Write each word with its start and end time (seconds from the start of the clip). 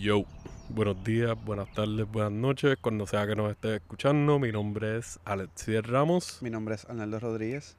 Yo, 0.00 0.24
buenos 0.68 1.02
días, 1.02 1.36
buenas 1.44 1.72
tardes, 1.72 2.06
buenas 2.10 2.30
noches, 2.30 2.78
cuando 2.80 3.04
sea 3.06 3.26
que 3.26 3.34
nos 3.34 3.50
esté 3.50 3.76
escuchando. 3.76 4.38
Mi 4.38 4.52
nombre 4.52 4.98
es 4.98 5.18
Alexier 5.24 5.90
Ramos 5.90 6.38
Mi 6.40 6.50
nombre 6.50 6.76
es 6.76 6.84
Arnaldo 6.84 7.18
Rodríguez. 7.18 7.76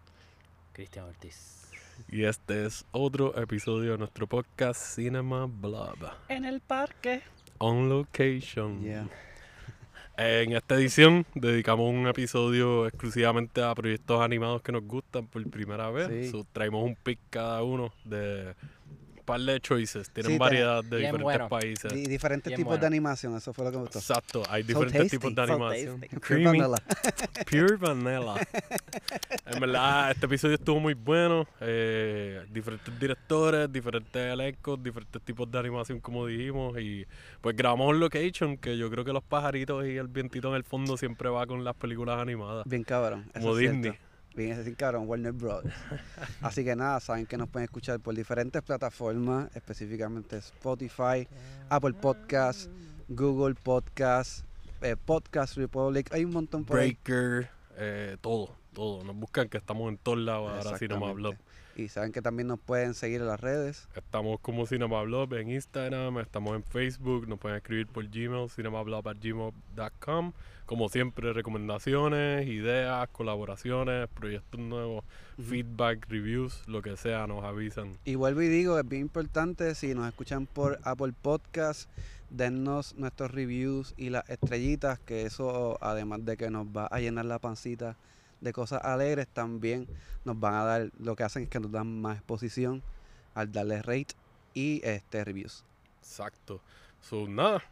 Cristian 0.74 1.06
Ortiz. 1.06 1.70
y 2.10 2.24
este 2.24 2.66
es 2.66 2.86
otro 2.92 3.38
episodio 3.42 3.94
de 3.94 3.98
nuestro 4.00 4.28
podcast 4.28 4.96
Cinema 4.96 5.46
Blob 5.46 5.98
En 6.28 6.44
el 6.44 6.60
parque. 6.60 7.22
On 7.58 7.88
Location. 7.88 8.82
Yeah. 8.82 9.08
En 10.18 10.52
esta 10.52 10.76
edición 10.76 11.26
dedicamos 11.34 11.90
un 11.90 12.06
episodio 12.08 12.86
exclusivamente 12.88 13.64
a 13.64 13.74
proyectos 13.74 14.22
animados 14.22 14.62
que 14.62 14.74
nos 14.74 14.84
gustan 14.84 15.26
por 15.28 15.50
primera 15.50 15.90
vez. 15.90 16.08
Sí. 16.10 16.32
So, 16.32 16.46
traemos 16.52 16.84
un 16.84 16.96
pick 16.96 17.20
cada 17.30 17.64
uno 17.64 17.94
de 18.04 18.54
par 19.30 19.40
de 19.42 19.60
choices. 19.62 20.10
Tienen 20.10 20.34
Sí, 20.34 20.38
variedad 20.38 20.84
de 20.84 20.98
diferentes 20.98 21.24
bueno. 21.24 21.50
países. 21.50 21.94
Y 21.94 22.06
diferentes 22.08 22.50
Bien 22.50 22.58
tipos 22.58 22.72
bueno. 22.72 22.82
de 22.82 22.88
animación, 22.88 23.36
eso 23.38 23.54
fue 23.54 23.66
lo 23.66 23.72
que 23.72 23.78
me 23.78 23.84
gustó. 23.84 24.00
Exacto, 24.00 24.44
hay 24.50 24.64
So 24.64 24.68
diferentes 24.68 25.02
tasty, 25.02 25.18
tipos 25.18 25.36
de 25.36 25.46
so 25.48 25.54
animación. 25.54 26.00
tasty. 26.02 26.16
Pure 26.18 26.44
vanilla. 26.46 26.68
Pure 27.50 27.76
vanilla. 27.78 28.36
en 29.46 29.60
verdad, 29.60 30.12
este 30.12 30.26
episodio 30.26 30.56
estuvo 30.56 30.80
muy 30.80 30.94
bueno. 30.94 31.48
eh, 31.62 32.46
diferentes 32.52 33.00
directores, 33.00 33.72
diferentes 33.72 34.22
elencos, 34.34 34.82
diferentes 34.84 35.22
tipos 35.22 35.50
de 35.52 35.60
animación, 35.60 36.00
como 36.00 36.26
dijimos. 36.26 36.80
Y 36.80 37.06
pues 37.42 37.56
grabamos 37.56 37.90
un 37.90 38.00
location 38.00 38.58
que 38.58 38.78
yo 38.78 38.90
creo 38.90 39.06
que 39.06 39.14
los 39.14 39.24
pajaritos 39.24 39.86
y 39.86 39.98
el 39.98 40.08
vientito 40.08 40.50
en 40.50 40.56
el 40.56 40.64
fondo 40.64 40.98
siempre 40.98 41.30
va 41.30 41.46
con 41.48 41.64
las 41.64 41.76
películas 41.76 42.20
animadas. 42.20 42.66
Bien 42.68 42.84
cabrón. 42.84 43.26
eso 43.34 43.40
Como 43.42 43.58
es 43.58 43.60
cierto. 43.60 44.00
Bien, 44.36 44.52
ese 44.52 44.64
sí, 44.64 44.76
cabrón, 44.76 45.08
Warner 45.08 45.34
Brothers. 45.34 45.74
Así 46.42 46.64
que 46.64 46.76
nada, 46.76 47.00
saben 47.00 47.26
que 47.26 47.38
nos 47.38 47.50
pueden 47.50 47.66
escuchar 47.66 48.00
por 48.00 48.16
diferentes 48.16 48.62
plataformas, 48.62 49.54
específicamente 49.56 50.38
Spotify, 50.38 51.28
Apple 51.70 51.94
Podcasts, 51.94 52.70
Google 53.08 53.56
Podcasts, 53.56 54.46
eh, 54.82 54.96
Podcast 54.96 55.58
Republic. 55.58 56.14
Hay 56.14 56.26
un 56.26 56.32
montón 56.32 56.64
por 56.64 56.80
ahí. 56.80 56.98
Breaker, 57.04 57.50
eh, 57.78 58.18
todo, 58.22 58.56
todo. 58.74 59.04
Nos 59.04 59.16
buscan 59.16 59.50
que 59.50 59.58
estamos 59.58 59.90
en 59.90 59.98
todos 59.98 60.20
lados 60.20 60.66
ahora 60.66 60.78
Cinema. 60.78 61.12
Blog. 61.12 61.36
Y 61.76 61.88
saben 61.88 62.12
que 62.12 62.22
también 62.22 62.48
nos 62.48 62.60
pueden 62.60 62.94
seguir 62.94 63.22
en 63.22 63.28
las 63.28 63.40
redes. 63.40 63.88
Estamos 63.96 64.40
como 64.42 64.66
Cinema 64.66 65.02
Blog 65.04 65.34
en 65.36 65.50
Instagram, 65.50 66.20
estamos 66.20 66.56
en 66.56 66.64
Facebook, 66.64 67.28
nos 67.28 67.40
pueden 67.40 67.58
escribir 67.58 67.88
por 67.88 68.06
Gmail, 68.08 68.50
cinemablog.gmail.com. 68.50 70.34
Como 70.70 70.88
siempre, 70.88 71.34
recomendaciones, 71.34 72.48
ideas, 72.48 73.10
colaboraciones, 73.10 74.08
proyectos 74.10 74.60
nuevos, 74.60 75.04
feedback, 75.42 76.06
reviews, 76.08 76.62
lo 76.68 76.84
que 76.84 76.96
sea, 76.96 77.26
nos 77.26 77.44
avisan. 77.44 77.98
Y 78.06 78.14
vuelvo 78.14 78.44
y 78.44 78.50
digo, 78.50 78.78
es 78.78 78.88
bien 78.88 79.02
importante, 79.02 79.74
si 79.74 79.96
nos 79.96 80.08
escuchan 80.08 80.46
por 80.46 80.80
Apple 80.84 81.14
Podcast, 81.20 81.90
dennos 82.30 82.94
nuestros 82.98 83.32
reviews 83.32 83.96
y 83.98 84.12
las 84.12 84.30
estrellitas, 84.30 85.00
que 85.00 85.24
eso, 85.24 85.80
además 85.82 86.24
de 86.24 86.38
que 86.38 86.52
nos 86.52 86.68
va 86.68 86.86
a 86.86 87.00
llenar 87.00 87.26
la 87.26 87.40
pancita 87.40 87.98
de 88.40 88.54
cosas 88.54 88.84
alegres, 88.84 89.28
también 89.28 89.88
nos 90.24 90.40
van 90.40 90.54
a 90.54 90.64
dar, 90.66 90.92
lo 91.00 91.16
que 91.16 91.24
hacen 91.24 91.42
es 91.42 91.50
que 91.50 91.60
nos 91.60 91.72
dan 91.72 92.00
más 92.00 92.18
exposición 92.18 92.84
al 93.34 93.52
darle 93.52 93.82
rate 93.82 94.14
y 94.54 94.82
este 94.84 95.26
reviews. 95.26 95.66
Exacto. 96.04 96.62
So, 97.02 97.28
nada. 97.28 97.64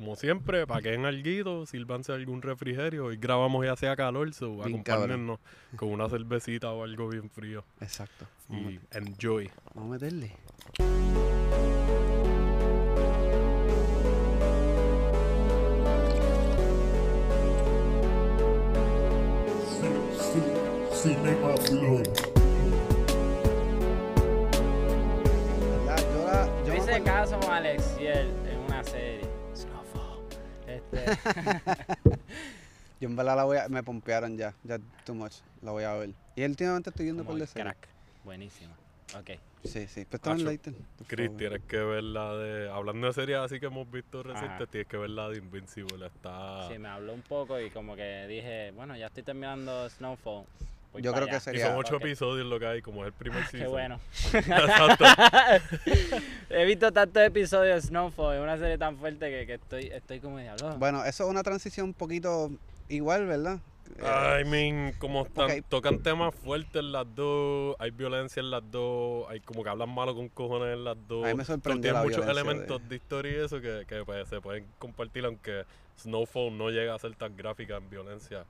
Como 0.00 0.16
siempre, 0.16 0.66
paquen 0.66 1.04
alguito, 1.04 1.66
sírvanse 1.66 2.10
algún 2.10 2.40
refrigerio. 2.40 3.04
Hoy 3.04 3.18
grabamos 3.18 3.66
ya 3.66 3.76
sea 3.76 3.94
calor, 3.96 4.32
so 4.32 4.62
acompáñennos 4.64 5.38
con 5.76 5.90
una 5.90 6.08
cervecita 6.08 6.70
o 6.72 6.84
algo 6.84 7.10
bien 7.10 7.28
frío. 7.28 7.62
Exacto. 7.82 8.24
Vamos, 8.48 8.72
Y 8.72 8.80
enjoy. 8.92 9.48
a- 9.48 9.50
vamos 9.74 9.90
a 9.90 9.92
meterle. 9.92 10.32
Cinema. 20.92 21.54
Yo, 21.70 22.02
la- 25.86 26.46
yo 26.64 26.66
Yo 26.66 26.72
me 26.72 26.78
hice 26.78 27.02
caso 27.02 27.38
con 27.40 27.50
Alexiel 27.52 28.28
yo 33.00 33.08
en 33.08 33.16
verdad 33.16 33.36
la 33.36 33.44
voy 33.44 33.56
a, 33.58 33.68
me 33.68 33.82
pompearon 33.82 34.36
ya, 34.36 34.54
ya 34.64 34.78
too 35.04 35.14
much, 35.14 35.34
la 35.62 35.70
voy 35.72 35.84
a 35.84 35.94
ver. 35.94 36.10
Y 36.36 36.44
últimamente 36.44 36.90
estoy 36.90 37.04
viendo 37.06 37.24
como 37.24 37.38
por 37.38 37.42
el 37.42 37.48
crack. 37.48 37.88
Buenísimo. 38.24 38.72
Ok. 39.18 39.30
Sí, 39.64 39.86
sí, 39.88 40.04
pero 40.06 40.16
está 40.16 40.30
en 40.30 40.36
Acho, 40.36 40.44
Lighter. 40.46 40.74
por 40.96 41.06
Chris, 41.06 41.26
favor. 41.26 41.38
tienes 41.38 41.62
que 41.64 41.76
ver 41.78 42.02
la 42.04 42.34
de. 42.34 42.70
Hablando 42.70 43.06
de 43.08 43.12
series 43.12 43.38
así 43.38 43.60
que 43.60 43.66
hemos 43.66 43.90
visto 43.90 44.22
recientes, 44.22 44.52
Ajá. 44.62 44.66
tienes 44.66 44.88
que 44.88 44.96
ver 44.96 45.10
la 45.10 45.28
de 45.28 45.38
Invincible. 45.38 46.06
Está. 46.06 46.68
Sí, 46.68 46.78
me 46.78 46.88
habló 46.88 47.12
un 47.12 47.22
poco 47.22 47.60
y 47.60 47.70
como 47.70 47.94
que 47.96 48.26
dije, 48.26 48.70
bueno, 48.74 48.96
ya 48.96 49.06
estoy 49.06 49.22
terminando 49.22 49.88
Snowfall. 49.90 50.44
Voy 50.92 51.02
Yo 51.02 51.12
creo 51.12 51.24
que 51.26 51.30
allá. 51.32 51.38
y 51.38 51.40
sería- 51.40 51.66
son 51.68 51.76
ocho 51.76 51.96
Ok. 51.96 52.02
episodios 52.04 52.46
lo 52.46 52.58
que 52.58 52.66
hay, 52.66 52.82
como 52.82 53.02
es 53.02 53.08
el 53.08 53.12
primer 53.12 53.42
Qué 53.44 53.58
season. 53.58 53.70
bueno. 53.70 54.00
Exacto. 54.32 55.04
He 56.50 56.64
visto 56.64 56.92
tantos 56.92 57.22
episodios 57.22 57.82
de 57.82 57.88
Snowfall, 57.88 58.36
es 58.36 58.42
una 58.42 58.58
serie 58.58 58.78
tan 58.78 58.96
fuerte 58.96 59.30
que, 59.30 59.46
que 59.46 59.54
estoy, 59.54 59.86
estoy 59.86 60.20
como 60.20 60.38
diablo. 60.38 60.76
Bueno, 60.78 61.04
eso 61.04 61.24
es 61.24 61.30
una 61.30 61.42
transición 61.42 61.86
un 61.86 61.94
poquito 61.94 62.50
igual, 62.88 63.26
¿verdad? 63.26 63.58
Eh, 63.98 64.42
I 64.42 64.48
mean, 64.48 64.92
como 64.98 65.26
están, 65.26 65.50
Ok. 65.50 65.64
tocan 65.68 65.98
temas 66.00 66.32
fuertes 66.34 66.82
las 66.82 67.06
dos, 67.14 67.74
hay 67.80 67.90
violencia 67.90 68.38
en 68.40 68.50
las 68.50 68.62
dos, 68.70 69.26
hay 69.28 69.40
como 69.40 69.64
que 69.64 69.68
hablan 69.70 69.88
malo 69.90 70.14
con 70.14 70.28
cojones 70.28 70.74
en 70.76 70.84
las 70.84 70.96
dos. 71.08 71.24
A 71.24 71.28
mí 71.28 71.34
me 71.34 71.44
So, 71.44 71.54
sorprendió 71.54 71.82
tienen 71.92 72.00
la 72.00 72.02
muchos 72.08 72.26
elementos 72.28 72.88
de... 72.88 72.96
historia 72.96 73.32
y 73.32 73.44
eso 73.44 73.60
que, 73.60 73.84
que, 73.88 74.04
pues, 74.04 74.28
se 74.28 74.40
pueden 74.40 74.64
compartir, 74.78 75.24
aunque 75.24 75.64
Snowfall 75.98 76.56
no 76.56 76.70
llega 76.70 76.94
a 76.94 76.98
ser 77.00 77.14
tan 77.16 77.36
gráfica 77.36 77.76
en 77.78 77.90
violencia 77.90 78.44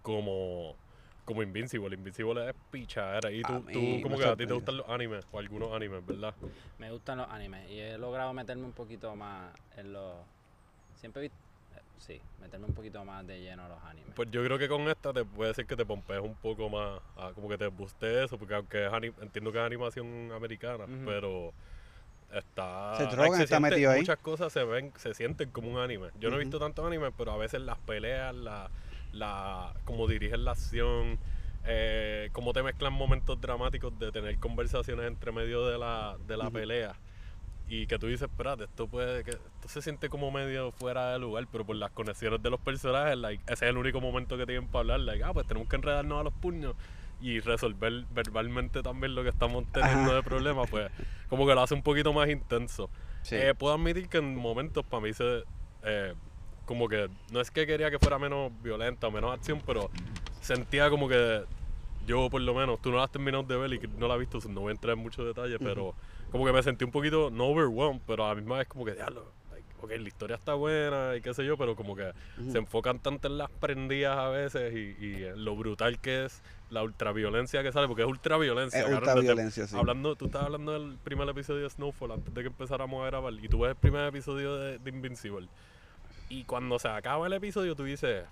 como, 0.00 0.74
como 1.24 1.42
Invincible. 1.42 1.94
Invincible 1.94 2.48
es 2.48 2.54
pichadera. 2.70 3.30
Y 3.30 3.42
tú, 3.42 3.64
tú 3.72 4.00
como 4.02 4.18
que 4.18 4.26
a 4.26 4.36
ti 4.36 4.46
te 4.46 4.52
gustan 4.52 4.76
los 4.78 4.88
animes, 4.88 5.26
o 5.32 5.38
algunos 5.38 5.72
animes, 5.72 6.04
¿verdad? 6.04 6.34
Me 6.78 6.90
gustan 6.90 7.18
los 7.18 7.28
animes 7.30 7.70
y 7.70 7.80
he 7.80 7.98
logrado 7.98 8.32
meterme 8.32 8.64
un 8.64 8.72
poquito 8.72 9.14
más 9.16 9.52
en 9.76 9.92
los... 9.92 10.16
Siempre 10.96 11.20
he 11.20 11.22
visto... 11.24 11.36
Sí, 11.98 12.20
meterme 12.40 12.66
un 12.66 12.74
poquito 12.74 13.04
más 13.04 13.24
de 13.24 13.40
lleno 13.40 13.64
a 13.64 13.68
los 13.68 13.80
animes. 13.84 14.12
Pues 14.16 14.28
yo 14.32 14.44
creo 14.44 14.58
que 14.58 14.68
con 14.68 14.80
esta 14.88 15.12
te 15.12 15.24
puede 15.24 15.54
ser 15.54 15.66
que 15.66 15.76
te 15.76 15.86
pompees 15.86 16.20
un 16.20 16.34
poco 16.34 16.68
más, 16.68 17.00
ah, 17.16 17.30
como 17.32 17.48
que 17.48 17.56
te 17.56 17.68
buste 17.68 18.24
eso, 18.24 18.36
porque 18.38 18.54
aunque 18.54 18.86
es 18.86 18.92
ani- 18.92 19.12
entiendo 19.20 19.52
que 19.52 19.58
es 19.58 19.64
animación 19.64 20.32
americana, 20.32 20.86
pero 21.04 21.52
está... 22.34 22.96
Se 22.96 23.04
drogan, 23.04 23.40
está 23.40 23.58
siente- 23.58 23.70
metido 23.70 23.90
ahí. 23.92 24.00
Muchas 24.00 24.18
cosas 24.18 24.52
se 24.52 24.64
ven, 24.64 24.92
se 24.96 25.14
sienten 25.14 25.50
como 25.50 25.70
un 25.70 25.78
anime. 25.78 26.08
Yo 26.18 26.28
no 26.28 26.36
he 26.36 26.40
visto 26.40 26.58
tantos 26.58 26.84
animes, 26.84 27.12
pero 27.16 27.30
a 27.30 27.36
veces 27.36 27.60
las 27.60 27.78
peleas, 27.78 28.34
la, 28.34 28.68
la, 29.12 29.72
como 29.84 30.06
dirigen 30.08 30.44
la 30.44 30.52
acción, 30.52 31.18
eh, 31.64 32.30
cómo 32.32 32.52
te 32.52 32.62
mezclan 32.62 32.92
momentos 32.92 33.40
dramáticos 33.40 33.96
de 33.98 34.10
tener 34.10 34.38
conversaciones 34.38 35.06
entre 35.06 35.32
medio 35.32 35.66
de 35.66 35.78
la, 35.78 36.16
de 36.26 36.36
la 36.36 36.44
Ujú. 36.44 36.54
pelea. 36.54 36.94
Y 37.68 37.86
que 37.86 37.98
tú 37.98 38.06
dices, 38.08 38.28
espérate, 38.28 38.64
esto 38.64 38.86
puede 38.88 39.22
que 39.24 39.30
esto 39.30 39.68
se 39.68 39.80
siente 39.80 40.08
como 40.08 40.30
medio 40.30 40.72
fuera 40.72 41.12
de 41.12 41.18
lugar, 41.18 41.46
pero 41.50 41.64
por 41.64 41.76
las 41.76 41.90
conexiones 41.92 42.42
de 42.42 42.50
los 42.50 42.60
personajes, 42.60 43.16
like, 43.16 43.42
ese 43.46 43.64
es 43.66 43.70
el 43.70 43.76
único 43.78 44.00
momento 44.00 44.36
que 44.36 44.44
tienen 44.46 44.66
para 44.68 44.80
hablar, 44.80 45.00
like, 45.00 45.22
ah, 45.24 45.32
pues 45.32 45.46
tenemos 45.46 45.68
que 45.68 45.76
enredarnos 45.76 46.20
a 46.20 46.24
los 46.24 46.32
puños 46.34 46.74
y 47.20 47.38
resolver 47.40 48.04
verbalmente 48.10 48.82
también 48.82 49.14
lo 49.14 49.22
que 49.22 49.28
estamos 49.30 49.64
teniendo 49.72 50.10
Ajá. 50.10 50.16
de 50.16 50.22
problemas, 50.22 50.68
pues 50.68 50.90
como 51.28 51.46
que 51.46 51.54
lo 51.54 51.62
hace 51.62 51.72
un 51.74 51.82
poquito 51.82 52.12
más 52.12 52.28
intenso. 52.28 52.90
sí. 53.22 53.36
Eh, 53.36 53.54
puedo 53.56 53.72
admitir 53.74 54.08
que 54.08 54.18
en 54.18 54.34
momentos 54.36 54.84
para 54.84 55.02
mí 55.04 55.12
se 55.14 55.44
eh, 55.84 56.14
como 56.72 56.88
que 56.88 57.10
no 57.30 57.42
es 57.42 57.50
que 57.50 57.66
quería 57.66 57.90
que 57.90 57.98
fuera 57.98 58.18
menos 58.18 58.50
violenta 58.62 59.06
o 59.06 59.10
menos 59.10 59.30
acción, 59.34 59.60
pero 59.66 59.90
sentía 60.40 60.88
como 60.88 61.06
que 61.06 61.44
yo 62.06 62.30
por 62.30 62.40
lo 62.40 62.54
menos, 62.54 62.80
tú 62.80 62.90
no 62.90 62.96
la 62.96 63.04
has 63.04 63.10
terminado 63.12 63.42
de 63.42 63.56
ver 63.58 63.74
y 63.74 63.80
no 63.98 64.08
la 64.08 64.14
has 64.14 64.20
visto, 64.20 64.38
no 64.48 64.62
voy 64.62 64.70
a 64.70 64.72
entrar 64.72 64.94
en 64.96 65.02
muchos 65.02 65.26
detalles, 65.26 65.58
pero 65.62 65.94
como 66.30 66.46
que 66.46 66.52
me 66.52 66.62
sentí 66.62 66.82
un 66.86 66.90
poquito, 66.90 67.30
no 67.30 67.48
overwhelmed, 67.48 68.00
pero 68.06 68.24
a 68.24 68.30
la 68.30 68.34
misma 68.36 68.56
vez 68.56 68.68
como 68.68 68.86
que, 68.86 68.94
diablo, 68.94 69.30
like, 69.52 69.68
ok, 69.82 69.90
la 70.00 70.08
historia 70.08 70.36
está 70.36 70.54
buena 70.54 71.14
y 71.14 71.20
qué 71.20 71.34
sé 71.34 71.44
yo, 71.44 71.58
pero 71.58 71.76
como 71.76 71.94
que 71.94 72.10
Ujú. 72.40 72.52
se 72.52 72.56
enfocan 72.58 73.00
tanto 73.00 73.28
en 73.28 73.36
las 73.36 73.50
prendidas 73.50 74.16
a 74.16 74.30
veces 74.30 74.72
y, 74.74 74.96
y 75.04 75.24
en 75.24 75.44
lo 75.44 75.54
brutal 75.56 75.98
que 76.00 76.24
es 76.24 76.42
la 76.70 76.82
ultraviolencia 76.82 77.62
que 77.62 77.70
sale, 77.70 77.86
porque 77.86 78.02
es 78.02 78.08
ultraviolencia. 78.08 78.78
es 78.78 78.84
cabrón, 78.84 78.98
ultra 79.00 79.14
desde- 79.16 79.26
violencia, 79.26 79.66
sí. 79.66 79.76
Hablando, 79.76 80.16
tú 80.16 80.24
estabas 80.24 80.46
hablando 80.46 80.72
del 80.72 80.96
primer 81.04 81.28
episodio 81.28 81.64
de 81.64 81.70
Snowfall 81.70 82.12
antes 82.12 82.32
de 82.34 82.40
que 82.40 82.48
empezáramos 82.48 83.02
a 83.04 83.06
grabar 83.08 83.32
y 83.34 83.46
tú 83.48 83.60
ves 83.60 83.70
el 83.72 83.76
primer 83.76 84.06
episodio 84.08 84.56
de, 84.56 84.78
de 84.78 84.90
Invincible 84.90 85.46
y 86.32 86.44
cuando 86.44 86.78
se 86.78 86.88
acaba 86.88 87.26
el 87.26 87.32
episodio 87.34 87.76
tú 87.76 87.84
dices 87.84 88.24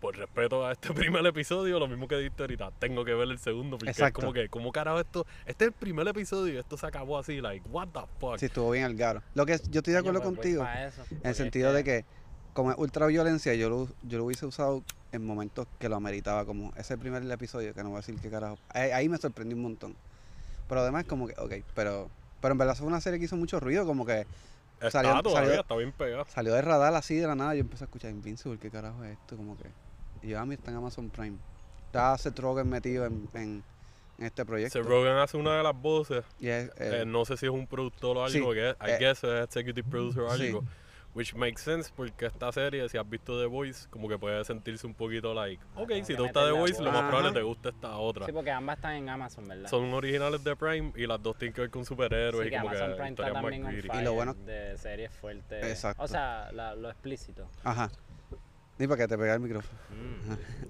por 0.00 0.16
respeto 0.16 0.66
a 0.66 0.72
este 0.72 0.92
primer 0.94 1.24
episodio, 1.26 1.78
lo 1.78 1.86
mismo 1.86 2.08
que 2.08 2.16
dijiste 2.16 2.42
ahorita, 2.42 2.72
tengo 2.78 3.04
que 3.04 3.14
ver 3.14 3.28
el 3.30 3.38
segundo 3.38 3.78
porque 3.78 3.90
Exacto. 3.90 4.20
es 4.20 4.24
como 4.24 4.32
que, 4.34 4.48
¿cómo 4.48 4.72
carajo 4.72 5.00
esto? 5.00 5.26
Este 5.46 5.64
es 5.64 5.68
el 5.68 5.72
primer 5.72 6.06
episodio 6.08 6.52
y 6.54 6.56
esto 6.58 6.76
se 6.76 6.86
acabó 6.86 7.18
así, 7.18 7.40
like, 7.40 7.66
what 7.70 7.88
the 7.88 8.00
fuck? 8.18 8.38
Sí, 8.38 8.46
estuvo 8.46 8.70
bien 8.72 8.84
al 8.84 8.96
garo. 8.96 9.22
Lo 9.34 9.46
que 9.46 9.58
yo 9.70 9.78
estoy 9.78 9.92
de 9.94 10.00
acuerdo 10.00 10.20
pues 10.20 10.34
contigo. 10.34 10.66
eso, 10.86 11.02
En 11.10 11.18
el 11.22 11.30
es 11.30 11.36
sentido 11.36 11.70
que- 11.70 11.76
de 11.76 11.84
que, 11.84 12.04
como 12.52 12.70
es 12.72 12.78
ultraviolencia, 12.78 13.54
yo 13.54 13.70
lo, 13.70 13.88
yo 14.02 14.18
lo 14.18 14.24
hubiese 14.24 14.44
usado 14.44 14.82
en 15.12 15.24
momentos 15.24 15.66
que 15.78 15.88
lo 15.88 15.96
ameritaba, 15.96 16.44
como 16.44 16.72
ese 16.76 16.98
primer 16.98 17.22
episodio, 17.30 17.72
que 17.72 17.82
no 17.82 17.90
voy 17.90 17.98
a 17.98 18.00
decir 18.00 18.16
qué 18.20 18.28
carajo. 18.28 18.58
Ahí, 18.70 18.90
ahí 18.90 19.08
me 19.08 19.16
sorprendió 19.18 19.56
un 19.56 19.62
montón. 19.62 19.94
Pero 20.68 20.80
además, 20.80 21.04
como 21.04 21.28
que, 21.28 21.34
ok, 21.38 21.64
pero 21.74 22.10
Pero 22.40 22.52
en 22.52 22.58
verdad 22.58 22.74
fue 22.76 22.86
una 22.86 23.00
serie 23.00 23.18
que 23.18 23.24
hizo 23.24 23.36
mucho 23.36 23.58
ruido, 23.60 23.86
como 23.86 24.04
que 24.04 24.26
Está 24.80 24.90
Salió- 25.02 25.22
todavía, 25.22 25.48
salió- 25.48 25.60
está 25.62 25.76
bien 25.76 25.92
pegada. 25.92 26.24
salió 26.28 26.52
de 26.52 26.62
radar 26.62 26.94
así 26.94 27.16
de 27.16 27.26
la 27.26 27.34
nada. 27.34 27.54
Yo 27.54 27.60
empecé 27.60 27.84
a 27.84 27.86
escuchar 27.86 28.10
Invincible, 28.10 28.58
¿qué 28.58 28.70
carajo 28.70 29.02
es 29.04 29.12
esto? 29.12 29.36
Como 29.36 29.56
que. 29.56 29.70
Y 30.22 30.30
yo, 30.30 30.38
ah, 30.40 30.44
mira, 30.44 30.58
está 30.58 30.70
en 30.70 30.76
Amazon 30.78 31.10
Prime. 31.10 31.36
Está 31.86 32.16
Seth 32.18 32.38
Rogen 32.38 32.68
metido 32.68 33.06
en, 33.06 33.28
en, 33.34 33.62
en 34.18 34.26
este 34.26 34.44
proyecto. 34.44 34.78
Seth 34.78 34.86
Rogen 34.88 35.12
hace 35.12 35.36
una 35.36 35.56
de 35.56 35.62
las 35.62 35.74
voces. 35.80 36.24
Y 36.38 36.48
es, 36.48 36.68
eh, 36.70 37.02
eh, 37.02 37.04
no 37.06 37.24
sé 37.24 37.36
si 37.36 37.46
es 37.46 37.52
un 37.52 37.66
productor 37.66 38.16
o 38.18 38.24
algo, 38.24 38.48
sí, 38.52 38.54
que 38.54 38.70
es, 38.70 38.76
I 38.80 38.90
eh, 38.90 38.96
guess 38.98 39.24
es 39.24 39.44
executive 39.44 39.88
producer 39.88 40.22
o 40.22 40.36
sí. 40.36 40.52
Which 41.14 41.32
makes 41.36 41.62
sense 41.62 41.92
porque 41.94 42.26
esta 42.26 42.50
serie, 42.50 42.88
si 42.88 42.98
has 42.98 43.08
visto 43.08 43.38
The 43.38 43.46
Voice, 43.46 43.86
como 43.88 44.08
que 44.08 44.18
puede 44.18 44.44
sentirse 44.44 44.84
un 44.84 44.94
poquito 44.94 45.32
like, 45.32 45.62
ok, 45.76 45.86
tengo 45.88 46.04
si 46.06 46.14
te 46.16 46.20
gusta 46.22 46.44
The 46.44 46.50
Voice, 46.50 46.82
lo 46.82 46.90
más 46.90 47.02
Ajá. 47.02 47.08
probable 47.10 47.32
te 47.32 47.42
gusta 47.42 47.68
esta 47.68 47.96
otra. 47.98 48.26
Sí, 48.26 48.32
porque 48.32 48.50
ambas 48.50 48.78
están 48.78 48.94
en 48.94 49.08
Amazon, 49.08 49.46
¿verdad? 49.46 49.68
Son 49.70 49.94
originales 49.94 50.42
de 50.42 50.56
Prime 50.56 50.92
y 50.96 51.06
las 51.06 51.22
dos 51.22 51.38
tienen 51.38 51.52
que 51.54 51.60
ver 51.60 51.70
con 51.70 51.84
superhéroes 51.84 52.42
Sí, 52.42 52.48
y 52.48 52.50
que 52.50 52.56
como 52.56 52.68
Amazon 52.70 52.88
que 52.90 52.94
Prime 52.96 53.10
está 53.10 53.32
también 53.32 53.64
fire 53.66 53.90
Y 54.00 54.04
lo 54.04 54.12
bueno- 54.14 54.34
de 54.34 54.76
series 54.76 55.12
fuertes. 55.12 55.64
Exacto. 55.64 56.02
O 56.02 56.08
sea, 56.08 56.50
la- 56.52 56.74
lo 56.74 56.90
explícito. 56.90 57.48
Ajá. 57.62 57.92
Ni 58.76 58.88
para 58.88 59.02
que 59.02 59.06
te 59.06 59.16
pegue 59.16 59.32
el 59.32 59.38
micrófono. 59.38 59.78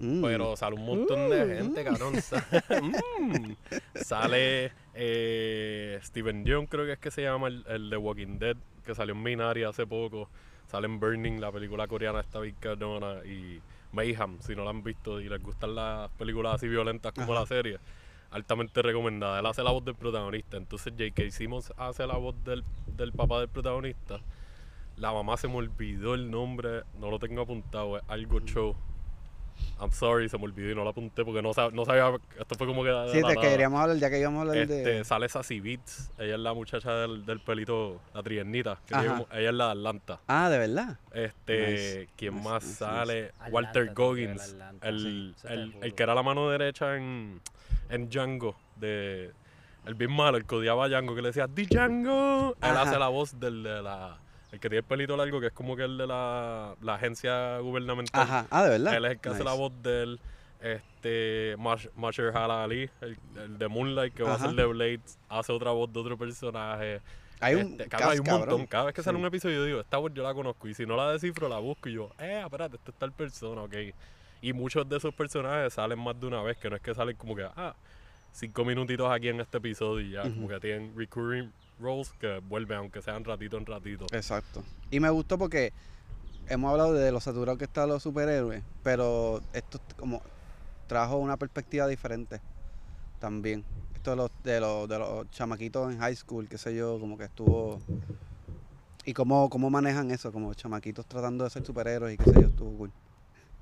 Mm. 0.01 0.19
Mm. 0.19 0.23
Pero 0.25 0.57
sale 0.57 0.77
un 0.77 0.85
montón 0.85 1.31
de 1.31 1.57
gente, 1.57 1.85
cabrón. 1.85 2.21
Sa- 2.21 2.45
Mm. 3.19 3.53
Sale 3.95 4.73
eh, 4.93 5.99
Steven 6.03 6.45
Yeun, 6.45 6.67
creo 6.67 6.85
que 6.85 6.93
es 6.93 6.99
que 6.99 7.11
se 7.11 7.23
llama 7.23 7.49
el, 7.49 7.65
el 7.67 7.89
de 7.89 7.97
Walking 7.97 8.39
Dead, 8.39 8.57
que 8.85 8.95
salió 8.95 9.15
en 9.15 9.23
Minari 9.23 9.65
hace 9.65 9.87
poco. 9.87 10.29
Sale 10.67 10.87
en 10.87 10.99
Burning, 10.99 11.41
la 11.41 11.53
película 11.53 11.87
coreana 11.87 12.21
esta 12.21 12.41
bien 12.41 12.57
cabrona. 12.59 13.25
Y 13.25 13.61
Mayhem, 13.93 14.39
si 14.41 14.55
no 14.55 14.65
la 14.65 14.71
han 14.71 14.83
visto 14.83 15.21
y 15.21 15.29
les 15.29 15.43
gustan 15.43 15.75
las 15.75 16.11
películas 16.13 16.55
así 16.55 16.69
violentas 16.69 17.13
como 17.13 17.33
Ajá. 17.33 17.41
la 17.41 17.47
serie. 17.47 17.79
Altamente 18.31 18.83
recomendada. 18.83 19.41
Él 19.41 19.47
hace 19.47 19.63
la 19.63 19.71
voz 19.71 19.85
del 19.85 19.95
protagonista. 19.95 20.57
Entonces 20.57 20.93
J.K. 20.97 21.31
Simmons 21.31 21.73
hace 21.77 22.07
la 22.07 22.17
voz 22.17 22.35
del, 22.45 22.65
del 22.97 23.13
papá 23.13 23.41
del 23.41 23.49
protagonista. 23.49 24.21
La 24.97 25.13
mamá 25.13 25.37
se 25.37 25.49
me 25.49 25.57
olvidó 25.57 26.15
el 26.15 26.31
nombre, 26.31 26.83
no 27.01 27.11
lo 27.11 27.19
tengo 27.19 27.43
apuntado, 27.43 27.97
es 27.99 28.05
algo 28.07 28.41
show. 28.41 28.77
I'm 29.81 29.91
sorry, 29.93 30.29
se 30.29 30.39
me 30.39 30.45
olvidó 30.45 30.71
y 30.71 30.75
no 30.75 30.85
lo 30.85 30.91
apunté 30.91 31.25
porque 31.25 31.43
no, 31.43 31.51
sab- 31.53 31.73
no 31.73 31.85
sabía. 31.85 32.11
Esto 32.39 32.55
fue 32.57 32.67
como 32.67 32.85
que. 32.85 32.91
Sí, 33.13 33.21
la 33.21 33.29
te 33.29 33.37
queríamos 33.37 33.81
hablar, 33.81 33.97
ya 33.99 34.09
que 34.09 34.21
íbamos 34.21 34.39
a 34.39 34.41
hablar 34.43 34.57
Este, 34.59 34.75
de. 34.75 35.05
Sale 35.05 35.29
Sassy 35.29 35.61
Beats, 35.61 36.11
ella 36.19 36.35
es 36.35 36.41
la 36.41 36.55
muchacha 36.55 36.93
del, 36.95 37.27
del 37.27 37.41
pelito, 37.41 38.01
la 38.15 38.23
triernita. 38.23 38.79
que 38.87 38.95
tiene 38.95 39.27
ella 39.33 39.49
es 39.51 39.55
la 39.55 39.67
de 39.67 39.71
Atlanta. 39.73 40.21
Ah, 40.29 40.49
¿de 40.49 40.59
verdad? 40.59 40.99
Este, 41.13 41.71
Nice, 41.73 42.09
¿quién 42.17 42.35
nice, 42.37 42.49
más 42.49 42.63
nice, 42.65 42.77
sale? 42.77 43.33
Walter 43.51 43.93
Goggins, 43.95 44.41
Atlanta, 44.53 44.89
el, 44.89 45.35
sí, 45.37 45.47
el, 45.49 45.75
el 45.83 45.95
que 45.95 46.03
era 46.03 46.15
la 46.15 46.23
mano 46.23 46.49
derecha 46.51 46.97
en, 46.97 47.41
en 47.91 48.09
Django, 48.09 48.55
de, 48.77 49.33
el 49.87 49.95
bien 49.95 50.13
malo, 50.13 50.37
el 50.39 50.47
que 50.47 50.55
odiaba 50.55 50.85
a 50.85 50.89
Django, 50.89 51.15
que 51.15 51.23
le 51.23 51.29
decía, 51.29 51.47
¡Di 51.49 51.67
Django! 51.67 52.51
Él 52.63 52.71
Ajá. 52.71 52.83
hace 52.83 52.99
la 52.99 53.09
voz 53.09 53.39
del 53.41 53.63
de 53.65 53.83
la, 53.83 54.19
el 54.55 54.61
que 54.61 54.69
tiene 54.69 54.79
el 54.79 54.85
pelito 54.85 55.17
largo, 55.17 55.41
que 55.41 55.49
es 55.49 55.53
como 55.53 55.77
que 55.77 55.83
el 55.85 55.99
de 55.99 56.07
la, 56.07 56.75
la 56.81 56.95
agencia 56.95 57.59
gubernamental. 57.59 58.23
Ajá. 58.23 58.47
Ah, 58.51 58.65
¿de 58.65 58.71
verdad? 58.71 58.95
Él 58.97 59.05
es 59.05 59.11
el 59.13 59.19
que 59.21 59.29
hace 59.29 59.45
la 59.45 59.53
voz 59.55 59.73
del 59.83 60.19
este 60.61 61.57
Mash- 61.59 61.91
Mahershala 61.97 62.65
Ali, 62.65 62.89
el, 63.01 63.17
el 63.37 63.59
de 63.59 63.69
Moonlight, 63.69 64.15
que 64.15 64.23
va 64.23 64.35
a 64.35 64.39
ser 64.39 64.53
de 64.53 64.65
Blade, 64.65 65.01
hace 65.29 65.53
otra 65.53 65.73
voz 65.73 65.93
de 65.93 66.01
otro 66.01 66.17
personaje. 66.17 67.01
Hay 67.41 67.57
un, 67.57 67.73
Este, 67.73 67.89
cabrón, 67.89 68.11
hay 68.13 68.19
un 68.19 68.25
montón. 68.25 68.41
cabrón. 68.49 68.67
Cada 68.67 68.85
vez 68.87 68.95
que 68.95 69.03
sale 69.03 69.17
Sí. 69.19 69.21
un 69.21 69.27
episodio, 69.27 69.57
yo 69.57 69.65
digo, 69.65 69.81
esta 69.81 69.99
voz 69.99 70.13
yo 70.15 70.23
la 70.23 70.33
conozco. 70.33 70.67
Y 70.69 70.73
si 70.75 70.87
no 70.87 70.97
la 70.97 71.11
descifro, 71.13 71.49
la 71.49 71.59
busco. 71.59 71.89
Y 71.89 71.95
yo, 71.95 72.11
eh, 72.19 72.41
espérate, 72.45 72.77
esta 72.77 72.91
es 72.93 72.97
tal 72.97 73.13
persona, 73.13 73.63
ok. 73.63 73.75
Y 74.41 74.53
muchos 74.53 74.89
de 74.89 74.97
esos 74.97 75.13
personajes 75.15 75.75
salen 75.75 75.99
más 75.99 76.19
de 76.19 76.27
una 76.29 76.43
vez, 76.43 76.57
que 76.57 76.71
no 76.71 76.77
es 76.77 76.83
que 76.83 76.95
salen 76.95 77.17
como 77.17 77.35
que, 77.35 77.45
ah, 77.45 77.75
cinco 78.33 78.65
minutitos 78.65 79.11
aquí 79.11 79.29
en 79.29 79.41
este 79.41 79.59
episodio 79.59 80.07
y 80.07 80.11
ya. 80.13 80.23
Como 80.23 80.47
Ujú. 80.47 80.49
que 80.49 80.61
tienen 80.61 80.95
recurring 80.97 81.53
roles 81.79 82.13
que 82.19 82.39
vuelven, 82.39 82.79
aunque 82.79 83.03
sean 83.03 83.25
ratito 83.25 83.57
en 83.57 83.67
ratito. 83.67 84.07
Exacto. 84.13 84.63
Y 84.91 85.01
me 85.01 85.11
gustó 85.11 85.39
porque 85.39 85.73
hemos 86.49 86.71
hablado 86.71 86.93
de 86.93 87.11
lo 87.11 87.21
saturado 87.21 87.59
que 87.59 87.65
están 87.65 87.89
los 87.89 88.03
superhéroes, 88.03 88.63
pero 88.83 89.41
esto 89.53 89.81
es 89.89 89.95
como 89.95 90.23
trajo 90.87 91.17
una 91.17 91.37
perspectiva 91.37 91.87
diferente 91.87 92.41
también. 93.19 93.65
Esto 93.95 94.11
de 94.11 94.17
los, 94.17 94.31
de 94.43 94.61
los, 94.61 94.89
de 94.89 94.99
los 94.99 95.31
chamaquitos 95.31 95.93
en 95.93 95.99
high 95.99 96.17
school, 96.17 96.49
qué 96.49 96.59
sé 96.59 96.75
yo, 96.75 96.99
como 97.01 97.17
que 97.17 97.25
estuvo... 97.25 97.81
Y 99.07 99.13
cómo, 99.13 99.51
cómo 99.51 99.69
manejan 99.69 100.11
eso, 100.11 100.33
como 100.33 100.55
chamaquitos 100.55 101.05
tratando 101.07 101.45
de 101.45 101.51
ser 101.51 101.65
superhéroes 101.65 102.15
y 102.15 102.17
qué 102.17 102.25
sé 102.25 102.35
yo, 102.35 102.49
estuvo 102.49 102.77
cool. 102.79 102.93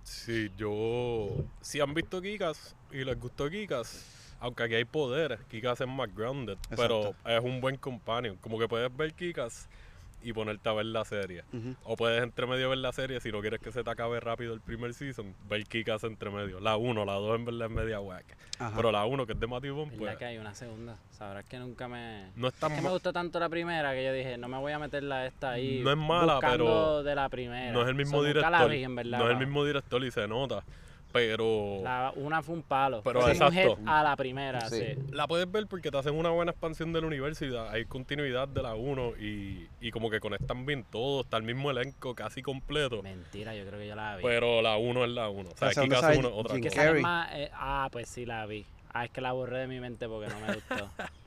Sí, 0.04 0.50
yo. 0.56 1.28
Si 1.60 1.80
han 1.80 1.94
visto 1.94 2.20
Kikas 2.20 2.74
y 2.92 3.04
les 3.04 3.18
gustó 3.18 3.48
Kikas, 3.48 4.04
aunque 4.42 4.64
aquí 4.64 4.74
hay 4.74 4.84
poderes, 4.84 5.40
Kikas 5.44 5.80
es 5.80 5.86
más 5.86 6.12
grounded, 6.14 6.58
pero 6.76 7.14
es 7.24 7.40
un 7.40 7.60
buen 7.60 7.76
companion. 7.76 8.36
Como 8.38 8.58
que 8.58 8.66
puedes 8.66 8.94
ver 8.94 9.14
Kikas 9.14 9.68
y 10.20 10.32
ponerte 10.32 10.68
a 10.68 10.72
ver 10.72 10.86
la 10.86 11.04
serie. 11.04 11.44
O 11.84 11.96
puedes 11.96 12.20
entre 12.22 12.48
medio 12.48 12.68
ver 12.68 12.78
la 12.78 12.92
serie 12.92 13.20
si 13.20 13.30
no 13.30 13.40
quieres 13.40 13.60
que 13.60 13.70
se 13.70 13.84
te 13.84 13.90
acabe 13.90 14.18
rápido 14.18 14.52
el 14.52 14.60
primer 14.60 14.94
season, 14.94 15.32
ver 15.48 15.64
Kikas 15.64 16.02
entre 16.02 16.30
medio. 16.30 16.58
La 16.58 16.76
1, 16.76 17.04
la 17.04 17.12
2 17.14 17.36
en 17.36 17.44
verdad 17.44 17.68
es 17.68 17.72
media 17.72 18.00
whack. 18.00 18.24
Ajá. 18.58 18.72
Pero 18.74 18.90
la 18.90 19.04
1, 19.04 19.26
que 19.26 19.32
es 19.32 19.40
de 19.40 19.46
Matthew 19.46 19.76
Vaughn, 19.76 19.90
¿Verdad 19.90 19.98
pues 20.00 20.16
que 20.16 20.24
hay 20.24 20.38
una 20.38 20.54
segunda? 20.54 20.96
Sabrás 21.12 21.44
que 21.44 21.58
nunca 21.60 21.86
me... 21.86 22.32
no 22.34 22.48
es 22.48 22.54
tan 22.54 22.72
Es 22.72 22.78
que 22.78 22.84
me 22.84 22.90
gustó 22.90 23.12
tanto 23.12 23.38
la 23.38 23.48
primera 23.48 23.92
que 23.92 24.04
yo 24.04 24.12
dije, 24.12 24.38
no 24.38 24.48
me 24.48 24.58
voy 24.58 24.72
a 24.72 24.80
meter 24.80 25.04
la 25.04 25.24
esta 25.24 25.52
ahí. 25.52 25.82
No 25.84 25.92
es 25.92 25.96
mala, 25.96 26.40
pero 26.40 27.04
de 27.04 27.14
la 27.14 27.28
primera. 27.28 27.70
no 27.70 27.82
es 27.82 27.88
el 27.88 27.94
mismo 27.94 28.24
director. 28.24 28.50
la 28.50 28.64
vi, 28.66 28.82
en 28.82 28.96
verdad, 28.96 29.18
no 29.18 29.26
es 29.26 29.32
el 29.32 29.38
mismo 29.38 29.64
director 29.64 30.04
y 30.04 30.10
se 30.10 30.26
nota. 30.26 30.64
Pero 31.12 31.80
La, 31.82 32.12
una 32.16 32.42
fue 32.42 32.54
un 32.54 32.62
palo. 32.62 33.02
Pero 33.04 33.20
Fue 33.20 33.30
un 33.30 33.36
exacto. 33.36 33.76
hit 33.76 33.86
a 33.86 34.02
la 34.02 34.16
primera, 34.16 34.68
Sí. 34.68 34.78
sí. 34.78 35.02
La 35.10 35.26
puedes 35.28 35.50
ver 35.50 35.66
porque 35.66 35.90
te 35.90 35.98
hacen 35.98 36.14
una 36.14 36.30
buena 36.30 36.52
expansión 36.52 36.92
del 36.92 37.04
universo 37.04 37.44
y 37.44 37.54
hay 37.56 37.84
continuidad 37.84 38.48
de 38.48 38.62
la 38.62 38.74
1 38.74 39.16
y, 39.20 39.68
y 39.80 39.90
como 39.90 40.08
que 40.10 40.20
conectan 40.20 40.64
bien 40.64 40.84
todo, 40.90 41.20
está 41.20 41.36
el 41.36 41.42
mismo 41.42 41.70
elenco 41.70 42.14
casi 42.14 42.42
completo. 42.42 43.02
Mentira, 43.02 43.54
yo 43.54 43.66
creo 43.66 43.78
que 43.78 43.88
yo 43.88 43.94
la 43.94 44.16
vi. 44.16 44.22
Pero 44.22 44.62
la 44.62 44.76
1 44.78 45.04
es 45.04 45.10
la 45.10 45.28
1. 45.28 45.50
O 45.50 45.56
sea, 45.56 45.70
Esa 45.70 45.82
aquí 45.82 45.90
sale 45.90 46.18
uno 46.18 46.34
otra 46.34 46.58
cosa. 46.58 46.94
Más... 46.94 47.28
eh, 47.34 47.50
ah, 47.54 47.88
pues 47.92 48.08
sí 48.08 48.24
la 48.24 48.46
vi. 48.46 48.64
Ah, 48.94 49.04
es 49.04 49.10
que 49.10 49.20
la 49.20 49.32
borré 49.32 49.58
de 49.58 49.66
mi 49.66 49.80
mente 49.80 50.08
porque 50.08 50.28
no 50.32 50.40
me 50.46 50.54
gustó. 50.54 50.88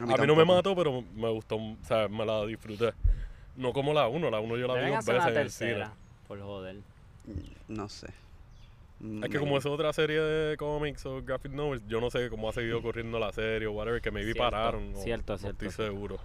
A 0.00 0.16
mí 0.16 0.26
no 0.26 0.36
me 0.36 0.44
mató, 0.44 0.74
pero 0.74 1.02
me 1.14 1.28
gustó, 1.30 1.56
o 1.56 1.76
sea, 1.82 2.08
me 2.08 2.24
la 2.24 2.46
disfruté. 2.46 2.92
No 3.56 3.72
como 3.72 3.92
la 3.92 4.06
1, 4.08 4.30
la 4.30 4.40
1 4.40 4.56
yo 4.56 4.66
la 4.66 4.74
vi 4.80 4.90
dos 4.90 5.04
veces 5.04 5.26
en 5.26 5.36
el 5.36 5.50
cine. 5.50 5.70
tercera, 5.70 5.92
por 6.28 6.40
joder. 6.40 6.76
No 7.68 7.88
sé. 7.88 8.08
Es 9.22 9.30
que 9.30 9.38
como 9.38 9.56
es 9.56 9.64
otra 9.64 9.92
serie 9.94 10.20
de 10.20 10.56
cómics 10.58 11.06
o 11.06 11.22
graphic 11.22 11.52
novels, 11.52 11.82
yo 11.88 12.00
no 12.00 12.10
sé 12.10 12.28
cómo 12.28 12.48
ha 12.50 12.52
seguido 12.52 12.82
corriendo 12.82 13.18
la 13.18 13.32
serie 13.32 13.66
o 13.66 13.72
whatever, 13.72 14.02
que 14.02 14.10
maybe 14.10 14.32
Cierto, 14.32 14.50
pararon. 14.50 14.94
o 14.94 15.00
cierto, 15.00 15.32
no 15.32 15.38
cierto, 15.38 15.64
estoy 15.64 15.70
cierto. 15.70 15.92
seguro. 15.94 16.18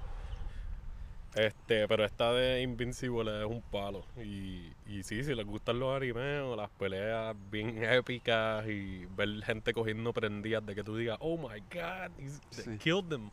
Este, 1.36 1.86
pero 1.90 2.06
esta 2.06 2.32
de 2.32 2.62
Invincible 2.62 3.42
es 3.42 3.46
un 3.46 3.62
palo. 3.62 4.06
Y, 4.24 4.72
y 4.88 5.04
sí, 5.04 5.22
si 5.24 5.36
les 5.36 5.46
gustan 5.46 5.80
los 5.80 5.94
animes 5.96 6.42
o 6.44 6.56
las 6.56 6.70
peleas 6.70 7.36
bien 7.52 7.78
épicas 7.84 8.66
y 8.68 9.06
ver 9.18 9.30
gente 9.44 9.74
cogiendo 9.74 10.14
prendidas 10.14 10.66
de 10.66 10.76
que 10.76 10.84
tú 10.84 10.96
digas, 10.96 11.18
oh 11.20 11.38
my 11.38 11.60
god, 11.72 12.12
he's- 12.20 12.40
they 12.56 12.64
Sí. 12.64 12.78
killed 12.78 13.10
them. 13.10 13.30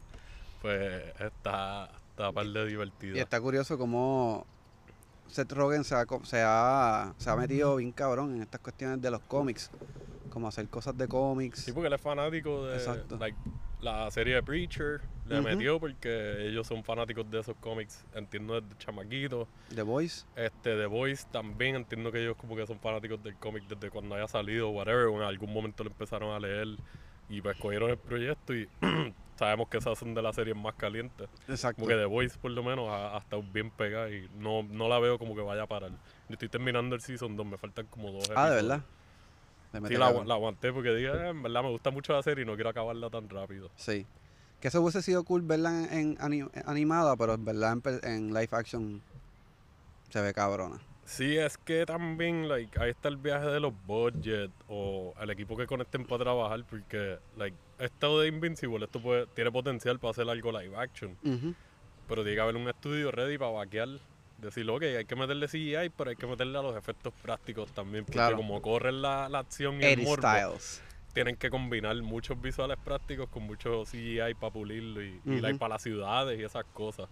Pues 0.60 1.02
está, 1.20 1.90
está 2.10 2.32
par 2.32 2.46
de 2.46 2.66
divertido. 2.66 3.16
Y 3.16 3.20
está 3.20 3.40
curioso 3.40 3.78
cómo 3.78 4.46
Seth 5.28 5.52
Rogen 5.52 5.84
se 5.84 5.94
ha, 5.94 6.04
co- 6.06 6.24
se, 6.24 6.42
ha, 6.44 7.14
se 7.16 7.30
ha 7.30 7.36
metido 7.36 7.76
bien 7.76 7.92
cabrón 7.92 8.36
en 8.36 8.42
estas 8.42 8.60
cuestiones 8.60 9.00
de 9.00 9.10
los 9.10 9.20
cómics. 9.22 9.70
Como 10.30 10.48
hacer 10.48 10.66
cosas 10.68 10.96
de 10.96 11.06
cómics. 11.08 11.60
Sí, 11.64 11.72
porque 11.72 11.88
él 11.88 11.92
es 11.92 12.00
fanático 12.00 12.64
de 12.66 12.76
Exacto. 12.76 13.18
like, 13.18 13.36
la 13.82 14.10
serie 14.10 14.36
de 14.36 14.42
Preacher. 14.42 15.00
Le 15.26 15.40
metió 15.40 15.78
porque 15.78 16.46
ellos 16.48 16.66
son 16.66 16.82
fanáticos 16.84 17.30
de 17.30 17.40
esos 17.40 17.54
cómics. 17.56 18.04
Entiendo 18.14 18.60
desde 18.60 18.76
chamaquito. 18.78 19.46
The 19.74 19.82
Voice. 19.82 20.24
Este, 20.36 20.76
The 20.76 20.86
Voice 20.86 21.26
también 21.30 21.76
entiendo 21.76 22.10
que 22.10 22.22
ellos 22.22 22.36
como 22.36 22.56
que 22.56 22.66
son 22.66 22.78
fanáticos 22.80 23.22
del 23.22 23.36
cómic 23.36 23.64
desde 23.68 23.90
cuando 23.90 24.14
haya 24.14 24.26
salido, 24.28 24.70
whatever, 24.70 25.06
o 25.06 25.16
en 25.18 25.22
algún 25.22 25.52
momento 25.52 25.84
lo 25.84 25.90
empezaron 25.90 26.34
a 26.34 26.40
leer 26.40 26.68
y 27.28 27.40
pues 27.40 27.56
cogieron 27.58 27.90
el 27.90 27.98
proyecto 27.98 28.54
y 28.54 28.68
sabemos 29.36 29.68
que 29.68 29.78
esas 29.78 29.98
son 29.98 30.14
de 30.14 30.22
las 30.22 30.34
series 30.36 30.56
más 30.56 30.74
calientes. 30.74 31.28
Exacto. 31.48 31.76
Como 31.82 31.88
que 31.88 31.94
The 31.96 32.04
Voice 32.04 32.38
por 32.38 32.50
lo 32.50 32.62
menos 32.62 32.88
ha, 32.88 33.14
ha 33.16 33.18
estado 33.18 33.42
bien 33.42 33.70
pegada 33.70 34.10
y 34.10 34.28
no, 34.38 34.62
no 34.62 34.88
la 34.88 34.98
veo 34.98 35.18
como 35.18 35.34
que 35.34 35.40
vaya 35.42 35.62
a 35.62 35.66
parar. 35.66 35.90
Yo 35.90 36.34
estoy 36.34 36.48
terminando 36.48 36.94
el 36.94 37.00
season 37.00 37.36
2, 37.36 37.46
me 37.46 37.58
faltan 37.58 37.86
como 37.86 38.12
dos 38.12 38.30
ah, 38.34 38.50
de 38.50 38.58
episodios. 38.58 38.62
verdad. 38.68 38.84
Le 39.72 39.80
mete 39.80 39.94
Sí, 39.94 39.98
la, 40.00 40.06
aguanté 40.34 40.72
porque 40.72 40.90
dije, 40.94 41.08
"Eh, 41.10 41.28
en 41.30 41.42
verdad 41.42 41.62
me 41.62 41.70
gusta 41.70 41.90
mucho 41.90 42.12
la 42.12 42.22
serie 42.22 42.44
y 42.44 42.46
no 42.46 42.54
quiero 42.54 42.70
acabarla 42.70 43.08
tan 43.10 43.28
rápido. 43.28 43.70
Sí. 43.76 44.06
Que 44.60 44.68
eso 44.68 44.80
hubiese 44.82 45.02
sido 45.02 45.24
cool 45.24 45.42
verla 45.42 45.70
en, 45.70 45.92
en 45.98 46.16
ani- 46.20 46.48
animada, 46.66 47.16
pero 47.16 47.34
en 47.34 47.44
verdad 47.44 47.78
en, 47.84 48.00
en 48.08 48.28
live 48.34 48.48
action 48.52 49.02
se 50.10 50.20
ve 50.20 50.32
cabrona. 50.34 50.78
Sí, 51.04 51.36
es 51.36 51.58
que 51.58 51.84
también, 51.84 52.48
like, 52.48 52.78
ahí 52.80 52.90
está 52.90 53.08
el 53.08 53.16
viaje 53.16 53.46
de 53.46 53.58
los 53.58 53.72
budgets 53.86 54.52
o 54.68 55.12
el 55.20 55.30
equipo 55.30 55.56
que 55.56 55.66
conecten 55.66 56.04
para 56.06 56.22
trabajar, 56.22 56.64
porque, 56.70 57.18
like, 57.36 57.56
esto 57.84 58.20
de 58.20 58.28
Invincible, 58.28 58.84
esto 58.84 59.00
puede, 59.00 59.26
tiene 59.34 59.50
potencial 59.50 59.98
para 59.98 60.10
hacer 60.12 60.28
algo 60.28 60.52
live 60.58 60.76
action, 60.76 61.16
Ujú. 61.22 61.54
pero 62.08 62.22
tiene 62.22 62.36
que 62.36 62.40
haber 62.40 62.56
un 62.56 62.68
estudio 62.68 63.10
ready 63.10 63.38
para 63.38 63.50
vaquear, 63.50 63.88
decir, 64.38 64.68
ok, 64.70 64.82
hay 64.82 65.04
que 65.04 65.16
meterle 65.16 65.48
CGI, 65.48 65.90
pero 65.96 66.10
hay 66.10 66.16
que 66.16 66.26
meterle 66.26 66.58
a 66.58 66.62
los 66.62 66.76
efectos 66.76 67.12
prácticos 67.22 67.72
también, 67.72 68.04
porque 68.04 68.18
Claro. 68.18 68.36
como 68.36 68.60
corre 68.62 68.92
la, 68.92 69.28
la 69.28 69.40
acción 69.40 69.80
y 69.80 69.84
el 69.84 70.02
morbo, 70.02 70.22
Styles. 70.22 70.82
tienen 71.12 71.36
que 71.36 71.50
combinar 71.50 71.96
muchos 72.02 72.40
visuales 72.40 72.76
prácticos 72.84 73.28
con 73.28 73.42
mucho 73.44 73.84
CGI 73.84 74.34
para 74.34 74.52
pulirlo 74.52 75.02
y, 75.02 75.20
y, 75.24 75.30
Ujú. 75.30 75.40
like, 75.42 75.58
para 75.58 75.74
las 75.74 75.82
ciudades 75.82 76.38
y 76.40 76.44
esas 76.44 76.64
cosas. 76.72 77.08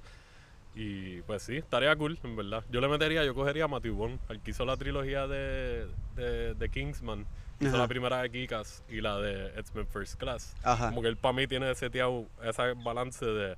Y 0.74 1.20
pues 1.22 1.42
sí, 1.42 1.56
estaría 1.56 1.94
cool, 1.96 2.18
en 2.22 2.36
verdad. 2.36 2.64
Yo 2.70 2.80
le 2.80 2.88
metería, 2.88 3.24
yo 3.24 3.34
cogería 3.34 3.64
a 3.64 3.68
Matthew 3.68 3.96
Vaughn, 3.96 4.20
al 4.28 4.40
que 4.40 4.52
hizo 4.52 4.64
la 4.64 4.76
trilogía 4.76 5.26
de, 5.26 5.88
de, 6.14 6.54
de 6.54 6.68
Kingsman, 6.68 7.26
hizo 7.60 7.76
la 7.76 7.86
primera 7.88 8.22
de 8.22 8.30
Kikas 8.30 8.82
y 8.88 9.00
la 9.00 9.18
de 9.18 9.48
X-Men 9.60 9.86
First 9.86 10.14
Class. 10.18 10.54
Ajá. 10.62 10.88
Como 10.88 11.02
que 11.02 11.08
él 11.08 11.16
para 11.16 11.32
mí 11.34 11.46
tiene 11.46 11.74
seteado 11.74 12.26
ese 12.42 12.72
balance 12.82 13.24
de 13.24 13.56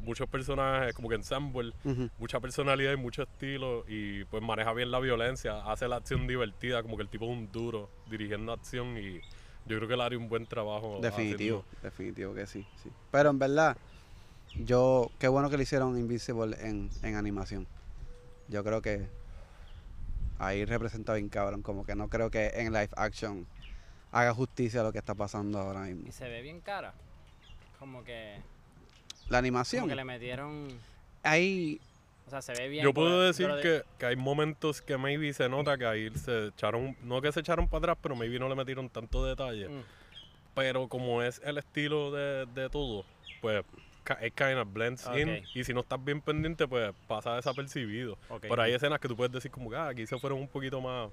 muchos 0.00 0.28
personajes, 0.28 0.94
como 0.94 1.08
que 1.08 1.14
ensemble, 1.14 1.72
Ujú. 1.84 2.10
mucha 2.18 2.38
personalidad 2.40 2.92
y 2.92 2.96
mucho 2.96 3.22
estilo 3.22 3.84
y 3.88 4.24
pues 4.24 4.42
maneja 4.42 4.72
bien 4.74 4.90
la 4.90 4.98
violencia, 5.00 5.62
hace 5.70 5.88
la 5.88 5.96
acción 5.96 6.26
divertida, 6.26 6.82
como 6.82 6.96
que 6.96 7.02
el 7.04 7.08
tipo 7.08 7.24
es 7.24 7.30
un 7.30 7.50
duro 7.50 7.88
dirigiendo 8.10 8.52
acción 8.52 8.98
y 8.98 9.20
yo 9.64 9.76
creo 9.78 9.88
que 9.88 9.94
él 9.94 10.00
haría 10.00 10.18
un 10.18 10.28
buen 10.28 10.46
trabajo. 10.46 10.98
Definitivo, 11.00 11.60
haciendo- 11.66 11.82
definitivo 11.82 12.34
que 12.34 12.46
sí, 12.46 12.66
sí. 12.82 12.90
Pero 13.10 13.30
en 13.30 13.38
verdad, 13.38 13.76
yo, 14.54 15.10
qué 15.18 15.28
bueno 15.28 15.48
que 15.50 15.56
le 15.56 15.62
hicieron 15.62 15.96
Invisible 15.98 16.56
en, 16.60 16.90
en 17.02 17.14
animación. 17.16 17.66
Yo 18.48 18.62
creo 18.62 18.80
que 18.82 19.08
ahí 20.38 20.64
representa 20.64 21.14
bien 21.14 21.28
cabrón, 21.28 21.62
como 21.62 21.84
que 21.84 21.94
no 21.94 22.08
creo 22.08 22.30
que 22.30 22.48
en 22.54 22.72
live 22.72 22.90
action 22.96 23.46
haga 24.12 24.32
justicia 24.34 24.80
a 24.80 24.84
lo 24.84 24.92
que 24.92 24.98
está 24.98 25.14
pasando 25.14 25.58
ahora 25.58 25.80
mismo. 25.82 26.06
Y 26.08 26.12
se 26.12 26.28
ve 26.28 26.42
bien 26.42 26.60
cara. 26.60 26.94
Como 27.78 28.02
que, 28.04 28.36
La 29.28 29.28
como 29.28 29.38
animación, 29.38 29.88
que 29.88 29.94
le 29.94 30.04
metieron. 30.04 30.68
ahí, 31.22 31.80
O 32.26 32.30
sea, 32.30 32.40
se 32.42 32.52
ve 32.54 32.68
bien. 32.68 32.82
Yo 32.84 32.94
puedo 32.94 33.22
decir 33.22 33.48
de- 33.52 33.62
que, 33.62 33.82
que 33.98 34.06
hay 34.06 34.16
momentos 34.16 34.80
que 34.82 34.96
maybe 34.96 35.32
se 35.32 35.48
nota 35.48 35.76
que 35.76 35.86
ahí 35.86 36.10
se 36.16 36.46
echaron, 36.48 36.96
no 37.02 37.20
que 37.20 37.30
se 37.32 37.40
echaron 37.40 37.68
para 37.68 37.78
atrás, 37.92 37.98
pero 38.02 38.16
maybe 38.16 38.38
no 38.38 38.48
le 38.48 38.54
metieron 38.54 38.88
tanto 38.88 39.24
detalle. 39.24 39.68
Mm. 39.68 39.82
Pero 40.54 40.88
como 40.88 41.22
es 41.22 41.40
el 41.44 41.58
estilo 41.58 42.10
de, 42.10 42.46
de 42.46 42.70
todo, 42.70 43.04
pues 43.42 43.62
ca- 44.06 44.18
it 44.24 44.34
kind 44.34 44.58
of 44.58 44.72
blends 44.72 45.06
in. 45.16 45.28
Ok. 45.28 45.44
Y 45.54 45.64
si 45.64 45.74
no 45.74 45.80
estás 45.80 46.02
bien 46.04 46.20
pendiente, 46.20 46.66
pues 46.68 46.94
pasa 47.06 47.34
desapercibido. 47.36 48.14
Ok. 48.28 48.46
Pero 48.48 48.62
hay 48.62 48.72
escenas 48.72 49.00
que 49.00 49.08
tú 49.08 49.16
puedes 49.16 49.32
decir 49.32 49.50
como 49.50 49.68
que 49.70 49.76
ah, 49.76 49.88
aquí 49.88 50.06
se 50.06 50.18
fueron 50.18 50.38
un 50.38 50.48
poquito 50.48 50.80
más, 50.80 51.10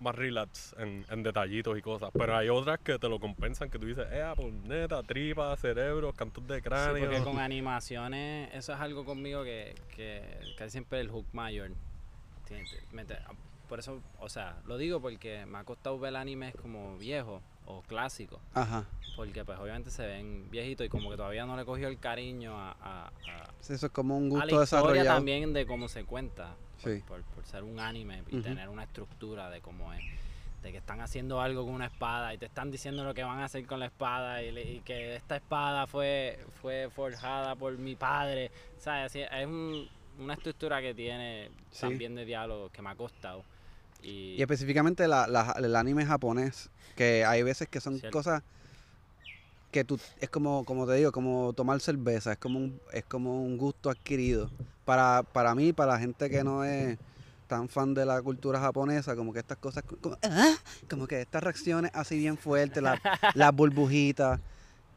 más 0.00 0.14
relax 0.14 0.74
en, 0.78 1.04
en 1.10 1.22
detallitos 1.22 1.76
y 1.76 1.82
cosas. 1.82 2.10
Pero 2.12 2.36
hay 2.36 2.48
otras 2.48 2.78
que 2.78 2.98
te 2.98 3.08
lo 3.08 3.18
compensan, 3.18 3.68
que 3.70 3.78
tú 3.78 3.86
dices, 3.86 4.06
eh, 4.10 4.24
pues 4.36 4.52
neta, 4.64 5.02
tripa, 5.02 5.56
cerebros, 5.56 6.14
cantos 6.14 6.46
de 6.46 6.56
Sí, 6.56 6.62
cráneo. 6.62 7.04
porque 7.10 7.22
con 7.24 7.38
animaciones, 7.40 8.54
eso 8.54 8.72
es 8.72 8.80
algo 8.80 9.04
conmigo 9.04 9.42
que, 9.44 9.74
que 9.94 10.22
casi 10.56 10.70
siempre 10.72 11.00
el 11.00 11.10
hook 11.10 11.26
mayor. 11.32 11.70
mete- 12.92 13.18
por 13.68 13.80
eso, 13.80 14.00
o 14.20 14.28
sea, 14.28 14.56
lo 14.66 14.78
digo 14.78 15.00
porque 15.00 15.44
me 15.46 15.58
ha 15.58 15.64
costado 15.64 15.98
ver 15.98 16.14
animes 16.14 16.54
como 16.54 16.96
viejos 16.98 17.42
o 17.66 17.82
clásicos. 17.82 18.40
ajá. 18.54 18.84
Porque 19.16 19.44
pues 19.46 19.58
obviamente 19.58 19.90
se 19.90 20.06
ven 20.06 20.50
viejitos 20.50 20.86
y 20.86 20.90
como 20.90 21.08
que 21.10 21.16
todavía 21.16 21.46
no 21.46 21.56
le 21.56 21.64
cogió 21.64 21.88
el 21.88 21.98
cariño 21.98 22.54
a, 22.58 22.72
a- 22.82 23.06
a- 23.06 23.50
Sí, 23.60 23.72
Eso 23.72 23.86
es 23.86 23.92
como 23.92 24.16
un 24.18 24.26
a 24.26 24.28
gusto 24.28 24.44
la 24.44 24.44
historia 24.46 24.60
desarrollado. 24.60 25.16
también 25.16 25.52
de 25.54 25.66
cómo 25.66 25.88
se 25.88 26.04
cuenta. 26.04 26.54
Por, 26.82 26.92
Sí. 26.92 27.02
por- 27.08 27.22
por 27.22 27.46
ser 27.46 27.62
un 27.64 27.80
anime 27.80 28.22
y 28.28 28.40
tener 28.42 28.68
una 28.68 28.82
estructura 28.84 29.48
de 29.48 29.60
cómo 29.62 29.92
es. 29.94 30.02
De 30.62 30.70
que 30.72 30.78
están 30.78 31.00
haciendo 31.00 31.40
algo 31.40 31.64
con 31.64 31.72
una 31.74 31.86
espada 31.86 32.34
y 32.34 32.38
te 32.38 32.44
están 32.46 32.70
diciendo 32.70 33.04
lo 33.04 33.14
que 33.14 33.22
van 33.24 33.38
a 33.38 33.44
hacer 33.46 33.64
con 33.66 33.80
la 33.80 33.86
espada 33.86 34.42
y, 34.42 34.52
le- 34.52 34.70
y 34.72 34.80
que 34.80 35.16
esta 35.16 35.36
espada 35.36 35.86
fue, 35.86 36.38
fue 36.60 36.90
forjada 36.94 37.54
por 37.54 37.78
mi 37.78 37.94
padre. 37.96 38.50
¿Sabes? 38.78 39.06
Así, 39.06 39.20
es 39.20 39.46
un- 39.46 39.88
una 40.18 40.34
estructura 40.34 40.82
que 40.82 40.92
tiene 40.92 41.50
Sí. 41.70 41.80
también 41.82 42.14
de 42.14 42.24
diálogo 42.26 42.68
que 42.70 42.82
me 42.82 42.90
ha 42.90 42.94
costado. 42.96 43.44
Y, 44.02 44.36
Y 44.38 44.42
específicamente 44.42 45.08
la, 45.08 45.26
la- 45.26 45.54
el 45.58 45.74
anime 45.76 46.04
japonés, 46.04 46.70
que 46.94 47.24
hay 47.24 47.42
veces 47.42 47.68
que 47.68 47.80
son 47.80 47.98
Cierto. 47.98 48.18
cosas 48.18 48.42
que 49.70 49.84
tú, 49.84 49.98
es 50.20 50.30
como, 50.30 50.64
como 50.64 50.86
te 50.86 50.94
digo, 50.94 51.12
como 51.12 51.52
tomar 51.52 51.80
cerveza, 51.80 52.32
es 52.32 52.38
como 52.38 52.58
un, 52.58 52.80
es 52.92 53.04
como 53.04 53.42
un 53.42 53.56
gusto 53.58 53.90
adquirido. 53.90 54.50
Para, 54.84 55.22
para 55.24 55.54
mí, 55.54 55.72
para 55.72 55.92
la 55.94 55.98
gente 55.98 56.30
que 56.30 56.44
no 56.44 56.64
es 56.64 56.98
tan 57.46 57.68
fan 57.68 57.92
de 57.94 58.06
la 58.06 58.22
cultura 58.22 58.60
japonesa, 58.60 59.14
como 59.16 59.32
que 59.32 59.40
estas 59.40 59.58
cosas, 59.58 59.82
como, 60.00 60.16
ah, 60.22 60.54
como 60.88 61.06
que 61.06 61.20
estas 61.20 61.42
reacciones 61.42 61.90
así 61.94 62.18
bien 62.18 62.36
fuertes, 62.38 62.82
la- 62.82 63.00
las 63.34 63.52
burbujitas, 63.54 64.40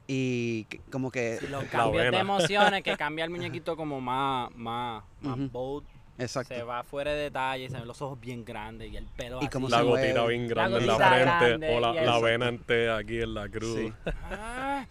y 0.07 0.65
que- 0.65 0.81
como 0.91 1.11
que, 1.11 1.39
los 1.49 1.63
La 1.65 1.69
cambios 1.69 2.11
de 2.11 2.17
emociones 2.17 2.83
que 2.83 2.95
cambia 2.97 3.25
el 3.25 3.31
muñequito 3.31 3.75
como 3.75 3.99
más, 4.01 4.49
más, 4.55 5.03
más 5.21 5.37
Ujú. 5.37 5.49
bold. 5.51 5.87
Exacto. 6.19 6.53
Se 6.55 6.63
va 6.63 6.83
fuera 6.83 7.11
de 7.13 7.23
detalle, 7.23 7.69
se 7.69 7.77
ven 7.77 7.87
los 7.87 8.01
ojos 8.01 8.19
bien 8.19 8.43
grandes 8.45 8.91
y 8.91 8.97
el 8.97 9.05
pelo 9.05 9.37
Y 9.37 9.45
así. 9.45 9.49
como 9.49 9.69
La 9.69 9.81
gotita 9.81 10.25
bien 10.25 10.47
grande 10.47 10.79
en 10.79 10.87
la 10.87 10.95
frente 10.95 11.19
grande 11.21 11.75
o 11.75 11.79
la, 11.79 11.93
la 11.93 12.19
vena 12.19 12.47
entera 12.49 12.97
aquí 12.97 13.21
en 13.21 13.33
la 13.33 13.47
cruz. 13.49 13.75
Sí. 13.77 13.93
Ah, 14.29 14.85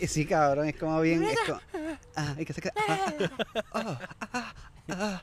Y 0.00 0.06
Sí, 0.06 0.26
cabrón, 0.26 0.68
es 0.68 0.76
como 0.76 1.00
bien, 1.00 1.22
es 1.24 1.38
como, 1.46 1.60
ah, 2.16 2.34
y 2.38 2.44
que 2.44 2.52
se 2.52 2.60
queda, 2.62 2.72
ah, 2.88 3.12
ah, 3.72 4.52
ah, 4.88 5.20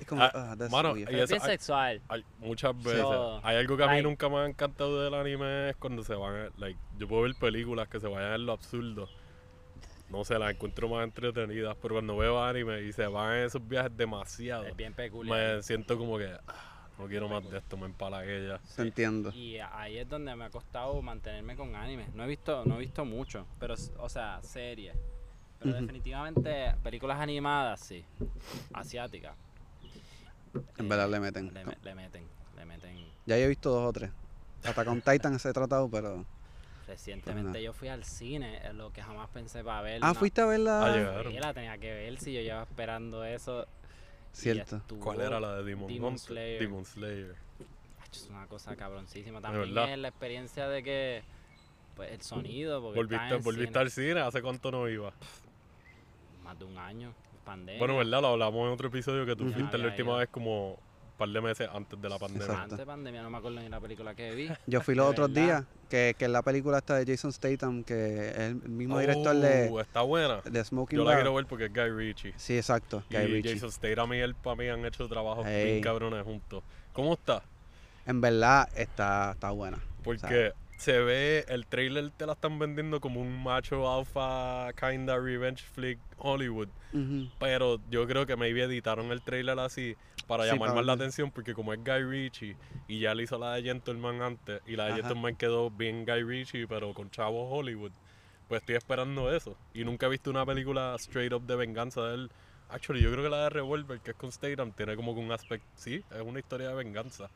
es 0.00 0.06
como, 0.06 0.20
that's 0.56 0.70
mano, 0.70 0.96
y 0.96 1.02
es 1.02 1.08
bien 1.28 1.40
sexual. 1.40 2.00
Hay 2.08 2.24
muchas 2.38 2.76
veces. 2.82 3.00
So, 3.00 3.40
hay 3.44 3.56
algo 3.56 3.76
que 3.76 3.82
a 3.84 3.86
mí 3.86 3.92
like- 3.94 4.08
nunca 4.08 4.28
me 4.28 4.38
ha 4.38 4.46
encantado 4.46 5.02
del 5.02 5.14
anime 5.14 5.70
es 5.70 5.76
cuando 5.76 6.02
se 6.02 6.14
van. 6.14 6.34
a- 6.34 6.50
Like, 6.58 6.78
yo 6.98 7.08
puedo 7.08 7.22
ver 7.22 7.34
películas 7.34 7.88
que 7.88 8.00
se 8.00 8.06
vayan 8.08 8.32
en 8.34 8.46
lo 8.46 8.52
absurdo. 8.52 9.08
No 10.10 10.24
sé, 10.24 10.38
las 10.38 10.52
encuentro 10.52 10.88
más 10.88 11.04
entretenidas. 11.04 11.76
Pero 11.80 11.94
cuando 11.96 12.16
veo 12.16 12.42
anime 12.42 12.82
y 12.82 12.92
se 12.92 13.06
van 13.06 13.36
en 13.38 13.44
esos 13.44 13.66
viajes 13.66 13.96
demasiado, 13.96 14.64
Es 14.66 14.76
bien 14.76 14.92
peculiar. 14.92 15.56
me 15.56 15.62
siento 15.62 15.96
como 15.96 16.18
que 16.18 16.36
ah, 16.48 16.88
no 16.98 17.06
quiero 17.06 17.28
más 17.28 17.48
de 17.48 17.58
esto, 17.58 17.76
me 17.76 17.86
empala 17.86 18.18
aquella. 18.18 18.60
Te 18.74 18.82
entiendo. 18.82 19.30
Y 19.32 19.58
ahí 19.58 19.98
es 19.98 20.08
donde 20.08 20.34
me 20.34 20.44
ha 20.44 20.50
costado 20.50 21.00
mantenerme 21.00 21.54
con 21.56 21.74
anime. 21.76 22.06
No 22.14 22.24
he 22.24 22.26
visto, 22.26 22.64
no 22.64 22.76
he 22.76 22.80
visto 22.80 23.04
mucho, 23.04 23.46
pero 23.58 23.74
o 23.98 24.08
sea, 24.08 24.40
series. 24.42 24.94
Pero 25.60 25.74
definitivamente 25.74 26.74
películas 26.82 27.20
animadas 27.20 27.80
sí, 27.80 28.04
asiáticas. 28.72 29.36
En 30.78 30.86
Eh, 30.86 30.88
verdad 30.88 31.08
le 31.10 31.20
meten. 31.20 31.52
Le, 31.54 31.64
me- 31.64 31.76
le 31.82 31.94
meten, 31.94 32.24
le 32.56 32.64
meten. 32.64 32.96
Ya 33.26 33.36
yo 33.38 33.44
he 33.44 33.48
visto 33.48 33.70
dos 33.70 33.88
o 33.88 33.92
tres. 33.92 34.10
Hasta 34.64 34.84
con 34.84 35.00
Titan 35.02 35.38
se 35.38 35.50
he 35.50 35.52
tratado, 35.52 35.88
pero. 35.90 36.24
Recientemente 36.90 37.50
Ajá. 37.50 37.60
yo 37.60 37.72
fui 37.72 37.86
al 37.86 38.02
cine, 38.02 38.58
es 38.66 38.74
lo 38.74 38.92
que 38.92 39.00
jamás 39.00 39.28
pensé 39.28 39.62
para 39.62 39.80
ver. 39.82 40.00
Ah, 40.02 40.12
fuiste 40.12 40.40
a 40.40 40.44
Ah, 40.44 40.48
verla. 40.48 40.96
llegaron. 40.96 41.32
Sí, 41.32 41.38
la 41.38 41.54
tenía 41.54 41.78
que 41.78 41.88
ver 41.92 42.18
si 42.18 42.32
yo 42.32 42.40
llevaba 42.40 42.64
esperando 42.64 43.24
eso. 43.24 43.64
Cierto. 44.32 44.82
¿Cuál 45.00 45.20
era 45.20 45.38
la 45.38 45.56
de 45.58 45.62
Demon, 45.64 45.86
Demon? 45.86 46.18
Slayer. 46.18 46.60
Demon 46.60 46.84
Slayer. 46.84 47.36
Es 48.12 48.26
una 48.28 48.44
cosa 48.48 48.74
cabroncísima. 48.74 49.40
También 49.40 49.78
es 49.88 49.98
la 49.98 50.08
experiencia 50.08 50.68
de 50.68 50.82
que, 50.82 51.22
pues, 51.94 52.10
el 52.10 52.22
sonido, 52.22 52.82
porque 52.82 52.96
¿Volviste, 52.98 53.24
estás 53.24 53.38
en 53.38 53.44
volviste 53.44 53.66
cine 53.68 53.80
al 53.80 53.90
cine? 53.92 54.20
¿Hace 54.20 54.42
cuánto 54.42 54.72
no 54.72 54.88
iba? 54.88 55.12
más 56.42 56.58
de 56.58 56.64
un 56.64 56.76
año, 56.76 57.14
pandemia. 57.44 57.78
Bueno, 57.78 57.96
¿verdad? 57.98 58.20
Lo 58.20 58.28
hablamos 58.28 58.66
en 58.66 58.72
otro 58.72 58.88
episodio 58.88 59.24
que 59.24 59.36
tú 59.36 59.48
fuiste 59.52 59.78
la 59.78 59.86
última 59.86 60.08
ido. 60.10 60.16
vez 60.18 60.28
como 60.28 60.76
par 61.20 61.28
de 61.28 61.40
meses 61.42 61.68
antes 61.72 62.00
de 62.00 62.08
la 62.08 62.18
pandemia. 62.18 62.44
Exacto. 62.46 62.62
Antes 62.64 62.78
de 62.78 62.86
pandemia, 62.86 63.22
no 63.22 63.28
me 63.30 63.36
acuerdo 63.38 63.60
ni 63.60 63.68
la 63.68 63.78
película 63.78 64.14
que 64.14 64.34
vi. 64.34 64.48
Yo 64.66 64.80
fui 64.80 64.94
los 64.94 65.06
otros 65.06 65.32
días, 65.34 65.64
que, 65.90 66.14
que 66.18 66.24
es 66.24 66.30
la 66.30 66.40
película 66.42 66.78
esta 66.78 66.96
de 66.96 67.04
Jason 67.04 67.30
Statham, 67.32 67.84
que 67.84 68.30
es 68.30 68.38
el 68.38 68.54
mismo 68.54 68.98
director 68.98 69.36
de, 69.36 69.68
Oh, 69.70 69.80
está 69.80 70.00
buena. 70.00 70.40
de 70.40 70.64
Smoking 70.64 70.98
Yo 70.98 71.04
la 71.04 71.16
quiero 71.16 71.34
ver 71.34 71.44
porque 71.44 71.66
es 71.66 71.72
Guy 71.74 71.90
Ritchie. 71.90 72.32
Sí, 72.36 72.56
exacto. 72.56 73.02
Y 73.10 73.16
Guy 73.16 73.26
Ritchie. 73.26 73.54
Jason 73.54 73.70
Statham 73.70 74.14
y 74.14 74.18
él 74.20 74.34
para 74.34 74.56
mí 74.56 74.68
han 74.68 74.84
hecho 74.86 75.06
trabajos 75.08 75.46
Ey. 75.46 75.64
bien 75.72 75.82
cabrones 75.82 76.24
juntos. 76.24 76.62
¿Cómo 76.94 77.12
está? 77.12 77.42
En 78.06 78.20
verdad 78.22 78.68
está, 78.74 79.32
está 79.32 79.50
buena. 79.50 79.78
Porque 80.02 80.54
se 80.78 80.98
ve, 81.00 81.44
el 81.48 81.66
trailer 81.66 82.10
te 82.12 82.24
la 82.24 82.32
están 82.32 82.58
vendiendo 82.58 82.98
como 83.02 83.20
un 83.20 83.42
macho 83.42 83.92
alfa 83.92 84.72
kinda 84.72 85.18
revenge 85.18 85.62
flick 85.62 85.98
Hollywood. 86.16 86.68
Pero 87.38 87.78
yo 87.90 88.06
creo 88.08 88.26
que 88.26 88.34
maybe 88.36 88.62
editaron 88.64 89.12
el 89.12 89.22
trailer 89.22 89.58
así 89.60 89.94
para 90.30 90.44
Sí, 90.44 90.50
llamar 90.50 90.68
para 90.68 90.74
más 90.76 90.86
la 90.86 90.92
atención 90.94 91.30
porque 91.30 91.52
como 91.54 91.72
es 91.74 91.80
Guy 91.84 92.02
Ritchie 92.04 92.56
y 92.88 93.00
ya 93.00 93.14
le 93.14 93.24
hizo 93.24 93.38
la 93.38 93.54
de 93.54 93.62
Gentleman 93.62 94.22
antes 94.22 94.62
y 94.66 94.76
la 94.76 94.84
de 94.86 94.92
Ajá. 94.92 95.00
Gentleman 95.02 95.36
quedó 95.36 95.70
bien 95.70 96.04
Guy 96.06 96.22
Ritchie 96.22 96.66
pero 96.66 96.94
con 96.94 97.10
chavos 97.10 97.48
Hollywood. 97.50 97.92
Pues 98.48 98.62
estoy 98.62 98.74
esperando 98.76 99.34
eso. 99.34 99.56
Y 99.74 99.84
nunca 99.84 100.06
he 100.06 100.08
visto 100.08 100.30
una 100.30 100.44
película 100.46 100.94
straight 100.98 101.32
up 101.32 101.42
de 101.46 101.54
venganza 101.56 102.02
de 102.08 102.14
él. 102.14 102.30
Actually, 102.68 103.00
yo 103.02 103.10
creo 103.10 103.24
que 103.24 103.30
la 103.30 103.42
de 103.44 103.50
Revolver, 103.50 103.98
que 104.00 104.12
es 104.12 104.16
con 104.16 104.30
Statham, 104.30 104.70
tiene 104.72 104.94
como 104.96 105.12
que 105.14 105.20
un 105.20 105.32
aspecto, 105.32 105.66
sí, 105.74 106.04
es 106.14 106.20
una 106.22 106.38
historia 106.38 106.68
de 106.68 106.74
venganza. 106.76 107.28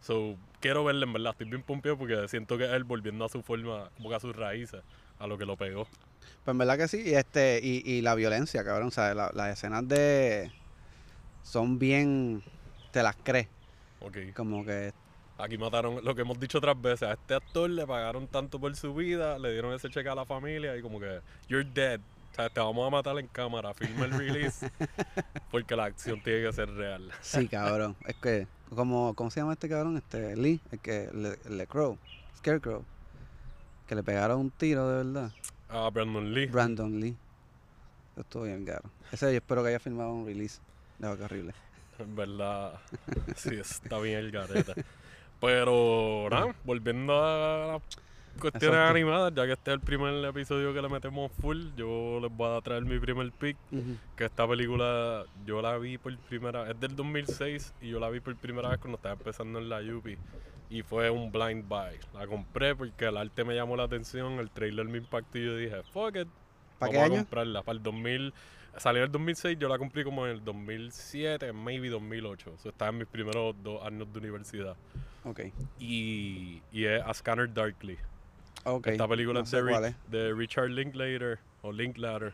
So, 0.00 0.36
quiero 0.60 0.82
verla 0.84 1.06
en 1.06 1.12
verdad, 1.12 1.30
estoy 1.32 1.48
bien 1.48 1.62
pompeado 1.62 1.96
porque 1.96 2.26
siento 2.28 2.58
que 2.58 2.64
es 2.64 2.72
él 2.72 2.82
volviendo 2.84 3.24
a 3.24 3.28
su 3.28 3.40
forma, 3.42 3.88
como 3.96 4.08
que 4.10 4.14
a 4.16 4.20
sus 4.20 4.34
raíces, 4.34 4.82
a 5.20 5.26
lo 5.28 5.38
que 5.38 5.44
lo 5.46 5.56
pegó. 5.56 5.84
Pues 6.44 6.52
en 6.54 6.58
verdad 6.58 6.76
que 6.76 6.88
sí, 6.88 7.02
y 7.06 7.14
este, 7.14 7.60
y, 7.62 7.82
y 7.88 8.00
la 8.02 8.16
violencia, 8.16 8.64
cabrón. 8.64 8.88
O 8.88 8.90
sea, 8.90 9.14
la- 9.14 9.30
las 9.32 9.56
escenas 9.56 9.86
de 9.86 10.50
son 11.42 11.78
bien 11.78 12.42
te 12.92 13.02
las 13.02 13.16
crees. 13.16 13.48
Ok. 14.00 14.16
Como 14.34 14.64
que 14.64 14.92
Aquí 15.40 15.56
mataron, 15.56 16.04
lo 16.04 16.14
que 16.14 16.20
hemos 16.20 16.38
dicho 16.38 16.58
otras 16.58 16.80
veces, 16.80 17.08
a 17.08 17.12
este 17.12 17.34
actor 17.34 17.70
le 17.70 17.86
pagaron 17.86 18.26
tanto 18.26 18.60
por 18.60 18.74
su 18.76 18.94
vida, 18.94 19.38
le 19.38 19.52
dieron 19.52 19.72
ese 19.72 19.88
cheque 19.88 20.08
a 20.08 20.14
la 20.14 20.26
familia 20.26 20.76
y 20.76 20.82
como 20.82 21.00
que, 21.00 21.20
you're 21.48 21.68
dead. 21.72 21.98
O 22.32 22.34
sea, 22.34 22.50
te 22.50 22.60
vamos 22.60 22.86
a 22.86 22.90
matar 22.90 23.18
en 23.18 23.26
cámara, 23.26 23.72
filma 23.72 24.04
el 24.04 24.12
release, 24.12 24.70
porque 25.50 25.74
la 25.74 25.86
acción 25.86 26.22
tiene 26.22 26.46
que 26.46 26.52
ser 26.52 26.70
real. 26.74 27.10
sí, 27.22 27.48
cabrón. 27.48 27.96
es 28.06 28.16
que 28.16 28.46
como 28.74 29.14
¿cómo 29.14 29.30
se 29.30 29.40
llama 29.40 29.54
este 29.54 29.68
cabrón? 29.68 29.96
Este 29.96 30.36
Lee, 30.36 30.60
el 30.70 30.78
que 30.78 31.08
le, 31.12 31.38
le 31.56 31.66
Crow, 31.66 31.96
Scarecrow. 32.36 32.84
Que 33.88 33.94
le 33.94 34.02
pegaron 34.02 34.40
un 34.40 34.50
tiro 34.50 34.88
de 34.88 35.04
verdad. 35.04 35.32
A 35.68 35.88
Brandon 35.90 36.32
Lee. 36.32 36.46
Brandon 36.46 37.00
Lee. 37.00 37.16
Estuvo 38.16 38.44
bien 38.44 38.64
caro. 38.64 38.88
Ese 39.10 39.26
yo 39.32 39.38
espero 39.38 39.62
que 39.62 39.70
haya 39.70 39.80
filmado 39.80 40.12
un 40.12 40.26
release. 40.26 40.60
No, 41.00 41.16
qué 41.16 41.24
horrible. 41.24 41.54
En 41.98 42.14
verdad, 42.16 42.80
sí, 43.36 43.56
está 43.56 43.98
bien 43.98 44.18
el 44.18 44.30
garete. 44.30 44.84
Pero, 45.40 46.28
nada, 46.30 46.54
volviendo 46.64 47.14
a 47.24 47.72
las 47.74 47.82
cuestiones 48.38 48.76
Exacto. 48.78 48.90
animadas, 48.90 49.34
ya 49.34 49.46
que 49.46 49.52
este 49.52 49.70
es 49.70 49.74
el 49.74 49.80
primer 49.80 50.24
episodio 50.24 50.72
que 50.74 50.82
le 50.82 50.88
metemos 50.88 51.32
full, 51.40 51.68
yo 51.76 52.20
les 52.22 52.30
voy 52.30 52.56
a 52.56 52.60
traer 52.60 52.84
mi 52.84 52.98
primer 52.98 53.32
pick. 53.32 53.56
Que 54.16 54.24
esta 54.26 54.46
película 54.46 55.24
yo 55.46 55.60
la 55.62 55.76
vi 55.78 55.98
por 55.98 56.16
primera 56.18 56.62
vez, 56.62 56.72
es 56.74 56.80
del 56.80 56.94
2006 56.96 57.74
y 57.80 57.88
yo 57.90 58.00
la 58.00 58.10
vi 58.10 58.20
por 58.20 58.36
primera 58.36 58.68
vez 58.70 58.78
cuando 58.78 58.96
estaba 58.96 59.14
empezando 59.14 59.58
en 59.58 59.68
la 59.68 59.82
Yupi. 59.82 60.16
Y 60.68 60.82
fue 60.82 61.10
un 61.10 61.32
blind 61.32 61.66
buy. 61.68 61.98
La 62.14 62.26
compré 62.26 62.76
porque 62.76 63.06
el 63.06 63.16
arte 63.16 63.44
me 63.44 63.54
llamó 63.54 63.76
la 63.76 63.84
atención, 63.84 64.34
el 64.38 64.50
trailer 64.50 64.86
me 64.86 64.98
impactó 64.98 65.38
y 65.38 65.44
yo 65.46 65.56
dije, 65.56 65.82
fuck 65.92 66.16
it. 66.16 66.28
¿Para 66.78 66.92
vamos 66.92 66.92
qué 66.92 66.98
a 66.98 67.04
año? 67.04 67.14
comprarla. 67.16 67.62
Para 67.62 67.76
el 67.78 67.82
2000. 67.82 68.32
Salió 68.76 69.02
en 69.02 69.06
el 69.06 69.12
2006, 69.12 69.58
yo 69.58 69.68
la 69.68 69.78
cumplí 69.78 70.04
como 70.04 70.26
en 70.26 70.32
el 70.32 70.44
2007, 70.44 71.52
maybe 71.52 71.88
2008. 71.88 72.54
Eso 72.58 72.68
estaba 72.70 72.90
en 72.90 72.98
mis 72.98 73.06
primeros 73.08 73.54
dos 73.62 73.84
años 73.84 74.12
de 74.12 74.18
universidad. 74.18 74.76
Ok. 75.24 75.40
Y, 75.78 76.62
y 76.72 76.84
es 76.84 77.02
A 77.04 77.12
Scanner 77.12 77.52
Darkly. 77.52 77.98
Ok. 78.64 78.86
Esta 78.88 79.08
película 79.08 79.40
No 79.40 79.46
sé 79.46 79.62
de, 79.62 79.88
es. 79.88 79.94
de 80.10 80.32
Richard 80.34 80.68
Linklater, 80.70 81.38
o 81.62 81.72
Linklater. 81.72 82.32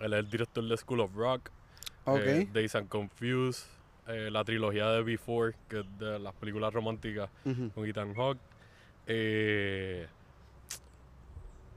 Él 0.00 0.12
es 0.12 0.18
el 0.20 0.30
director 0.30 0.64
de 0.66 0.76
School 0.76 1.00
of 1.00 1.14
Rock. 1.14 1.50
Ok. 2.04 2.20
eh, 2.24 2.48
Days 2.52 2.74
and 2.76 2.88
Confused, 2.88 3.64
eh, 4.06 4.30
la 4.30 4.44
trilogía 4.44 4.88
de 4.90 5.02
Before, 5.02 5.54
que 5.68 5.80
es 5.80 5.98
de 5.98 6.18
las 6.20 6.32
películas 6.34 6.72
románticas 6.72 7.28
con 7.74 7.84
Ethan 7.86 8.14
Hawke. 8.14 8.38
Eh, 9.08 10.06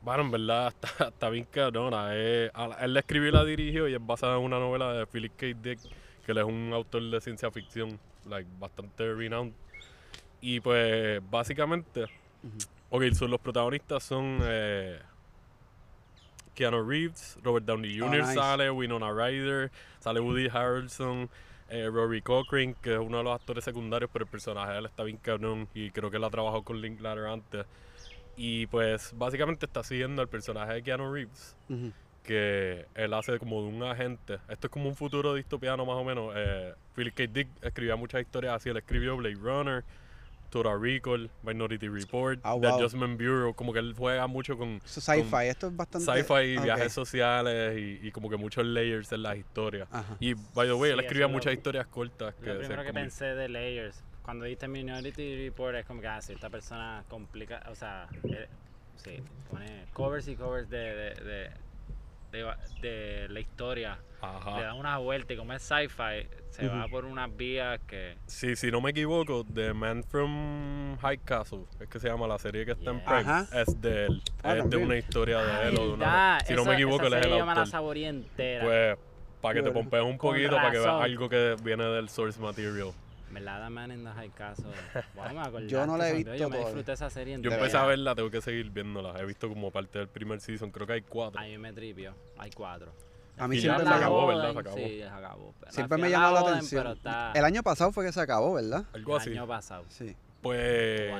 bueno, 0.01 0.23
en 0.23 0.31
verdad 0.31 0.67
está, 0.81 1.07
está 1.09 1.29
bien 1.29 1.45
cabrona. 1.51 2.09
eh, 2.13 2.51
la- 2.55 2.77
él 2.81 2.93
la 2.93 2.99
escribió 3.01 3.29
y 3.29 3.31
la 3.31 3.43
dirigió 3.45 3.87
y 3.87 3.93
es 3.93 4.05
basada 4.05 4.37
en 4.37 4.43
una 4.43 4.59
novela 4.59 4.93
de 4.93 5.05
Philip 5.07 5.33
K. 5.35 5.45
Dick, 5.61 5.79
que 6.25 6.31
él 6.31 6.37
es 6.37 6.43
un 6.43 6.71
autor 6.73 7.01
de 7.03 7.21
ciencia 7.21 7.51
ficción, 7.51 7.99
like, 8.25 8.49
bastante 8.59 9.13
renowned. 9.13 9.53
Y 10.41 10.59
pues, 10.61 11.21
básicamente, 11.29 12.07
ok, 12.89 13.03
son 13.13 13.31
los 13.31 13.39
protagonistas 13.41 14.03
son 14.03 14.39
eh, 14.43 14.99
Keanu 16.55 16.83
Reeves, 16.87 17.37
Robert 17.43 17.65
Downey 17.65 17.99
Oh, 18.01 18.05
Jr. 18.05 18.21
nice. 18.21 18.33
sale, 18.33 18.69
Winona 18.71 19.11
Ryder, 19.11 19.71
sale 19.99 20.19
Woody 20.19 20.47
Harrelson, 20.51 21.29
eh, 21.69 21.87
Rory 21.91 22.21
Cochrane, 22.21 22.75
que 22.81 22.93
es 22.93 22.99
uno 22.99 23.17
de 23.19 23.23
los 23.23 23.35
actores 23.35 23.63
secundarios, 23.63 24.09
pero 24.11 24.23
el 24.25 24.31
personaje 24.31 24.71
de 24.73 24.79
él 24.79 24.85
está 24.85 25.03
bien 25.03 25.17
cabrón 25.17 25.67
y 25.73 25.91
creo 25.91 26.09
que 26.09 26.17
él 26.17 26.23
ha 26.23 26.29
trabajado 26.29 26.63
con 26.63 26.81
Linklater 26.81 27.25
antes. 27.25 27.65
Y 28.41 28.67
pues 28.67 29.11
básicamente 29.17 29.65
está 29.65 29.83
siguiendo 29.83 30.21
el 30.21 30.29
personaje 30.29 30.71
de 30.75 30.81
Keanu 30.81 31.13
Reeves, 31.13 31.57
que 32.23 32.85
él 32.95 33.13
hace 33.13 33.37
como 33.37 33.61
de 33.63 33.67
un 33.67 33.83
agente. 33.83 34.35
Esto 34.47 34.67
es 34.67 34.71
como 34.71 34.87
un 34.87 34.95
futuro 34.95 35.33
distopiano 35.33 35.85
más 35.85 35.95
o 35.97 36.05
menos. 36.05 36.33
Eh, 36.37 36.73
Philip 36.95 37.13
K. 37.13 37.23
Dick 37.27 37.47
escribía 37.61 37.97
muchas 37.97 38.21
historias 38.21 38.55
así, 38.55 38.69
él 38.69 38.77
escribió 38.77 39.17
Blade 39.17 39.35
Runner, 39.35 39.83
Total 40.49 40.81
Recall, 40.81 41.29
Minority 41.43 41.89
Report, 41.89 42.39
Ah, 42.43 42.55
The. 42.61 42.67
Adjustment 42.67 43.17
Bureau, 43.19 43.53
como 43.53 43.73
que 43.73 43.79
él 43.79 43.93
juega 43.97 44.25
mucho 44.27 44.57
con 44.57 44.79
sci-fi. 44.85 45.47
Esto 45.47 45.67
es 45.67 45.75
bastante. 45.75 46.05
sci-fi, 46.09 46.57
ok. 46.57 46.63
viajes 46.63 46.93
sociales 46.93 47.77
y, 47.77 48.07
y 48.07 48.11
como 48.11 48.29
que 48.29 48.37
muchos 48.37 48.65
layers 48.65 49.11
en 49.11 49.23
las 49.23 49.35
historias. 49.37 49.87
Ajá. 49.91 50.15
Y, 50.21 50.33
by 50.33 50.65
the 50.67 50.73
way, 50.73 50.91
él 50.91 50.99
Sí, 50.99 51.05
escribía 51.05 51.27
lo- 51.27 51.33
muchas 51.33 51.53
historias 51.53 51.87
cortas. 51.87 52.33
Que 52.35 52.53
Lo 52.53 52.59
primero 52.59 52.83
que 52.83 52.93
pensé 52.93 53.25
de 53.25 53.49
Layers, 53.49 54.01
cuando 54.29 54.45
viste 54.45 54.67
Minority 54.67 55.43
Report, 55.43 55.75
es 55.75 55.85
como 55.87 56.01
que, 56.01 56.07
ah, 56.07 56.21
sí, 56.21 56.33
esta 56.33 56.51
persona 56.51 57.03
complica, 57.09 57.63
o 57.67 57.73
sea, 57.73 58.07
eh, 58.25 58.47
sí, 58.95 59.17
pone 59.49 59.85
covers 59.91 60.27
y 60.27 60.35
covers 60.35 60.69
de, 60.69 60.77
de, 60.77 61.13
de, 61.15 61.49
de- 62.31 62.79
de 62.79 63.27
la 63.29 63.39
historia. 63.39 63.97
Le 64.21 64.27
Ajá. 64.27 64.61
da 64.61 64.73
una 64.75 64.99
vuelta 64.99 65.33
y 65.33 65.37
como 65.37 65.51
es 65.53 65.63
sci-fi, 65.63 66.27
se 66.51 66.67
va 66.67 66.87
por 66.89 67.05
unas 67.05 67.35
vías 67.35 67.79
que... 67.87 68.17
Sí, 68.27 68.55
si 68.55 68.69
no 68.69 68.81
me 68.81 68.91
equivoco, 68.91 69.43
The 69.51 69.73
Man 69.73 70.03
from 70.03 70.95
High 70.99 71.21
Castle, 71.25 71.63
es 71.79 71.87
que 71.89 71.99
se 71.99 72.07
llama 72.07 72.27
la 72.27 72.37
serie 72.37 72.65
que 72.67 72.73
está 72.73 72.91
en. 72.91 72.99
Prime, 73.03 73.21
Ajá. 73.21 73.47
es 73.59 73.81
de 73.81 74.05
él. 74.05 74.21
Ah, 74.43 74.57
es 74.57 74.69
de 74.69 74.77
una 74.77 74.95
historia 74.95 75.39
de 75.41 75.51
Ah, 75.51 75.67
él 75.69 75.79
o 75.79 75.87
de 75.87 75.93
una. 75.93 76.37
Si 76.45 76.53
no 76.53 76.65
me 76.65 76.75
equivoco, 76.75 77.07
él 77.07 77.13
es 77.13 77.25
el 77.25 77.31
la 77.31 77.63
autor. 77.63 77.97
entera. 77.97 78.63
Pues, 78.63 78.97
para 79.41 79.55
que 79.55 79.63
te 79.63 79.71
pompees 79.71 80.03
un 80.03 80.19
poquito, 80.19 80.55
para 80.55 80.69
que 80.69 80.77
veas 80.77 81.01
algo 81.01 81.27
que 81.29 81.55
viene 81.63 81.83
del 81.85 82.09
source 82.09 82.39
material. 82.39 82.91
¿Verdad, 83.31 83.63
The 83.65 83.69
Man 83.69 83.91
in 83.91 84.03
the 84.03 84.11
High 84.11 84.31
Castle? 84.31 84.71
Me 85.15 85.21
acordaste, 85.21 85.67
Yo 85.69 85.85
no 85.85 85.97
la 85.97 86.09
he 86.09 86.13
visto 86.13 86.35
Yo 86.35 86.49
me 86.49 86.57
disfruté 86.59 86.93
esa 86.93 87.09
serie 87.09 87.37
Yo 87.41 87.51
empecé 87.51 87.77
a 87.77 87.85
verla, 87.85 88.15
tengo 88.15 88.29
que 88.31 88.41
seguir 88.41 88.69
viéndola. 88.71 89.19
He 89.19 89.25
visto 89.25 89.47
como 89.47 89.71
parte 89.71 89.99
del 89.99 90.07
primer 90.07 90.39
season, 90.41 90.71
creo 90.71 90.87
que 90.87 90.93
hay 90.93 91.01
cuatro. 91.01 91.39
A 91.39 91.43
mí 91.43 91.57
me 91.57 91.71
tripio. 91.73 92.13
Hay 92.37 92.51
cuatro. 92.51 92.91
A 93.37 93.47
mí 93.47 93.57
Y 93.57 93.61
siempre 93.61 93.85
ya 93.85 93.89
me 93.91 93.97
se 93.97 94.03
acabó, 94.03 94.19
llamó. 94.21 94.27
¿verdad? 94.27 94.53
Se 94.53 94.59
acabó. 94.59 94.77
Sí, 94.77 94.97
se 94.99 95.03
acabó. 95.05 95.53
La 95.61 95.71
Siempre 95.71 95.97
me 95.97 96.07
a 96.07 96.09
llamó 96.09 96.33
la 96.33 96.39
atención. 96.41 96.87
Está 96.87 97.31
El 97.33 97.45
año 97.45 97.63
pasado 97.63 97.91
fue 97.91 98.05
que 98.05 98.11
se 98.11 98.19
acabó, 98.19 98.53
¿verdad? 98.55 98.85
Algo 98.93 99.15
el 99.15 99.21
así. 99.21 99.29
año 99.31 99.47
pasado. 99.47 99.85
Sí. 99.87 100.15
Pues, 100.41 101.11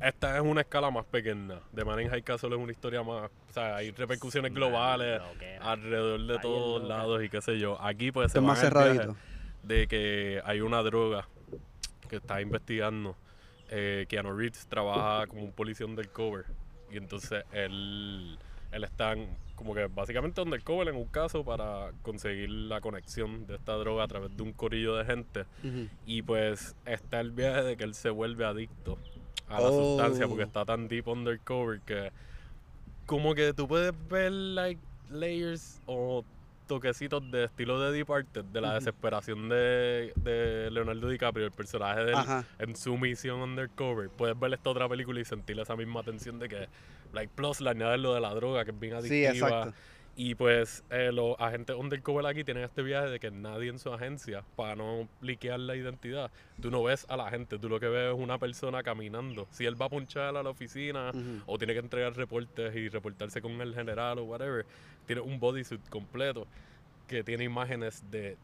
esta 0.00 0.36
es 0.36 0.42
una 0.42 0.60
escala 0.60 0.90
más 0.90 1.06
pequeña. 1.06 1.60
The 1.74 1.84
Man 1.84 2.00
in 2.00 2.08
High 2.10 2.22
Castle 2.22 2.50
es 2.50 2.56
una 2.56 2.70
historia 2.72 3.02
más. 3.02 3.30
O 3.48 3.52
sea, 3.52 3.76
hay 3.76 3.90
repercusiones 3.92 4.52
globales 4.52 5.20
alrededor 5.60 6.20
de 6.26 6.38
todos 6.38 6.82
lados 6.86 7.22
y 7.22 7.28
qué 7.28 7.40
sé 7.40 7.58
yo. 7.58 7.80
Aquí, 7.82 8.12
pues, 8.12 8.32
se 8.32 8.38
es 8.38 8.44
más 8.44 8.60
viaje 8.60 8.66
cerradito. 8.74 9.16
De 9.62 9.86
que 9.86 10.40
hay 10.44 10.60
una 10.60 10.82
droga 10.82 11.28
que 12.08 12.16
está 12.16 12.40
investigando. 12.40 13.16
Eh, 13.70 14.06
Keanu 14.08 14.32
Reeves 14.36 14.66
trabaja 14.66 15.26
como 15.26 15.42
un 15.42 15.52
policía 15.52 15.86
undercover. 15.86 16.44
Y 16.90 16.96
entonces 16.98 17.44
él, 17.52 18.38
él 18.70 18.84
está 18.84 19.12
en- 19.12 19.28
como 19.54 19.74
que 19.74 19.86
básicamente 19.86 20.40
undercover 20.40 20.88
en 20.88 20.96
un 20.96 21.06
caso 21.06 21.44
para 21.44 21.92
conseguir 22.02 22.50
la 22.50 22.80
conexión 22.80 23.46
de 23.46 23.54
esta 23.54 23.74
droga 23.74 24.04
a 24.04 24.08
través 24.08 24.36
de 24.36 24.42
un 24.42 24.52
corillo 24.52 24.96
de 24.96 25.04
gente. 25.04 25.40
Ujú. 25.64 25.88
Y 26.04 26.22
pues 26.22 26.74
está 26.84 27.20
el 27.20 27.30
viaje 27.30 27.62
de 27.62 27.76
que 27.76 27.84
él 27.84 27.94
se 27.94 28.10
vuelve 28.10 28.44
adicto 28.44 28.98
a 29.48 29.60
la 29.60 29.68
Oh. 29.68 29.96
sustancia 29.96 30.26
porque 30.28 30.42
está 30.44 30.64
tan 30.64 30.88
deep 30.88 31.06
undercover 31.08 31.80
que 31.80 32.10
como 33.06 33.34
que 33.34 33.52
tú 33.54 33.68
puedes 33.68 33.92
ver 34.08 34.32
like 34.32 34.80
layers 35.10 35.80
o 35.86 36.24
toquecitos 36.66 37.30
de 37.30 37.44
estilo 37.44 37.80
de 37.80 37.92
Departed, 37.96 38.44
de 38.44 38.60
la 38.60 38.74
desesperación 38.74 39.48
de, 39.48 40.12
de 40.16 40.70
Leonardo 40.70 41.08
DiCaprio, 41.08 41.46
el 41.46 41.52
personaje 41.52 42.04
de 42.04 42.12
él 42.12 42.18
en 42.58 42.76
su 42.76 42.96
misión 42.96 43.40
undercover. 43.40 44.08
Puedes 44.10 44.38
ver 44.38 44.52
esta 44.54 44.70
otra 44.70 44.88
película 44.88 45.20
y 45.20 45.24
sentir 45.24 45.58
esa 45.60 45.76
misma 45.76 46.02
tensión 46.02 46.38
de 46.38 46.48
que, 46.48 46.68
like, 47.12 47.32
plus 47.34 47.60
le 47.60 47.70
añades 47.70 48.00
lo 48.00 48.14
de 48.14 48.20
la 48.20 48.34
droga, 48.34 48.64
que 48.64 48.70
es 48.70 48.78
bien 48.80 48.92
Sí, 49.02 49.24
adictiva. 49.24 49.48
exacto. 49.48 49.74
Y 50.14 50.34
pues 50.34 50.84
eh, 50.90 51.10
los 51.10 51.36
agentes 51.40 51.74
undercover 51.74 52.26
aquí 52.26 52.44
tienen 52.44 52.64
este 52.64 52.82
viaje 52.82 53.08
de 53.08 53.18
que 53.18 53.30
nadie 53.30 53.70
en 53.70 53.78
su 53.78 53.90
agencia, 53.94 54.44
para 54.56 54.76
no 54.76 55.08
liquear 55.22 55.58
la 55.58 55.74
identidad, 55.74 56.30
tú 56.60 56.70
no 56.70 56.82
ves 56.82 57.06
a 57.08 57.16
la 57.16 57.30
gente, 57.30 57.58
tú 57.58 57.70
lo 57.70 57.80
que 57.80 57.88
ves 57.88 58.12
es 58.12 58.20
una 58.20 58.36
persona 58.36 58.82
caminando. 58.82 59.48
Si 59.50 59.64
él 59.64 59.80
va 59.80 59.86
a 59.86 59.88
punchar 59.88 60.36
a 60.36 60.42
la 60.42 60.50
oficina 60.50 61.12
o 61.46 61.56
tiene 61.56 61.72
que 61.72 61.78
entregar 61.78 62.14
reportes 62.14 62.76
y 62.76 62.90
reportarse 62.90 63.40
con 63.40 63.58
el 63.62 63.74
general 63.74 64.18
o 64.18 64.24
whatever, 64.24 64.66
tiene 65.06 65.22
un 65.22 65.38
bodysuit 65.38 65.88
completo 65.88 66.46
que 67.06 67.22
tiene 67.22 67.44
imágenes 67.44 68.02
de, 68.10 68.36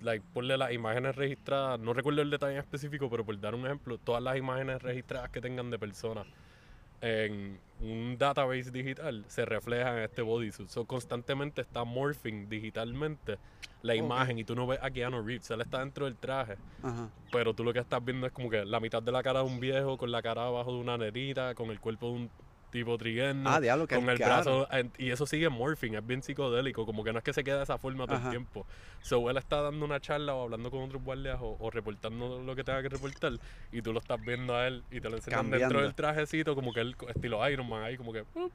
like, 0.00 0.24
ponle 0.32 0.56
las 0.56 0.72
imágenes 0.72 1.16
registradas, 1.16 1.80
no 1.80 1.92
recuerdo 1.92 2.22
el 2.22 2.30
detalle 2.30 2.54
en 2.54 2.60
específico, 2.60 3.10
pero 3.10 3.24
por 3.24 3.38
dar 3.40 3.54
un 3.54 3.64
ejemplo, 3.66 3.98
todas 3.98 4.22
las 4.22 4.36
imágenes 4.36 4.82
registradas 4.82 5.30
que 5.30 5.40
tengan 5.40 5.70
de 5.70 5.78
personas 5.78 6.26
en 7.00 7.58
un 7.80 8.16
database 8.16 8.70
digital 8.70 9.24
se 9.28 9.44
refleja 9.44 9.96
en 9.98 10.04
este 10.04 10.22
bodysuit. 10.22 10.68
So, 10.68 10.86
constantemente 10.86 11.60
está 11.60 11.84
morphing 11.84 12.48
digitalmente 12.48 13.36
la 13.82 13.94
imagen 13.94 14.38
y 14.38 14.44
tú 14.44 14.54
no 14.54 14.66
ves 14.66 14.78
a 14.80 14.90
Keanu 14.90 15.22
Reeves, 15.22 15.50
él 15.50 15.60
está 15.60 15.80
dentro 15.80 16.06
del 16.06 16.16
traje, 16.16 16.56
Ajá. 16.82 17.10
pero 17.30 17.52
tú 17.52 17.62
lo 17.62 17.74
que 17.74 17.80
estás 17.80 18.02
viendo 18.02 18.26
es 18.26 18.32
como 18.32 18.48
que 18.48 18.64
la 18.64 18.80
mitad 18.80 19.02
de 19.02 19.12
la 19.12 19.22
cara 19.22 19.40
de 19.40 19.46
un 19.46 19.60
viejo 19.60 19.98
con 19.98 20.10
la 20.10 20.22
cara 20.22 20.46
abajo 20.46 20.72
de 20.72 20.78
una 20.78 20.96
nenita, 20.96 21.54
con 21.54 21.68
el 21.70 21.78
cuerpo 21.80 22.06
de 22.06 22.12
un 22.12 22.30
tipo 22.74 22.98
trigueño, 22.98 23.44
Ah, 23.48 23.60
diablo, 23.60 23.86
con 23.86 24.08
el 24.10 24.18
caro. 24.18 24.34
brazo 24.66 24.68
y 24.98 25.10
eso 25.10 25.26
sigue 25.26 25.48
morphing, 25.48 25.94
es 25.94 26.04
bien 26.04 26.22
psicodélico, 26.24 26.84
como 26.84 27.04
que 27.04 27.12
no 27.12 27.18
es 27.18 27.24
que 27.24 27.32
se 27.32 27.44
quede 27.44 27.58
de 27.58 27.62
esa 27.62 27.78
forma 27.78 28.04
todo 28.04 28.16
Ajá. 28.16 28.26
el 28.26 28.30
tiempo. 28.30 28.66
So 29.00 29.30
él 29.30 29.36
está 29.36 29.62
dando 29.62 29.84
una 29.84 30.00
charla 30.00 30.34
o 30.34 30.42
hablando 30.42 30.72
con 30.72 30.82
otros 30.82 31.00
guardias 31.04 31.38
o, 31.40 31.56
o 31.60 31.70
reportando 31.70 32.42
lo 32.42 32.56
que 32.56 32.64
tenga 32.64 32.82
que 32.82 32.88
reportar 32.88 33.34
y 33.70 33.80
tú 33.80 33.92
lo 33.92 34.00
estás 34.00 34.20
viendo 34.20 34.56
a 34.56 34.66
él 34.66 34.82
y 34.90 35.00
te 35.00 35.08
lo 35.08 35.16
enseñan 35.16 35.38
Cambiando. 35.42 35.66
dentro 35.68 35.82
del 35.82 35.94
trajecito 35.94 36.56
como 36.56 36.72
que 36.72 36.80
él 36.80 36.96
estilo 37.14 37.48
Iron 37.48 37.68
Man 37.68 37.84
ahí 37.84 37.96
como 37.96 38.12
que 38.12 38.22
"Uh, 38.34 38.50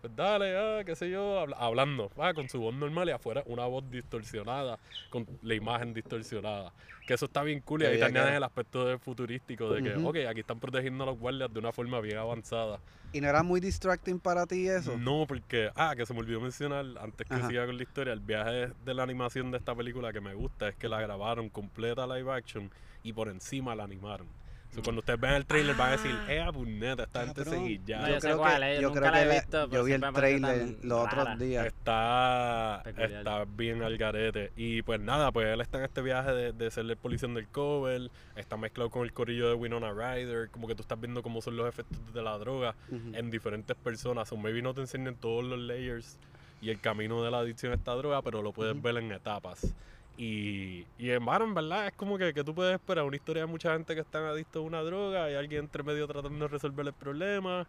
pues 0.00 0.14
dale, 0.14 0.56
ah, 0.56 0.82
qué 0.84 0.94
sé 0.94 1.10
yo, 1.10 1.40
habla- 1.40 1.56
hablando, 1.58 2.10
ah, 2.18 2.32
con 2.34 2.48
su 2.48 2.60
voz 2.60 2.74
normal 2.74 3.08
y 3.08 3.12
afuera 3.12 3.42
una 3.46 3.66
voz 3.66 3.88
distorsionada, 3.90 4.78
con 5.10 5.26
la 5.42 5.54
imagen 5.54 5.92
distorsionada. 5.94 6.72
Que 7.06 7.14
eso 7.14 7.24
está 7.26 7.42
bien 7.42 7.60
cool 7.60 7.82
y 7.82 7.86
ahí 7.86 7.94
añaden 7.96 8.12
cara. 8.12 8.36
el 8.36 8.44
aspecto 8.44 8.84
de 8.84 8.98
futurístico 8.98 9.70
de 9.72 9.82
que, 9.82 9.94
ok, 9.96 10.16
aquí 10.28 10.40
están 10.40 10.60
protegiendo 10.60 11.04
a 11.04 11.06
los 11.06 11.18
guardias 11.18 11.52
de 11.52 11.58
una 11.58 11.72
forma 11.72 12.00
bien 12.00 12.18
avanzada. 12.18 12.80
¿Y 13.12 13.20
no 13.22 13.28
era 13.28 13.42
muy 13.42 13.60
distracting 13.60 14.20
para 14.20 14.46
ti 14.46 14.68
eso? 14.68 14.98
No, 14.98 15.24
porque, 15.26 15.70
ah, 15.74 15.94
que 15.96 16.04
se 16.04 16.12
me 16.12 16.20
olvidó 16.20 16.40
mencionar 16.40 16.84
antes 17.00 17.26
que 17.26 17.34
Ajá. 17.34 17.48
siga 17.48 17.64
con 17.66 17.76
la 17.78 17.82
historia, 17.82 18.12
el 18.12 18.20
viaje 18.20 18.72
de 18.84 18.94
la 18.94 19.02
animación 19.02 19.50
de 19.50 19.56
esta 19.58 19.74
película 19.74 20.12
que 20.12 20.20
me 20.20 20.34
gusta 20.34 20.68
es 20.68 20.76
que 20.76 20.88
la 20.88 21.00
grabaron 21.00 21.48
completa 21.48 22.06
live 22.06 22.30
action 22.30 22.70
y 23.02 23.14
por 23.14 23.28
encima 23.28 23.74
la 23.74 23.84
animaron. 23.84 24.28
So, 24.70 24.82
cuando 24.82 25.00
ustedes 25.00 25.18
vean 25.18 25.34
el 25.34 25.46
trailer 25.46 25.74
van 25.76 25.88
a 25.88 25.92
decir, 25.92 26.14
eh, 26.28 26.44
puñeta, 26.52 27.04
esta 27.04 27.24
gente 27.24 27.44
se 27.44 27.56
guilla. 27.56 28.00
No, 28.02 28.08
yo 28.10 28.18
creo 28.18 28.36
cuál 28.38 28.60
que, 28.62 28.80
yo 28.82 28.92
creo 28.92 29.10
la 29.10 29.22
he 29.22 29.26
la- 29.26 29.34
visto, 29.34 29.70
yo 29.70 29.82
vi 29.84 29.92
el 29.92 30.00
trailer 30.12 30.76
los 30.82 31.06
otros 31.06 31.38
días. 31.38 31.66
Está, 31.66 32.82
Peculiar. 32.84 33.10
está 33.12 33.44
bien 33.46 33.82
al 33.82 33.96
garete. 33.96 34.52
Y 34.56 34.82
pues 34.82 35.00
nada, 35.00 35.32
pues 35.32 35.46
él 35.46 35.60
está 35.62 35.78
en 35.78 35.84
este 35.84 36.02
viaje 36.02 36.32
de, 36.32 36.52
de 36.52 36.70
ser 36.70 36.84
el 36.84 36.96
policía 36.96 37.28
del 37.28 37.48
cover. 37.48 38.10
Está 38.36 38.56
mezclado 38.56 38.90
con 38.90 39.04
el 39.04 39.12
corillo 39.12 39.48
de 39.48 39.54
Winona 39.54 39.90
Ryder. 39.92 40.50
Como 40.50 40.68
que 40.68 40.74
tú 40.74 40.82
estás 40.82 41.00
viendo 41.00 41.22
cómo 41.22 41.40
son 41.40 41.56
los 41.56 41.66
efectos 41.68 41.98
de 42.12 42.22
la 42.22 42.36
droga 42.38 42.74
Ujú. 42.90 43.12
en 43.14 43.30
diferentes 43.30 43.74
personas. 43.76 44.30
O 44.32 44.36
maybe 44.36 44.60
no 44.62 44.74
te 44.74 44.82
enseñan 44.82 45.16
todos 45.16 45.44
los 45.44 45.58
layers 45.58 46.18
y 46.60 46.70
el 46.70 46.80
camino 46.80 47.22
de 47.22 47.30
la 47.30 47.38
adicción 47.38 47.72
a 47.72 47.76
esta 47.76 47.92
droga, 47.94 48.20
pero 48.22 48.42
lo 48.42 48.52
puedes 48.52 48.80
ver 48.80 48.96
en 48.98 49.12
etapas. 49.12 49.74
Y, 50.18 50.84
y 50.98 51.10
en 51.10 51.22
mano, 51.22 51.44
en 51.44 51.54
verdad, 51.54 51.86
es 51.86 51.92
como 51.92 52.18
que, 52.18 52.34
que 52.34 52.42
tú 52.42 52.52
puedes 52.52 52.74
esperar 52.74 53.04
una 53.04 53.14
historia 53.14 53.42
de 53.42 53.46
mucha 53.46 53.72
gente 53.72 53.94
que 53.94 54.00
están 54.00 54.24
adictos 54.24 54.60
a 54.60 54.66
una 54.66 54.82
droga 54.82 55.30
y 55.30 55.34
alguien 55.34 55.60
entre 55.60 55.84
medio 55.84 56.08
tratando 56.08 56.46
de 56.46 56.48
resolver 56.48 56.84
el 56.86 56.92
problema. 56.92 57.68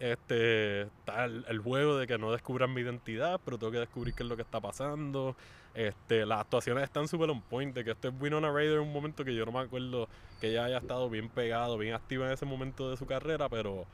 Este, 0.00 0.82
está 0.82 1.24
el, 1.24 1.44
el 1.48 1.60
juego 1.60 1.96
de 1.96 2.08
que 2.08 2.18
no 2.18 2.32
descubran 2.32 2.74
mi 2.74 2.80
identidad, 2.80 3.40
pero 3.44 3.58
tengo 3.58 3.70
que 3.70 3.78
descubrir 3.78 4.12
qué 4.12 4.24
es 4.24 4.28
lo 4.28 4.34
que 4.34 4.42
está 4.42 4.60
pasando. 4.60 5.36
Este, 5.72 6.26
las 6.26 6.40
actuaciones 6.40 6.82
están 6.82 7.06
súper 7.06 7.30
on 7.30 7.42
point, 7.42 7.74
de 7.74 7.84
que 7.84 7.92
esto 7.92 8.08
es 8.08 8.14
Winona 8.20 8.52
Ryder 8.52 8.74
en 8.74 8.80
un 8.80 8.92
momento 8.92 9.24
que 9.24 9.34
yo 9.34 9.46
no 9.46 9.52
me 9.52 9.60
acuerdo 9.60 10.08
que 10.40 10.50
ella 10.50 10.64
haya 10.64 10.78
estado 10.78 11.08
bien 11.08 11.28
pegado, 11.28 11.78
bien 11.78 11.94
activa 11.94 12.26
en 12.26 12.32
ese 12.32 12.44
momento 12.44 12.90
de 12.90 12.96
su 12.96 13.06
carrera, 13.06 13.48
pero 13.48 13.86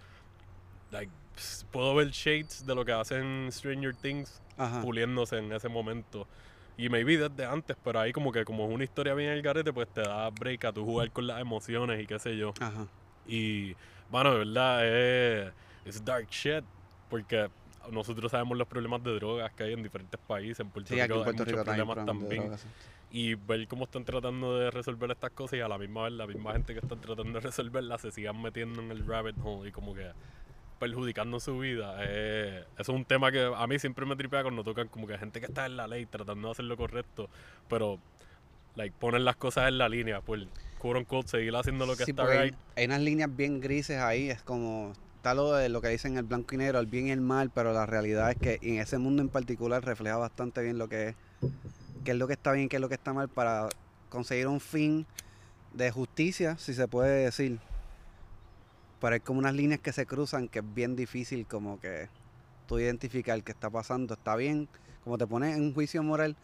like, 0.90 1.12
puedo 1.70 1.94
ver 1.94 2.08
shades 2.10 2.66
de 2.66 2.74
lo 2.74 2.84
que 2.84 2.92
hacen 2.92 3.48
Stranger 3.50 3.94
Things 3.94 4.42
Ajá. 4.56 4.80
puliéndose 4.82 5.36
en 5.38 5.52
ese 5.52 5.68
momento. 5.68 6.26
Y 6.80 6.88
maybe 6.88 7.18
desde 7.18 7.44
antes, 7.44 7.76
pero 7.84 8.00
ahí 8.00 8.10
como 8.12 8.32
que 8.32 8.44
como 8.44 8.66
es 8.66 8.72
una 8.74 8.84
historia 8.84 9.12
bien 9.12 9.32
el 9.32 9.42
garete, 9.42 9.70
pues 9.70 9.86
te 9.88 10.00
da 10.00 10.30
break 10.30 10.64
a 10.64 10.72
tu 10.72 10.82
jugar 10.84 11.10
con 11.10 11.26
las 11.26 11.38
emociones 11.40 12.00
y 12.02 12.06
qué 12.06 12.18
sé 12.18 12.36
yo. 12.38 12.54
Ajá. 12.58 12.86
Y, 13.26 13.74
bueno, 14.08 14.32
de 14.32 14.38
verdad, 14.38 14.86
es, 14.86 15.52
es 15.84 16.02
dark 16.04 16.28
shit, 16.30 16.64
porque 17.10 17.50
nosotros 17.90 18.30
sabemos 18.30 18.56
los 18.56 18.66
problemas 18.66 19.02
de 19.04 19.14
drogas 19.14 19.52
que 19.52 19.64
hay 19.64 19.72
en 19.74 19.82
diferentes 19.82 20.18
países, 20.26 20.60
en 20.60 20.70
Puerto 20.70 20.94
Sí, 20.94 21.00
Rico 21.02 21.16
en 21.16 21.24
Puerto 21.24 21.42
hay 21.42 21.50
Rico 21.50 21.58
muchos 21.58 21.64
también. 21.66 21.86
problemas 21.86 22.06
también. 22.06 22.42
drogas, 22.44 22.60
sí. 22.62 22.68
Y 23.12 23.34
ver 23.34 23.66
cómo 23.68 23.84
están 23.84 24.04
tratando 24.04 24.56
de 24.58 24.70
resolver 24.70 25.10
estas 25.10 25.32
cosas 25.32 25.58
y 25.58 25.60
a 25.60 25.68
la 25.68 25.76
misma 25.78 26.04
vez 26.04 26.12
la 26.12 26.26
misma 26.28 26.52
gente 26.52 26.72
que 26.72 26.78
están 26.80 27.00
tratando 27.00 27.32
de 27.32 27.40
resolverlas 27.40 28.00
se 28.00 28.10
sigan 28.12 28.40
metiendo 28.40 28.80
en 28.80 28.90
el 28.90 29.04
rabbit 29.06 29.36
hole 29.42 29.68
y 29.68 29.72
como 29.72 29.94
que 29.94 30.12
perjudicando 30.80 31.38
su 31.38 31.58
vida. 31.58 31.94
Eh, 32.00 32.64
eso 32.78 32.92
es 32.92 32.98
un 32.98 33.04
tema 33.04 33.30
que 33.30 33.52
a 33.54 33.66
mí 33.66 33.78
siempre 33.78 34.06
me 34.06 34.16
tripea 34.16 34.42
cuando 34.42 34.64
tocan 34.64 34.88
como 34.88 35.06
que 35.06 35.16
gente 35.18 35.38
que 35.38 35.46
está 35.46 35.66
en 35.66 35.76
la 35.76 35.86
ley 35.86 36.06
tratando 36.06 36.48
de 36.48 36.52
hacer 36.52 36.64
lo 36.64 36.76
correcto, 36.76 37.28
pero 37.68 38.00
like 38.74 38.96
ponen 38.98 39.24
las 39.24 39.36
cosas 39.36 39.68
en 39.68 39.78
la 39.78 39.88
línea, 39.88 40.22
por 40.22 40.40
quote 40.78 40.98
unquote 40.98 41.28
seguir 41.28 41.54
haciendo 41.54 41.86
lo 41.86 41.96
que 41.96 42.04
Sí, 42.06 42.12
está 42.12 42.22
porque 42.22 42.56
hay, 42.76 42.84
unas 42.86 43.00
líneas 43.02 43.36
bien 43.36 43.60
grises 43.60 43.98
ahí, 43.98 44.30
es 44.30 44.42
como 44.42 44.94
está 45.16 45.34
lo 45.34 45.52
de 45.52 45.68
lo 45.68 45.82
que 45.82 45.88
dicen 45.88 46.16
el 46.16 46.24
blanco 46.24 46.54
y 46.54 46.58
negro, 46.58 46.80
el 46.80 46.86
bien 46.86 47.08
y 47.08 47.10
el 47.10 47.20
mal, 47.20 47.50
pero 47.50 47.74
la 47.74 47.84
realidad 47.84 48.30
es 48.30 48.38
que 48.38 48.58
en 48.62 48.80
ese 48.80 48.96
mundo 48.96 49.20
en 49.20 49.28
particular 49.28 49.84
refleja 49.84 50.16
bastante 50.16 50.62
bien 50.62 50.78
lo 50.78 50.88
que 50.88 51.08
es, 51.08 51.14
qué 52.04 52.12
es 52.12 52.16
lo 52.16 52.26
que 52.26 52.32
está 52.32 52.52
bien 52.52 52.64
y 52.64 52.68
qué 52.68 52.76
es 52.76 52.80
lo 52.80 52.88
que 52.88 52.94
está 52.94 53.12
mal 53.12 53.28
para 53.28 53.68
conseguir 54.08 54.46
un 54.46 54.60
fin 54.60 55.06
de 55.74 55.90
justicia, 55.90 56.56
si 56.56 56.72
se 56.72 56.88
puede 56.88 57.24
decir. 57.24 57.58
Pero 59.00 59.14
hay 59.14 59.20
como 59.20 59.38
unas 59.38 59.54
líneas 59.54 59.80
que 59.80 59.92
se 59.92 60.06
cruzan 60.06 60.48
que 60.48 60.58
es 60.60 60.74
bien 60.74 60.94
difícil 60.94 61.46
como 61.46 61.80
que 61.80 62.08
tú 62.66 62.78
identificar 62.78 63.42
qué 63.42 63.52
está 63.52 63.70
pasando, 63.70 64.14
está 64.14 64.36
bien, 64.36 64.68
como 65.02 65.18
te 65.18 65.26
pones 65.26 65.56
en 65.56 65.62
un 65.62 65.74
juicio 65.74 66.02
moral, 66.02 66.36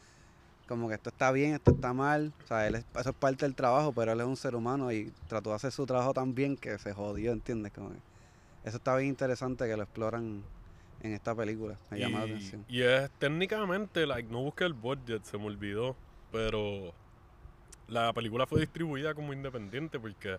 como 0.66 0.88
que 0.88 0.94
esto 0.94 1.10
está 1.10 1.30
bien, 1.30 1.54
esto 1.54 1.70
está 1.70 1.92
mal, 1.92 2.32
o 2.42 2.46
sea, 2.46 2.66
él 2.66 2.74
es- 2.76 2.86
eso 2.98 3.10
es 3.10 3.16
parte 3.16 3.44
del 3.44 3.54
trabajo, 3.54 3.92
pero 3.92 4.12
él 4.12 4.20
es 4.20 4.26
un 4.26 4.36
ser 4.36 4.56
humano 4.56 4.90
y 4.90 5.12
trató 5.28 5.50
de 5.50 5.56
hacer 5.56 5.70
su 5.70 5.86
trabajo 5.86 6.12
tan 6.14 6.34
bien 6.34 6.56
que 6.56 6.78
se 6.78 6.92
jodió, 6.92 7.30
¿entiendes? 7.32 7.72
Como 7.72 7.90
que 7.90 8.00
eso 8.64 8.78
está 8.78 8.96
bien 8.96 9.10
interesante 9.10 9.68
que 9.68 9.76
lo 9.76 9.84
exploran 9.84 10.42
en 11.00 11.12
esta 11.12 11.34
película, 11.34 11.78
me 11.90 12.00
llama 12.00 12.18
la 12.20 12.24
atención. 12.24 12.64
Y 12.68 12.82
es 12.82 13.10
técnicamente, 13.18 14.06
like, 14.06 14.28
no 14.28 14.42
busqué 14.42 14.64
el 14.64 14.72
budget, 14.72 15.22
se 15.24 15.38
me 15.38 15.44
olvidó, 15.44 15.94
pero 16.32 16.92
la 17.86 18.12
película 18.12 18.46
fue 18.46 18.60
distribuida 18.60 19.14
como 19.14 19.32
independiente 19.32 20.00
porque 20.00 20.38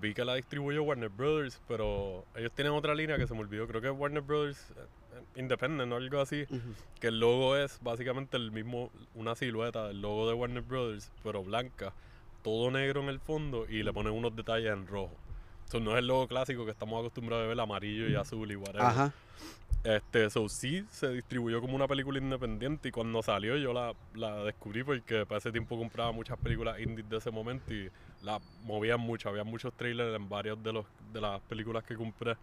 vi 0.00 0.14
que 0.14 0.24
la 0.24 0.34
distribuyó 0.34 0.82
Warner 0.82 1.08
Brothers, 1.08 1.60
pero 1.68 2.24
ellos 2.34 2.52
tienen 2.52 2.72
otra 2.72 2.94
línea 2.94 3.16
que 3.16 3.26
se 3.26 3.34
me 3.34 3.40
olvidó, 3.40 3.66
creo 3.66 3.80
que 3.80 3.88
es 3.88 3.94
Warner 3.96 4.22
Brothers 4.22 4.70
eh, 4.76 5.22
Independent 5.40 5.92
o 5.92 5.96
algo 5.96 6.20
así, 6.20 6.42
Ujú. 6.50 6.74
que 7.00 7.08
el 7.08 7.20
logo 7.20 7.56
es 7.56 7.78
básicamente 7.80 8.36
el 8.36 8.50
mismo, 8.50 8.90
una 9.14 9.34
silueta 9.34 9.88
del 9.88 10.00
logo 10.00 10.28
de 10.28 10.34
Warner 10.34 10.62
Brothers, 10.62 11.10
pero 11.22 11.42
blanca, 11.42 11.92
todo 12.42 12.70
negro 12.70 13.00
en 13.02 13.08
el 13.08 13.20
fondo 13.20 13.66
y 13.68 13.82
le 13.82 13.92
ponen 13.92 14.12
unos 14.12 14.34
detalles 14.36 14.72
en 14.72 14.86
rojo. 14.86 15.16
Eso 15.66 15.80
no 15.80 15.92
es 15.92 15.98
el 15.98 16.06
logo 16.06 16.28
clásico 16.28 16.64
que 16.64 16.70
estamos 16.72 17.00
acostumbrados 17.00 17.44
a 17.46 17.48
ver 17.48 17.58
amarillo 17.58 18.08
y 18.08 18.14
azul 18.14 18.50
y 18.52 18.56
whatever. 18.56 18.82
Ajá, 18.82 19.12
Este, 19.82 20.30
so 20.30 20.48
sí 20.48 20.84
se 20.90 21.10
distribuyó 21.10 21.60
como 21.60 21.74
una 21.76 21.86
película 21.86 22.18
independiente 22.18 22.88
y 22.88 22.92
cuando 22.92 23.22
salió 23.22 23.56
yo 23.56 23.72
la, 23.74 23.92
la 24.14 24.42
descubrí 24.44 24.82
porque 24.82 25.26
para 25.26 25.38
ese 25.38 25.52
tiempo 25.52 25.76
compraba 25.78 26.10
muchas 26.12 26.38
películas 26.38 26.80
indies 26.80 27.08
de 27.08 27.16
ese 27.18 27.30
momento 27.30 27.72
y 27.74 27.90
la 28.24 28.40
movían 28.40 29.00
mucho, 29.00 29.28
había 29.28 29.44
muchos 29.44 29.74
trailers 29.76 30.14
en 30.16 30.28
varias 30.28 30.62
de 30.62 30.72
los 30.72 30.86
de 30.98 31.20
las 31.20 31.42
películas 31.42 31.84
que 31.84 31.96
compré 31.96 32.36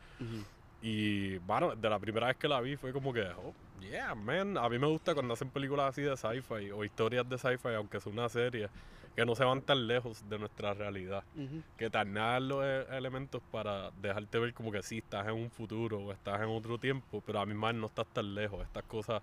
y 0.79 1.37
bueno, 1.39 1.75
de 1.75 1.89
la 1.89 1.99
primera 1.99 2.27
vez 2.27 2.37
que 2.37 2.47
la 2.47 2.59
vi 2.59 2.75
fue 2.75 2.91
como 2.91 3.13
que, 3.13 3.21
oh, 3.37 3.55
yeah, 3.79 4.15
man, 4.15 4.57
a 4.57 4.67
mí 4.67 4.79
me 4.79 4.87
gusta 4.87 5.13
cuando 5.13 5.33
hacen 5.35 5.51
películas 5.51 5.89
así 5.89 6.01
de 6.01 6.17
sci-fi 6.17 6.71
o 6.71 6.83
historias 6.83 7.27
de 7.29 7.37
sci-fi, 7.37 7.69
aunque 7.75 7.99
sea 7.99 8.11
una 8.11 8.29
serie, 8.29 8.69
que 9.15 9.25
no 9.25 9.35
se 9.35 9.43
van 9.43 9.61
tan 9.61 9.85
lejos 9.87 10.27
de 10.27 10.39
nuestra 10.39 10.73
realidad 10.73 11.23
Ujú. 11.35 11.63
que 11.77 11.89
te 11.91 11.97
añadan 11.99 12.47
los 12.47 12.63
e- 12.65 12.97
elementos 12.97 13.41
para 13.51 13.91
dejarte 13.91 14.39
ver 14.39 14.53
como 14.53 14.71
que 14.71 14.81
sí, 14.81 14.99
estás 14.99 15.27
en 15.27 15.33
un 15.33 15.51
futuro 15.51 15.99
o 15.99 16.11
estás 16.13 16.41
en 16.41 16.49
otro 16.49 16.79
tiempo, 16.79 17.21
pero 17.21 17.39
a 17.39 17.45
mí 17.45 17.53
más 17.53 17.75
no 17.75 17.87
estás 17.87 18.07
tan 18.11 18.33
lejos. 18.33 18.63
Estas 18.63 18.83
cosas, 18.85 19.21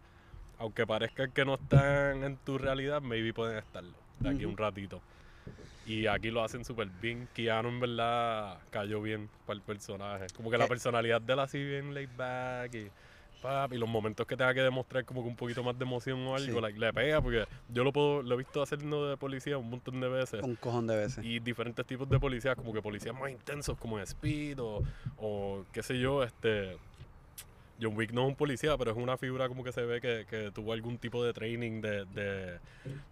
aunque 0.59 0.87
parezcan 0.87 1.33
que 1.33 1.45
no 1.45 1.55
están 1.55 2.25
en 2.25 2.39
tu 2.39 2.59
realidad, 2.59 3.03
maybe 3.03 3.33
pueden 3.35 3.59
estarlo 3.59 4.07
de 4.19 4.29
aquí 4.31 4.45
a 4.45 4.49
un 4.49 4.57
ratito. 4.57 5.05
Y 5.89 6.07
aquí 6.07 6.31
lo 6.31 6.43
hacen 6.45 6.65
súper 6.65 6.89
bien. 7.01 7.29
Keanu 7.35 7.69
en 7.71 7.81
verdad 7.81 8.59
cayó 8.71 9.01
bien 9.01 9.29
para 9.47 9.57
el 9.57 9.63
personaje. 9.63 10.27
Como 10.37 10.51
que 10.51 10.59
la 10.59 10.65
¿Qué? 10.65 10.69
personalidad 10.69 11.21
de 11.23 11.33
él 11.33 11.39
así 11.41 11.65
bien 11.65 11.95
laid 11.95 12.11
back 12.17 12.75
y, 12.75 12.91
pap, 13.41 13.73
y 13.73 13.79
los 13.79 13.89
momentos 13.89 14.27
que 14.27 14.37
tenga 14.37 14.53
que 14.53 14.61
demostrar 14.61 15.05
como 15.05 15.23
que 15.23 15.29
un 15.29 15.37
poquito 15.37 15.63
más 15.63 15.79
de 15.79 15.85
emoción 15.85 16.21
o 16.27 16.35
algo, 16.37 16.55
Sí. 16.57 16.61
like, 16.61 16.79
le 16.79 16.93
pega 16.93 17.23
porque 17.23 17.47
yo 17.71 17.85
lo 17.85 17.93
puedo, 17.93 18.21
lo 18.23 18.35
he 18.35 18.39
visto 18.39 18.61
haciendo 18.61 19.09
de 19.09 19.17
policía 19.17 19.57
un 19.57 19.71
montón 19.71 19.99
de 20.01 20.09
veces 20.09 20.43
Un 20.43 20.57
cojón 20.57 20.87
de 20.89 20.97
veces. 20.97 21.25
y 21.25 21.39
diferentes 21.39 21.87
tipos 21.87 22.09
de 22.09 22.19
policías, 22.21 22.55
como 22.57 22.73
que 22.75 22.83
policías 22.83 23.15
más 23.19 23.31
intensos 23.31 23.79
como 23.79 23.97
en 23.99 24.03
Speed 24.05 24.59
o, 24.61 24.83
o 25.17 25.65
qué 25.73 25.83
sé 25.83 25.99
yo, 25.99 26.23
este 26.25 26.77
John 27.81 27.97
Wick 27.97 28.13
no 28.13 28.23
es 28.23 28.29
un 28.29 28.35
policía, 28.37 28.77
pero 28.77 28.91
es 28.91 28.97
una 28.97 29.17
figura 29.17 29.49
como 29.49 29.63
que 29.63 29.71
se 29.73 29.83
ve 29.83 30.01
que, 30.01 30.27
que 30.29 30.51
tuvo 30.51 30.73
algún 30.73 30.99
tipo 30.99 31.23
de 31.25 31.33
training 31.33 31.81
de, 31.81 32.05
de 32.07 32.59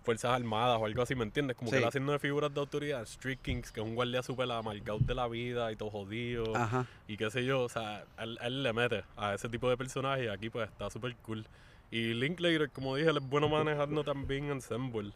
Fuerzas 0.04 0.32
Armadas 0.32 0.78
o 0.80 0.86
algo 0.86 1.02
así, 1.02 1.14
¿me 1.14 1.22
entiendes? 1.24 1.56
Como 1.56 1.70
que 1.70 1.76
Sí. 1.76 1.82
él 1.82 1.88
haciendo 1.88 2.12
de 2.12 2.18
figuras 2.18 2.52
de 2.52 2.60
autoridad, 2.60 3.02
Street 3.02 3.38
Kings, 3.42 3.70
que 3.70 3.80
es 3.80 3.86
un 3.86 3.94
guardia 3.94 4.22
súper 4.22 4.50
amargado 4.50 4.98
de 5.00 5.14
la 5.14 5.28
vida 5.28 5.70
y 5.70 5.76
todo 5.76 5.90
jodido 5.90 6.56
Ajá. 6.56 6.86
y 7.06 7.16
qué 7.16 7.30
sé 7.30 7.44
yo, 7.44 7.62
o 7.62 7.68
sea, 7.68 8.04
él, 8.18 8.38
él 8.42 8.62
le 8.62 8.72
mete 8.72 9.04
a 9.16 9.34
ese 9.34 9.48
tipo 9.48 9.68
de 9.70 9.76
personajes 9.76 10.24
y 10.24 10.28
aquí 10.28 10.50
pues 10.50 10.68
está 10.68 10.90
súper 10.90 11.14
cool. 11.22 11.46
Y 11.90 12.14
Linklater, 12.14 12.68
como 12.70 12.96
dije, 12.96 13.10
él 13.10 13.18
es 13.18 13.28
bueno 13.28 13.48
manejando 13.48 14.02
también 14.02 14.50
Ensemble. 14.50 15.12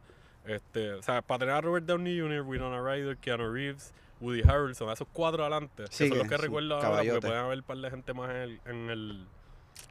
Este, 0.47 0.93
o 0.93 1.03
sea, 1.03 1.21
para 1.23 1.41
tener 1.41 1.55
a 1.55 1.61
Robert 1.61 1.85
Downey 1.87 2.19
Jr., 2.21 2.43
Winona 2.43 2.81
Ryder, 2.83 3.17
Keanu 3.19 3.53
Reeves, 3.53 3.93
Woody 4.21 4.43
Harrelson, 4.43 4.91
esos 4.91 5.09
cuatro 5.13 5.43
adelante, 5.43 5.85
que 5.85 5.93
Sí, 5.93 6.09
son 6.09 6.19
los 6.19 6.29
que 6.29 6.37
que 6.37 6.43
recuerdo 6.43 6.77
ahora, 6.77 7.03
porque 7.03 7.21
pueden 7.21 7.37
haber 7.39 7.59
un 7.59 7.65
par 7.65 7.77
de 7.79 7.91
gente 7.91 8.15
más 8.15 8.31
en 8.31 8.37
el, 8.37 8.61
en 8.67 8.91
el, 8.91 9.27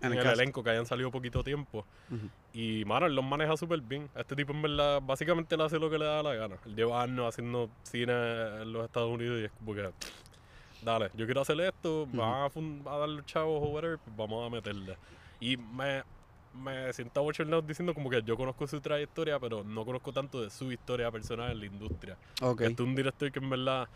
En 0.01 0.13
el 0.13 0.19
el 0.19 0.27
elenco 0.27 0.63
que 0.63 0.69
hayan 0.69 0.85
salido 0.85 1.11
poquito 1.11 1.43
tiempo. 1.43 1.85
Ujú. 2.09 2.29
Y, 2.53 2.83
mano, 2.85 3.05
él 3.05 3.15
los 3.15 3.23
maneja 3.25 3.55
súper 3.57 3.81
bien. 3.81 4.09
Este 4.15 4.35
tipo, 4.35 4.53
en 4.53 4.61
verdad, 4.61 5.01
básicamente 5.03 5.55
le 5.57 5.63
hace 5.63 5.77
lo 5.77 5.89
que 5.89 5.97
le 5.99 6.05
da 6.05 6.23
la 6.23 6.33
gana. 6.35 6.55
Él 6.65 6.75
lleva 6.75 7.03
años 7.03 7.27
haciendo 7.27 7.69
cine 7.83 8.13
en 8.61 8.71
los 8.73 8.85
Estados 8.85 9.09
Unidos 9.09 9.39
y 9.41 9.45
es 9.45 9.51
como 9.51 9.73
que, 9.75 9.91
dale, 10.81 11.09
yo 11.15 11.25
quiero 11.25 11.41
hacer 11.41 11.59
esto, 11.61 12.07
me 12.11 12.19
van 12.19 12.45
a, 12.45 12.49
fun- 12.49 12.81
a 12.85 12.97
dar 12.97 13.09
los 13.09 13.25
chavos 13.25 13.61
o 13.61 13.67
whatever, 13.69 13.97
pues 13.99 14.15
vamos 14.17 14.47
a 14.47 14.49
meterle. 14.49 14.97
Y 15.39 15.57
me, 15.57 16.03
me 16.53 16.91
siento 16.93 17.21
bochornado 17.21 17.61
diciendo 17.61 17.93
como 17.93 18.09
que 18.09 18.21
yo 18.23 18.35
conozco 18.37 18.65
su 18.67 18.79
trayectoria, 18.81 19.39
pero 19.39 19.63
no 19.63 19.85
conozco 19.85 20.11
tanto 20.13 20.41
de 20.41 20.49
su 20.49 20.71
historia 20.71 21.11
personal 21.11 21.51
en 21.51 21.59
la 21.59 21.65
industria. 21.65 22.17
Ok. 22.41 22.61
Este 22.61 22.73
es 22.83 22.87
un 22.87 22.95
director 22.95 23.31
que 23.31 23.39
en 23.39 23.49
verdad 23.49 23.87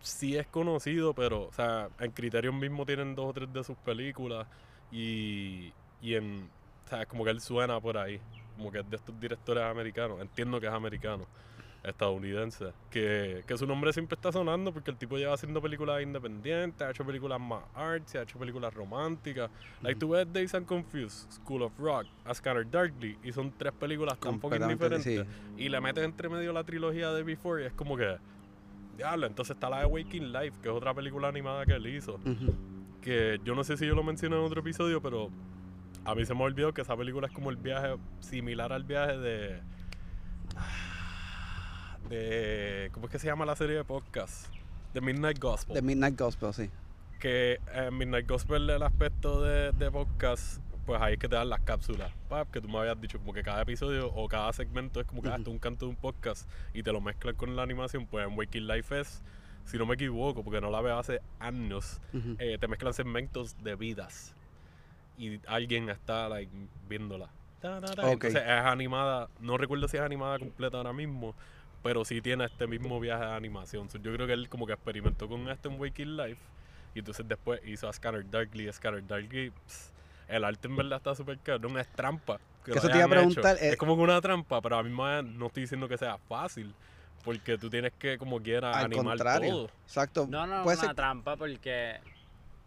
sí 0.00 0.36
es 0.36 0.46
conocido, 0.46 1.14
pero, 1.14 1.44
o 1.48 1.52
sea, 1.52 1.88
en 1.98 2.10
Criterion 2.12 2.58
mismo 2.58 2.84
tienen 2.84 3.14
dos 3.14 3.30
o 3.30 3.32
tres 3.32 3.52
de 3.52 3.64
sus 3.64 3.76
películas 3.78 4.46
y, 4.90 5.72
y 6.00 6.14
en, 6.14 6.48
sea, 6.88 7.06
como 7.06 7.24
que 7.24 7.30
él 7.30 7.40
suena 7.40 7.80
por 7.80 7.96
ahí, 7.98 8.20
como 8.56 8.70
que 8.70 8.80
es 8.80 8.88
de 8.90 8.96
estos 8.96 9.18
directores 9.18 9.64
americanos, 9.64 10.20
entiendo 10.20 10.60
que 10.60 10.66
es 10.66 10.72
americano, 10.72 11.26
estadounidense, 11.82 12.72
que, 12.90 13.44
que 13.46 13.58
su 13.58 13.66
nombre 13.66 13.92
siempre 13.92 14.14
está 14.14 14.32
sonando 14.32 14.72
porque 14.72 14.90
el 14.90 14.96
tipo 14.96 15.18
lleva 15.18 15.34
haciendo 15.34 15.60
películas 15.60 16.02
independientes, 16.02 16.80
ha 16.80 16.90
hecho 16.90 17.04
películas 17.04 17.38
más 17.38 17.62
artsy, 17.74 18.16
ha 18.16 18.22
hecho 18.22 18.38
películas 18.38 18.72
románticas, 18.72 19.50
like 19.82 20.00
tú 20.00 20.10
ves 20.10 20.26
Days 20.32 20.54
and 20.54 20.66
Confused, 20.66 21.30
School 21.30 21.62
of 21.62 21.72
Rock, 21.78 22.06
A 22.24 22.34
Scanner 22.34 22.68
Darkly, 22.70 23.18
y 23.22 23.32
son 23.32 23.52
tres 23.58 23.72
películas 23.74 24.18
tan 24.18 24.38
Completamente, 24.38 24.82
diferentes 24.88 25.26
sí. 25.28 25.62
y 25.62 25.68
le 25.68 25.80
metes 25.80 26.04
entre 26.04 26.28
medio 26.30 26.52
la 26.54 26.64
trilogía 26.64 27.12
de 27.12 27.22
Before 27.22 27.62
y 27.62 27.66
es 27.66 27.72
como 27.74 27.96
que 27.98 28.16
diablo, 28.96 29.26
entonces 29.26 29.54
está 29.54 29.68
la 29.68 29.80
de 29.80 29.86
Waking 29.86 30.32
Life, 30.32 30.58
que 30.62 30.68
es 30.70 30.74
otra 30.74 30.94
película 30.94 31.28
animada 31.28 31.66
que 31.66 31.72
él 31.74 31.86
hizo. 31.86 32.14
Ujú. 32.14 32.54
Que 33.04 33.38
yo 33.44 33.54
no 33.54 33.64
sé 33.64 33.76
si 33.76 33.86
yo 33.86 33.94
lo 33.94 34.02
mencioné 34.02 34.36
en 34.36 34.42
otro 34.42 34.60
episodio, 34.60 35.02
pero 35.02 35.28
a 36.06 36.14
mí 36.14 36.24
se 36.24 36.32
me 36.34 36.42
olvidó 36.42 36.72
que 36.72 36.80
esa 36.80 36.96
película 36.96 37.26
es 37.26 37.32
como 37.34 37.50
el 37.50 37.56
viaje, 37.56 37.96
similar 38.20 38.72
al 38.72 38.84
viaje 38.84 39.18
de. 39.18 39.60
de 42.08 42.90
¿Cómo 42.92 43.06
es 43.06 43.12
que 43.12 43.18
se 43.18 43.26
llama 43.26 43.44
la 43.44 43.56
serie 43.56 43.76
de 43.76 43.84
podcast? 43.84 44.46
The 44.92 45.00
Midnight 45.00 45.38
Gospel. 45.38 45.74
The 45.74 45.82
Midnight 45.82 46.18
Gospel, 46.18 46.54
sí. 46.54 46.70
que 47.20 47.60
en 47.72 47.96
Midnight 47.96 48.28
Gospel 48.28 48.68
el 48.70 48.82
aspecto 48.82 49.42
de, 49.42 49.72
de 49.72 49.90
podcast, 49.90 50.60
pues 50.86 51.00
ahí 51.00 51.14
es 51.14 51.18
que 51.18 51.28
te 51.28 51.34
dan 51.36 51.48
las 51.48 51.60
cápsulas. 51.60 52.12
Pap, 52.28 52.50
que 52.50 52.60
tú 52.60 52.68
me 52.68 52.78
habías 52.78 53.00
dicho 53.00 53.18
como 53.18 53.32
que 53.32 53.42
cada 53.42 53.62
episodio 53.62 54.08
o 54.14 54.28
cada 54.28 54.52
segmento 54.52 55.00
es 55.00 55.06
como 55.06 55.22
que 55.22 55.28
Ujú. 55.28 55.36
esto 55.36 55.50
es 55.50 55.54
un 55.54 55.58
canto 55.58 55.86
de 55.86 55.90
un 55.90 55.96
podcast 55.96 56.48
y 56.72 56.82
te 56.82 56.92
lo 56.92 57.00
mezclan 57.00 57.34
con 57.34 57.56
la 57.56 57.62
animación. 57.62 58.06
Pues 58.06 58.26
en 58.26 58.36
Waking 58.38 58.66
Life 58.68 59.00
es, 59.00 59.22
si 59.64 59.78
no 59.78 59.86
me 59.86 59.94
equivoco, 59.94 60.42
porque 60.42 60.60
no 60.60 60.70
la 60.70 60.80
veo 60.80 60.98
hace 60.98 61.20
años, 61.38 62.00
Ujú. 62.12 62.36
eh, 62.38 62.58
te 62.58 62.68
mezclan 62.68 62.94
segmentos 62.94 63.56
de 63.62 63.74
vidas 63.76 64.34
y 65.16 65.40
alguien 65.46 65.88
está 65.88 66.28
like, 66.28 66.50
viéndola. 66.88 67.30
Entonces 67.62 68.42
es 68.42 68.48
animada, 68.48 69.28
no 69.40 69.56
recuerdo 69.56 69.88
si 69.88 69.96
es 69.96 70.02
animada 70.02 70.38
completa 70.38 70.76
ahora 70.76 70.92
mismo, 70.92 71.34
pero 71.82 72.04
sí 72.04 72.20
tiene 72.20 72.44
este 72.44 72.66
mismo 72.66 73.00
viaje 73.00 73.24
de 73.24 73.32
animación. 73.32 73.88
So, 73.88 73.98
yo 73.98 74.12
creo 74.12 74.26
que 74.26 74.34
él 74.34 74.48
como 74.48 74.66
que 74.66 74.74
experimentó 74.74 75.28
con 75.28 75.48
esto 75.48 75.70
en 75.70 75.80
Waking 75.80 76.16
Life 76.16 76.40
y 76.94 76.98
entonces 76.98 77.26
después 77.26 77.60
hizo 77.64 77.88
a 77.88 77.92
Scanner 77.92 78.28
Darkly. 78.28 78.70
Scanner 78.72 79.06
Darkly, 79.06 79.50
pss, 79.50 79.92
el 80.28 80.44
arte 80.44 80.68
en 80.68 80.76
verdad 80.76 80.98
está 80.98 81.14
súper 81.14 81.38
caro, 81.38 81.68
no 81.68 81.78
es 81.78 81.88
trampa. 81.88 82.38
Que 82.64 82.72
eso 82.72 82.88
te 82.88 82.96
iba 82.96 83.04
a 83.04 83.08
preguntar, 83.08 83.56
eh, 83.60 83.70
Es 83.70 83.76
como 83.76 83.94
una 83.94 84.20
trampa, 84.20 84.60
pero 84.60 84.76
a 84.76 84.82
mí 84.82 84.90
no 84.90 85.46
estoy 85.46 85.62
diciendo 85.62 85.88
que 85.88 85.98
sea 85.98 86.18
fácil. 86.18 86.74
Porque 87.24 87.56
tú 87.58 87.70
tienes 87.70 87.92
que, 87.98 88.18
como 88.18 88.40
quiera, 88.40 88.72
Al 88.72 88.86
animar 88.86 89.16
contrario. 89.16 89.50
todo. 89.52 89.70
Exacto. 89.86 90.26
No, 90.28 90.46
no, 90.46 90.62
Puede 90.62 90.76
una 90.78 90.86
ser- 90.88 90.94
trampa 90.96 91.36
porque. 91.36 91.96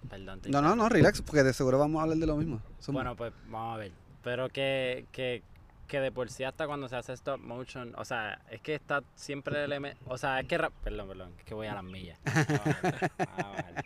Perdón, 0.10 0.39
te 0.41 0.50
No, 0.50 0.62
no, 0.62 0.76
no, 0.76 0.89
relax, 0.89 1.22
porque 1.22 1.43
de 1.43 1.54
seguro 1.54 1.78
vamos 1.80 2.00
a 2.00 2.04
hablar 2.04 2.17
de 2.17 2.28
lo 2.28 2.36
mismo. 2.38 2.62
Zumba. 2.82 3.02
Bueno, 3.02 3.15
pues 3.15 3.34
vamos 3.48 3.76
a 3.76 3.78
ver. 3.78 3.91
Pero 4.24 4.50
que, 4.50 5.06
que, 5.12 5.41
que 5.88 6.00
de 6.00 6.12
por 6.12 6.30
sí 6.30 6.43
hasta 6.43 6.65
cuando 6.67 6.88
se 6.88 6.96
hace 6.96 7.13
stop 7.13 7.39
motion, 7.39 7.93
o 7.98 8.06
sea, 8.06 8.41
es 8.50 8.62
que 8.62 8.76
está 8.76 9.04
siempre 9.15 9.56
el 9.58 9.65
elemento, 9.65 10.00
o 10.08 10.17
sea, 10.17 10.39
es 10.39 10.48
que, 10.48 10.58
ra- 10.58 10.70
perdón, 10.70 11.08
perdón, 11.08 11.34
es 11.38 11.43
que 11.46 11.54
voy 11.54 11.67
a 11.67 11.74
las 11.76 11.84
millas. 11.84 12.20
Vamos 12.26 12.50
a 12.50 12.82
ver, 12.82 13.12
vamos 13.38 13.60
a 13.60 13.72
ver. 13.72 13.86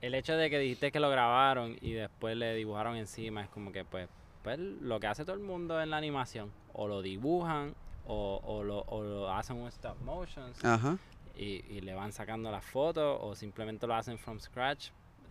El 0.00 0.14
hecho 0.14 0.34
de 0.36 0.48
que 0.48 0.58
dijiste 0.60 0.92
que 0.92 1.00
lo 1.00 1.10
grabaron 1.10 1.76
y 1.80 1.92
después 1.92 2.36
le 2.36 2.54
dibujaron 2.54 2.96
encima 2.96 3.42
es 3.42 3.48
como 3.48 3.72
que 3.72 3.84
pues, 3.84 4.08
pues 4.44 4.58
lo 4.58 5.00
que 5.00 5.08
hace 5.08 5.24
todo 5.24 5.34
el 5.34 5.42
mundo 5.42 5.80
en 5.82 5.90
la 5.90 5.96
animación, 5.96 6.52
o 6.72 6.86
lo 6.86 7.02
dibujan 7.02 7.74
o, 8.08 8.40
o, 8.42 8.62
lo, 8.64 8.80
o 8.80 9.02
lo 9.04 9.32
hacen 9.32 9.56
un 9.56 9.68
stop 9.68 10.00
motion 10.00 10.52
Ajá. 10.64 10.98
y, 11.36 11.62
y 11.70 11.80
le 11.82 11.94
van 11.94 12.12
sacando 12.12 12.50
las 12.50 12.64
fotos 12.64 13.18
o 13.22 13.36
simplemente 13.36 13.86
lo 13.86 13.94
hacen 13.94 14.18
from 14.18 14.40
scratch. 14.40 14.88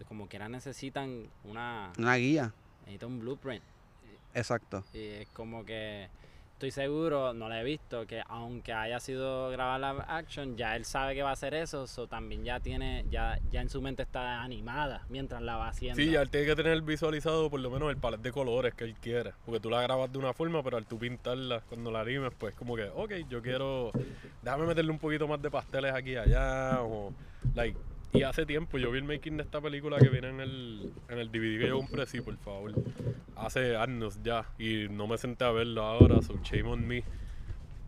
Como 0.07 0.27
quiera 0.29 0.47
necesitan 0.47 1.27
una, 1.43 1.91
Una 1.97 2.15
guía. 2.15 2.53
necesitan 2.85 3.09
un 3.09 3.19
blueprint. 3.19 3.63
Exacto. 4.33 4.83
Y 4.93 4.99
es 4.99 5.27
como 5.29 5.65
que 5.65 6.07
estoy 6.57 6.71
seguro, 6.71 7.35
no 7.35 7.49
la 7.49 7.61
he 7.61 7.63
visto, 7.63 8.07
que 8.07 8.23
aunque 8.27 8.73
haya 8.73 8.99
sido 8.99 9.51
grabar 9.51 9.79
la 9.79 9.91
action, 10.07 10.57
ya 10.57 10.75
él 10.75 10.85
sabe 10.85 11.13
que 11.13 11.21
va 11.21 11.29
a 11.29 11.33
hacer 11.33 11.53
eso, 11.53 11.85
so 11.85 12.07
también 12.07 12.43
ya 12.43 12.59
tiene, 12.59 13.05
ya, 13.11 13.37
ya 13.51 13.61
en 13.61 13.69
su 13.69 13.79
mente 13.79 14.01
está 14.01 14.41
animada 14.41 15.05
mientras 15.07 15.39
la 15.43 15.55
va 15.57 15.67
haciendo. 15.67 16.01
Sí, 16.01 16.09
ya 16.09 16.23
él 16.23 16.31
tiene 16.31 16.47
que 16.47 16.55
tener 16.55 16.81
visualizado 16.81 17.51
por 17.51 17.59
lo 17.59 17.69
menos 17.69 17.91
el 17.91 17.97
palet 17.97 18.21
de 18.21 18.31
colores 18.31 18.73
que 18.73 18.85
él 18.85 18.95
quiere. 18.95 19.33
Porque 19.45 19.59
tú 19.59 19.69
la 19.69 19.83
grabas 19.83 20.11
de 20.11 20.17
una 20.17 20.33
forma, 20.33 20.63
pero 20.63 20.77
al 20.77 20.87
tú 20.87 20.97
pintarla 20.97 21.61
cuando 21.69 21.91
la 21.91 21.99
animes, 21.99 22.33
pues 22.35 22.55
como 22.55 22.75
que, 22.75 22.85
ok, 22.85 23.13
yo 23.29 23.39
quiero, 23.43 23.91
déjame 24.41 24.65
meterle 24.65 24.89
un 24.89 24.99
poquito 24.99 25.27
más 25.27 25.39
de 25.39 25.51
pasteles 25.51 25.93
aquí 25.93 26.13
y 26.13 26.17
allá. 26.17 26.81
O, 26.81 27.13
like, 27.53 27.77
y 28.13 28.23
hace 28.23 28.45
tiempo 28.45 28.77
yo 28.77 28.91
vi 28.91 28.99
el 28.99 29.03
making 29.03 29.37
de 29.37 29.43
esta 29.43 29.61
película 29.61 29.97
que 29.97 30.09
viene 30.09 30.29
en 30.29 30.39
el, 30.39 30.93
en 31.09 31.19
el 31.19 31.29
DVD 31.29 31.59
que 31.59 31.67
yo 31.67 31.77
compré, 31.77 32.05
sí, 32.05 32.21
por 32.21 32.37
favor. 32.37 32.73
Hace 33.35 33.75
años 33.75 34.19
ya. 34.23 34.45
Y 34.57 34.87
no 34.89 35.07
me 35.07 35.17
senté 35.17 35.43
a 35.43 35.51
verlo 35.51 35.83
ahora, 35.83 36.21
so 36.21 36.39
shame 36.43 36.69
on 36.69 36.87
me. 36.87 37.03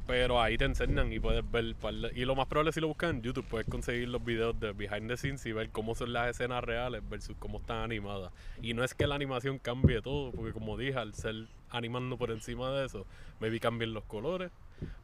Pero 0.05 0.41
ahí 0.41 0.57
te 0.57 0.65
enseñan 0.65 1.13
y 1.13 1.19
puedes 1.19 1.49
ver. 1.51 1.75
Y 2.15 2.25
lo 2.25 2.35
más 2.35 2.47
probable 2.47 2.71
si 2.71 2.81
lo 2.81 2.87
buscas 2.87 3.11
en 3.11 3.21
YouTube, 3.21 3.45
puedes 3.45 3.67
conseguir 3.67 4.09
los 4.09 4.23
videos 4.23 4.59
de 4.59 4.73
behind 4.73 5.07
the 5.07 5.17
scenes 5.17 5.45
y 5.45 5.51
ver 5.51 5.69
cómo 5.69 5.93
son 5.95 6.13
las 6.13 6.29
escenas 6.29 6.63
reales 6.63 7.07
versus 7.07 7.35
cómo 7.37 7.59
están 7.59 7.83
animadas. 7.83 8.31
Y 8.61 8.73
no 8.73 8.83
es 8.83 8.93
que 8.93 9.07
la 9.07 9.15
animación 9.15 9.59
cambie 9.59 10.01
todo, 10.01 10.31
porque 10.31 10.51
como 10.51 10.77
dije, 10.77 10.97
al 10.97 11.13
ser 11.13 11.47
animando 11.69 12.17
por 12.17 12.31
encima 12.31 12.71
de 12.71 12.87
eso, 12.87 13.05
me 13.39 13.49
vi 13.49 13.59
los 13.59 14.03
colores, 14.05 14.51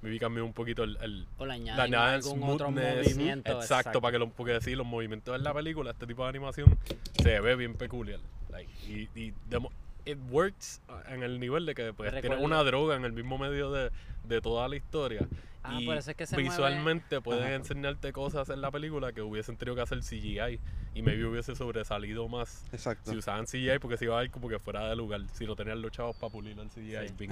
me 0.01 0.09
vi 0.09 0.19
cambiar 0.19 0.43
un 0.43 0.53
poquito 0.53 0.83
el, 0.83 0.97
el 1.01 1.27
o 1.37 1.43
añaden 1.45 1.95
algún 1.95 2.43
otro 2.43 2.67
smoothness. 2.69 3.15
movimiento. 3.15 3.51
Exacto, 3.51 4.01
para 4.01 4.13
que 4.13 4.19
lo, 4.19 4.29
porque 4.29 4.59
sí, 4.61 4.75
los 4.75 4.85
movimientos 4.85 5.35
en 5.35 5.43
la 5.43 5.53
película, 5.53 5.91
este 5.91 6.07
tipo 6.07 6.23
de 6.23 6.29
animación, 6.29 6.77
se 7.21 7.39
ve 7.39 7.55
bien 7.55 7.73
peculiar. 7.75 8.19
Like, 8.49 8.71
y, 8.87 9.09
y 9.19 9.33
demo- 9.49 9.71
it 10.05 10.17
works 10.29 10.81
en 11.09 11.23
el 11.23 11.39
nivel 11.39 11.65
de 11.65 11.75
que 11.75 11.93
pues, 11.93 12.13
Recuerdo- 12.13 12.43
una 12.43 12.63
droga 12.63 12.95
en 12.95 13.05
el 13.05 13.11
mismo 13.13 13.37
medio 13.37 13.71
de, 13.71 13.91
de 14.23 14.41
toda 14.41 14.67
la 14.67 14.75
historia. 14.75 15.27
Ah, 15.67 15.79
y 15.81 15.85
por 15.87 15.97
eso 15.97 16.11
es 16.11 16.15
que 16.15 16.27
se 16.27 16.35
mueve- 16.35 16.49
visualmente 16.49 17.21
pueden 17.21 17.43
Ajá. 17.45 17.55
enseñarte 17.55 18.13
cosas 18.13 18.49
en 18.49 18.61
la 18.61 18.69
película 18.69 19.13
que 19.13 19.23
hubiesen 19.23 19.57
tenido 19.57 19.75
que 19.75 19.81
hacer 19.81 20.01
CGI 20.01 20.59
y 20.93 21.01
maybe 21.01 21.25
hubiese 21.25 21.55
sobresalido 21.55 22.27
más 22.27 22.63
Exacto. 22.71 23.09
si 23.11 23.17
usaban 23.17 23.45
CGI 23.47 23.79
porque 23.81 23.97
se 23.97 24.05
iba 24.05 24.15
a 24.15 24.21
ver 24.21 24.29
como 24.29 24.47
que 24.47 24.59
fuera 24.59 24.87
de 24.87 24.95
lugar 24.95 25.21
si 25.33 25.47
no 25.47 25.55
tenían 25.55 25.81
los 25.81 25.91
chavos 25.91 26.15
para 26.17 26.31
pulir 26.31 26.55
el 26.59 26.69
CGI 26.69 27.07
Sí. 27.17 27.27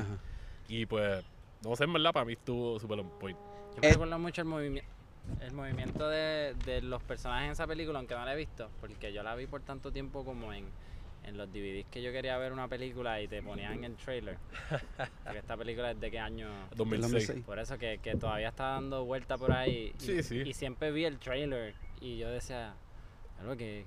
y 0.68 0.86
pues 0.88 1.24
no 1.64 1.76
sé 1.76 1.84
en 1.86 1.94
verdad 1.94 2.12
para 2.12 2.26
mí 2.26 2.34
estuvo 2.34 2.80
super 2.80 3.00
on 3.00 3.10
point 3.20 3.38
Yo 3.76 3.82
me 3.82 3.88
Eh, 3.88 3.92
recuerdo 3.92 4.20
mucho 4.20 4.42
el 4.42 4.48
movimiento. 4.48 4.90
El 5.40 5.54
movimiento 5.54 6.10
de, 6.10 6.54
de 6.66 6.82
los 6.82 7.02
personajes 7.04 7.46
en 7.46 7.52
esa 7.54 7.66
película, 7.66 7.98
aunque 8.00 8.14
no 8.14 8.26
la 8.26 8.34
he 8.34 8.36
visto, 8.38 8.70
porque 8.82 9.14
yo 9.14 9.24
la 9.24 9.36
vi 9.36 9.48
por 9.48 9.62
tanto 9.62 9.90
tiempo 9.92 10.26
como 10.26 10.52
en, 10.52 10.66
en 11.24 11.38
los 11.38 11.48
DVDs 11.48 11.86
que 11.90 12.02
yo 12.02 12.12
quería 12.12 12.38
ver 12.38 12.52
una 12.52 12.68
película 12.68 13.22
y 13.22 13.30
te 13.30 13.42
ponían 13.42 13.82
el 13.86 13.96
trailer. 13.96 14.38
Porque 15.24 15.40
esta 15.40 15.56
película 15.56 15.92
es 15.92 16.00
de 16.02 16.12
qué 16.12 16.20
año. 16.20 16.50
2006 16.76 17.12
2006. 17.14 17.46
Por 17.46 17.58
eso 17.60 17.78
que, 17.78 18.00
que 18.04 18.16
todavía 18.18 18.50
está 18.50 18.72
dando 18.72 19.06
vuelta 19.06 19.38
por 19.38 19.54
ahí. 19.54 19.94
Y, 19.98 20.00
Sí, 20.02 20.24
sí. 20.24 20.40
y 20.46 20.54
siempre 20.54 20.92
vi 20.92 21.06
el 21.06 21.18
trailer 21.20 21.74
y 22.02 22.18
yo 22.18 22.30
decía, 22.30 22.74
algo 23.40 23.56
que, 23.58 23.86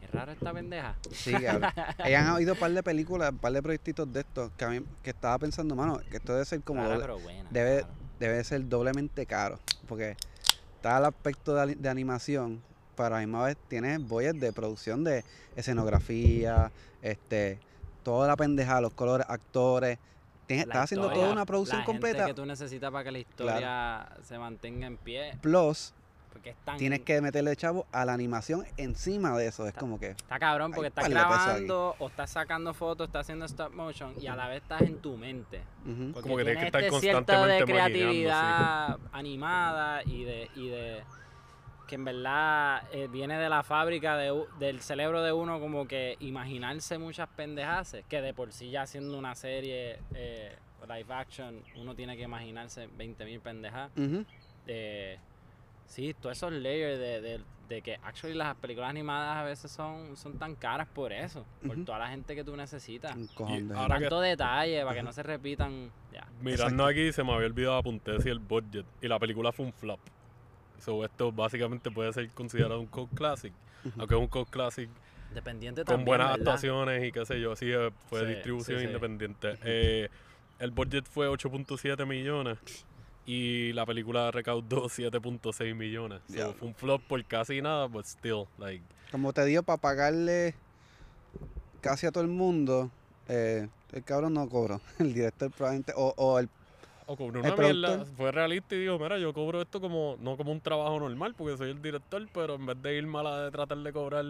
qué 0.00 0.06
raro 0.08 0.32
esta 0.32 0.52
pendeja. 0.52 0.96
Sí, 1.12 1.32
cabrón. 1.32 1.70
Ellas 2.04 2.26
han 2.26 2.34
oído 2.34 2.54
un 2.54 2.58
par 2.58 2.70
de 2.72 2.82
películas, 2.82 3.30
un 3.32 3.38
par 3.38 3.52
de 3.52 3.62
proyectitos 3.62 4.10
de 4.12 4.20
estos 4.20 4.50
que 4.52 4.64
a 4.64 4.68
mí 4.70 4.80
que 5.02 5.10
estaba 5.10 5.38
pensando, 5.38 5.74
mano, 5.76 5.98
que 6.10 6.16
esto 6.16 6.32
debe 6.32 6.44
ser 6.44 6.62
como 6.62 6.82
Rara, 6.82 6.94
doble- 6.94 7.00
pero 7.02 7.18
buena. 7.20 7.48
debe, 7.50 7.78
claro. 7.80 7.94
debe 8.18 8.44
ser 8.44 8.68
doblemente 8.68 9.26
caro. 9.26 9.58
Porque 9.86 10.16
está 10.76 10.98
el 10.98 11.04
aspecto 11.04 11.54
de, 11.54 11.74
de 11.74 11.88
animación, 11.88 12.62
pero 12.96 13.08
a 13.08 13.10
la 13.10 13.26
misma 13.26 13.44
vez 13.44 13.56
tienes 13.68 14.00
boyes 14.06 14.38
de 14.38 14.52
producción 14.52 15.04
de 15.04 15.24
escenografía, 15.56 16.70
este, 17.02 17.60
toda 18.02 18.28
la 18.28 18.36
pendeja, 18.36 18.80
los 18.80 18.94
colores, 18.94 19.26
actores. 19.28 19.98
Tienes, 20.46 20.66
estás 20.66 20.84
haciendo 20.84 21.06
historia, 21.06 21.22
toda 21.22 21.32
una 21.32 21.46
producción 21.46 21.78
la 21.78 21.84
gente 21.86 22.00
completa. 22.00 22.26
que 22.26 22.34
tú 22.34 22.44
necesitas 22.44 22.90
para 22.90 23.04
que 23.04 23.10
la 23.12 23.18
historia 23.18 24.08
se 24.22 24.38
mantenga 24.38 24.86
en 24.86 24.98
pie. 24.98 25.38
Plus, 25.40 25.94
Porque 26.34 26.50
es 26.50 26.56
tan. 26.64 26.76
tienes 26.76 27.00
que 27.00 27.22
meterle 27.22 27.56
chavo 27.56 27.86
a 27.92 28.04
la 28.04 28.12
animación 28.12 28.66
encima 28.76 29.34
de 29.38 29.46
eso. 29.46 29.66
Es 29.66 29.72
como 29.72 29.98
que. 29.98 30.10
Está 30.10 30.38
cabrón 30.38 30.72
porque 30.72 30.88
estás 30.88 31.08
grabando 31.08 31.96
o 31.98 32.08
estás 32.08 32.30
sacando 32.30 32.74
fotos, 32.74 33.06
estás 33.06 33.22
haciendo 33.22 33.46
stop 33.46 33.72
motion 33.72 34.14
y 34.20 34.26
a 34.26 34.36
la 34.36 34.48
vez 34.48 34.60
estás 34.60 34.82
en 34.82 34.98
tu 34.98 35.16
mente. 35.16 35.62
ujú. 35.86 36.12
Porque 36.12 36.28
Como 36.28 36.36
que 36.36 36.44
tienes 36.44 36.60
que 36.60 36.66
estar 36.66 36.82
este 36.82 37.00
cierto 37.00 37.32
de 37.32 37.38
constantemente 37.38 37.72
creatividad 37.72 38.98
animada 39.12 40.02
y 40.04 40.24
de, 40.24 40.50
y 40.56 40.68
de 40.68 41.02
que 41.86 41.94
en 41.94 42.04
verdad 42.04 42.82
eh, 42.92 43.08
viene 43.10 43.38
de 43.38 43.48
la 43.48 43.62
fábrica 43.62 44.16
de 44.16 44.44
del 44.58 44.80
cerebro 44.80 45.22
de 45.22 45.32
uno 45.32 45.60
como 45.60 45.86
que 45.86 46.16
imaginarse 46.20 46.98
muchas 46.98 47.28
pendejaces, 47.28 48.04
que 48.06 48.20
de 48.20 48.34
por 48.34 48.52
sí 48.52 48.70
ya 48.70 48.82
haciendo 48.82 49.16
una 49.16 49.34
serie 49.34 49.98
eh, 50.14 50.56
live 50.88 51.14
action 51.14 51.62
uno 51.76 51.94
tiene 51.94 52.16
que 52.16 52.22
imaginarse 52.22 52.88
20.000 52.88 53.40
pendejas. 53.40 53.90
Ujú. 53.96 54.24
Eh, 54.66 55.18
sí, 55.86 56.14
todos 56.20 56.36
esos 56.36 56.52
layers 56.52 56.98
de, 56.98 57.20
de, 57.20 57.40
de 57.68 57.82
que 57.82 57.94
actually 58.02 58.34
las 58.34 58.54
películas 58.56 58.90
animadas 58.90 59.36
a 59.38 59.42
veces 59.44 59.70
son, 59.70 60.16
son 60.16 60.38
tan 60.38 60.54
caras 60.54 60.86
por 60.88 61.12
eso, 61.12 61.44
por 61.66 61.82
toda 61.84 61.98
la 61.98 62.08
gente 62.08 62.34
que 62.34 62.44
tú 62.44 62.56
necesitas. 62.56 63.14
Que- 63.36 63.64
Tanto 63.88 64.20
detalle 64.20 64.82
para 64.82 64.94
que 64.96 65.02
no 65.02 65.12
se 65.12 65.22
repitan. 65.22 65.90
Ya. 66.12 66.26
Mirando 66.40 66.84
aquí 66.86 67.12
se 67.12 67.22
me 67.24 67.32
había 67.32 67.46
olvidado 67.46 67.76
apuntar 67.76 68.20
si 68.22 68.28
el 68.28 68.38
budget 68.38 68.84
y 69.00 69.08
la 69.08 69.18
película 69.18 69.52
fue 69.52 69.66
un 69.66 69.72
flop. 69.72 70.00
So, 70.78 71.04
esto 71.04 71.32
básicamente 71.32 71.90
puede 71.90 72.12
ser 72.12 72.28
considerado 72.30 72.78
un 72.80 72.86
cult 72.86 73.14
classic, 73.14 73.52
aunque 73.98 74.14
es 74.14 74.20
un 74.20 74.26
cult 74.26 74.50
classic 74.50 74.90
Dependiente 75.32 75.80
con 75.82 75.86
también, 75.96 76.04
buenas 76.06 76.26
¿verdad? 76.32 76.40
actuaciones 76.54 77.04
y 77.08 77.12
qué 77.12 77.24
sé 77.24 77.40
yo, 77.40 77.52
así 77.52 77.70
eh, 77.72 77.90
fue 78.08 78.20
Sí, 78.20 78.26
distribución 78.26 78.78
sí, 78.78 78.82
sí. 78.82 78.86
independiente. 78.88 79.58
Eh, 79.64 80.08
el 80.58 80.70
budget 80.72 81.06
fue 81.06 81.28
8.7 81.28 82.04
millones 82.06 82.58
y 83.26 83.72
la 83.72 83.86
película 83.86 84.30
recaudó 84.30 84.84
7.6 84.88 85.74
millones. 85.74 86.20
So, 86.26 86.34
Diablo. 86.34 86.54
fue 86.54 86.68
un 86.68 86.74
flop 86.74 87.02
por 87.02 87.24
casi 87.24 87.60
nada, 87.62 87.86
but 87.86 88.04
still, 88.04 88.46
like, 88.58 88.84
Como 89.10 89.32
te 89.32 89.44
digo, 89.44 89.62
para 89.62 89.78
pagarle 89.80 90.54
casi 91.80 92.06
a 92.06 92.12
todo 92.12 92.24
el 92.24 92.30
mundo, 92.30 92.90
eh, 93.28 93.68
el 93.92 94.04
cabrón 94.04 94.34
no 94.34 94.48
cobró. 94.48 94.80
El 94.98 95.14
director 95.14 95.50
probablemente, 95.50 95.92
o, 95.96 96.14
o, 96.16 96.38
el, 96.38 96.48
o 97.06 97.16
cobró 97.16 97.40
una 97.40 97.54
mierda, 97.54 98.04
fue 98.16 98.32
realista 98.32 98.74
y 98.74 98.80
dijo, 98.80 98.98
mira, 98.98 99.18
yo 99.18 99.32
cobro 99.32 99.62
esto 99.62 99.80
como, 99.80 100.16
no 100.20 100.36
como 100.36 100.52
un 100.52 100.60
trabajo 100.60 100.98
normal, 100.98 101.34
porque 101.36 101.56
soy 101.56 101.70
el 101.70 101.80
director, 101.82 102.26
pero 102.32 102.54
en 102.54 102.66
vez 102.66 102.80
de 102.82 102.96
ir 102.96 103.06
mala 103.06 103.44
de 103.44 103.50
tratar 103.50 103.78
de 103.78 103.92
cobrar, 103.92 104.24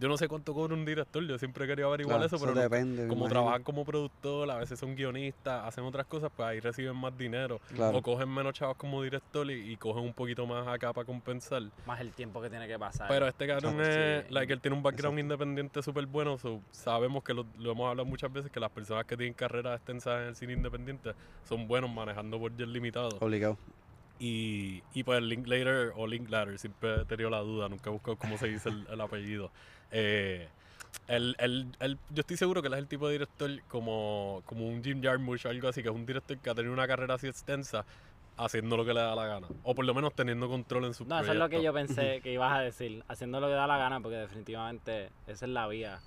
yo 0.00 0.08
no 0.08 0.16
sé 0.16 0.28
cuánto 0.28 0.54
cobra 0.54 0.74
un 0.74 0.86
director, 0.86 1.22
yo 1.26 1.38
siempre 1.38 1.66
quería 1.66 1.84
averiguar 1.84 2.16
Claro, 2.16 2.26
eso, 2.26 2.36
eso 2.36 2.46
pero 2.46 2.58
depende, 2.58 3.06
como 3.06 3.28
trabajan 3.28 3.62
como 3.62 3.84
productor, 3.84 4.50
a 4.50 4.56
veces 4.56 4.78
son 4.78 4.96
guionistas, 4.96 5.66
hacen 5.66 5.84
otras 5.84 6.06
cosas, 6.06 6.32
pues 6.34 6.48
ahí 6.48 6.58
reciben 6.58 6.96
más 6.96 7.16
dinero. 7.18 7.60
Claro. 7.74 7.98
O 7.98 8.02
cogen 8.02 8.30
menos 8.30 8.54
chavos 8.54 8.78
como 8.78 9.02
director 9.02 9.48
y, 9.50 9.72
y 9.72 9.76
cogen 9.76 10.02
un 10.04 10.14
poquito 10.14 10.46
más 10.46 10.66
acá 10.66 10.94
para 10.94 11.04
compensar. 11.04 11.62
Más 11.86 12.00
el 12.00 12.12
tiempo 12.12 12.40
que 12.40 12.48
tiene 12.48 12.66
que 12.66 12.78
pasar. 12.78 13.08
Pero 13.08 13.28
este 13.28 13.46
cabrón 13.46 13.74
Exacto, 13.78 14.00
es, 14.00 14.26
sí. 14.26 14.32
like, 14.34 14.52
él 14.52 14.60
tiene 14.62 14.76
un 14.76 14.82
background 14.82 15.18
Exacto. 15.18 15.34
independiente 15.34 15.82
súper 15.82 16.06
bueno, 16.06 16.38
so, 16.38 16.62
sabemos 16.70 17.22
que 17.22 17.34
lo, 17.34 17.44
lo 17.58 17.72
hemos 17.72 17.90
hablado 17.90 18.06
muchas 18.06 18.32
veces, 18.32 18.50
que 18.50 18.58
las 18.58 18.70
personas 18.70 19.04
que 19.04 19.18
tienen 19.18 19.34
carreras 19.34 19.76
extensas 19.76 20.22
en 20.22 20.28
el 20.28 20.34
cine 20.36 20.54
independiente 20.54 21.12
son 21.44 21.68
buenos 21.68 21.90
manejando 21.90 22.38
budget 22.38 22.68
limitado. 22.68 23.18
Obligado. 23.20 23.58
Y, 24.18 24.82
y 24.92 25.02
pues 25.02 25.22
Linklater 25.22 25.92
o 25.96 26.06
Linklater, 26.06 26.58
siempre 26.58 27.02
he 27.02 27.04
tenido 27.06 27.30
la 27.30 27.38
duda, 27.40 27.68
nunca 27.70 27.88
he 27.88 27.92
buscado 27.92 28.16
cómo 28.18 28.36
se 28.36 28.48
dice 28.48 28.68
el, 28.68 28.86
el 28.90 29.00
apellido. 29.00 29.50
Eh, 29.90 30.48
él- 31.08 31.34
él- 31.38 31.66
él- 31.80 31.98
yo 32.10 32.20
estoy 32.20 32.36
seguro 32.36 32.62
que 32.62 32.68
él 32.68 32.74
es 32.74 32.78
el 32.78 32.86
tipo 32.88 33.06
de 33.08 33.12
director 33.14 33.50
como, 33.68 34.42
como 34.46 34.66
un 34.68 34.82
Jim 34.82 35.02
Jarmusch 35.02 35.46
o 35.46 35.48
algo 35.48 35.68
así, 35.68 35.82
que 35.82 35.88
es 35.88 35.94
un 35.94 36.06
director 36.06 36.38
que 36.38 36.50
ha 36.50 36.54
tenido 36.54 36.72
una 36.72 36.86
carrera 36.86 37.14
así 37.14 37.26
extensa 37.26 37.84
haciendo 38.36 38.76
lo 38.76 38.84
que 38.84 38.94
le 38.94 39.00
da 39.00 39.14
la 39.14 39.26
gana. 39.26 39.48
O 39.64 39.74
por 39.74 39.84
lo 39.84 39.92
menos 39.92 40.14
teniendo 40.14 40.48
control 40.48 40.84
en 40.86 40.94
sus 40.94 41.06
No, 41.06 41.18
eso 41.20 41.32
es 41.32 41.38
lo 41.38 41.48
que 41.48 41.62
yo 41.62 41.72
pensé 41.72 42.20
que 42.22 42.32
ibas 42.32 42.52
a 42.52 42.60
decir. 42.60 43.04
Haciendo 43.08 43.40
lo 43.40 43.48
que 43.48 43.54
da 43.54 43.66
la 43.66 43.76
gana, 43.76 44.00
porque 44.00 44.16
definitivamente 44.16 45.10
esa 45.26 45.44
es 45.46 45.50
la 45.50 45.66
vía 45.68 46.00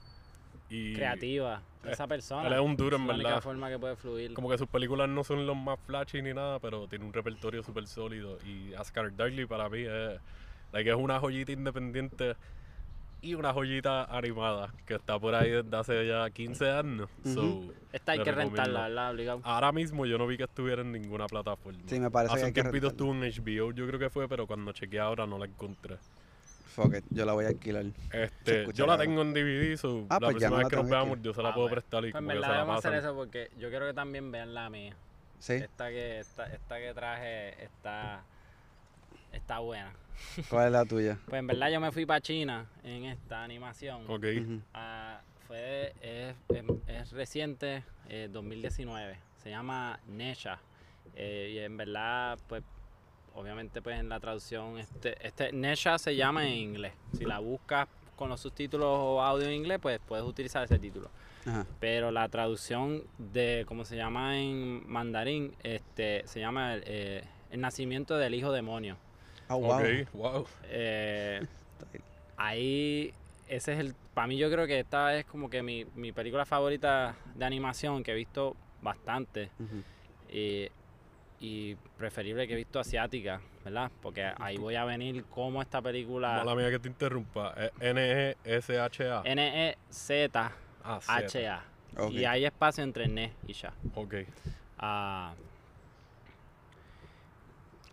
Y 0.69 0.93
creativa 0.95 1.61
de 1.83 1.91
esa 1.91 2.07
persona. 2.07 2.47
Él 2.47 2.53
es 2.53 2.59
un 2.59 2.75
duro, 2.75 2.95
en 2.95 3.03
Es 3.03 3.07
la 3.09 3.13
única 3.15 3.41
forma 3.41 3.69
que 3.69 3.77
puede 3.77 3.95
fluir. 3.95 4.33
Como 4.33 4.49
que 4.49 4.57
sus 4.57 4.67
películas 4.67 5.09
no 5.09 5.23
son 5.23 5.45
los 5.45 5.55
más 5.55 5.79
flashy 5.85 6.21
ni 6.21 6.33
nada, 6.33 6.59
pero 6.59 6.87
tiene 6.87 7.05
un 7.05 7.13
repertorio 7.13 7.61
súper 7.61 7.87
sólido. 7.87 8.39
Y 8.45 8.73
Ascar 8.73 9.15
Darley 9.15 9.45
para 9.45 9.69
mí 9.69 9.81
es, 9.81 10.19
like, 10.71 10.89
es 10.89 10.95
una 10.95 11.19
joyita 11.19 11.51
independiente 11.51 12.35
y 13.23 13.35
una 13.35 13.53
joyita 13.53 14.03
animada 14.05 14.73
que 14.85 14.95
está 14.95 15.17
por 15.17 15.33
ahí 15.33 15.49
desde 15.49 15.75
hace 15.77 16.07
ya 16.07 16.29
15 16.29 16.69
años. 16.69 17.09
Ujú. 17.25 17.33
So, 17.33 17.73
Esta 17.93 18.11
hay 18.11 18.19
que 18.19 18.25
recomiendo. 18.31 18.55
rentarla, 18.57 18.81
¿verdad? 18.89 19.11
Obligado. 19.11 19.41
Ahora 19.43 19.71
mismo 19.71 20.05
yo 20.05 20.17
no 20.17 20.27
vi 20.27 20.37
que 20.37 20.43
estuviera 20.43 20.81
en 20.81 20.91
ninguna 20.91 21.25
plataforma. 21.27 21.79
Sí, 21.87 21.99
me 21.99 22.11
parece 22.11 22.35
Hace 22.35 22.45
que 22.47 22.61
tiempito 22.61 22.89
rentarla. 22.89 22.89
estuvo 22.89 23.11
en 23.13 23.21
HBO, 23.69 23.71
yo 23.73 23.87
creo 23.87 23.99
que 23.99 24.09
fue, 24.09 24.27
pero 24.27 24.45
cuando 24.45 24.71
chequeé 24.73 24.99
ahora 24.99 25.25
no 25.25 25.37
la 25.37 25.45
encontré. 25.45 25.97
Fuck 26.75 26.95
it, 26.97 27.05
yo 27.11 27.23
la 27.25 27.33
voy 27.33 27.45
a 27.45 27.49
alquilar. 27.49 27.85
Este, 28.11 28.65
yo 28.73 28.85
la 28.87 28.97
tengo 28.97 29.21
en 29.21 29.33
DVD, 29.33 29.77
so 29.77 30.05
Ah, 30.09 30.17
la 30.19 30.29
pues 30.31 30.41
ya 30.41 30.49
próxima 30.49 30.57
vez 30.57 30.63
la 30.63 30.69
que 30.69 30.75
nos 30.75 30.89
veamos 30.89 31.21
yo 31.21 31.33
se 31.33 31.41
la 31.43 31.49
Ah, 31.49 31.53
puedo 31.53 31.67
bueno. 31.67 31.75
prestar 31.81 32.05
y 32.05 32.11
Pues 32.11 32.25
verdad 32.25 32.41
la 32.41 32.51
debemos 32.53 32.77
hacer 32.79 32.91
pasan. 32.91 33.05
eso 33.09 33.15
porque 33.15 33.49
yo 33.59 33.69
quiero 33.69 33.85
que 33.85 33.93
también 33.93 34.31
vean 34.31 34.53
la 34.53 34.69
mía. 34.69 34.95
¿Sí? 35.39 35.53
Esta 35.53 35.89
que, 35.89 36.19
esta, 36.19 36.45
esta 36.47 36.79
que 36.79 36.93
traje 36.93 37.63
está, 37.63 38.23
está 39.33 39.59
buena. 39.59 39.91
¿Cuál 40.49 40.67
es 40.67 40.71
la 40.71 40.85
tuya? 40.85 41.17
Pues 41.27 41.39
en 41.39 41.47
verdad 41.47 41.69
yo 41.69 41.79
me 41.79 41.91
fui 41.91 42.05
para 42.05 42.21
China 42.21 42.65
en 42.83 43.05
esta 43.05 43.43
animación. 43.43 44.05
Ok. 44.09 44.25
Ah, 44.73 45.19
fue, 45.47 45.93
es, 46.01 46.35
es- 46.49 46.65
es 46.87 47.11
reciente, 47.11 47.83
eh, 48.09 48.29
2019. 48.31 49.17
Se 49.37 49.49
llama 49.49 49.99
Nesha. 50.07 50.59
Eh, 51.15 51.51
y 51.55 51.59
en 51.59 51.75
verdad, 51.75 52.39
pues, 52.47 52.63
obviamente, 53.35 53.81
pues 53.81 53.99
en 53.99 54.07
la 54.09 54.19
traducción, 54.19 54.77
este, 54.77 55.15
este 55.25 55.51
Nesha 55.51 55.97
se 55.97 56.15
llama 56.15 56.47
en 56.47 56.53
inglés. 56.53 56.93
Si 57.17 57.25
la 57.25 57.39
buscas 57.39 57.87
con 58.15 58.29
los 58.29 58.39
subtítulos 58.39 58.87
o 58.87 59.21
audio 59.21 59.47
en 59.47 59.53
inglés, 59.53 59.79
pues 59.81 59.99
puedes 60.07 60.23
utilizar 60.25 60.63
ese 60.63 60.79
título. 60.79 61.09
Ajá. 61.45 61.65
Pero 61.81 62.09
la 62.11 62.29
traducción 62.29 63.03
de, 63.17 63.65
como 63.67 63.83
se 63.83 63.97
llama 63.97 64.37
en 64.39 64.89
mandarín, 64.89 65.53
este, 65.63 66.21
se 66.25 66.39
llama 66.39 66.75
eh, 66.77 67.23
El 67.51 67.59
nacimiento 67.59 68.15
del 68.17 68.33
hijo 68.35 68.51
demonio. 68.53 68.95
Ah, 69.47 69.55
wow. 69.55 69.71
Ok, 69.71 69.83
wow. 70.13 70.47
Eh, 70.65 71.41
ahí, 72.37 73.13
ese 73.47 73.73
es 73.73 73.79
el. 73.79 73.95
Para 74.13 74.27
mí, 74.27 74.37
yo 74.37 74.51
creo 74.51 74.67
que 74.67 74.79
esta 74.79 75.15
es 75.17 75.25
como 75.25 75.49
que 75.49 75.63
mi, 75.63 75.85
mi 75.95 76.11
película 76.11 76.45
favorita 76.45 77.15
de 77.35 77.45
animación 77.45 78.03
que 78.03 78.11
he 78.11 78.15
visto 78.15 78.55
bastante. 78.81 79.49
Ujú. 79.59 79.83
Y, 80.29 80.69
y 81.39 81.75
preferible 81.97 82.47
que 82.47 82.53
he 82.53 82.55
visto 82.55 82.79
asiática, 82.79 83.41
¿verdad? 83.65 83.91
Porque 84.01 84.31
ahí 84.39 84.57
voy 84.57 84.75
a 84.75 84.85
venir 84.85 85.25
como 85.25 85.61
esta 85.61 85.81
película 85.81 86.37
Mala 86.37 86.55
mía 86.55 86.69
que 86.69 86.79
te 86.79 86.87
interrumpa. 86.87 87.53
Es 87.57 87.71
N-E-S-H-A. 87.81 89.23
E 89.25 89.31
N-E-Z-H-A. 89.31 90.53
Ah. 91.95 92.09
Y 92.09 92.25
hay 92.25 92.45
espacio 92.45 92.83
entre 92.83 93.07
ne 93.07 93.33
y 93.45 93.53
ya. 93.53 93.73
Ok. 93.93 94.15
Ah, 94.77 95.33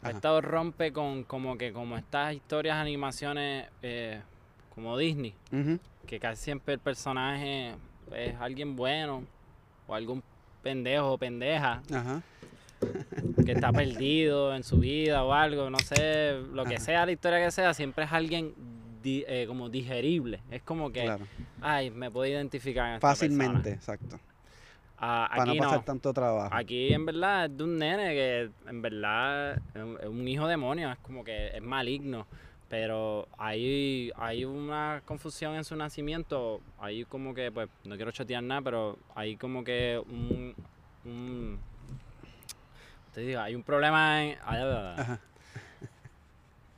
Ajá. 0.02 0.10
esto 0.10 0.40
rompe 0.40 0.92
con 0.92 1.24
como 1.24 1.58
que 1.58 1.72
como 1.72 1.96
estas 1.96 2.34
historias, 2.34 2.76
animaciones 2.76 3.68
eh, 3.82 4.20
como 4.74 4.96
Disney, 4.96 5.34
que 6.06 6.18
casi 6.18 6.42
siempre 6.44 6.74
el 6.74 6.80
personaje 6.80 7.74
es 8.14 8.34
alguien 8.40 8.76
bueno 8.76 9.24
o 9.86 9.94
algún 9.94 10.22
pendejo 10.62 11.12
o 11.12 11.18
pendeja 11.18 11.82
Ajá. 11.92 12.22
que 13.44 13.52
está 13.52 13.72
perdido 13.72 14.54
en 14.54 14.62
su 14.64 14.78
vida 14.78 15.22
o 15.24 15.32
algo, 15.32 15.68
no 15.70 15.78
sé, 15.78 16.40
lo 16.52 16.64
que 16.64 16.76
Ajá. 16.76 16.84
sea 16.84 17.06
la 17.06 17.12
historia 17.12 17.44
que 17.44 17.50
sea, 17.50 17.74
siempre 17.74 18.04
es 18.04 18.12
alguien 18.12 18.54
di- 19.02 19.24
eh, 19.28 19.44
como 19.46 19.68
digerible. 19.68 20.40
Es 20.50 20.62
como 20.62 20.90
que, 20.92 21.04
Claro. 21.04 21.26
ay, 21.60 21.90
me 21.90 22.10
puedo 22.10 22.26
identificar 22.30 22.94
en 22.94 23.00
Fácilmente, 23.00 23.70
exacto. 23.72 24.18
Ah, 25.00 25.26
Para 25.30 25.46
no 25.46 25.52
aquí 25.52 25.58
pasar 25.58 25.78
no. 25.78 25.84
tanto 25.84 26.12
trabajo. 26.12 26.54
Aquí 26.54 26.92
en 26.92 27.06
verdad 27.06 27.46
es 27.46 27.56
de 27.56 27.64
un 27.64 27.78
nene 27.78 28.10
que 28.10 28.50
en 28.68 28.82
verdad 28.82 29.52
es 29.74 30.06
un, 30.06 30.28
hijo 30.28 30.46
demonio, 30.46 30.92
es 30.92 30.98
como 30.98 31.24
que 31.24 31.48
es 31.56 31.62
maligno. 31.62 32.26
Pero 32.68 33.26
hay, 33.36 34.12
hay 34.16 34.44
una 34.44 35.02
confusión 35.04 35.56
en 35.56 35.64
su 35.64 35.74
nacimiento. 35.74 36.60
Hay 36.78 37.04
como 37.04 37.34
que, 37.34 37.50
pues, 37.50 37.68
no 37.84 37.96
quiero 37.96 38.12
chatear 38.12 38.42
nada, 38.42 38.60
pero 38.62 38.98
hay 39.14 39.36
como 39.36 39.64
que 39.64 40.00
un. 40.06 40.54
un 41.04 41.58
te 43.12 43.22
digo, 43.22 43.40
hay 43.40 43.54
un 43.54 43.64
problema 43.64 44.22
en. 44.22 44.38
Ajá. 44.44 45.18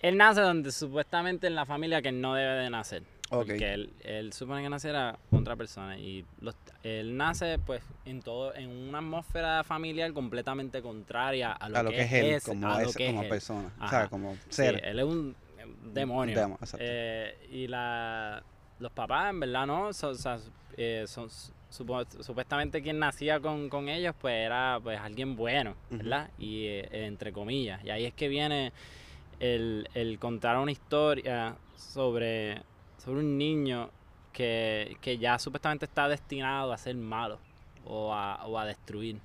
Él 0.03 0.17
nace 0.17 0.41
donde 0.41 0.73
supuestamente 0.73 1.47
en 1.47 1.55
la 1.55 1.65
familia 1.65 2.03
que 2.03 2.11
no 2.11 2.35
debe 2.35 2.55
de 2.63 2.71
nacer. 2.71 3.03
Porque 3.39 3.73
él, 3.73 3.93
él 4.03 4.33
supone 4.33 4.63
que 4.63 4.69
nacerá 4.69 5.19
otra 5.31 5.57
persona. 5.57 5.99
Y 5.99 6.25
los- 6.41 6.57
él 6.83 7.17
nace 7.17 7.59
pues 7.59 7.83
en 8.05 8.21
todo, 8.23 8.55
en 8.55 8.69
una 8.69 8.99
atmósfera 8.99 9.65
familiar 9.65 10.13
completamente 10.13 10.83
contraria 10.83 11.53
a 11.53 11.69
lo, 11.69 11.79
a 11.79 11.83
lo 11.83 11.91
que, 11.91 12.03
es 12.03 12.13
él, 12.13 12.27
ese- 12.27 12.51
como, 12.51 12.79
es, 12.79 12.97
que 12.97 13.07
es 13.07 13.11
como 13.11 13.23
él. 13.23 13.29
persona. 13.29 13.73
O 13.81 13.83
Ajá. 13.85 14.01
sea, 14.01 14.09
como 14.09 14.35
Sí, 14.35 14.41
ser. 14.51 14.85
él 14.85 14.99
es 14.99 15.05
un 15.05 15.35
demonio. 15.95 16.39
demo. 16.39 16.59
Eh, 16.79 17.49
y 17.51 17.67
la, 17.69 18.43
los 18.79 18.93
papás, 18.93 19.31
en 19.31 19.41
verdad, 19.41 19.67
¿no? 19.67 19.93
So- 19.93 20.09
o 20.11 20.15
sea, 20.15 20.39
eh, 20.77 21.05
son, 21.07 21.29
supo- 21.71 22.07
supuestamente 22.23 22.83
quien 22.83 22.99
nacía 22.99 23.41
con, 23.41 23.69
con 23.69 23.89
ellos, 23.89 24.15
pues 24.21 24.35
era 24.35 24.79
pues 24.83 24.99
alguien 25.01 25.37
bueno. 25.37 25.75
¿verdad? 25.91 26.31
Y 26.39 26.67
eh, 26.67 26.89
entre 27.07 27.33
comillas. 27.33 27.83
Y 27.85 27.91
ahí 27.91 28.05
es 28.05 28.15
que 28.15 28.29
viene 28.29 28.73
el, 29.41 29.89
el 29.95 30.19
contar 30.19 30.57
una 30.59 30.73
historia 30.73 31.57
sobre, 31.77 32.63
sobre 33.05 33.21
un 33.21 33.37
niño 33.39 33.91
que, 34.33 34.97
que 35.01 35.19
ya 35.19 35.39
supuestamente 35.39 35.85
está 35.87 36.09
destinado 36.09 36.73
a 36.73 36.79
ser 36.79 36.95
malo 36.97 37.39
o 37.85 38.13
a, 38.15 38.47
o 38.47 38.59
a 38.59 38.65
destruir. 38.67 39.17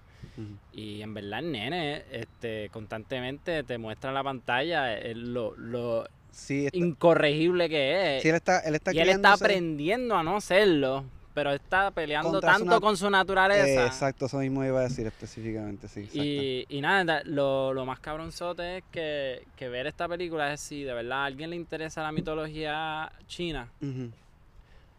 Y 0.74 1.02
en 1.02 1.13
verdad 1.13 1.40
el 1.40 1.52
nene 1.52 2.04
este, 2.12 2.70
constantemente 2.70 3.63
te 3.63 3.78
muestra 3.78 4.10
en 4.12 4.15
la 4.15 4.23
pantalla 4.23 4.98
eh, 4.98 5.15
lo, 5.15 5.56
lo 5.58 6.06
Sí, 6.32 6.65
está- 6.67 6.78
incorregible 6.78 7.67
que 7.69 8.17
es. 8.17 8.23
sí, 8.23 8.30
él 8.30 8.36
está, 8.36 8.60
él 8.60 8.75
está 8.75 8.94
y 8.94 9.00
él 9.00 9.10
está 9.10 9.34
aprendiendo 9.34 10.15
a 10.15 10.21
no 10.23 10.40
serlo, 10.42 11.06
pero 11.38 11.52
está 11.52 11.92
peleando 11.92 12.31
Contra 12.31 12.54
tanto 12.54 12.81
con 12.81 12.98
su 12.98 13.08
naturaleza. 13.12 13.83
Eh, 13.83 13.85
exacto, 13.85 14.25
eso 14.25 14.40
mismo 14.40 14.65
iba 14.65 14.79
a 14.79 14.83
decir 14.83 15.06
específicamente, 15.06 15.88
sí. 15.88 16.10
Y, 16.12 16.65
y 16.67 16.81
nada, 16.81 17.04
da- 17.06 17.21
lo, 17.25 17.73
lo 17.75 17.85
más 17.85 18.00
cabronzote 18.00 18.77
es 18.79 18.83
que, 18.92 19.44
que 19.56 19.69
ver 19.69 19.85
esta 19.85 20.08
película 20.08 20.52
es 20.52 20.60
si 20.62 20.81
de 20.81 20.94
verdad 20.96 21.19
a 21.19 21.25
alguien 21.25 21.52
le 21.52 21.56
interesa 21.56 22.02
la 22.02 22.12
mitología 22.12 23.12
china, 23.27 23.69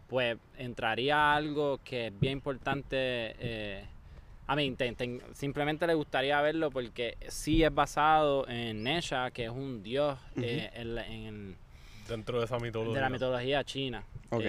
pues 0.06 0.38
entraría 0.56 1.34
algo 1.34 1.80
que 1.82 2.06
es 2.06 2.20
bien 2.20 2.34
importante. 2.34 2.96
Eh, 3.40 3.84
a 4.46 4.54
mí, 4.54 4.70
te- 4.76 4.92
te- 4.92 5.20
simplemente 5.34 5.88
le 5.88 5.94
gustaría 5.94 6.40
verlo 6.40 6.70
porque 6.70 7.16
sí 7.26 7.64
es 7.64 7.74
basado 7.74 8.48
en 8.48 8.84
Nesha, 8.84 9.32
que 9.32 9.46
es 9.46 9.50
un 9.50 9.82
dios 9.82 10.16
eh, 10.40 10.70
en, 10.74 11.56
Dentro 12.08 12.38
de 12.38 12.44
esa 12.44 12.58
mitología. 12.60 12.94
de 12.94 13.00
la 13.00 13.10
mitología 13.10 13.64
china. 13.64 14.04
Ok. 14.30 14.44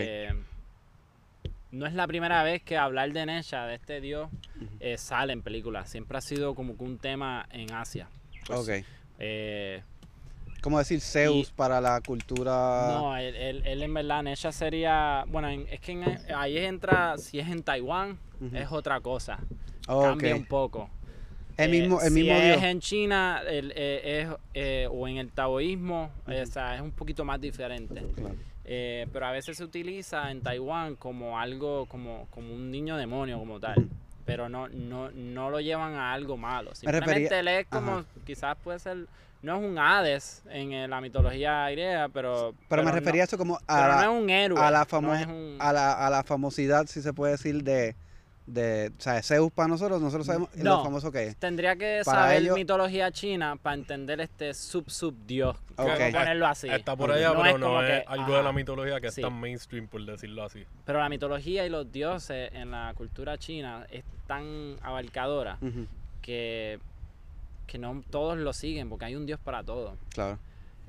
Eh, 1.71 1.75
no 1.75 1.85
es 1.85 1.93
la 1.93 2.07
primera 2.07 2.43
vez 2.43 2.61
que 2.63 2.77
hablar 2.77 3.11
de 3.11 3.25
Nesha, 3.25 3.65
de 3.65 3.75
este 3.75 4.01
dios, 4.01 4.29
eh, 4.79 4.97
sale 4.97 5.33
en 5.33 5.41
películas. 5.41 5.89
Siempre 5.89 6.17
ha 6.17 6.21
sido 6.21 6.55
como 6.55 6.77
que 6.77 6.83
un 6.83 6.97
tema 6.97 7.47
en 7.51 7.71
Asia. 7.71 8.07
Pues, 8.47 8.59
ok. 8.59 8.85
eh, 9.19 9.83
Como 10.61 10.77
decir 10.79 10.99
Zeus 10.99 11.51
para 11.51 11.79
la 11.79 12.01
cultura. 12.01 12.87
no, 12.91 13.15
él, 13.17 13.35
él- 13.35 13.61
él 13.65 13.83
en 13.83 13.93
verdad, 13.93 14.23
Nesha 14.23 14.51
sería. 14.51 15.23
Bueno, 15.27 15.47
en- 15.49 15.67
es 15.69 15.79
que 15.79 15.93
en- 15.93 16.17
ahí 16.35 16.57
entra, 16.57 17.17
si 17.17 17.39
es 17.39 17.47
en 17.47 17.63
Taiwán, 17.63 18.17
es 18.53 18.71
otra 18.71 18.99
cosa. 18.99 19.39
Ok. 19.87 20.03
Cambia 20.03 20.35
un 20.35 20.45
poco. 20.45 20.89
El 21.57 21.71
mismo, 21.71 22.01
el 22.01 22.07
si 22.07 22.13
mismo 22.13 22.33
es 22.37 22.43
Dios. 22.45 22.63
en 22.63 22.79
China 22.79 23.41
el, 23.45 23.73
eh, 23.75 24.21
es, 24.21 24.29
eh, 24.53 24.87
o 24.89 25.07
en 25.09 25.17
el 25.17 25.29
taoísmo, 25.31 26.09
eh, 26.27 26.41
o 26.41 26.45
sea, 26.45 26.75
es 26.75 26.81
un 26.81 26.91
poquito 26.91 27.25
más 27.25 27.39
diferente. 27.41 28.01
Claro. 28.15 28.35
Eh, 28.71 29.07
pero 29.11 29.25
a 29.25 29.31
veces 29.31 29.57
se 29.57 29.63
utiliza 29.63 30.29
en 30.29 30.41
Taiwán 30.41 30.95
como 30.95 31.39
algo, 31.39 31.87
como, 31.87 32.27
como 32.29 32.53
un 32.53 32.69
niño 32.69 32.97
demonio 32.97 33.39
como 33.39 33.59
tal. 33.59 33.89
Pero 34.25 34.47
no, 34.47 34.67
no, 34.69 35.09
no 35.09 35.49
lo 35.49 35.59
llevan 35.59 35.95
a 35.95 36.13
algo 36.13 36.37
malo. 36.37 36.75
Simplemente 36.75 37.39
él 37.39 37.47
es 37.47 37.65
como, 37.65 37.91
Ajá. 37.93 38.05
quizás 38.27 38.55
puede 38.63 38.77
ser, 38.77 39.07
no 39.41 39.57
es 39.57 39.63
un 39.63 39.79
Hades 39.79 40.43
en 40.51 40.71
eh, 40.71 40.87
la 40.87 41.01
mitología 41.01 41.67
griega, 41.71 42.09
pero... 42.09 42.53
Pero 42.67 42.83
me 42.83 42.89
no- 42.91 42.95
refería 42.95 43.23
a 43.23 43.25
eso 43.25 43.39
como 43.39 43.57
a 43.65 43.87
la, 43.87 43.95
no 43.95 44.01
es 44.17 44.21
un 44.23 44.29
héroe. 44.29 44.59
a 44.59 44.69
la 44.69 44.79
no 44.81 44.85
famo- 44.85 45.19
es 45.19 45.25
un- 45.25 45.57
a 45.59 45.73
la, 45.73 46.05
a 46.05 46.09
la 46.11 46.23
famosidad, 46.23 46.85
si 46.85 47.01
se 47.01 47.11
puede 47.11 47.31
decir, 47.31 47.63
de, 47.63 47.95
de 48.53 48.91
o 48.97 49.01
sea, 49.01 49.21
Zeus 49.21 49.51
para 49.51 49.67
nosotros, 49.67 50.01
nosotros 50.01 50.25
sabemos 50.25 50.49
No. 50.55 50.77
lo 50.77 50.83
famoso 50.83 51.11
que 51.11 51.23
es. 51.27 51.37
Tendría 51.37 51.75
que 51.75 52.01
Para 52.05 52.23
saber 52.23 52.41
ellos- 52.41 52.55
mitología 52.55 53.11
china 53.11 53.55
para 53.61 53.75
entender 53.75 54.19
este 54.21 54.53
sub-sub 54.53 55.15
dios. 55.25 55.55
Ok. 55.77 55.87
Vamos 55.87 55.99
a 56.01 56.19
ponerlo 56.19 56.47
así. 56.47 56.69
Está 56.69 56.95
por 56.95 57.11
allá, 57.11 57.29
No 57.33 57.41
pero 57.41 57.55
es 57.55 57.59
no 57.59 57.83
es 57.83 58.01
que- 58.01 58.07
algo 58.07 58.27
de 58.35 58.43
la 58.43 58.49
ajá. 58.49 58.51
mitología 58.51 58.99
que 59.01 59.11
Sí. 59.11 59.21
es 59.21 59.27
tan 59.27 59.39
mainstream, 59.39 59.87
por 59.87 60.05
decirlo 60.05 60.43
así. 60.43 60.65
Pero 60.85 60.99
la 60.99 61.09
mitología 61.09 61.65
y 61.65 61.69
los 61.69 61.91
dioses 61.91 62.49
en 62.53 62.71
la 62.71 62.93
cultura 62.95 63.37
china 63.37 63.85
es 63.91 64.03
tan 64.27 64.75
abarcadora 64.81 65.57
que, 66.21 66.79
que 67.67 67.77
no 67.77 68.03
todos 68.09 68.37
lo 68.37 68.51
siguen 68.53 68.89
porque 68.89 69.05
hay 69.05 69.15
un 69.15 69.25
dios 69.25 69.39
para 69.39 69.63
todo. 69.63 69.97
Claro. 70.13 70.39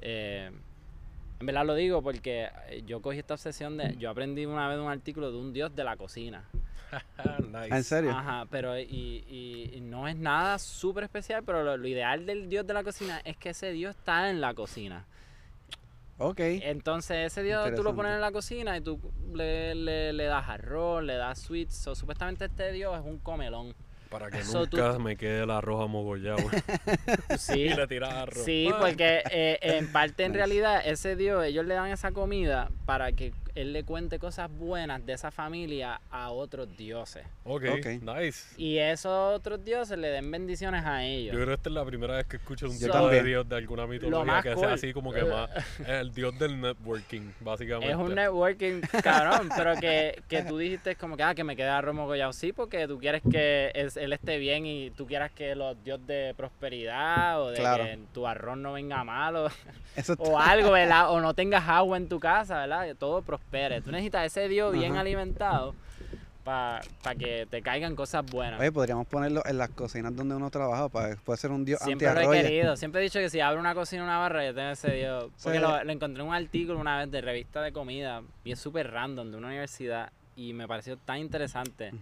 Eh, 0.01 0.51
en 1.41 1.47
verdad 1.47 1.65
lo 1.65 1.75
digo 1.75 2.03
porque 2.03 2.49
eh, 2.69 2.83
yo 2.87 3.01
cogí 3.01 3.19
esta 3.19 3.35
obsesión 3.35 3.77
de... 3.79 3.97
Yo 3.97 4.11
aprendí 4.11 4.45
una 4.45 4.69
vez 4.69 4.79
un 4.79 4.89
artículo 4.91 5.33
de 5.33 5.39
un 5.39 5.53
dios 5.55 5.75
de 5.75 5.85
la 5.85 5.97
cocina. 5.97 6.45
nice. 7.51 7.75
¿En 7.75 7.83
serio? 7.85 8.11
Ajá, 8.11 8.47
pero 8.51 8.79
y, 8.79 8.83
y- 8.83 9.71
y 9.75 9.81
no 9.81 10.07
es 10.07 10.17
nada 10.17 10.59
súper 10.59 11.05
especial, 11.05 11.43
pero 11.45 11.63
lo, 11.65 11.77
lo 11.79 11.89
ideal 11.89 12.27
del 12.27 12.49
dios 12.51 12.67
de 12.67 12.75
la 12.75 12.85
cocina 12.85 13.21
es 13.25 13.37
que 13.39 13.51
ese 13.51 13.73
dios 13.73 13.97
está 13.97 14.29
en 14.29 14.41
la 14.43 14.53
cocina. 14.53 15.07
Ok. 16.19 16.41
Entonces 16.41 17.33
ese 17.33 17.43
dios 17.43 17.65
tú 17.75 17.83
lo 17.83 17.95
pones 17.97 18.13
en 18.13 18.21
la 18.21 18.33
cocina 18.33 18.77
y 18.77 18.83
tú 18.83 19.01
le, 19.33 19.75
le- 19.75 20.13
le 20.13 20.25
das 20.25 20.47
arroz, 20.47 21.03
le 21.03 21.15
das 21.15 21.39
sweets. 21.41 21.75
So, 21.75 21.95
supuestamente 21.95 22.45
este 22.45 22.71
dios 22.73 22.95
es 22.99 23.03
un 23.05 23.19
comelón. 23.19 23.75
Para 24.11 24.29
que 24.31 24.43
So, 24.43 24.67
tú- 24.67 24.77
nunca 24.77 24.99
me 24.99 25.17
quede 25.17 25.45
el 25.45 25.51
arroz 25.51 25.85
amogollado. 25.85 26.39
Sí, 27.39 27.61
y 27.61 27.69
le 27.69 27.87
tiras 27.87 28.13
arroz. 28.13 28.45
sí, 28.45 28.69
porque 28.81 29.23
eh, 29.31 29.59
en 29.63 29.91
parte 29.93 30.25
en 30.25 30.35
realidad 30.35 30.83
ese 30.85 31.15
dios, 31.17 31.45
ellos 31.45 31.65
le 31.65 31.75
dan 31.75 31.87
esa 31.91 32.11
comida 32.13 32.71
para 32.87 33.13
que 33.13 33.33
él 33.55 33.73
le 33.73 33.85
cuente 33.85 34.19
cosas 34.19 34.51
buenas 34.51 35.05
de 35.05 35.13
esa 35.13 35.31
familia 35.31 36.01
a 36.11 36.31
otros 36.31 36.69
dioses. 36.77 37.25
Ok, 37.45 37.65
Ok. 37.79 37.87
nice. 38.03 38.55
Y 38.57 38.79
esos 38.79 39.35
otros 39.37 39.65
dioses 39.65 39.99
le 39.99 40.09
den 40.09 40.31
bendiciones 40.31 40.85
a 40.85 41.05
ellos. 41.05 41.33
Yo 41.33 41.39
creo 41.39 41.47
que 41.49 41.55
esta 41.55 41.69
es 41.69 41.75
la 41.75 41.85
primera 41.85 42.17
vez 42.17 42.27
que 42.27 42.37
escucho 42.37 42.67
un 42.67 42.79
tipo 42.79 43.09
de 43.09 43.23
dios 43.23 43.49
de 43.49 43.57
alguna 43.57 43.87
mitología 43.87 44.43
que 44.43 44.53
cool. 44.55 44.65
sea 44.65 44.73
así 44.75 44.93
como 44.93 45.13
que 45.13 45.25
más. 45.25 45.51
Es 45.81 45.89
el 45.89 46.13
dios 46.13 46.39
del 46.39 46.61
networking, 46.61 47.31
básicamente. 47.41 47.91
Es 47.93 47.97
un 47.99 48.15
networking, 48.15 48.81
cabrón, 49.03 49.49
pero 49.57 49.75
que, 49.77 50.23
que 50.29 50.43
tú 50.43 50.59
dijiste 50.59 50.97
como 50.97 51.17
que, 51.17 51.23
ah, 51.23 51.35
que 51.35 51.45
me 51.45 51.57
queda 51.57 51.79
arroz 51.79 51.95
mogollado. 51.95 52.33
Sí, 52.33 52.53
porque 52.53 52.87
tú 52.87 52.99
quieres 52.99 53.23
que 53.31 53.71
es- 53.75 53.97
él 53.97 54.13
esté 54.13 54.39
bien 54.39 54.67
y 54.67 54.91
tú 54.91 55.07
quieras 55.07 55.31
que 55.33 55.55
los 55.55 55.83
dios 55.85 56.05
de 56.07 56.35
prosperidad 56.37 57.43
o 57.43 57.51
de 57.51 57.57
Claro. 57.59 57.85
que 57.85 57.99
tu 58.13 58.27
arroz 58.27 58.57
no 58.57 58.73
venga 58.75 59.03
malo 59.05 59.49
Eso 59.97 60.15
o 60.19 60.39
algo, 60.39 60.71
¿verdad? 60.73 61.11
O 61.11 61.21
no 61.21 61.35
tengas 61.35 61.69
agua 61.69 61.97
en 61.97 62.09
tu 62.09 62.21
casa, 62.21 62.59
¿verdad? 62.67 62.95
Todo 62.97 63.23
prospere. 63.41 63.81
Tú 63.81 63.91
necesitas 63.91 64.27
ese 64.27 64.49
dios 64.49 64.73
bien 64.73 64.93
Ajá. 64.93 65.01
alimentado 65.01 65.75
para 66.45 66.81
que 67.19 67.47
te 67.51 67.63
caigan 67.63 67.95
cosas 67.95 68.25
buenas. 68.25 68.59
Oye, 68.59 68.73
podríamos 68.73 69.07
ponerlo 69.07 69.43
en 69.47 69.59
las 69.59 69.69
cocinas 69.71 70.17
donde 70.17 70.35
uno 70.35 70.51
trabaja 70.51 70.89
para 70.89 71.15
puede 71.17 71.37
ser 71.37 71.51
un 71.51 71.65
dios 71.65 71.81
Siempre 71.81 72.13
lo 72.13 72.33
he 72.33 72.43
querido. 72.43 72.77
Siempre 72.77 73.01
he 73.01 73.05
dicho 73.05 73.19
que 73.21 73.29
si 73.31 73.41
abro 73.41 73.61
una 73.61 73.75
cocina 73.75 74.03
una 74.03 74.19
barra, 74.19 74.45
yo 74.45 74.55
tengo 74.55 74.71
ese 74.71 74.91
dios. 74.93 75.31
Porque 75.43 75.59
Sí. 75.59 75.63
lo, 75.63 75.85
lo 75.85 75.93
encontré 75.93 76.23
en 76.23 76.29
un 76.29 76.35
artículo 76.35 76.79
una 76.79 76.99
vez 76.99 77.11
de 77.11 77.21
revista 77.21 77.61
de 77.63 77.73
comida 77.73 78.23
es 78.45 78.59
súper 78.59 78.91
random 78.91 79.31
de 79.31 79.37
una 79.37 79.49
universidad 79.49 80.11
y 80.35 80.53
me 80.55 80.67
pareció 80.67 80.97
tan 80.97 81.19
interesante. 81.19 81.93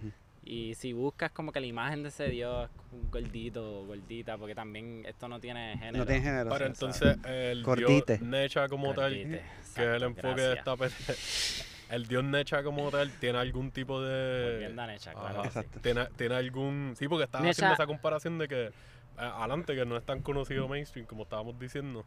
Y 0.50 0.74
si 0.76 0.94
buscas 0.94 1.30
como 1.30 1.52
que 1.52 1.60
la 1.60 1.66
imagen 1.66 2.02
de 2.02 2.08
ese 2.08 2.28
dios, 2.30 2.70
gordito 3.12 3.80
o 3.82 3.84
gordita, 3.86 4.38
porque 4.38 4.54
también 4.54 5.04
esto 5.06 5.28
no 5.28 5.38
tiene 5.40 5.76
género. 5.76 5.98
No 5.98 6.06
tiene 6.06 6.22
género. 6.22 6.48
Pero 6.50 6.64
entonces, 6.64 7.18
el 7.26 7.62
Cortite. 7.62 8.16
dios 8.16 8.22
Necha 8.28 8.66
como 8.66 8.94
tal, 8.94 9.12
Gordite, 9.14 9.28
que 9.30 9.36
es 9.36 9.78
el 9.78 9.94
exacto, 10.02 10.06
enfoque 10.06 10.40
de 10.40 10.54
esta 10.54 10.74
gracias. 10.74 11.64
pelea. 11.86 11.96
El 11.98 12.06
dios 12.06 12.24
Necha 12.24 12.62
como 12.62 12.90
tal 12.90 13.10
tiene 13.20 13.38
algún 13.38 13.70
tipo 13.72 14.00
de. 14.00 14.52
Volviendo 14.52 14.82
a 14.82 14.86
Necha, 14.86 15.12
claro. 15.12 15.44
Exacto. 15.44 15.80
Tiene, 15.80 16.06
tiene 16.16 16.34
algún. 16.36 16.94
Sí, 16.96 17.08
porque 17.08 17.24
estaba 17.24 17.44
Necha- 17.44 17.50
haciendo 17.50 17.74
esa 17.74 17.86
comparación 17.86 18.38
de 18.38 18.48
que. 18.48 18.64
eh, 18.66 18.72
adelante, 19.18 19.74
que 19.74 19.84
no 19.84 19.98
es 19.98 20.04
tan 20.06 20.22
conocido 20.22 20.66
mainstream 20.66 21.06
como 21.06 21.24
estábamos 21.24 21.58
diciendo. 21.58 22.06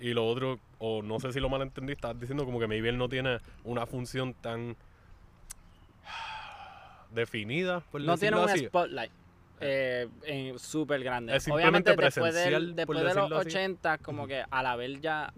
Y 0.00 0.14
lo 0.14 0.26
otro, 0.26 0.58
o 0.78 1.02
no 1.02 1.20
sé 1.20 1.30
si 1.32 1.40
lo 1.40 1.50
malentendí, 1.50 1.92
estabas 1.92 2.18
diciendo 2.18 2.46
como 2.46 2.58
que 2.58 2.66
maybe 2.66 2.88
él 2.88 2.96
no 2.96 3.10
tiene 3.10 3.38
una 3.64 3.84
función 3.86 4.32
tan 4.32 4.76
definida, 7.14 7.80
por 7.80 8.00
No 8.00 8.16
tiene 8.18 8.38
un 8.38 8.48
así. 8.48 8.66
spotlight. 8.66 9.10
Eh, 9.60 10.08
en- 10.24 10.58
súper 10.58 11.04
grande. 11.04 11.36
Es 11.36 11.46
Obviamente 11.48 11.94
después, 11.94 12.34
del- 12.34 12.74
después 12.74 12.98
de 12.98 13.04
los 13.04 13.14
decirlo 13.14 13.38
así. 13.38 13.48
80, 13.48 13.98
como 13.98 14.26
que 14.26 14.44
al 14.50 14.66
haber 14.66 15.00
ya 15.00 15.32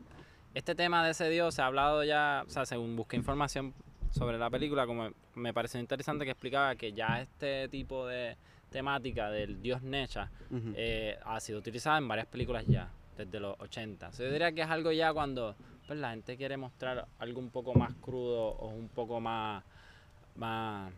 este 0.55 0.75
tema 0.75 1.05
de 1.05 1.11
ese 1.11 1.29
dios 1.29 1.55
se 1.55 1.61
ha 1.63 1.67
hablado 1.67 2.03
ya, 2.05 2.45
o 2.47 2.51
sea, 2.51 2.65
según 2.65 2.97
busqué 2.97 3.17
información 3.17 3.75
sobre 4.13 4.39
la 4.39 4.49
película, 4.49 4.87
como 4.87 5.11
me 5.35 5.53
pareció 5.53 5.79
interesante 5.81 6.25
que 6.25 6.31
explicaba 6.31 6.75
que 6.77 6.93
ya 6.93 7.21
este 7.21 7.69
tipo 7.69 8.07
de 8.07 8.37
temática 8.71 9.31
del 9.31 9.61
dios 9.61 9.83
Necha 9.83 10.31
eh, 10.75 11.19
ha 11.25 11.39
sido 11.41 11.59
utilizada 11.59 11.99
en 11.99 12.09
varias 12.09 12.27
películas 12.29 12.65
ya, 12.67 12.89
desde 13.19 13.41
los 13.41 13.57
80. 13.61 14.11
So, 14.13 14.23
yo 14.23 14.31
diría 14.33 14.53
que 14.53 14.63
es 14.63 14.69
algo 14.71 14.91
ya 14.91 15.13
cuando 15.13 15.55
pues, 15.87 15.99
la 15.99 16.11
gente 16.11 16.37
quiere 16.39 16.57
mostrar 16.57 17.07
algo 17.19 17.41
un 17.41 17.51
poco 17.51 17.75
más 17.75 17.93
crudo 18.01 18.47
o 18.53 18.69
un 18.69 18.89
poco 18.89 19.21
más, 19.21 19.63
más 20.37 20.91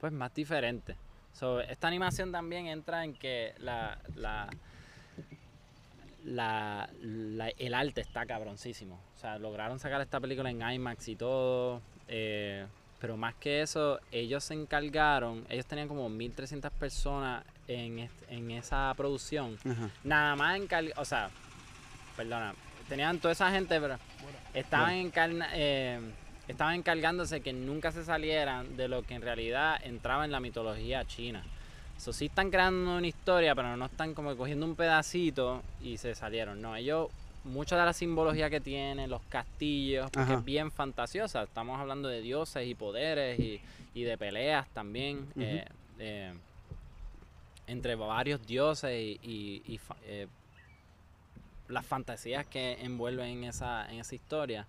Pues 0.00 0.12
más 0.12 0.32
diferente. 0.34 0.96
So, 1.32 1.60
esta 1.60 1.86
animación 1.88 2.32
también 2.32 2.66
entra 2.66 3.04
en 3.04 3.14
que 3.14 3.54
la, 3.58 3.98
la, 4.16 4.48
la- 6.24 6.88
la- 7.00 7.48
el 7.50 7.74
arte 7.74 8.00
está 8.00 8.26
cabroncísimo. 8.26 8.98
O 9.16 9.18
sea, 9.20 9.38
lograron 9.38 9.78
sacar 9.78 10.00
esta 10.00 10.20
película 10.20 10.50
en 10.50 10.60
IMAX 10.62 11.08
y 11.08 11.16
todo. 11.16 11.80
eh, 12.08 12.66
pero 13.00 13.16
más 13.16 13.34
que 13.36 13.62
eso, 13.62 14.00
ellos 14.10 14.42
se 14.42 14.54
encargaron, 14.54 15.46
ellos 15.48 15.66
tenían 15.66 15.86
como 15.86 16.08
1300 16.08 16.72
personas 16.72 17.44
en, 17.68 18.10
en 18.28 18.50
esa 18.50 18.92
producción. 18.96 19.56
Nada 20.02 20.34
más 20.34 20.56
encargados, 20.58 20.98
o 20.98 21.04
sea, 21.04 21.30
perdona, 22.16 22.54
tenían 22.88 23.20
toda 23.20 23.30
esa 23.30 23.52
gente, 23.52 23.80
pero 23.80 23.98
estaban, 24.52 24.94
encarna- 24.94 25.50
eh, 25.52 26.00
estaban 26.48 26.74
encargándose 26.74 27.40
que 27.40 27.52
nunca 27.52 27.92
se 27.92 28.04
salieran 28.04 28.76
de 28.76 28.88
lo 28.88 29.02
que 29.02 29.14
en 29.14 29.22
realidad 29.22 29.78
entraba 29.84 30.24
en 30.24 30.32
la 30.32 30.40
mitología 30.40 31.04
china. 31.04 31.44
Eso 31.96 32.12
sí 32.12 32.26
están 32.26 32.50
creando 32.50 32.96
una 32.96 33.06
historia, 33.06 33.54
pero 33.54 33.76
no 33.76 33.86
están 33.86 34.14
como 34.14 34.34
cogiendo 34.36 34.64
un 34.66 34.74
pedacito 34.76 35.62
y 35.82 35.96
se 35.98 36.14
salieron. 36.14 36.62
No, 36.62 36.74
ellos, 36.76 37.08
mucha 37.44 37.76
de 37.76 37.84
la 37.84 37.92
simbología 37.92 38.48
que 38.50 38.60
tienen, 38.60 39.10
los 39.10 39.20
castillos, 39.28 40.10
porque 40.10 40.30
Ajá. 40.32 40.38
es 40.38 40.44
bien 40.44 40.70
fantasiosa. 40.70 41.42
Estamos 41.42 41.78
hablando 41.80 42.08
de 42.08 42.20
dioses 42.20 42.66
y 42.66 42.74
poderes 42.74 43.38
y, 43.40 43.60
y 43.94 44.02
de 44.04 44.16
peleas 44.16 44.68
también. 44.68 45.26
Eh, 45.38 45.64
eh, 45.98 46.32
entre 47.66 47.96
varios 47.96 48.46
dioses 48.46 48.92
y, 48.92 49.20
y- 49.66 49.80
eh, 50.04 50.26
las 51.68 51.84
fantasías 51.84 52.46
que 52.46 52.78
envuelven 52.80 53.28
en 53.28 53.44
esa, 53.44 53.90
en 53.92 53.98
esa 54.00 54.14
historia. 54.14 54.66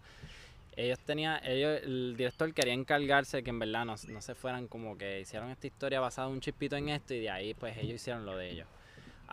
Ellos 0.80 1.00
tenían, 1.00 1.42
ellos, 1.44 1.82
el 1.84 2.16
director 2.16 2.54
quería 2.54 2.74
encargarse 2.74 3.44
que 3.44 3.50
en 3.50 3.60
verdad 3.60 3.84
no, 3.84 3.96
no 4.08 4.22
se 4.22 4.34
fueran 4.34 4.68
como 4.70 4.98
que 4.98 5.20
hicieron 5.20 5.50
esta 5.50 5.68
historia 5.68 6.00
basada 6.00 6.30
un 6.30 6.40
chispito 6.40 6.78
en 6.78 6.88
esto 6.88 7.14
y 7.14 7.20
de 7.20 7.30
ahí 7.30 7.54
pues 7.54 7.78
ellos 7.78 7.96
hicieron 7.96 8.26
lo 8.26 8.38
de 8.38 8.52
ellos. 8.52 8.68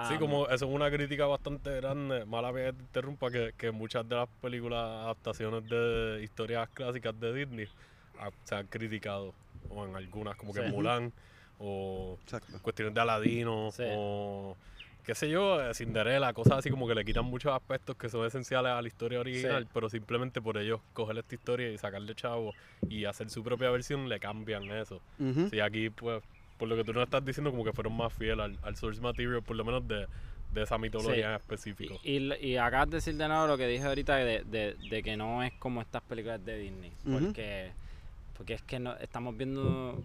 Sí, 0.03 0.13
Um, 0.15 0.19
como 0.19 0.47
eso 0.49 0.67
es 0.67 0.71
una 0.71 0.91
crítica 0.91 1.25
bastante 1.27 1.75
grande, 1.77 2.27
mala 2.27 2.51
vez 2.51 2.67
que 2.73 2.73
te 2.79 2.83
interrumpa, 2.83 3.31
que, 3.31 3.55
que 3.57 3.71
muchas 3.71 4.07
de 4.09 4.17
las 4.17 4.29
películas, 4.43 4.81
adaptaciones 5.05 5.67
de 5.69 6.21
historias 6.23 6.69
clásicas 6.71 7.19
de 7.19 7.33
Disney 7.33 7.67
ah, 8.19 8.31
se 8.45 8.57
han 8.57 8.67
criticado, 8.67 9.35
o 9.71 9.87
en 9.87 9.97
algunas, 9.97 10.37
como 10.37 10.53
que 10.53 10.63
Sí. 10.63 10.69
Mulan, 10.71 11.13
o 11.59 12.19
Exacto. 12.23 12.59
cuestiones 12.61 12.93
de 12.93 13.01
Aladino, 13.01 13.71
Sí. 13.73 13.85
o 13.87 14.57
qué 15.07 15.15
sé 15.15 15.31
yo, 15.31 15.63
eh, 15.63 15.73
Cinderella, 15.73 16.33
cosas 16.33 16.59
así 16.59 16.69
como 16.69 16.89
que 16.89 16.95
le 16.95 17.05
quitan 17.05 17.25
muchos 17.25 17.53
aspectos 17.55 17.97
que 17.97 18.09
son 18.09 18.27
esenciales 18.27 18.73
a 18.73 18.83
la 18.83 18.89
historia 18.89 19.21
original, 19.21 19.63
Sí. 19.63 19.71
pero 19.73 19.89
simplemente 19.89 20.43
por 20.43 20.59
ellos 20.59 20.81
coger 20.93 21.17
esta 21.19 21.35
historia 21.37 21.71
y 21.71 21.79
sacarle 21.79 22.15
chavo 22.17 22.53
y 22.89 23.05
hacer 23.05 23.31
su 23.31 23.45
propia 23.45 23.71
versión, 23.71 24.09
le 24.09 24.19
cambian 24.19 24.65
eso. 24.73 25.01
Ujú. 25.21 25.49
Sí, 25.49 25.61
aquí, 25.61 25.91
pues, 25.91 26.23
por 26.59 26.69
lo 26.69 26.75
que 26.77 26.83
tú 26.85 26.93
nos 26.93 27.05
estás 27.05 27.25
diciendo, 27.25 27.53
como 27.53 27.65
que 27.65 27.73
fueron 27.73 27.97
más 27.97 28.13
fieles 28.13 28.41
al, 28.41 28.59
al 28.63 28.77
source 28.77 29.01
material, 29.01 29.43
por 29.43 29.55
lo 29.57 29.65
menos 29.65 29.87
de, 29.87 30.07
de 30.53 30.63
esa 30.63 30.77
mitología 30.77 31.15
Sí. 31.15 31.21
en 31.23 31.33
específico. 31.35 31.95
Y, 32.03 32.17
y, 32.17 32.35
y 32.53 32.57
acabas 32.57 32.91
de 32.91 32.97
decir 32.97 33.15
de 33.15 33.29
nuevo 33.29 33.47
lo 33.47 33.57
que 33.57 33.69
dije 33.69 33.85
ahorita 33.85 34.17
de, 34.17 34.43
de- 34.45 34.75
de 34.91 35.03
que 35.05 35.17
no 35.17 35.43
es 35.45 35.53
como 35.55 35.83
estas 35.83 36.03
películas 36.03 36.45
de 36.45 36.59
Disney. 36.59 36.93
Porque, 37.05 37.71
porque 38.37 38.55
es 38.55 38.63
que 38.63 38.81
no, 38.81 38.97
estamos 38.97 39.37
viendo 39.37 40.03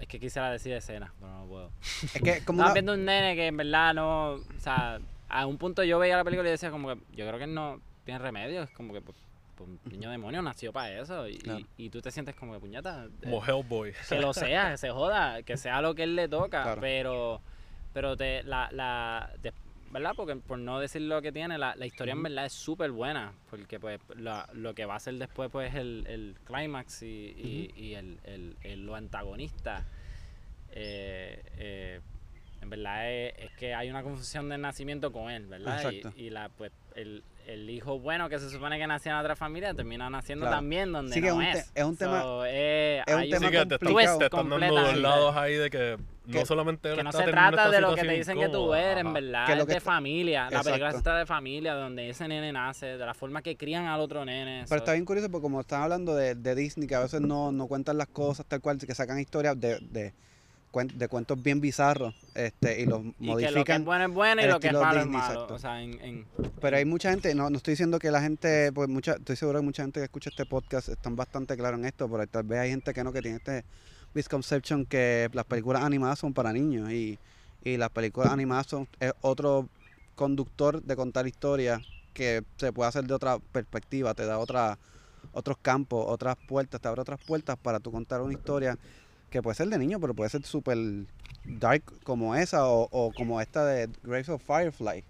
es 0.00 0.08
que 0.08 0.18
quisiera 0.18 0.50
decir 0.50 0.72
escena, 0.72 1.12
pero 1.20 1.30
no 1.32 1.46
puedo. 1.46 1.70
Es 2.02 2.12
que 2.22 2.44
como 2.44 2.58
Estaba 2.60 2.66
una- 2.70 2.72
viendo 2.74 2.92
un 2.94 3.04
nene 3.04 3.34
que 3.36 3.46
en 3.46 3.56
verdad 3.56 3.94
no. 3.94 4.32
O 4.32 4.40
sea, 4.58 4.98
a 5.28 5.46
un 5.46 5.58
punto 5.58 5.84
yo 5.84 5.98
veía 5.98 6.16
la 6.16 6.24
película 6.24 6.48
y 6.48 6.52
decía, 6.52 6.70
como 6.70 6.88
que 6.88 7.00
yo 7.14 7.26
creo 7.26 7.38
que 7.38 7.44
él 7.44 7.54
no 7.54 7.80
tiene 8.04 8.18
remedio. 8.18 8.62
Es 8.62 8.70
como 8.70 8.92
que 8.92 9.00
pues, 9.00 9.16
pues, 9.56 9.68
un 9.68 9.78
niño 9.92 10.10
demonio 10.10 10.42
nació 10.42 10.72
para 10.72 10.90
eso. 11.00 11.28
Y, 11.28 11.38
Claro. 11.38 11.60
y, 11.76 11.84
y 11.86 11.90
tú 11.90 12.00
te 12.00 12.10
sientes 12.10 12.34
como 12.34 12.52
que 12.54 12.60
puñata. 12.60 13.04
eh, 13.04 13.08
Como 13.24 13.44
Hellboy. 13.44 13.92
que 14.08 14.20
lo 14.20 14.32
sea, 14.32 14.70
que 14.72 14.78
se 14.78 14.90
joda, 14.90 15.42
que 15.42 15.56
sea 15.56 15.80
lo 15.82 15.94
que 15.94 16.04
él 16.04 16.16
le 16.16 16.28
toca, 16.28 16.62
Claro. 16.62 16.80
pero 16.80 17.40
pero 17.92 18.16
te 18.16 18.42
la, 18.44 18.68
la 18.72 19.30
de- 19.42 19.52
¿verdad? 19.90 20.12
Porque 20.16 20.36
por 20.36 20.58
no 20.58 20.78
decir 20.78 21.02
lo 21.02 21.20
que 21.22 21.32
tiene, 21.32 21.58
la, 21.58 21.74
la 21.76 21.86
historia 21.86 22.12
en 22.12 22.22
verdad 22.22 22.46
es 22.46 22.52
súper 22.52 22.90
buena, 22.92 23.32
porque 23.50 23.80
pues 23.80 24.00
la- 24.16 24.48
lo 24.52 24.74
que 24.74 24.84
va 24.84 24.94
a 24.94 24.96
hacer 24.98 25.14
después 25.14 25.50
pues 25.50 25.74
el, 25.74 26.04
el 26.08 26.36
clímax 26.44 27.02
y, 27.02 27.06
y- 27.06 27.72
y 27.76 27.94
el, 27.94 28.18
el- 28.24 28.56
el- 28.62 28.86
lo 28.86 28.94
antagonista, 28.94 29.86
eh, 30.72 31.42
eh, 31.56 32.00
en 32.62 32.70
verdad 32.70 33.10
es, 33.10 33.34
es 33.38 33.50
que 33.52 33.74
hay 33.74 33.90
una 33.90 34.02
confusión 34.02 34.48
de 34.48 34.58
nacimiento 34.58 35.12
con 35.12 35.30
él, 35.30 35.46
¿verdad? 35.46 35.78
Y-. 36.16 36.26
Y, 36.26 36.30
la 36.30 36.48
pues 36.50 36.72
el, 36.94 37.24
el 37.52 37.68
hijo 37.70 37.98
bueno 37.98 38.28
que 38.28 38.38
se 38.38 38.48
supone 38.50 38.78
que 38.78 38.86
nacía 38.86 39.12
en 39.12 39.18
otra 39.18 39.36
familia 39.36 39.74
termina 39.74 40.08
naciendo 40.10 40.44
Claro. 40.44 40.56
también 40.58 40.92
donde 40.92 41.12
Sí 41.14 41.20
que 41.20 41.28
es 41.28 41.32
no 41.32 41.38
un 41.38 41.44
es. 41.44 41.70
es 41.74 41.84
un 41.84 41.96
tema- 41.96 42.22
So, 42.22 42.44
eh, 42.46 43.02
es 43.06 43.14
un 43.14 43.22
tema 43.22 43.38
Sí, 43.38 43.44
que 43.44 43.50
te 43.50 43.62
están, 43.74 43.78
complicado. 43.78 44.18
te 44.18 44.24
están 44.26 44.48
dando 44.48 44.74
dos 44.80 44.96
lados 44.96 45.36
ahí 45.36 45.54
de 45.54 45.70
que 45.70 45.96
no 46.26 46.46
solamente 46.46 46.94
que 46.94 47.02
no 47.02 47.10
se 47.12 47.24
trata 47.24 47.70
de 47.70 47.80
lo 47.80 47.94
que 47.94 48.02
te 48.02 48.12
dicen 48.12 48.38
que 48.38 48.48
tú 48.48 48.72
eres, 48.74 48.98
en 48.98 49.06
ajá. 49.08 49.14
verdad. 49.14 49.46
Que 49.46 49.56
lo 49.56 49.62
es 49.62 49.68
de 49.68 49.80
familia. 49.80 50.48
La 50.50 50.62
película 50.62 50.90
está 50.90 51.16
de 51.18 51.26
familia, 51.26 51.74
donde 51.74 52.08
ese 52.08 52.28
nene 52.28 52.52
nace, 52.52 52.86
de 52.86 53.04
la 53.06 53.14
forma 53.14 53.42
que 53.42 53.56
crían 53.56 53.86
al 53.86 54.00
otro 54.00 54.24
nene. 54.24 54.58
Pero 54.64 54.68
so- 54.68 54.74
está 54.76 54.92
bien 54.92 55.04
curioso 55.04 55.28
porque 55.30 55.42
como 55.42 55.60
están 55.60 55.82
hablando 55.82 56.14
de, 56.14 56.34
de 56.36 56.54
Disney, 56.54 56.86
que 56.86 56.94
a 56.94 57.00
veces 57.00 57.20
no, 57.20 57.50
no 57.50 57.66
cuentan 57.66 57.98
las 57.98 58.06
cosas 58.08 58.46
tal 58.46 58.60
cual, 58.60 58.78
que 58.78 58.94
sacan 58.94 59.18
historias 59.18 59.58
de, 59.58 59.80
de 60.72 61.08
cuentos 61.08 61.42
bien 61.42 61.60
bizarros 61.60 62.14
este, 62.34 62.80
y 62.82 62.86
los 62.86 63.02
y 63.18 63.34
que 63.36 63.50
lo 63.50 63.64
que 63.64 63.72
es 63.72 63.84
bueno 63.84 64.04
es 64.06 64.12
bueno 64.14 64.42
y 64.42 64.46
lo 64.46 64.60
que 64.60 64.68
es 64.68 64.72
malo 64.72 65.00
Disney, 65.02 65.20
es 65.20 65.28
malo. 65.28 65.46
O 65.50 65.58
sea, 65.58 65.82
en, 65.82 66.00
en- 66.00 66.26
Pero 66.60 66.76
hay 66.76 66.84
mucha 66.84 67.10
gente, 67.10 67.34
no, 67.34 67.50
no 67.50 67.56
estoy 67.56 67.72
diciendo 67.72 67.98
que 67.98 68.10
la 68.10 68.20
gente, 68.22 68.70
pues 68.72 68.88
mucha, 68.88 69.14
estoy 69.14 69.34
seguro 69.36 69.58
que 69.58 69.64
mucha 69.64 69.82
gente 69.82 70.00
que 70.00 70.04
escucha 70.04 70.30
este 70.30 70.46
podcast 70.46 70.88
están 70.88 71.16
bastante 71.16 71.56
claros 71.56 71.80
en 71.80 71.86
esto, 71.86 72.08
pero 72.08 72.26
tal 72.26 72.44
vez 72.44 72.60
hay 72.60 72.70
gente 72.70 72.92
que 72.94 73.02
no, 73.02 73.12
que 73.12 73.20
tiene 73.22 73.38
este 73.38 73.64
misconception 74.14 74.86
que 74.86 75.28
las 75.32 75.44
películas 75.44 75.82
animadas 75.82 76.18
son 76.18 76.32
para 76.34 76.52
niños 76.52 76.90
y, 76.90 77.18
y 77.64 77.76
las 77.76 77.90
películas 77.90 78.32
animadas 78.32 78.66
son 78.66 78.88
es 79.00 79.12
otro 79.22 79.68
conductor 80.14 80.82
de 80.82 80.96
contar 80.96 81.26
historias 81.26 81.80
que 82.12 82.42
se 82.58 82.72
puede 82.72 82.88
hacer 82.88 83.04
de 83.04 83.14
otra 83.14 83.38
perspectiva, 83.38 84.14
te 84.14 84.26
da 84.26 84.38
otra, 84.38 84.78
otros 85.32 85.56
campos, 85.62 86.04
otras 86.08 86.36
puertas, 86.48 86.80
te 86.80 86.88
abre 86.88 87.00
otras 87.00 87.20
puertas 87.24 87.56
para 87.56 87.78
tú 87.80 87.90
contar 87.92 88.20
una 88.20 88.32
historia 88.32 88.76
que 89.30 89.42
puede 89.42 89.54
ser 89.54 89.68
de 89.68 89.78
niño, 89.78 90.00
pero 90.00 90.14
puede 90.14 90.30
ser 90.30 90.42
súper 90.44 90.76
dark 91.44 91.82
como 92.04 92.34
esa 92.34 92.66
o, 92.68 92.88
o 92.90 93.12
como 93.12 93.40
esta 93.40 93.64
de 93.64 93.88
Graves 94.02 94.28
of 94.28 94.42
Firefly 94.42 95.04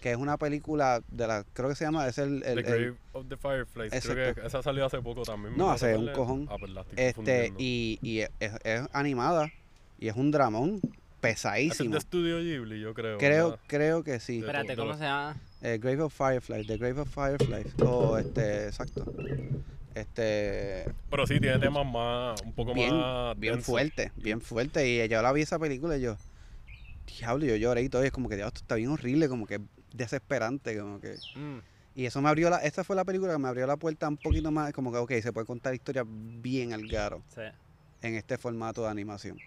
que 0.00 0.10
es 0.10 0.18
una 0.18 0.36
película 0.36 1.00
de 1.08 1.26
la 1.26 1.44
creo 1.54 1.70
que 1.70 1.74
se 1.74 1.84
llama 1.86 2.06
es 2.06 2.18
el, 2.18 2.42
el- 2.42 2.42
The 2.42 2.50
el- 2.52 2.62
Grave 2.62 2.94
of 3.12 3.26
the 3.28 3.36
Fireflies. 3.38 4.06
Creo 4.06 4.34
que 4.34 4.46
esa 4.46 4.62
salió 4.62 4.84
hace 4.84 5.00
poco 5.00 5.22
también. 5.22 5.56
No, 5.56 5.68
¿me 5.68 5.72
hace 5.72 5.96
un 5.96 6.12
cojón. 6.12 6.46
Ah, 6.50 6.56
pues 6.58 6.72
la 6.72 6.82
estoy 6.82 6.94
este 6.98 7.54
y, 7.56 7.98
y 8.02 8.18
es, 8.18 8.30
es 8.64 8.82
animada 8.92 9.50
y 9.98 10.08
es 10.08 10.16
un 10.16 10.30
dramón 10.30 10.80
Ese 10.82 10.88
es 10.88 11.20
pesadísimo 11.22 11.94
de 11.94 12.00
Studio 12.02 12.38
Ghibli, 12.40 12.80
yo 12.80 12.92
creo. 12.92 13.16
creo 13.16 13.50
¿verdad? 13.52 13.64
creo 13.66 14.04
que 14.04 14.20
sí 14.20 14.40
espérate, 14.40 14.76
¿cómo 14.76 14.92
se 14.94 15.04
llama? 15.04 15.36
Eh, 15.62 15.78
Grave 15.80 16.02
of 16.02 16.12
Fireflies 16.14 16.66
The 16.66 16.76
Grave 16.76 17.00
of 17.00 17.08
Fireflies 17.08 17.74
o 17.80 18.18
este 18.18 18.66
exacto 18.66 19.06
este 19.94 20.84
Pero 21.10 21.26
sí, 21.26 21.38
tiene 21.40 21.58
temas 21.58 21.86
más, 21.86 22.40
un 22.42 22.52
poco 22.52 22.74
bien 22.74 22.96
más 22.96 23.38
bien 23.38 23.62
fuerte 23.62 24.12
bien 24.16 24.40
fuerte 24.40 24.88
y 24.88 25.08
yo 25.08 25.22
la 25.22 25.32
vi 25.32 25.42
esa 25.42 25.58
película 25.58 25.96
y 25.96 26.02
yo 26.02 26.16
diablo 27.18 27.44
yo 27.46 27.56
lloré 27.56 27.82
y 27.82 27.88
todo 27.88 28.02
y 28.02 28.06
es 28.06 28.12
como 28.12 28.28
que 28.28 28.36
diablo, 28.36 28.48
esto 28.48 28.60
está 28.60 28.74
bien 28.76 28.90
horrible 28.90 29.28
como 29.28 29.46
que 29.46 29.60
desesperante 29.92 30.78
como 30.78 31.00
que 31.00 31.14
Mm, 31.36 31.58
Y 31.94 32.06
eso 32.06 32.20
me 32.20 32.28
abrió 32.28 32.50
la, 32.50 32.56
esta 32.58 32.82
fue 32.82 32.96
la 32.96 33.04
película 33.04 33.32
que 33.32 33.38
me 33.38 33.46
abrió 33.48 33.66
la 33.66 33.76
puerta 33.76 34.08
un 34.08 34.16
poquito 34.16 34.50
más, 34.50 34.72
como 34.72 34.90
que, 34.90 34.98
ok, 34.98 35.12
se 35.22 35.32
puede 35.32 35.46
contar 35.46 35.74
historias 35.74 36.04
bien 36.08 36.72
al 36.72 36.88
garo 36.88 37.22
sí. 37.28 37.42
en 38.02 38.14
este 38.16 38.36
formato 38.36 38.82
de 38.82 38.88
animación. 38.88 39.38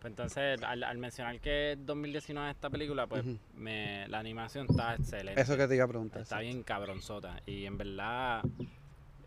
Pues 0.00 0.10
entonces, 0.10 0.60
al, 0.64 0.82
al 0.82 0.98
mencionar 0.98 1.38
que 1.38 1.72
es 1.72 1.86
2019 1.86 2.50
esta 2.50 2.68
película, 2.68 3.06
pues 3.06 3.24
me, 3.56 4.08
la 4.08 4.18
animación 4.18 4.66
está 4.68 4.96
excelente. 4.96 5.40
Eso 5.40 5.56
que 5.56 5.68
te 5.68 5.76
iba 5.76 5.84
a 5.84 5.88
preguntar. 5.88 6.22
Está 6.22 6.40
bien 6.40 6.64
cabronzota. 6.64 7.40
Y 7.46 7.66
en 7.66 7.78
verdad, 7.78 8.42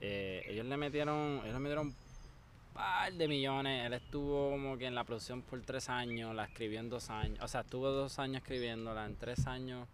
eh, 0.01 0.43
ellos 0.47 0.65
le 0.65 0.77
metieron, 0.77 1.41
ellos 1.43 1.53
le 1.53 1.59
metieron 1.59 1.87
un 1.87 1.95
par 2.73 3.13
de 3.13 3.27
millones. 3.27 3.85
Él 3.85 3.93
estuvo 3.93 4.51
como 4.51 4.77
que 4.77 4.85
en 4.85 4.95
la 4.95 5.03
producción 5.03 5.41
por 5.41 5.61
tres 5.61 5.89
años, 5.89 6.35
la 6.35 6.45
escribió 6.45 6.79
en 6.79 6.89
dos 6.89 7.09
años. 7.09 7.39
O 7.43 7.47
sea, 7.47 7.61
estuvo 7.61 7.89
dos 7.89 8.19
años 8.19 8.37
escribiéndola, 8.37 9.05
en 9.05 9.15
tres 9.15 9.47
años 9.47 9.87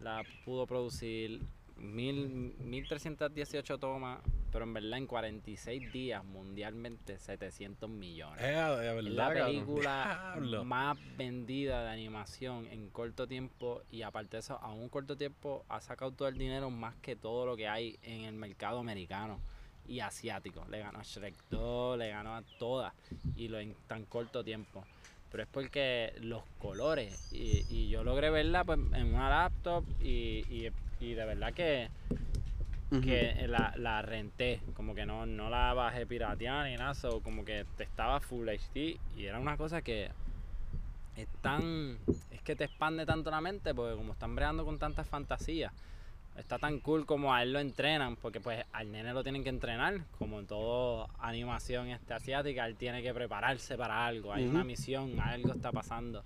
la 0.00 0.24
pudo 0.44 0.66
producir. 0.66 1.40
Mil, 1.82 2.54
1318 2.60 3.76
tomas, 3.78 4.20
pero 4.52 4.64
en 4.64 4.72
verdad 4.72 4.98
en 4.98 5.06
46 5.08 5.92
días 5.92 6.24
mundialmente 6.24 7.18
700 7.18 7.90
millones. 7.90 8.40
Eh, 8.40 8.52
de 8.52 8.88
Es 8.98 9.04
verdad, 9.04 9.10
la 9.16 9.28
película 9.46 10.34
más 10.64 10.96
vendida 11.16 11.82
de 11.84 11.90
animación 11.90 12.68
en 12.70 12.88
corto 12.90 13.26
tiempo 13.26 13.82
y 13.90 14.02
aparte 14.02 14.36
de 14.36 14.40
eso, 14.42 14.58
a 14.62 14.72
un 14.72 14.88
corto 14.88 15.16
tiempo 15.16 15.64
ha 15.68 15.80
sacado 15.80 16.12
todo 16.12 16.28
el 16.28 16.38
dinero 16.38 16.70
más 16.70 16.94
que 17.02 17.16
todo 17.16 17.46
lo 17.46 17.56
que 17.56 17.66
hay 17.66 17.98
en 18.04 18.22
el 18.26 18.34
mercado 18.34 18.78
americano 18.78 19.40
y 19.88 19.98
asiático. 19.98 20.64
Le 20.70 20.78
ganó 20.78 21.00
a 21.00 21.02
Shrek 21.02 21.34
2, 21.50 21.98
le 21.98 22.10
ganó 22.10 22.36
a 22.36 22.42
todas 22.60 22.94
y 23.36 23.48
lo 23.48 23.58
en 23.58 23.74
tan 23.88 24.04
corto 24.04 24.44
tiempo. 24.44 24.84
Pero 25.32 25.42
es 25.42 25.48
porque 25.48 26.12
los 26.20 26.44
colores 26.60 27.32
y, 27.32 27.64
y 27.68 27.88
yo 27.88 28.04
logré 28.04 28.30
verla 28.30 28.62
pues, 28.62 28.78
en 28.92 29.14
una 29.14 29.28
laptop 29.30 29.84
y, 30.00 30.44
y- 30.48 30.70
y 31.02 31.14
de 31.14 31.24
verdad 31.24 31.52
que 31.52 31.88
que 33.00 33.46
la, 33.48 33.72
la 33.76 34.02
renté, 34.02 34.60
como 34.74 34.94
que 34.94 35.06
no, 35.06 35.24
no 35.24 35.48
la 35.48 35.72
bajé 35.72 36.06
pirateada 36.06 36.68
ni 36.68 36.76
nada, 36.76 36.92
so, 36.92 37.22
como 37.22 37.42
que 37.42 37.64
te 37.78 37.84
estaba 37.84 38.20
full 38.20 38.46
HD 38.48 38.98
y 39.16 39.24
era 39.24 39.38
una 39.38 39.56
cosa 39.56 39.80
que 39.80 40.10
es 41.16 41.26
tan, 41.40 41.96
es 42.30 42.42
que 42.42 42.54
te 42.54 42.64
expande 42.64 43.06
tanto 43.06 43.30
la 43.30 43.40
mente 43.40 43.74
porque 43.74 43.96
como 43.96 44.12
están 44.12 44.34
breando 44.34 44.66
con 44.66 44.78
tantas 44.78 45.06
fantasías, 45.06 45.72
está 46.36 46.58
tan 46.58 46.80
cool 46.80 47.06
como 47.06 47.32
a 47.32 47.42
él 47.42 47.52
lo 47.52 47.60
entrenan, 47.60 48.16
porque 48.16 48.40
pues 48.40 48.62
al 48.72 48.92
nene 48.92 49.12
lo 49.12 49.22
tienen 49.22 49.42
que 49.42 49.50
entrenar, 49.50 50.00
como 50.18 50.38
en 50.38 50.46
toda 50.46 51.08
animación 51.18 51.88
este 51.88 52.14
asiática, 52.14 52.66
él 52.66 52.76
tiene 52.76 53.02
que 53.02 53.14
prepararse 53.14 53.76
para 53.76 54.06
algo, 54.06 54.32
hay 54.34 54.46
una 54.46 54.64
misión, 54.64 55.18
algo 55.20 55.52
está 55.52 55.72
pasando. 55.72 56.24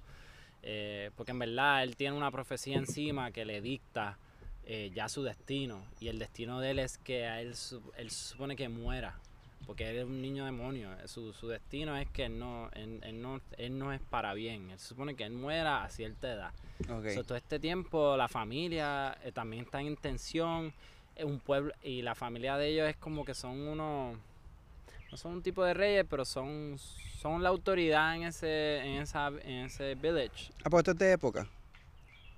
Eh, 0.63 1.11
porque 1.17 1.31
en 1.31 1.39
verdad 1.39 1.85
él 1.85 1.97
tiene 1.97 2.17
una 2.17 2.33
profecía 2.33 2.77
encima 2.77 3.31
que 3.31 3.45
le 3.45 3.61
dicta 3.61 4.19
eh, 4.67 4.91
ya 4.95 5.09
su 5.09 5.23
destino. 5.23 5.85
Y 6.01 6.09
el 6.09 6.19
destino 6.19 6.61
de 6.61 6.71
él 6.71 6.79
es 6.81 6.99
que 6.99 7.27
a 7.27 7.41
él, 7.41 7.55
él 7.97 8.11
supone 8.11 8.57
que 8.57 8.69
muera. 8.69 9.15
Porque 9.67 9.89
él 9.89 9.97
es 9.97 10.05
un 10.05 10.21
niño 10.21 10.45
demonio. 10.45 10.91
Su, 11.07 11.33
su 11.33 11.49
destino 11.49 11.97
es 11.97 12.09
que 12.11 12.27
él 12.27 12.39
no, 12.39 12.69
él, 12.75 13.01
él 13.03 13.21
no, 13.21 13.41
él 13.59 13.79
no 13.79 13.93
es 13.93 14.01
para 14.01 14.35
bien. 14.35 14.71
Él 14.71 14.79
supone 14.79 15.15
que 15.15 15.25
él 15.25 15.33
muera 15.33 15.83
a 15.83 15.89
cierta 15.89 16.33
edad. 16.33 16.51
Ok. 16.89 17.09
So, 17.15 17.25
todo 17.25 17.37
este 17.37 17.59
tiempo 17.59 18.17
la 18.17 18.29
familia 18.29 19.17
eh, 19.25 19.33
también 19.33 19.65
está 19.65 19.81
en 19.81 19.97
tensión. 19.97 20.73
Es 21.15 21.25
un 21.25 21.41
pueblo 21.41 21.73
y 21.83 22.03
la 22.03 22.15
familia 22.15 22.57
de 22.57 22.69
ellos 22.69 22.89
es 22.89 22.97
como 22.97 23.25
que 23.25 23.35
son 23.35 23.59
unos 23.59 24.17
no 25.11 25.17
son 25.17 25.33
un 25.33 25.43
tipo 25.43 25.65
de 25.65 25.73
reyes, 25.73 26.05
pero 26.09 26.25
son 26.25 26.77
son 27.21 27.43
la 27.43 27.49
autoridad 27.49 28.15
en 28.17 28.25
ese 28.25 28.79
en 28.79 29.03
esa 29.03 29.29
en 29.29 29.67
ese 29.67 29.95
village. 29.95 30.53
Ah, 30.63 30.71
pues 30.71 30.85
de 30.85 31.13
época. 31.13 31.49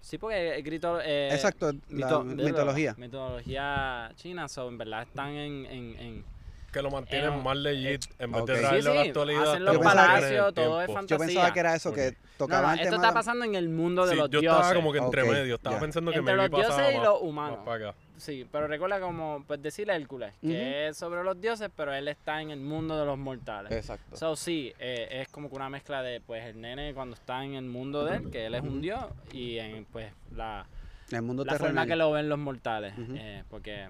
Sí, 0.01 0.17
porque 0.17 0.57
el 0.57 0.63
grito 0.63 1.01
eh, 1.03 1.29
Exacto, 1.33 1.73
la 1.73 1.79
mito- 2.09 2.25
mitología. 2.25 2.95
Mitología 2.97 4.11
china, 4.17 4.49
so, 4.49 4.69
en 4.69 4.79
verdad 4.79 5.03
están 5.03 5.31
en, 5.31 5.67
en, 5.67 5.97
en- 5.99 6.25
Que 6.73 6.83
lo 6.83 6.91
mantienen 6.91 7.33
Eh, 7.33 7.43
más 7.43 7.57
legit 7.57 8.05
en 8.19 8.33
vez 8.33 8.43
ok. 8.43 8.49
de 8.49 8.57
Sí, 8.57 8.61
traerlo 8.63 8.91
a 8.91 8.95
la 8.95 9.03
sí, 9.03 9.09
actualidad. 9.09 9.43
hacen 9.51 9.65
los 9.65 9.75
lo 9.75 9.81
palacios, 9.81 10.49
en 10.49 10.55
todo 10.55 10.83
es 10.83 10.87
fantasía. 10.93 11.17
Yo 11.17 11.19
pensaba 11.27 11.53
que 11.53 11.61
era 11.61 11.75
eso, 11.75 11.93
que 11.93 12.11
No, 12.13 12.17
tocaban 12.39 12.67
no, 12.67 12.73
el 12.75 12.79
esto 12.81 12.91
tema 12.97 13.03
está 13.09 13.15
pasando 13.15 13.45
en 13.45 13.55
el 13.55 13.69
mundo 13.71 14.05
de 14.07 14.13
Sí, 14.13 14.19
los 14.19 14.31
yo 14.31 14.41
dioses. 14.41 14.61
estaba 14.61 14.75
como 14.75 14.93
que 14.93 14.99
entre 14.99 15.23
Ok, 15.23 15.29
medio. 15.31 15.55
Estaba 15.57 15.77
ya. 15.77 15.81
pensando 15.81 16.11
que 16.13 16.19
Entre 16.19 16.35
me 16.37 16.43
los 16.43 16.51
pasaba 16.51 16.77
dioses 16.77 16.95
y 16.95 16.99
más- 16.99 17.07
los 17.07 17.23
humanos. 17.23 17.57
más 17.59 17.67
para 17.67 17.89
acá. 17.91 17.99
Sí, 18.19 18.47
pero 18.51 18.67
recuerda 18.67 19.01
como, 19.01 19.45
pues 19.47 19.63
decir 19.63 19.89
Hércules, 19.89 20.35
que 20.41 20.89
es 20.89 20.97
sobre 20.97 21.23
los 21.23 21.41
dioses, 21.41 21.71
pero 21.75 21.95
él 21.95 22.09
está 22.09 22.43
en 22.43 22.51
el 22.51 22.61
mundo 22.61 22.99
de 22.99 23.07
los 23.07 23.17
mortales. 23.17 23.71
Exacto. 23.71 24.17
So, 24.17 24.35
sí, 24.35 24.73
eh, 24.79 25.09
es 25.23 25.29
como 25.29 25.49
que 25.49 25.55
una 25.55 25.71
mezcla 25.71 26.03
de, 26.03 26.21
pues, 26.21 26.45
el 26.45 26.61
nene 26.61 26.93
cuando 26.95 27.15
está 27.15 27.45
en 27.45 27.55
el 27.55 27.65
mundo 27.65 28.05
de 28.05 28.17
él, 28.17 28.31
que 28.31 28.47
él 28.47 28.55
es 28.55 28.63
un 28.63 28.81
dios, 28.81 29.05
y 29.33 29.59
en, 29.59 29.85
pues, 29.85 30.13
la, 30.35 30.67
el 31.11 31.23
mundo 31.23 31.45
la 31.45 31.55
forma 31.55 31.87
que 31.87 31.97
lo 31.97 32.11
ven 32.11 32.29
los 32.29 32.39
mortales. 32.39 32.93
Eh, 32.99 33.45
porque 33.49 33.89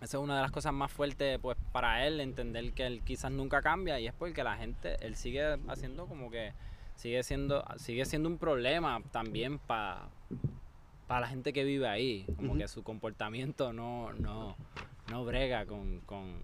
esa 0.00 0.16
es 0.18 0.22
una 0.22 0.36
de 0.36 0.42
las 0.42 0.52
cosas 0.52 0.72
más 0.72 0.92
fuertes, 0.92 1.38
pues, 1.42 1.56
para 1.72 2.06
él, 2.06 2.20
entender 2.20 2.72
que 2.72 2.86
él 2.86 3.02
quizás 3.04 3.32
nunca 3.32 3.60
cambia, 3.60 3.98
y 3.98 4.06
es 4.06 4.14
porque 4.14 4.44
la 4.44 4.56
gente, 4.56 4.96
él 5.00 5.16
sigue 5.16 5.58
haciendo 5.66 6.06
como 6.06 6.30
que, 6.30 6.52
sigue 6.94 7.22
siendo, 7.24 7.64
sigue 7.76 8.04
siendo 8.04 8.28
un 8.28 8.38
problema 8.38 9.02
también 9.10 9.58
para 9.58 10.08
para 11.06 11.20
la 11.20 11.28
gente 11.28 11.52
que 11.52 11.64
vive 11.64 11.88
ahí, 11.88 12.26
como 12.36 12.56
que 12.56 12.68
su 12.68 12.82
comportamiento 12.82 13.72
no, 13.72 14.12
no, 14.14 14.56
no 15.10 15.24
brega 15.24 15.66
con, 15.66 16.00
con. 16.00 16.40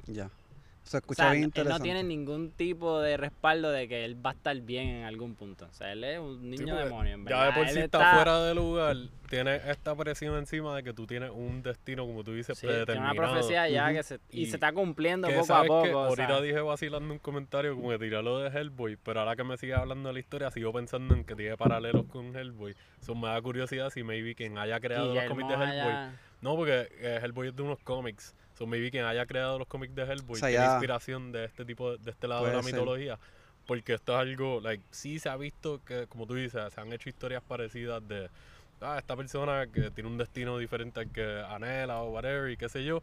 Se 0.85 0.97
O 0.97 0.99
escucha 0.99 1.22
sea, 1.24 1.33
bien 1.33 1.53
él 1.55 1.68
no 1.68 1.78
tiene 1.78 2.03
ningún 2.03 2.51
tipo 2.51 3.01
de 3.01 3.16
respaldo 3.16 3.70
de 3.70 3.87
que 3.87 4.05
él 4.05 4.16
va 4.24 4.30
a 4.30 4.33
estar 4.33 4.61
bien 4.61 4.89
en 4.89 5.05
algún 5.05 5.37
punto. 5.37 5.66
O 5.70 5.72
sea, 5.72 5.93
él 5.93 6.03
es 6.03 6.18
un 6.18 6.51
niño 6.51 6.74
demonio, 6.76 7.14
en 7.14 7.24
Ya 7.24 7.37
verdad. 7.39 7.47
de 7.47 7.53
por 7.53 7.68
sí 7.68 7.78
está, 7.78 7.99
está- 7.99 8.14
fuera 8.16 8.43
de 8.43 8.55
lugar, 8.55 8.97
tiene 9.30 9.61
esta 9.70 9.95
presión 9.95 10.37
encima 10.37 10.74
de 10.74 10.83
que 10.83 10.93
tú 10.93 11.07
tienes 11.07 11.30
un 11.30 11.62
destino, 11.62 12.05
como 12.05 12.24
tú 12.24 12.33
dices, 12.35 12.59
Sí, 12.59 12.66
tiene 12.66 12.85
predeterminado. 12.85 13.12
una 13.14 13.30
profecía 13.30 13.68
ya 13.68 13.93
que 13.93 14.03
se, 14.03 14.18
y, 14.30 14.43
Y 14.43 14.47
se 14.47 14.57
está 14.57 14.72
cumpliendo 14.72 15.28
Que 15.28 15.35
poco 15.35 15.45
a 15.45 15.47
sabes 15.47 15.68
poco. 15.68 15.83
que 15.85 15.95
o 15.95 15.99
ahorita 16.01 16.26
sea. 16.26 16.41
dije 16.41 16.61
vacilando 16.61 17.12
un 17.14 17.18
comentario 17.20 17.76
como 17.76 17.89
que 17.91 17.99
tiré 17.99 18.20
lo 18.22 18.39
de 18.41 18.49
Hellboy, 18.51 18.97
pero 18.97 19.20
ahora 19.20 19.37
que 19.37 19.45
me 19.45 19.57
sigue 19.57 19.74
hablando 19.74 20.09
de 20.09 20.14
la 20.14 20.18
historia, 20.20 20.51
sigo 20.51 20.72
pensando 20.72 21.14
en 21.14 21.24
que 21.24 21.37
tiene 21.37 21.57
paralelos 21.57 22.07
con 22.07 22.35
Hellboy. 22.37 22.74
Eso 23.01 23.14
me 23.14 23.28
da 23.28 23.41
curiosidad 23.41 23.91
si 23.91 24.03
maybe 24.03 24.35
quien 24.35 24.59
haya 24.59 24.80
creado 24.80 25.14
los 25.14 25.24
cómics 25.26 25.49
de 25.49 25.55
Hellboy. 25.55 25.95
No, 26.43 26.57
porque 26.57 26.89
eh, 27.01 27.20
Hellboy 27.22 27.49
es 27.49 27.57
de 27.57 27.62
unos 27.62 27.78
cómics. 27.78 28.35
So 28.62 28.66
maybe 28.68 28.92
quien 28.92 29.04
haya 29.04 29.26
creado 29.26 29.58
los 29.58 29.66
cómics 29.66 29.92
de 29.96 30.02
Hellboy 30.04 30.36
O 30.36 30.38
sea, 30.38 30.48
tiene 30.48 30.64
ya- 30.66 30.70
inspiración 30.74 31.32
de 31.32 31.46
este 31.46 31.64
tipo, 31.64 31.90
de, 31.90 31.98
de 31.98 32.12
este 32.12 32.28
lado 32.28 32.42
de 32.44 32.50
Puede 32.52 32.56
la 32.58 32.62
ser. 32.62 32.74
mitología. 32.74 33.18
Porque 33.66 33.94
esto 33.94 34.12
es 34.12 34.18
algo, 34.20 34.60
like, 34.60 34.84
sí 34.92 35.18
se 35.18 35.28
ha 35.30 35.36
visto 35.36 35.80
que, 35.84 36.06
como 36.06 36.28
tú 36.28 36.34
dices, 36.34 36.72
se 36.72 36.80
han 36.80 36.92
hecho 36.92 37.08
historias 37.08 37.42
parecidas 37.42 38.06
de, 38.06 38.30
ah, 38.80 38.98
esta 38.98 39.16
persona 39.16 39.66
que 39.66 39.90
tiene 39.90 40.08
un 40.08 40.16
destino 40.16 40.58
diferente 40.58 41.00
al 41.00 41.10
que 41.10 41.42
anhela 41.48 42.02
o 42.02 42.10
whatever 42.10 42.52
y 42.52 42.56
qué 42.56 42.68
sé 42.68 42.84
yo. 42.84 43.02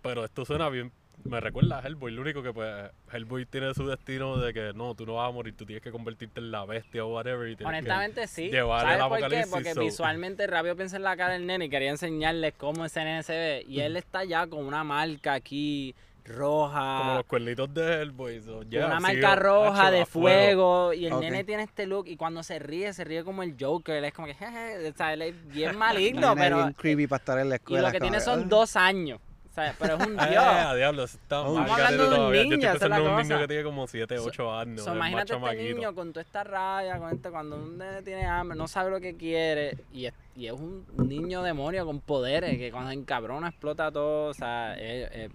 Pero 0.00 0.24
esto 0.24 0.46
suena 0.46 0.70
bien, 0.70 0.90
me 1.24 1.40
recuerda 1.40 1.78
a 1.78 1.82
Hellboy. 1.86 2.12
Lo 2.12 2.22
único 2.22 2.42
que, 2.42 2.52
pues, 2.52 2.90
Hellboy 3.12 3.44
tiene 3.46 3.74
su 3.74 3.86
destino 3.86 4.36
de 4.38 4.52
que 4.54 4.72
no, 4.74 4.94
tú 4.94 5.04
no 5.06 5.14
vas 5.14 5.28
a 5.28 5.32
morir, 5.32 5.54
tú 5.56 5.66
tienes 5.66 5.82
que 5.82 5.90
convertirte 5.90 6.40
en 6.40 6.50
la 6.50 6.64
bestia 6.64 7.04
o 7.04 7.14
whatever. 7.14 7.48
Y 7.50 7.62
Honestamente 7.64 8.26
sí. 8.26 8.50
llevarle 8.50 8.96
¿Sabes 8.98 9.02
el 9.02 9.08
por 9.08 9.18
qué? 9.18 9.24
apocalipsis, 9.24 9.52
Porque 9.52 9.74
so- 9.74 9.80
visualmente 9.80 10.46
rápido 10.46 10.76
pensé 10.76 10.96
en 10.96 11.02
la 11.02 11.16
cara 11.16 11.34
del 11.34 11.46
nene 11.46 11.66
y 11.66 11.68
quería 11.70 11.90
enseñarles 11.90 12.54
cómo 12.56 12.84
ese 12.84 13.00
nene 13.04 13.22
se 13.22 13.32
ve. 13.32 13.64
Y 13.68 13.80
él 13.80 13.96
está 13.96 14.24
ya 14.24 14.46
con 14.46 14.64
una 14.64 14.84
marca 14.84 15.34
aquí 15.34 15.94
roja. 16.24 16.98
como 16.98 17.14
los 17.14 17.24
cuernitos 17.24 17.72
de 17.74 18.02
Hellboy. 18.02 18.40
so, 18.40 18.58
con 18.58 18.70
yeah, 18.70 18.86
una 18.86 19.00
marca 19.00 19.34
roja 19.36 19.90
de 19.90 20.04
fuego. 20.06 20.92
Y 20.92 21.06
el 21.06 21.18
nene 21.20 21.44
tiene 21.44 21.62
este 21.64 21.86
look. 21.86 22.06
Y 22.06 22.16
cuando 22.16 22.42
se 22.42 22.58
ríe, 22.58 22.92
se 22.92 23.04
ríe 23.04 23.24
como 23.24 23.42
el 23.42 23.54
Joker. 23.58 23.96
Él 23.96 24.04
es 24.04 24.12
como 24.14 24.26
que, 24.28 24.34
jeje, 24.34 24.88
o 24.88 24.94
sea, 24.94 25.12
él 25.14 25.22
es 25.22 25.48
bien 25.48 25.76
maligno, 25.76 26.34
pero. 26.36 26.56
bien 26.58 26.72
creepy 26.74 27.06
para 27.06 27.18
estar 27.20 27.38
en 27.38 27.48
la 27.48 27.54
Y 27.54 27.56
escuela. 27.56 27.88
lo 27.88 27.92
que 27.92 28.00
tiene 28.00 28.20
son 28.20 28.40
"Ah". 28.42 28.46
dos 28.46 28.76
años. 28.76 29.20
Sea, 29.58 29.74
pero 29.78 29.96
es 29.96 30.06
un 30.06 30.16
Ah, 30.20 30.26
dios. 30.70 30.76
diablo, 30.76 31.04
eso 31.04 31.16
está 31.16 31.40
Oh, 31.42 31.54
mal 31.54 31.62
Estamos 31.64 31.70
hablando 31.80 32.02
de 32.04 32.08
un 32.10 32.16
todavía. 32.16 32.42
niño, 32.42 32.50
Yo 32.50 32.54
estoy 32.56 32.68
es 32.68 32.72
la 32.74 32.78
pensando 32.88 32.96
en 33.08 33.14
un 33.14 33.22
niño 33.22 33.38
que 33.40 33.48
tiene 33.48 33.62
como 33.64 33.86
7, 33.86 34.18
8 34.18 34.54
años. 34.58 34.84
So, 34.84 34.94
imagínate 34.94 35.22
este 35.32 35.34
chamaquito. 35.34 35.74
niño 35.76 35.94
con 35.94 36.12
toda 36.12 36.22
esta 36.22 36.44
rabia, 36.44 36.98
con 36.98 37.12
esto, 37.14 37.30
cuando 37.30 37.56
un 37.56 37.78
nene 37.78 38.02
tiene 38.02 38.24
hambre, 38.26 38.56
no 38.56 38.68
sabe 38.68 38.90
lo 38.90 39.00
que 39.00 39.16
quiere 39.16 39.76
y 39.92 40.06
es, 40.06 40.14
y 40.36 40.46
es 40.46 40.52
un 40.52 40.84
niño 40.96 41.42
demonio 41.42 41.84
con 41.86 42.00
poderes 42.00 42.56
que 42.58 42.70
cuando 42.70 42.90
encabrona 42.92 43.48
explota 43.48 43.90
todo, 43.90 44.30
o 44.30 44.34
sea, 44.34 44.74
es- 44.78 45.10
es- 45.12 45.30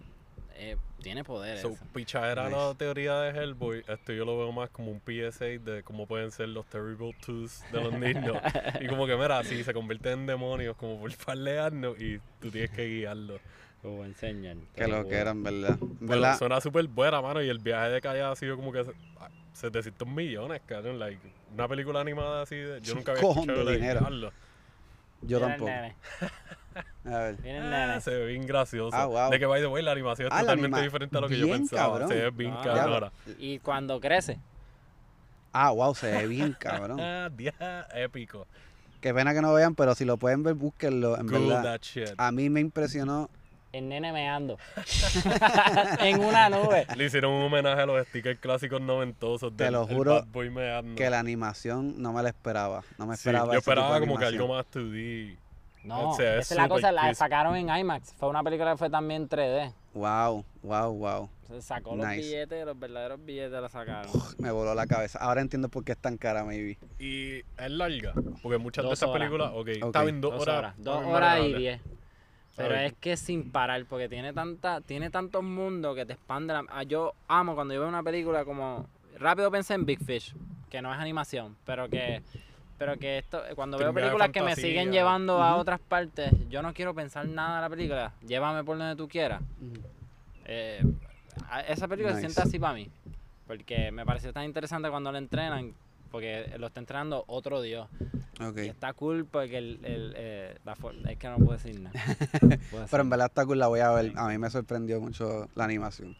es- 0.58 0.78
tiene 1.02 1.26
poderes. 1.26 1.60
So, 1.62 1.76
picha 1.94 2.32
era 2.32 2.46
Nice. 2.46 2.56
la 2.56 2.74
teoría 2.76 3.20
de 3.20 3.32
Hellboy. 3.38 3.84
Esto 3.90 4.14
yo 4.14 4.24
lo 4.24 4.38
veo 4.38 4.54
más 4.54 4.70
como 4.70 4.90
un 4.90 5.02
PSA 5.02 5.46
de 5.60 5.84
cómo 5.84 6.08
pueden 6.08 6.32
ser 6.32 6.48
los 6.48 6.66
Terrible 6.68 7.14
Twos 7.26 7.62
de 7.74 7.82
los 7.84 7.92
niños. 7.92 8.38
y 8.82 8.88
como 8.88 9.06
que, 9.06 9.18
mira, 9.18 9.44
si 9.44 9.62
se 9.66 9.74
convierten 9.74 10.20
en 10.22 10.26
demonios, 10.28 10.78
como 10.78 10.98
por 11.02 11.12
farlearnos 11.12 12.00
y 12.00 12.20
tú 12.40 12.50
tienes 12.52 12.70
que 12.72 12.86
guiarlos. 12.88 13.42
Como 13.84 14.04
enseñan. 14.06 14.62
Que 14.76 14.88
lo 14.88 15.06
que 15.08 15.16
eran, 15.16 15.44
¿verdad? 15.44 15.78
En 15.80 15.80
Bueno, 16.00 16.22
¿Verdad? 16.22 16.38
suena 16.40 16.62
súper 16.62 16.88
buena, 16.88 17.22
mano. 17.22 17.42
Y 17.44 17.50
el 17.50 17.60
viaje 17.60 17.90
de 17.90 18.02
Calle 18.02 18.22
ha 18.24 18.36
sido 18.36 18.56
como 18.56 18.72
que 18.72 18.86
se- 18.86 18.94
ah, 19.20 19.30
700 19.54 20.08
millones, 20.08 20.62
cabrón. 20.66 20.98
Like, 21.00 21.20
una 21.54 21.68
película 21.68 22.00
animada 22.00 22.42
así 22.44 22.56
de. 22.56 22.82
Yo 22.82 22.96
nunca 22.96 23.12
había 23.12 23.22
Cojón 23.22 23.44
escuchado 23.50 23.66
de 23.66 23.76
dinero. 23.76 24.32
Yo 25.22 25.40
Viene 25.40 25.48
tampoco. 25.54 25.72
A 27.06 27.18
ver. 27.18 27.38
Ah, 27.46 28.00
se 28.02 28.12
ve 28.12 28.26
bien 28.28 28.48
gracioso. 28.48 28.96
Ah, 28.96 29.06
wow. 29.06 29.30
De 29.30 29.38
que, 29.38 29.46
by 29.46 29.62
the 29.62 29.68
way, 29.68 29.84
la 29.84 29.92
animación 29.92 30.28
es 30.28 30.34
Ah, 30.34 30.40
totalmente 30.40 30.76
anima- 30.78 30.82
diferente 30.82 31.18
a 31.18 31.22
lo 31.22 31.28
que 31.28 31.38
yo 31.38 31.46
bien 31.46 31.58
pensaba. 31.60 31.92
cabrón. 32.00 32.08
Se 32.10 32.16
ve 32.16 32.30
bien 32.32 32.54
Ah, 32.58 32.62
cabrón. 32.64 33.12
Y 33.38 33.60
cuando 33.60 34.00
crece, 34.00 34.40
Ah, 35.52 35.70
wow, 35.72 35.94
se 35.94 36.10
ve 36.12 36.28
bien, 36.28 36.56
cabrón. 36.58 36.98
Ah, 37.02 37.30
dia, 37.32 37.54
épico. 37.94 38.48
Qué 39.02 39.14
pena 39.14 39.34
que 39.34 39.42
no 39.42 39.54
vean, 39.54 39.76
pero 39.76 39.94
si 39.96 40.04
lo 40.06 40.18
pueden 40.18 40.42
ver, 40.44 40.54
búsquenlo. 40.56 41.18
En 41.18 41.28
Google 41.28 41.48
verdad, 41.56 41.64
that 41.64 41.82
shit. 41.82 42.10
a 42.18 42.32
mí 42.32 42.50
me 42.50 42.62
impresionó. 42.62 43.30
El 43.74 43.90
nene 43.90 44.14
meando 44.14 44.58
en 46.00 46.24
una 46.24 46.48
nube. 46.50 46.86
Le 46.96 47.06
hicieron 47.06 47.34
un 47.34 47.42
homenaje 47.44 47.82
a 47.82 47.86
los 47.86 48.08
stickers 48.08 48.40
clásicos 48.40 48.80
noventosos 48.80 49.56
Te 49.58 49.66
del 49.66 49.74
lo 49.74 49.88
juro 49.88 50.14
Bad 50.14 50.28
Boy 50.28 50.50
meando. 50.50 50.96
que 50.96 51.10
la 51.10 51.20
animación 51.20 52.02
no 52.02 52.14
me 52.14 52.22
la 52.24 52.30
esperaba. 52.30 52.84
No 52.98 53.06
me 53.08 53.16
Sí, 53.18 53.22
esperaba. 53.22 53.46
yo 53.54 53.60
tipo 53.60 53.72
de 53.72 53.74
esperaba 53.82 54.00
como 54.00 54.18
que 54.18 54.26
algo 54.26 54.48
más 54.48 54.66
2D. 54.72 55.38
No, 55.84 56.12
O 56.12 56.16
sea, 56.16 56.36
es 56.36 56.46
esa 56.46 56.54
es 56.54 56.62
la 56.62 56.70
cosa, 56.70 56.92
la 56.94 57.14
sacaron 57.14 57.56
en 57.58 57.68
IMAX. 57.76 58.14
Fue 58.14 58.30
una 58.30 58.42
película 58.42 58.72
que 58.72 58.78
fue 58.78 58.90
también 58.90 59.28
3D. 59.28 59.74
Wow, 59.96 60.46
wow, 60.62 60.94
wow. 60.94 61.30
Se 61.48 61.62
sacó 61.62 61.96
los 61.96 62.08
Nice. 62.08 62.22
billetes, 62.22 62.66
los 62.66 62.80
verdaderos 62.80 63.24
billetes 63.26 63.52
la 63.62 63.68
sacaron. 63.70 64.10
Me 64.38 64.50
voló 64.52 64.74
la 64.76 64.88
cabeza. 64.88 65.20
Ahora 65.20 65.42
entiendo 65.42 65.68
por 65.70 65.84
qué 65.84 65.92
es 65.92 65.98
tan 65.98 66.18
cara, 66.18 66.44
maybe. 66.46 66.78
Y 67.00 67.40
es 67.58 67.70
larga, 67.70 68.14
porque 68.42 68.58
muchas 68.60 68.84
de 68.86 68.92
horas. 68.92 69.06
películas, 69.20 69.50
ok, 69.54 69.58
Ok. 69.60 69.68
está 69.88 70.04
bien 70.04 70.22
dos, 70.22 70.34
Dos 70.36 70.48
horas. 70.48 70.74
Dos 70.78 71.06
horas 71.06 71.40
y 71.42 71.54
diez. 71.54 71.82
Pero 72.56 72.76
es 72.76 72.94
que 72.94 73.18
sin 73.18 73.52
parar, 73.52 73.84
porque 73.86 74.08
tiene 74.08 74.32
tanta, 74.34 74.82
tiene 74.82 75.10
tantos 75.10 75.44
mundos 75.44 75.96
que 75.96 76.06
te 76.06 76.14
expande 76.14 76.54
la... 76.54 76.64
ah, 76.70 76.84
Yo 76.84 77.14
amo 77.28 77.56
cuando 77.56 77.74
yo 77.74 77.80
veo 77.80 77.90
una 77.90 78.04
película 78.04 78.46
como... 78.46 78.88
Rápido 79.18 79.50
pensé 79.52 79.74
en 79.74 79.86
Big 79.86 80.04
Fish, 80.04 80.36
que 80.70 80.82
no 80.82 80.94
es 80.94 81.00
animación, 81.00 81.56
pero 81.66 81.90
que... 81.90 82.22
Pero 82.78 82.98
que 82.98 83.20
esto, 83.20 83.42
cuando 83.56 83.78
veo 83.78 83.88
Trinidad 83.92 84.02
películas 84.10 84.30
que 84.32 84.42
me 84.42 84.56
siguen 84.56 84.92
llevando 84.92 85.42
a 85.42 85.56
otras 85.56 85.80
partes, 85.80 86.32
yo 86.50 86.62
no 86.62 86.74
quiero 86.74 86.94
pensar 86.94 87.26
nada 87.28 87.56
de 87.58 87.62
la 87.62 87.70
película. 87.70 88.14
Llévame 88.28 88.64
por 88.64 88.78
donde 88.78 88.96
tú 88.96 89.08
quieras. 89.08 89.42
Eh, 90.46 90.84
esa 91.68 91.88
película 91.88 92.14
se 92.16 92.22
Nice. 92.22 92.34
siente 92.34 92.50
así 92.50 92.60
para 92.60 92.74
mí. 92.74 92.90
Porque 93.48 93.92
me 93.92 94.06
pareció 94.06 94.34
tan 94.34 94.44
interesante 94.46 94.90
cuando 94.90 95.12
la 95.12 95.20
entrenan. 95.20 95.74
Porque 96.12 96.52
lo 96.58 96.68
está 96.68 96.80
entrenando 96.80 97.24
otro 97.28 97.62
dios. 97.62 97.88
Y 98.56 98.68
está 98.68 98.94
cool 98.94 99.26
porque 99.28 99.58
el, 99.58 99.80
el, 99.84 100.14
eh, 100.16 100.58
la 100.64 100.78
es 101.10 101.18
que 101.18 101.28
no 101.28 101.38
puedo 101.38 101.52
decir 101.54 101.80
nada. 101.80 101.96
Puedo 102.70 102.88
Pero 102.90 103.04
en 103.04 103.10
verdad 103.10 103.28
está 103.28 103.46
cool, 103.46 103.60
la 103.60 103.68
voy 103.68 103.80
a 103.82 103.92
ver. 103.92 104.14
A 104.16 104.28
mí 104.28 104.38
me 104.38 104.50
sorprendió 104.50 105.00
mucho 105.02 105.50
la 105.56 105.66
animación. 105.66 106.16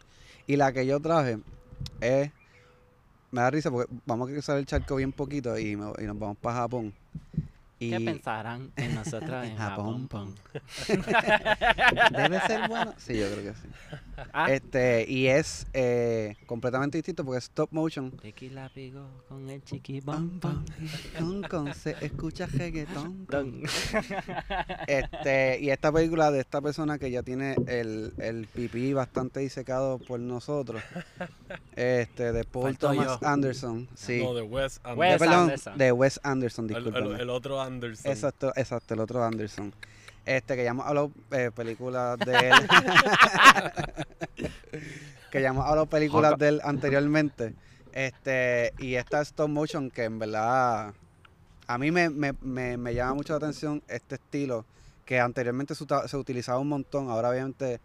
Y 0.46 0.56
la 0.56 0.72
que 0.72 0.86
yo 0.86 1.00
traje 1.00 1.38
es. 2.00 2.32
Me 3.30 3.40
da 3.42 3.50
risa 3.50 3.70
porque 3.70 3.92
vamos 4.06 4.28
a 4.28 4.32
cruzar 4.32 4.58
el 4.58 4.66
charco 4.66 4.96
bien 4.96 5.12
poquito 5.12 5.58
y, 5.58 5.76
me- 5.76 5.92
y 5.98 6.04
nos 6.06 6.18
vamos 6.18 6.38
para 6.38 6.56
Japón. 6.58 6.94
Y 7.78 7.90
¿Qué 7.90 8.00
pensarán 8.00 8.70
en 8.76 8.94
nosotros 8.94 9.44
en 9.46 9.56
Japón, 9.56 10.02
Japón? 10.02 10.34
debe 12.16 12.40
ser 12.40 12.68
bueno. 12.68 12.94
Sí, 12.98 13.18
yo 13.18 13.26
creo 13.30 13.52
que 13.52 13.58
sí. 13.60 13.68
Ah, 14.32 14.50
Este, 14.52 15.04
y 15.08 15.26
es 15.26 15.66
eh, 15.72 16.36
completamente 16.46 16.98
distinto 16.98 17.24
porque 17.24 17.38
es 17.38 17.44
stop 17.44 17.70
motion. 17.72 18.12
tequila 18.12 18.70
con 19.28 19.50
el 19.50 19.62
chiqui 19.64 20.00
con, 20.02 20.40
con, 21.50 21.74
se 21.74 21.96
escucha 22.00 22.46
reggaetón. 22.46 23.26
con. 23.26 23.62
Este, 24.86 25.58
y 25.60 25.70
esta 25.70 25.90
película 25.92 26.30
de 26.30 26.40
esta 26.40 26.60
persona 26.60 26.98
que 26.98 27.10
ya 27.10 27.22
tiene 27.22 27.56
el, 27.66 28.12
el 28.18 28.46
pipí 28.46 28.92
bastante 28.92 29.40
disecado 29.40 29.98
por 29.98 30.20
nosotros. 30.20 30.82
Este, 31.74 32.32
de 32.32 32.44
Paul 32.44 32.78
Thomas 32.78 33.18
yo. 33.20 33.26
Anderson. 33.28 33.88
Sí. 33.94 34.22
No, 34.22 34.34
de 34.34 34.42
Wes 34.42 34.80
Anderson. 34.84 34.98
Wes 34.98 35.18
perdón, 35.18 35.40
Anderson. 35.42 35.78
de 35.78 35.92
Wes 35.92 36.20
Anderson, 36.22 36.70
el, 36.70 36.76
el- 36.76 36.84
discúlpeme. 36.84 37.20
el 37.22 37.30
otro 37.30 37.60
Anderson. 37.64 38.10
Exacto, 38.10 38.52
exacto, 38.56 38.94
el 38.94 39.00
otro 39.00 39.24
Anderson. 39.24 39.74
Este, 40.24 40.56
que 40.56 40.64
ya 40.64 40.70
hemos 40.70 40.86
hablado 40.86 41.12
eh, 41.32 41.50
películas 41.54 42.18
de 42.18 42.50
él. 42.50 42.52
que 45.30 45.42
ya 45.42 45.48
hemos 45.48 45.66
hablado 45.66 45.86
películas 45.86 46.38
de 46.38 46.48
él 46.48 46.60
anteriormente. 46.64 47.54
Este, 47.92 48.72
y 48.78 48.94
esta 48.94 49.20
stop 49.20 49.48
motion 49.48 49.90
que 49.90 50.04
en 50.04 50.18
verdad 50.18 50.94
a 51.66 51.78
mí 51.78 51.90
me, 51.90 52.10
me, 52.10 52.32
me, 52.40 52.76
me 52.76 52.94
llama 52.94 53.14
mucho 53.14 53.32
la 53.32 53.36
atención 53.38 53.82
este 53.88 54.16
estilo 54.16 54.64
que 55.04 55.20
anteriormente 55.20 55.74
se, 55.74 56.16
utilizaba 56.16 56.58
un 56.58 56.68
montón, 56.68 57.10
ahora 57.10 57.30
obviamente 57.30 57.80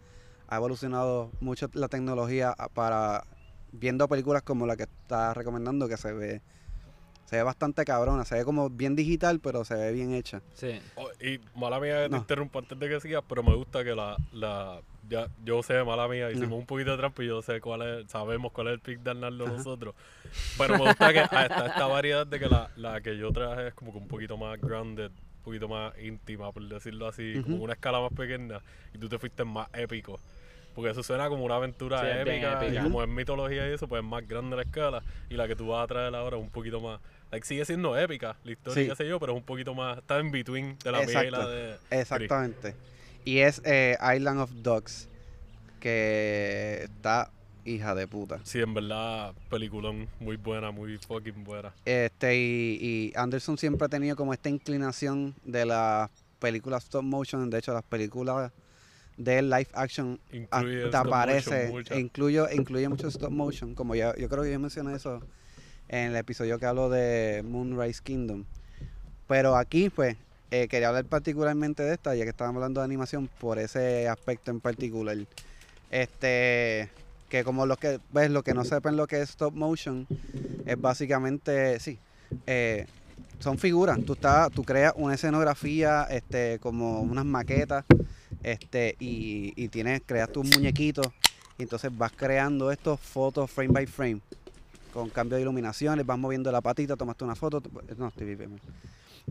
ha 0.48 0.56
evolucionado 0.56 1.30
mucho 1.40 1.68
la 1.74 1.88
tecnología 1.88 2.54
para 2.74 3.24
viendo 3.72 4.08
películas 4.08 4.42
como 4.42 4.66
la 4.66 4.76
que 4.76 4.84
está 4.84 5.34
recomendando 5.34 5.88
que 5.88 5.96
se 5.96 6.12
ve 6.12 6.42
se 7.30 7.36
ve 7.36 7.44
bastante 7.44 7.84
cabrona, 7.84 8.24
se 8.24 8.34
ve 8.34 8.44
como 8.44 8.68
bien 8.68 8.96
digital, 8.96 9.38
pero 9.38 9.64
se 9.64 9.76
ve 9.76 9.92
bien 9.92 10.12
hecha. 10.14 10.42
Sí. 10.54 10.80
Oh, 10.96 11.08
y 11.20 11.38
mala 11.56 11.78
mía 11.78 11.98
que 12.02 12.08
te 12.08 12.10
No. 12.10 12.16
interrumpo 12.16 12.58
antes 12.58 12.76
de 12.76 12.88
que 12.88 12.98
sigas, 13.00 13.22
pero 13.28 13.44
me 13.44 13.54
gusta 13.54 13.84
que 13.84 13.94
la, 13.94 14.18
la 14.32 14.80
ya, 15.08 15.28
yo 15.44 15.62
sé, 15.62 15.84
mala 15.84 16.08
mía, 16.08 16.28
hicimos 16.32 16.50
No. 16.50 16.56
un 16.56 16.66
poquito 16.66 16.90
de 16.90 16.96
trampa 16.96 17.22
y 17.22 17.28
yo 17.28 17.40
sé 17.40 17.60
cuál 17.60 17.82
es, 17.82 18.10
sabemos 18.10 18.50
cuál 18.50 18.66
es 18.66 18.72
el 18.74 18.80
pick 18.80 18.98
de 18.98 19.10
Arnaldo 19.10 19.44
Ajá. 19.44 19.56
nosotros. 19.58 19.94
Pero 20.58 20.76
me 20.76 20.86
gusta 20.88 21.12
que 21.12 21.20
está 21.20 21.66
esta 21.66 21.86
variedad 21.86 22.26
de 22.26 22.40
que 22.40 22.48
la, 22.48 22.68
la 22.74 23.00
que 23.00 23.16
yo 23.16 23.30
traje 23.30 23.68
es 23.68 23.74
como 23.74 23.92
que 23.92 23.98
un 23.98 24.08
poquito 24.08 24.36
más 24.36 24.60
grounded, 24.60 25.12
un 25.12 25.42
poquito 25.44 25.68
más 25.68 25.96
íntima, 26.00 26.50
por 26.50 26.64
decirlo 26.64 27.06
así, 27.06 27.38
como 27.42 27.54
Ujú. 27.54 27.64
una 27.66 27.74
escala 27.74 28.00
más 28.00 28.10
pequeña, 28.12 28.60
y 28.92 28.98
tú 28.98 29.08
te 29.08 29.20
fuiste 29.20 29.44
más 29.44 29.68
épico. 29.72 30.18
Porque 30.74 30.90
eso 30.90 31.02
suena 31.04 31.28
como 31.28 31.44
una 31.44 31.56
aventura 31.56 32.00
Sí, 32.00 32.06
bien 32.06 32.18
épica, 32.28 32.52
y 32.64 32.66
épica. 32.66 32.82
como 32.82 33.02
es 33.04 33.08
mitología 33.08 33.68
y 33.68 33.72
eso, 33.74 33.86
pues 33.86 34.02
es 34.02 34.08
más 34.08 34.26
grande 34.26 34.56
la 34.56 34.62
escala, 34.62 35.02
y 35.28 35.34
la 35.34 35.46
que 35.46 35.54
tú 35.54 35.68
vas 35.68 35.84
a 35.84 35.86
traer 35.86 36.12
ahora 36.16 36.36
es 36.36 36.42
un 36.42 36.50
poquito 36.50 36.80
más... 36.80 37.00
Like, 37.30 37.46
sigue 37.46 37.64
siendo 37.64 37.96
épica 37.98 38.36
la 38.44 38.52
historia, 38.52 38.82
Sí. 38.82 38.88
qué 38.88 38.96
sé 38.96 39.08
yo, 39.08 39.20
pero 39.20 39.32
es 39.32 39.38
un 39.38 39.44
poquito 39.44 39.74
más... 39.74 39.98
Está 39.98 40.18
en 40.18 40.30
between 40.32 40.76
de 40.82 40.92
la 40.92 41.02
mía 41.02 41.24
y 41.24 41.30
la 41.30 41.38
Exacto. 41.38 41.48
de... 41.50 41.76
Exactamente. 41.90 42.74
Y 43.24 43.38
es 43.38 43.62
eh, 43.64 43.96
Island 44.16 44.40
of 44.40 44.50
Dogs, 44.62 45.08
que 45.78 46.80
está 46.84 47.30
hija 47.64 47.94
de 47.94 48.06
puta. 48.08 48.40
Sí, 48.44 48.58
en 48.60 48.74
verdad, 48.74 49.34
peliculón 49.48 50.08
muy 50.18 50.36
buena, 50.36 50.70
muy 50.70 50.98
fucking 50.98 51.44
buena. 51.44 51.72
Este, 51.84 52.36
y, 52.36 52.78
y 52.80 53.12
Anderson 53.14 53.58
siempre 53.58 53.86
ha 53.86 53.88
tenido 53.88 54.16
como 54.16 54.32
esta 54.32 54.48
inclinación 54.48 55.34
de 55.44 55.66
las 55.66 56.10
películas 56.38 56.84
stop 56.84 57.02
motion. 57.04 57.48
De 57.50 57.58
hecho, 57.58 57.72
las 57.74 57.84
películas 57.84 58.50
de 59.16 59.42
live 59.42 59.68
action 59.74 60.18
Incluye 60.32 60.88
te 60.88 60.96
aparece, 60.96 61.68
motion, 61.70 61.98
incluyo, 62.00 62.48
incluye 62.50 62.88
mucho 62.88 63.08
stop 63.08 63.30
motion. 63.30 63.74
Como 63.74 63.94
ya, 63.94 64.16
yo 64.16 64.28
creo 64.28 64.42
que 64.42 64.52
yo 64.52 64.58
mencioné 64.58 64.94
eso 64.96 65.20
en 65.90 66.12
el 66.12 66.16
episodio 66.16 66.58
que 66.60 66.66
hablo 66.66 66.88
de 66.88 67.44
Moonrise 67.44 68.00
Kingdom. 68.02 68.44
Pero 69.26 69.56
aquí, 69.56 69.90
pues, 69.90 70.16
eh, 70.52 70.68
quería 70.68 70.88
hablar 70.88 71.04
particularmente 71.04 71.82
de 71.82 71.94
esta, 71.94 72.14
ya 72.14 72.22
que 72.22 72.30
estábamos 72.30 72.58
hablando 72.58 72.80
de 72.80 72.84
animación, 72.84 73.28
por 73.40 73.58
ese 73.58 74.08
aspecto 74.08 74.52
en 74.52 74.60
particular. 74.60 75.16
Este, 75.90 76.88
que 77.28 77.42
como 77.42 77.66
los 77.66 77.76
que, 77.78 77.98
ves, 78.12 78.30
lo 78.30 78.44
que 78.44 78.54
no 78.54 78.64
sepan 78.64 78.96
lo 78.96 79.08
que 79.08 79.20
es 79.20 79.30
stop 79.30 79.52
motion, 79.52 80.06
es 80.64 80.80
básicamente, 80.80 81.80
sí, 81.80 81.98
eh, 82.46 82.86
son 83.40 83.58
figuras. 83.58 83.98
Tú, 84.04 84.12
estás, 84.12 84.52
tú 84.52 84.62
creas 84.62 84.92
una 84.94 85.14
escenografía, 85.14 86.06
este, 86.08 86.60
como 86.60 87.00
unas 87.00 87.24
maquetas, 87.24 87.84
este, 88.44 88.94
y, 89.00 89.52
y 89.56 89.68
tienes, 89.68 90.02
creas 90.06 90.30
tus 90.30 90.46
muñequitos, 90.54 91.08
y 91.58 91.64
entonces 91.64 91.90
vas 91.96 92.12
creando 92.12 92.70
estos 92.70 93.00
fotos 93.00 93.50
frame 93.50 93.72
by 93.72 93.86
frame, 93.86 94.20
con 94.92 95.08
cambio 95.10 95.36
de 95.36 95.42
iluminación, 95.42 95.96
les 95.98 96.06
vas 96.06 96.18
moviendo 96.18 96.50
la 96.52 96.60
patita, 96.60 96.96
tomaste 96.96 97.24
una 97.24 97.34
foto, 97.34 97.62
no, 97.96 98.08
estoy 98.08 98.34
bien. 98.34 98.60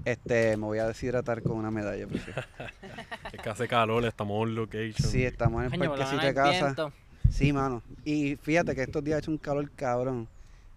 Este, 0.05 0.55
me 0.55 0.65
voy 0.65 0.79
a 0.79 0.87
deshidratar 0.87 1.41
con 1.41 1.53
una 1.57 1.71
medalla. 1.71 2.07
prefiero. 2.07 2.41
Es 3.33 3.41
que 3.41 3.49
hace 3.49 3.67
calor, 3.67 4.05
estamos 4.05 4.41
on 4.41 4.55
location. 4.55 5.09
Sí, 5.09 5.23
estamos 5.23 5.65
en 5.65 5.81
el 5.81 5.89
parquecito 5.89 6.25
de 6.25 6.33
casa. 6.33 6.65
viento. 6.65 6.93
Sí, 7.29 7.53
mano. 7.53 7.83
Y 8.05 8.35
fíjate 8.37 8.73
que 8.75 8.81
estos 8.83 9.03
días 9.03 9.17
ha 9.17 9.19
hecho 9.19 9.31
un 9.31 9.37
calor 9.37 9.69
cabrón. 9.75 10.27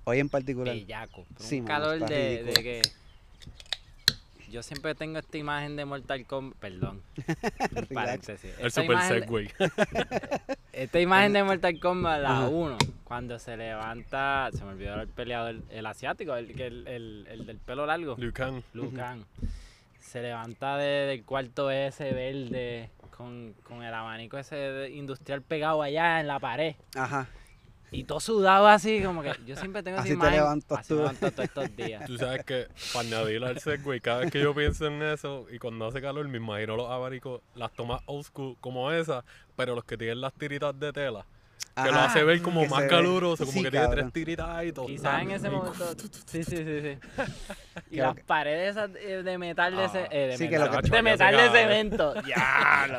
Hoy 0.05 0.18
en 0.18 0.28
particular. 0.28 0.74
Bellaco. 0.74 1.24
Sí, 1.39 1.61
un 1.61 1.66
mano, 1.66 1.85
calor 1.85 2.09
de, 2.09 2.53
que. 2.62 2.83
Yo 4.51 4.62
siempre 4.62 4.95
tengo 4.95 5.18
esta 5.18 5.39
imagen 5.39 5.76
de 5.76 5.85
Mortal 5.87 6.26
Kombat. 6.26 6.59
Perdón. 6.59 7.01
Paréntesis. 7.95 8.51
El 8.59 8.66
Esta 8.66 8.83
super 8.83 8.97
imagen- 8.97 9.20
segway. 9.20 9.51
Esta 10.72 11.01
imagen 11.01 11.33
de 11.33 11.43
Mortal 11.45 11.80
Kombat, 11.80 12.20
la 12.20 12.30
Ajá. 12.39 12.49
1, 12.49 12.78
cuando 13.13 13.39
se 13.39 13.59
levanta. 13.59 14.49
Se 14.55 14.65
me 14.65 14.71
olvidó 14.71 14.95
el 15.03 15.09
peleador, 15.09 15.57
el 15.69 15.85
asiático, 15.85 16.35
el, 16.35 16.55
que- 16.55 16.67
el, 16.69 16.89
el, 16.89 17.27
el 17.31 17.45
del 17.47 17.59
pelo 17.59 17.85
largo. 17.85 18.17
Liu 18.17 18.33
Kang. 18.33 18.63
Liu 18.73 18.85
Ujú. 18.87 18.97
Kang. 18.97 19.23
Se 20.01 20.23
levanta 20.23 20.79
de- 20.79 21.07
del 21.09 21.23
cuarto 21.23 21.71
ese 21.71 22.11
verde 22.15 22.89
con, 23.15 23.53
con 23.65 23.83
el 23.83 23.93
abanico 23.93 24.39
ese 24.39 24.89
industrial 24.95 25.43
pegado 25.43 25.83
allá 25.83 26.21
en 26.21 26.27
la 26.27 26.39
pared. 26.41 26.75
Ajá. 26.97 27.27
Y 27.91 28.05
todo 28.05 28.19
sudado 28.19 28.67
así, 28.67 29.03
como 29.03 29.21
que 29.21 29.33
yo 29.47 29.57
siempre 29.57 29.83
tengo 29.83 29.97
esa 29.99 30.05
Así 30.05 30.13
te 30.13 30.15
imagen. 30.15 30.37
levantas 30.37 30.79
así 30.79 30.89
tú. 30.89 30.95
me 30.95 31.01
levanto 31.03 31.31
todos 31.33 31.45
estos 31.45 31.77
días. 31.77 32.07
Tú 32.07 32.17
sabes 32.17 32.43
que 32.47 32.69
para 32.95 33.07
añadir 33.07 33.45
al 33.45 33.59
segway, 33.61 34.01
cada 34.01 34.21
vez 34.21 34.31
que 34.33 34.41
yo 34.41 34.55
pienso 34.55 34.87
en 34.87 35.03
eso 35.03 35.47
y 35.53 35.59
cuando 35.59 35.87
hace 35.87 36.01
calor, 36.01 36.27
me 36.29 36.39
imagino 36.39 36.77
los 36.77 36.91
abanicos, 36.91 37.43
las 37.55 37.71
tomas 37.75 38.01
old 38.07 38.25
school 38.25 38.57
como 38.61 38.91
esas, 38.91 39.23
pero 39.55 39.75
los 39.75 39.85
que 39.85 39.99
tienen 39.99 40.23
las 40.23 40.33
tiritas 40.33 40.81
de 40.81 40.95
tela. 40.95 41.27
Que 41.75 41.91
lo 41.91 41.99
hace 42.01 42.23
ver 42.23 42.43
como 42.43 42.61
Que 42.62 42.68
más 42.68 42.83
caluroso, 42.85 43.45
como 43.47 43.57
sí, 43.59 43.62
que 43.64 43.70
tiene 43.70 43.89
tres 43.89 44.12
tiritas 44.12 44.64
y 44.64 44.73
todo. 44.73 44.87
Quizás 44.87 45.23
en 45.23 45.31
ese 45.31 45.49
momento. 45.49 45.85
Sí, 46.27 46.45
sí, 46.45 46.57
sí, 46.57 46.81
sí. 46.83 46.99
Y 47.91 47.97
las 47.97 48.14
que- 48.14 48.25
paredes 48.25 48.73
esas 48.77 48.91
eh, 48.97 49.23
de 49.23 49.39
metal 49.39 49.75
de, 49.75 49.83
Ah, 49.83 49.87
ese, 49.87 50.07
eh, 50.11 50.27
de, 50.29 50.37
sí, 50.37 50.45
que 50.51 50.59
metal, 50.59 50.70
lo 50.77 50.83
que- 50.83 50.91
de 50.91 51.03
metal 51.03 51.37
de 51.37 51.51
cemento. 51.51 52.14
¡Diablo! 52.23 52.99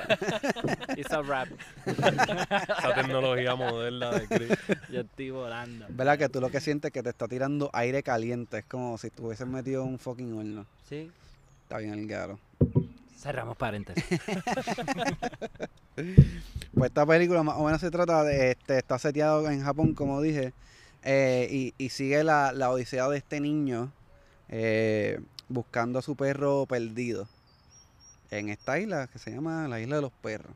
Hizo 0.98 1.22
rap. 1.24 1.48
Esa 1.86 2.94
tecnología 2.96 3.56
moderna 3.56 4.12
de 4.12 4.28
Chris. 4.28 4.50
Yo 4.90 5.02
estoy 5.02 5.30
volando. 5.30 5.86
¿Verdad 5.90 6.18
que 6.18 6.30
tú 6.30 6.42
lo 6.42 6.50
que 6.50 6.60
sientes 6.60 6.90
es 6.90 6.94
que 6.94 7.04
te 7.04 7.10
está 7.10 7.28
tirando 7.28 7.70
aire 7.74 8.02
caliente? 8.02 8.60
Es 8.60 8.66
como 8.66 8.98
si 8.98 9.08
estuvieses 9.08 9.46
metido 9.48 9.84
en 9.84 9.90
un 9.90 10.00
fucking 10.00 10.34
horno. 10.38 10.66
Sí. 10.90 11.12
Está 11.64 11.78
bien 11.78 11.94
el 11.94 12.08
garo. 12.08 12.40
Cerramos 13.24 13.58
paréntesis. 13.58 14.04
Pues 16.74 16.90
esta 16.90 17.06
película 17.06 17.44
más 17.44 17.56
o 17.58 17.66
menos 17.66 17.80
se 17.80 17.92
trata 17.92 18.24
de, 18.24 18.50
este, 18.52 18.80
está 18.80 18.98
seteado 18.98 19.48
en 19.48 19.64
Japón, 19.64 19.94
como 19.94 20.22
dije, 20.22 20.52
eh, 21.04 21.72
y, 21.78 21.90
sigue 21.90 22.24
la, 22.24 22.52
la 22.52 22.72
odisea 22.72 23.08
de 23.10 23.18
este 23.18 23.40
niño 23.40 23.92
eh, 24.50 25.20
buscando 25.50 26.00
a 26.00 26.02
su 26.02 26.16
perro 26.16 26.66
perdido 26.66 27.28
en 28.32 28.50
esta 28.50 28.80
isla 28.80 29.06
que 29.06 29.20
se 29.20 29.30
llama 29.30 29.68
la 29.68 29.80
isla 29.80 29.98
de 29.98 30.02
los 30.02 30.12
perros. 30.12 30.56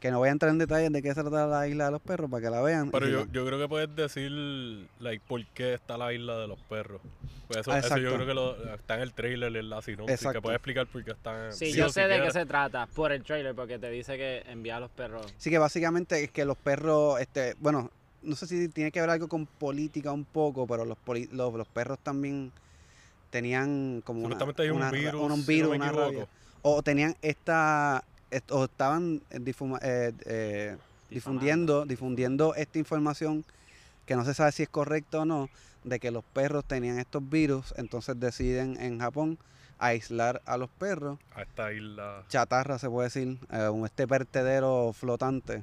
Que 0.00 0.10
no 0.10 0.18
voy 0.18 0.28
a 0.28 0.32
entrar 0.32 0.50
en 0.52 0.58
detalles 0.58 0.92
de 0.92 1.00
qué 1.02 1.14
se 1.14 1.22
trata 1.22 1.46
la 1.46 1.66
isla 1.68 1.86
de 1.86 1.90
los 1.92 2.02
perros 2.02 2.30
para 2.30 2.42
que 2.42 2.50
la 2.50 2.60
vean. 2.60 2.90
Pero 2.90 3.08
yo, 3.08 3.26
yo 3.32 3.46
creo 3.46 3.58
que 3.58 3.66
puedes 3.68 3.96
decir, 3.96 4.30
like, 5.00 5.22
por 5.26 5.44
qué 5.46 5.72
está 5.74 5.96
la 5.96 6.12
isla 6.12 6.36
de 6.36 6.46
los 6.46 6.58
perros. 6.60 7.00
Pues 7.48 7.60
eso, 7.60 7.74
eso 7.74 7.96
yo 7.96 8.12
creo 8.14 8.26
que 8.26 8.34
lo, 8.34 8.74
está 8.74 8.96
en 8.96 9.02
el 9.02 9.12
trailer, 9.14 9.56
en 9.56 9.70
la 9.70 9.80
sinopsis, 9.80 10.14
Exacto. 10.16 10.38
que 10.38 10.42
puedes 10.42 10.56
explicar 10.56 10.86
por 10.88 11.02
qué 11.04 11.12
está 11.12 11.52
Sí, 11.52 11.70
sí, 11.72 11.78
yo 11.78 11.88
sé 11.88 12.02
si 12.02 12.08
de 12.08 12.20
qué 12.20 12.30
se 12.32 12.44
trata 12.44 12.86
por 12.86 13.12
el 13.12 13.22
trailer, 13.22 13.54
porque 13.54 13.78
te 13.78 13.88
dice 13.88 14.16
que 14.16 14.42
envía 14.50 14.76
a 14.76 14.80
los 14.80 14.90
perros. 14.90 15.32
Sí 15.38 15.48
que 15.48 15.58
básicamente 15.58 16.22
es 16.24 16.30
que 16.30 16.44
los 16.44 16.56
perros, 16.58 17.20
este, 17.20 17.54
bueno, 17.60 17.90
no 18.22 18.34
sé 18.36 18.46
si 18.48 18.68
tiene 18.68 18.90
que 18.90 19.00
ver 19.00 19.08
algo 19.10 19.28
con 19.28 19.46
política 19.46 20.10
un 20.12 20.24
poco, 20.24 20.66
pero 20.66 20.84
los, 20.84 20.98
poli- 20.98 21.28
los, 21.32 21.54
los 21.54 21.68
perros 21.68 21.98
también 22.02 22.52
tenían 23.30 24.02
como 24.04 24.24
una, 24.26 24.36
hay 24.58 24.70
un 24.70 24.76
una 24.78 24.90
virus, 24.90 25.20
un 25.22 25.36
si 25.36 25.40
no 25.40 25.46
virus, 25.46 25.70
me 25.70 25.76
una 25.76 25.86
equivoco. 25.86 26.06
rabia. 26.10 26.28
O 26.62 26.82
tenían 26.82 27.14
esta, 27.22 28.02
est- 28.30 28.50
o 28.52 28.64
estaban 28.64 29.22
eh, 29.30 29.38
difuma- 29.40 29.78
eh, 29.82 30.12
eh, 30.24 30.76
difundiendo, 31.10 31.84
difundiendo 31.86 32.54
esta 32.54 32.78
información 32.78 33.44
que 34.06 34.16
no 34.16 34.24
se 34.24 34.34
sabe 34.34 34.52
si 34.52 34.62
es 34.62 34.68
correcta 34.68 35.20
o 35.20 35.24
no, 35.24 35.48
de 35.84 35.98
que 36.00 36.10
los 36.10 36.24
perros 36.24 36.64
tenían 36.64 36.98
estos 36.98 37.28
virus, 37.28 37.74
entonces 37.76 38.18
deciden 38.18 38.80
en 38.80 38.98
Japón 39.00 39.38
aislar 39.78 40.40
a 40.46 40.56
los 40.56 40.70
perros 40.70 41.18
A 41.34 41.42
esta 41.42 41.72
isla. 41.72 42.24
chatarra, 42.28 42.78
se 42.78 42.88
puede 42.88 43.08
decir, 43.08 43.38
eh, 43.52 43.68
un 43.68 43.84
este 43.84 44.06
vertedero 44.06 44.92
flotante. 44.92 45.62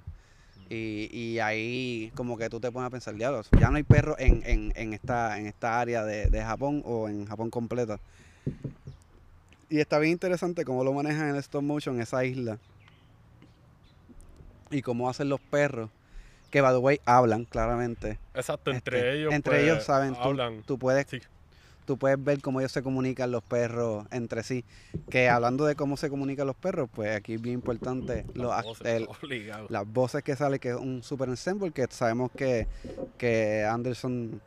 Y, 0.70 1.10
y 1.12 1.40
ahí 1.40 2.12
como 2.16 2.38
que 2.38 2.50
tú 2.50 2.60
te 2.60 2.72
pones 2.72 2.88
a 2.88 2.90
pensar, 2.90 3.14
diablos, 3.16 3.50
ya 3.60 3.70
no 3.70 3.78
hay 3.78 3.84
perros 3.84 4.16
en, 4.20 4.42
en, 4.46 4.72
en, 4.76 4.94
esta, 4.94 5.38
en 5.38 5.46
esta 5.48 5.80
área 5.80 6.04
de, 6.04 6.28
de 6.28 6.42
Japón 6.44 6.82
o 6.86 7.08
en 7.10 7.26
Japón 7.26 7.50
completa. 7.50 8.00
Y 9.74 9.80
está 9.80 9.98
bien 9.98 10.12
interesante 10.12 10.66
cómo 10.66 10.84
lo 10.84 10.94
manejan 10.94 11.30
en 11.30 11.34
el 11.34 11.38
stop 11.38 11.64
motion 11.64 12.00
esa 12.00 12.24
isla. 12.24 12.60
Y 14.70 14.84
cómo 14.84 15.10
hacen 15.10 15.30
los 15.30 15.40
perros. 15.42 15.90
Que, 16.52 16.62
by 16.62 16.74
the 16.74 16.78
way, 16.78 17.00
hablan 17.06 17.46
claramente. 17.46 18.20
Exacto, 18.36 18.70
entre 18.70 18.98
Este, 19.00 19.14
ellos. 19.18 19.34
entre 19.34 19.54
pues, 19.54 19.64
ellos 19.64 19.84
saben, 19.84 20.16
Hablan. 20.20 20.62
Tú 20.62 20.78
puedes 20.78 21.08
Sí. 21.10 21.22
tú 21.86 21.98
puedes 21.98 22.24
ver 22.24 22.40
cómo 22.40 22.60
ellos 22.60 22.72
se 22.72 22.84
comunican 22.84 23.32
los 23.32 23.42
perros 23.42 24.06
entre 24.12 24.44
sí. 24.44 24.64
Que 25.10 25.28
hablando 25.28 25.66
de 25.66 25.74
cómo 25.74 25.98
se 25.98 26.08
comunican 26.08 26.46
los 26.46 26.56
perros, 26.56 26.88
pues 26.94 27.16
aquí 27.16 27.34
es 27.34 27.42
bien 27.42 27.56
importante 27.56 28.28
Las 28.36 28.64
voces, 28.66 28.86
el- 28.86 29.08
obligado. 29.24 29.66
las 29.72 29.92
voces 29.92 30.22
que 30.24 30.36
sale, 30.36 30.60
que 30.60 30.70
es 30.70 30.76
un 30.76 31.02
super 31.02 31.30
ensemble, 31.30 31.72
que 31.72 31.88
sabemos 31.90 32.30
que, 32.38 32.68
que 33.18 33.66
Anderson 33.68 34.40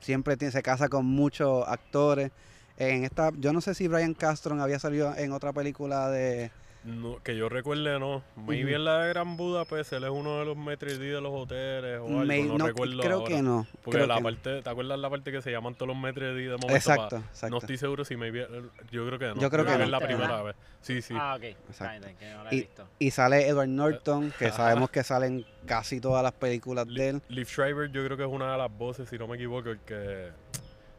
siempre 0.00 0.36
tiene, 0.36 0.50
se 0.50 0.62
casa 0.64 0.88
con 0.88 1.06
muchos 1.06 1.62
actores. 1.68 2.32
En 2.78 3.04
esta, 3.04 3.30
yo 3.36 3.52
no 3.52 3.60
sé 3.60 3.74
si 3.74 3.88
Brian 3.88 4.14
Castron 4.14 4.60
había 4.60 4.78
salido 4.78 5.12
en 5.16 5.32
otra 5.32 5.52
película 5.52 6.08
de 6.10 6.52
No, 6.84 7.20
que 7.24 7.36
yo 7.36 7.48
recuerde, 7.48 7.98
no. 7.98 8.22
Muy 8.36 8.58
Ujú. 8.60 8.66
bien 8.68 8.84
la 8.84 9.00
de 9.02 9.08
Gran 9.08 9.36
Budapest, 9.36 9.92
él 9.94 10.04
es 10.04 10.10
uno 10.10 10.38
de 10.38 10.44
los 10.44 10.56
d' 10.56 10.86
de 10.96 11.20
los 11.20 11.32
hoteles 11.34 11.98
o 11.98 12.04
algo, 12.06 12.24
May- 12.24 12.44
no, 12.44 12.56
no, 12.56 12.66
recuerdo 12.68 13.00
creo 13.02 13.16
ahora. 13.18 13.34
que 13.34 13.42
no. 13.42 13.66
Porque 13.82 13.90
creo 13.98 14.06
la 14.06 14.14
que 14.14 14.20
no. 14.20 14.24
parte, 14.28 14.62
¿te 14.62 14.70
acuerdas 14.70 14.98
la 15.00 15.10
parte 15.10 15.32
que 15.32 15.42
se 15.42 15.50
llaman 15.50 15.74
todos 15.74 15.88
los 15.88 15.96
d' 16.00 16.20
de 16.20 16.48
momento? 16.50 16.76
Exacto, 16.76 17.16
pa- 17.20 17.26
exacto. 17.26 17.50
No 17.50 17.58
estoy 17.58 17.78
seguro 17.78 18.04
si 18.04 18.16
maybe, 18.16 18.46
yo 18.92 19.04
creo 19.06 19.18
que 19.18 19.26
no. 19.26 19.40
Yo 19.40 19.50
creo 19.50 19.64
que 19.66 19.72
es 19.72 19.78
no. 19.80 19.86
la 19.86 19.98
¿Viste, 19.98 20.06
primera 20.14 20.28
verdad? 20.36 20.44
vez. 20.44 20.56
Sí, 20.80 21.02
sí. 21.02 21.14
Ah, 21.18 21.34
ok. 21.36 21.42
Exacto. 21.42 22.06
Fine, 22.06 22.16
que 22.16 22.30
no 22.32 22.44
la 22.44 22.50
he 22.50 22.54
Y- 22.54 22.60
visto. 22.60 22.88
Y 23.00 23.10
sale 23.10 23.48
Edward 23.48 23.68
Norton, 23.68 24.32
que 24.38 24.52
sabemos 24.52 24.90
que 24.90 25.02
salen 25.02 25.44
casi 25.66 26.00
todas 26.00 26.22
las 26.22 26.32
películas 26.32 26.86
de 26.86 27.08
él. 27.08 27.22
Liv 27.28 27.48
Schreiber 27.48 27.90
yo 27.90 28.04
creo 28.04 28.16
que 28.16 28.22
es 28.22 28.30
una 28.30 28.52
de 28.52 28.58
las 28.58 28.70
voces, 28.78 29.08
si 29.08 29.18
no 29.18 29.26
me 29.26 29.34
equivoco, 29.34 29.68
el 29.70 29.80
que... 29.80 30.28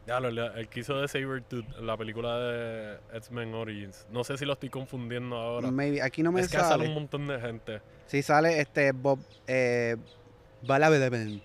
Ya, 0.06 0.18
el, 0.18 0.38
el 0.38 0.68
que 0.68 0.80
hizo 0.80 1.00
de 1.00 1.06
Sabertooth 1.06 1.78
en 1.78 1.86
la 1.86 1.96
película 1.96 2.38
de 2.38 2.98
X-Men 3.14 3.54
Origins. 3.54 4.06
No 4.10 4.24
sé 4.24 4.36
si 4.38 4.44
lo 4.44 4.54
estoy 4.54 4.68
confundiendo 4.68 5.36
ahora. 5.36 5.70
Maybe, 5.70 6.02
aquí 6.02 6.22
no 6.22 6.32
me 6.32 6.40
es 6.40 6.48
que 6.48 6.56
sale 6.56 6.68
sale. 6.68 6.88
un 6.88 6.94
montón 6.94 7.28
de 7.28 7.38
gente. 7.40 7.80
Sí, 8.06 8.22
sale 8.22 8.60
este 8.60 8.92
Bob 8.92 9.20
eh, 9.46 9.96
Balaban. 10.66 11.42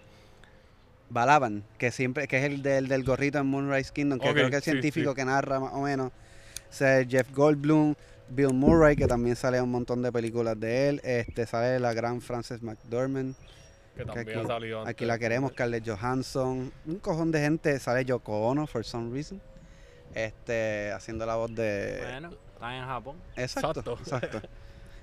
Balaban, 1.10 1.64
que 1.78 1.92
siempre, 1.92 2.28
que 2.28 2.38
es 2.40 2.44
el 2.46 2.64
del, 2.64 2.88
del 2.88 3.04
gorrito 3.04 3.38
en 3.38 3.46
Moonrise 3.46 3.92
Kingdom, 3.94 4.20
que 4.20 4.32
creo 4.34 4.50
que 4.50 4.56
es 4.56 4.56
el 4.56 4.64
sí, 4.64 4.72
científico 4.72 5.12
sí. 5.12 5.16
que 5.16 5.26
narra 5.26 5.60
más 5.60 5.74
o 5.74 5.82
menos. 5.82 6.12
Sale 6.70 7.06
Jeff 7.08 7.32
Goldblum, 7.32 7.94
Bill 8.30 8.54
Murray, 8.54 8.96
que 8.96 9.06
también 9.06 9.36
sale 9.36 9.58
en 9.58 9.66
un 9.66 9.72
montón 9.72 10.02
de 10.02 10.12
películas 10.12 10.60
de 10.60 10.90
él. 10.90 11.02
Este 11.04 11.46
sale 11.46 11.80
la 11.80 11.94
gran 11.94 12.22
Frances 12.22 12.64
McDormand. 12.64 13.36
Que 13.96 14.02
que 14.02 14.06
también 14.06 14.30
aquí, 14.40 14.46
ha 14.46 14.48
salido 14.48 14.80
antes. 14.80 14.92
aquí 14.92 15.06
la 15.06 15.18
queremos, 15.18 15.52
Scarlett 15.54 15.88
Johansson. 15.88 16.72
Un 16.86 17.00
cojón 17.00 17.32
de 17.32 17.40
gente. 17.40 17.80
Sale 17.80 18.04
Yoko 18.06 18.48
Ono, 18.48 18.68
for 18.68 18.84
some 18.84 19.12
reason. 19.14 19.42
Este, 20.14 20.92
haciendo 20.92 21.26
la 21.26 21.36
voz 21.36 21.54
de. 21.56 22.00
Bueno, 22.02 22.30
están 22.54 22.74
en 22.74 22.86
Japón. 22.86 23.18
Exacto, 23.36 23.80
Exacto. 23.80 23.98
exacto. 24.04 24.42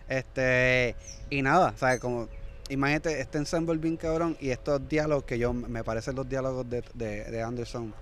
Este, 0.09 0.95
y 1.31 1.43
nada, 1.43 1.75
¿sabes? 1.77 2.01
Como 2.01 2.29
imagínate 2.69 3.21
este 3.21 3.39
ensemble 3.39 3.77
bien 3.79 3.97
cabrón 3.97 4.37
y 4.41 4.51
estos 4.51 4.87
diálogos 4.89 5.25
que 5.25 5.39
yo 5.39 5.53
me 5.53 5.83
parecen 5.85 6.15
los 6.17 6.29
diálogos 6.29 6.69
de, 6.69 6.83
de, 6.95 7.25
de 7.25 7.43
Anderson 7.43 7.95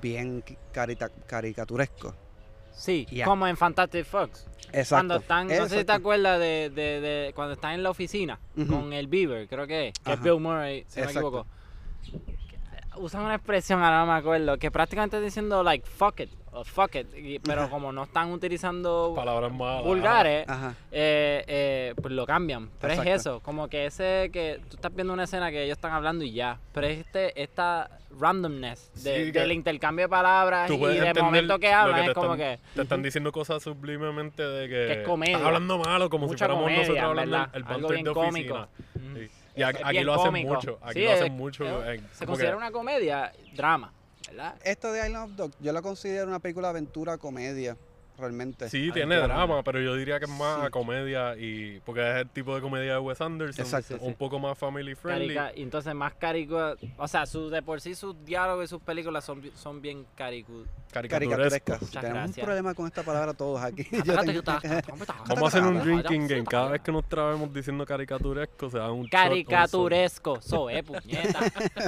bien 0.00 0.42
carita- 0.72 1.10
caricaturescos. 1.26 2.14
Sí, 2.74 3.06
como 3.24 3.46
en 3.46 3.56
Fantastic 3.56 4.04
Fox. 4.04 4.46
Exacto. 4.72 4.94
Cuando 4.96 5.16
están, 5.16 5.46
no 5.48 5.68
sé 5.68 5.78
si 5.80 5.84
te 5.84 5.92
acuerdas 5.92 6.40
de, 6.40 6.70
de, 6.74 7.00
de 7.00 7.32
cuando 7.34 7.52
están 7.54 7.72
en 7.74 7.82
la 7.82 7.90
oficina 7.90 8.38
con 8.68 8.92
el 8.92 9.06
Beaver, 9.06 9.46
creo 9.48 9.66
que 9.66 9.88
es, 9.88 9.94
que 10.02 10.12
es. 10.14 10.22
Bill 10.22 10.40
Murray, 10.40 10.84
si 10.88 11.00
no 11.00 11.06
me 11.06 11.12
equivoco. 11.12 11.46
Que- 12.02 12.52
Usan 12.96 13.22
una 13.22 13.34
expresión, 13.34 13.82
ahora 13.82 14.00
no 14.00 14.12
me 14.12 14.18
acuerdo, 14.18 14.58
que 14.58 14.70
prácticamente 14.70 15.16
está 15.16 15.24
diciendo 15.24 15.62
like 15.62 15.86
fuck 15.88 16.20
it, 16.20 16.30
o 16.52 16.64
fuck 16.64 16.94
it, 16.96 17.06
y- 17.16 17.38
pero 17.38 17.68
como 17.70 17.92
no 17.92 18.02
están 18.04 18.30
utilizando 18.30 19.12
Palabras 19.16 19.50
malas. 19.52 19.84
vulgares, 19.84 20.46
Ajá. 20.48 20.74
eh, 20.90 21.44
eh, 21.46 21.94
pues 22.00 22.12
lo 22.12 22.26
cambian. 22.26 22.68
Pero 22.80 22.92
Exacto. 22.92 23.10
es 23.10 23.20
eso, 23.20 23.40
como 23.40 23.68
que 23.68 23.86
ese 23.86 24.30
que 24.32 24.60
tú 24.68 24.76
estás 24.76 24.94
viendo 24.94 25.12
una 25.14 25.24
escena 25.24 25.50
que 25.50 25.64
ellos 25.64 25.78
están 25.78 25.92
hablando 25.92 26.24
y 26.24 26.32
ya. 26.32 26.58
Pero 26.74 26.86
es 26.86 26.98
este, 26.98 27.42
esta 27.42 27.90
randomness 28.20 28.90
de- 29.02 29.26
Sí, 29.26 29.32
que 29.32 29.40
del 29.40 29.52
intercambio 29.52 30.04
de 30.04 30.08
palabras 30.10 30.70
y 30.70 30.76
puedes 30.76 30.96
de 31.00 31.06
entender 31.06 31.24
momento 31.24 31.58
que 31.58 31.72
hablan, 31.72 32.00
te 32.04 32.06
es 32.08 32.14
como 32.14 32.34
están- 32.34 32.38
que. 32.58 32.62
Te 32.74 32.82
están 32.82 33.02
diciendo 33.02 33.32
cosas 33.32 33.62
sublimemente 33.62 34.42
de 34.42 34.68
que. 34.68 34.86
Que 34.94 35.00
es 35.00 35.06
comedia. 35.08 35.32
Estás 35.36 35.46
hablando 35.46 35.78
malo, 35.78 36.10
como 36.10 36.26
si 36.26 36.32
Mucha 36.32 36.44
fuéramos 36.46 36.62
comedia, 36.64 36.80
nosotros 36.82 37.04
hablando 37.04 37.36
verdad. 37.38 37.50
el 37.56 37.62
Algo 37.62 37.72
banter 37.74 37.92
bien 37.92 38.04
de 38.04 38.12
cómico. 38.12 38.54
oficina. 38.54 38.68
Sí. 39.14 39.30
Y 39.54 39.62
aquí, 39.62 39.82
aquí 39.84 40.00
lo 40.00 40.14
hacen 40.14 40.26
cómico. 40.26 40.54
mucho. 40.54 40.78
Aquí 40.82 40.98
Sí, 41.00 41.04
lo 41.04 41.12
hacen 41.12 41.26
es- 41.26 41.32
mucho. 41.32 41.64
es- 41.84 41.98
en- 42.00 42.08
Se 42.12 42.26
considera 42.26 42.52
que- 42.52 42.56
una 42.58 42.70
comedia, 42.70 43.32
drama, 43.54 43.92
Esto 44.64 44.92
de 44.92 45.06
Island 45.06 45.30
of 45.30 45.36
Dogs, 45.36 45.56
yo 45.60 45.72
la 45.72 45.82
considero 45.82 46.26
una 46.26 46.38
película 46.38 46.68
aventura 46.68 47.18
comedia, 47.18 47.76
realmente. 48.22 48.68
Sí, 48.70 48.90
tiene 48.92 49.16
drama, 49.16 49.62
pero 49.62 49.80
yo 49.80 49.94
diría 49.94 50.18
que 50.18 50.24
es 50.24 50.30
más 50.30 50.64
Sí. 50.64 50.70
comedia 50.70 51.36
y 51.36 51.80
porque 51.84 52.00
es 52.10 52.16
el 52.22 52.28
tipo 52.30 52.54
de 52.54 52.60
comedia 52.62 52.94
de 52.94 52.98
Wes 52.98 53.20
Anderson, 53.20 53.64
Exacto. 53.64 53.98
un 54.00 54.14
poco 54.14 54.38
más 54.38 54.56
family 54.56 54.94
friendly. 54.94 55.34
Carica- 55.34 55.52
y 55.58 55.62
entonces 55.62 55.94
más 55.94 56.14
carico, 56.14 56.74
o 56.96 57.08
sea, 57.08 57.26
su, 57.26 57.50
de 57.50 57.60
por 57.62 57.80
sí 57.80 57.94
sus 57.94 58.24
diálogos 58.24 58.64
y 58.64 58.68
sus 58.68 58.80
películas 58.80 59.24
son, 59.24 59.42
son 59.54 59.82
bien 59.82 60.06
caricu. 60.16 60.64
Caricaturescas. 60.92 61.80
Muchas 61.80 62.02
Tenemos 62.02 62.18
gracias. 62.22 62.38
un 62.38 62.44
problema 62.44 62.74
con 62.74 62.86
esta 62.86 63.02
palabra 63.02 63.32
todos 63.32 63.62
aquí. 63.62 63.86
Yo 64.04 64.14
tengo- 64.18 64.42
Vamos 65.26 65.42
a 65.42 65.46
hacer 65.46 65.62
un 65.62 65.80
drinking 65.82 66.28
game. 66.28 66.44
Cada 66.44 66.70
vez 66.70 66.82
que 66.82 66.92
nos 66.92 67.08
trabemos 67.08 67.52
diciendo 67.52 67.86
caricaturesco, 67.86 68.68
se 68.70 68.76
da 68.78 68.92
un 68.92 69.08
Caricaturesco, 69.08 70.40
so, 70.42 70.68
eh, 70.68 70.82
puñeta. 70.82 71.40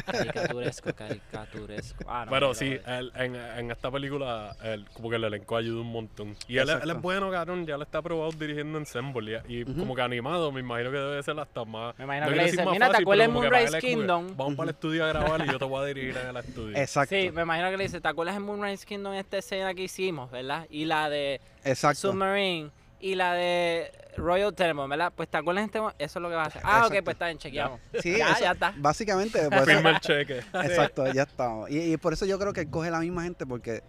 Caricaturesco, 0.06 0.92
caricaturesco. 0.94 2.04
Ah, 2.08 2.24
no, 2.24 2.30
Pero 2.30 2.54
sí, 2.54 2.76
él- 2.86 3.12
en, 3.16 3.36
en 3.36 3.70
esta 3.70 3.90
película, 3.90 4.56
él, 4.62 4.86
como 4.94 5.10
que 5.10 5.16
el 5.16 5.24
elenco 5.24 5.56
ayuda 5.56 5.82
un 5.82 5.92
montón. 5.92 6.23
Y 6.48 6.58
él, 6.58 6.68
es- 6.68 6.82
él 6.82 6.90
es 6.90 7.00
bueno, 7.00 7.30
cabrón, 7.30 7.66
ya 7.66 7.76
le 7.76 7.84
está 7.84 8.00
probado 8.02 8.30
dirigiendo 8.32 8.78
Ensemble. 8.78 9.42
Y, 9.48 9.60
y 9.60 9.64
como 9.64 9.94
que 9.94 10.02
animado, 10.02 10.50
me 10.52 10.60
imagino 10.60 10.90
que 10.90 10.96
debe 10.98 11.22
ser 11.22 11.38
hasta 11.38 11.64
más. 11.64 11.96
Me 11.98 12.04
imagino 12.04 12.26
no 12.26 12.30
que 12.32 12.36
le 12.36 12.42
decir 12.44 12.58
dice, 12.58 12.64
más 12.64 12.72
"Mira, 12.74 12.86
¿te 12.86 12.92
fácil, 12.92 13.04
acuerdas 13.04 13.26
en 13.26 13.32
Moonrise 13.32 13.78
Kingdom?" 13.78 14.36
Vamos 14.36 14.54
para 14.56 14.70
el 14.70 14.74
estudio 14.74 15.04
a 15.04 15.08
grabar 15.08 15.44
y 15.46 15.50
yo 15.52 15.58
te 15.58 15.64
voy 15.64 15.82
a 15.82 15.86
dirigir 15.86 16.16
en 16.16 16.28
el 16.28 16.36
estudio. 16.36 16.76
Exacto. 16.76 17.14
Sí, 17.14 17.30
me 17.30 17.42
imagino 17.42 17.70
que 17.70 17.76
le 17.76 17.84
dice, 17.84 18.00
¿te 18.00 18.08
acuerdas 18.08 18.36
en 18.36 18.42
Moonrise 18.42 18.84
Kingdom 18.86 19.12
esta 19.14 19.38
escena 19.38 19.74
que 19.74 19.82
hicimos, 19.82 20.30
verdad? 20.30 20.66
Y 20.70 20.84
la 20.84 21.08
de 21.10 21.40
Exacto. 21.64 22.10
Submarine 22.12 22.70
y 23.00 23.16
la 23.16 23.34
de 23.34 23.90
Royal 24.16 24.54
Tenenbaum, 24.54 24.88
¿verdad? 24.88 25.12
Pues 25.14 25.28
te 25.28 25.36
acuerdas 25.36 25.62
en 25.62 25.66
este 25.66 25.78
eso 26.04 26.18
es 26.18 26.22
lo 26.22 26.28
que 26.30 26.36
vas 26.36 26.46
a 26.46 26.48
hacer. 26.48 26.62
Ah, 26.64 26.86
ok, 26.86 26.92
Exacto. 26.92 27.04
pues 27.04 27.14
está 27.16 27.26
bien, 27.26 27.38
chequeamos. 27.38 27.80
Sí, 28.00 28.12
ya, 28.18 28.30
eso- 28.30 28.40
ya 28.44 28.52
está. 28.52 28.72
Básicamente, 28.76 29.38
Firma 29.66 29.90
el 29.90 30.00
cheque. 30.00 30.38
exacto, 30.62 31.12
ya 31.12 31.22
estamos. 31.24 31.68
Y, 31.70 31.92
y 31.92 31.96
por 31.96 32.12
eso 32.12 32.24
yo 32.24 32.38
creo 32.38 32.52
que 32.52 32.60
él 32.62 32.70
coge 32.70 32.90
la 32.90 33.00
misma 33.00 33.24
gente 33.24 33.44
porque 33.44 33.82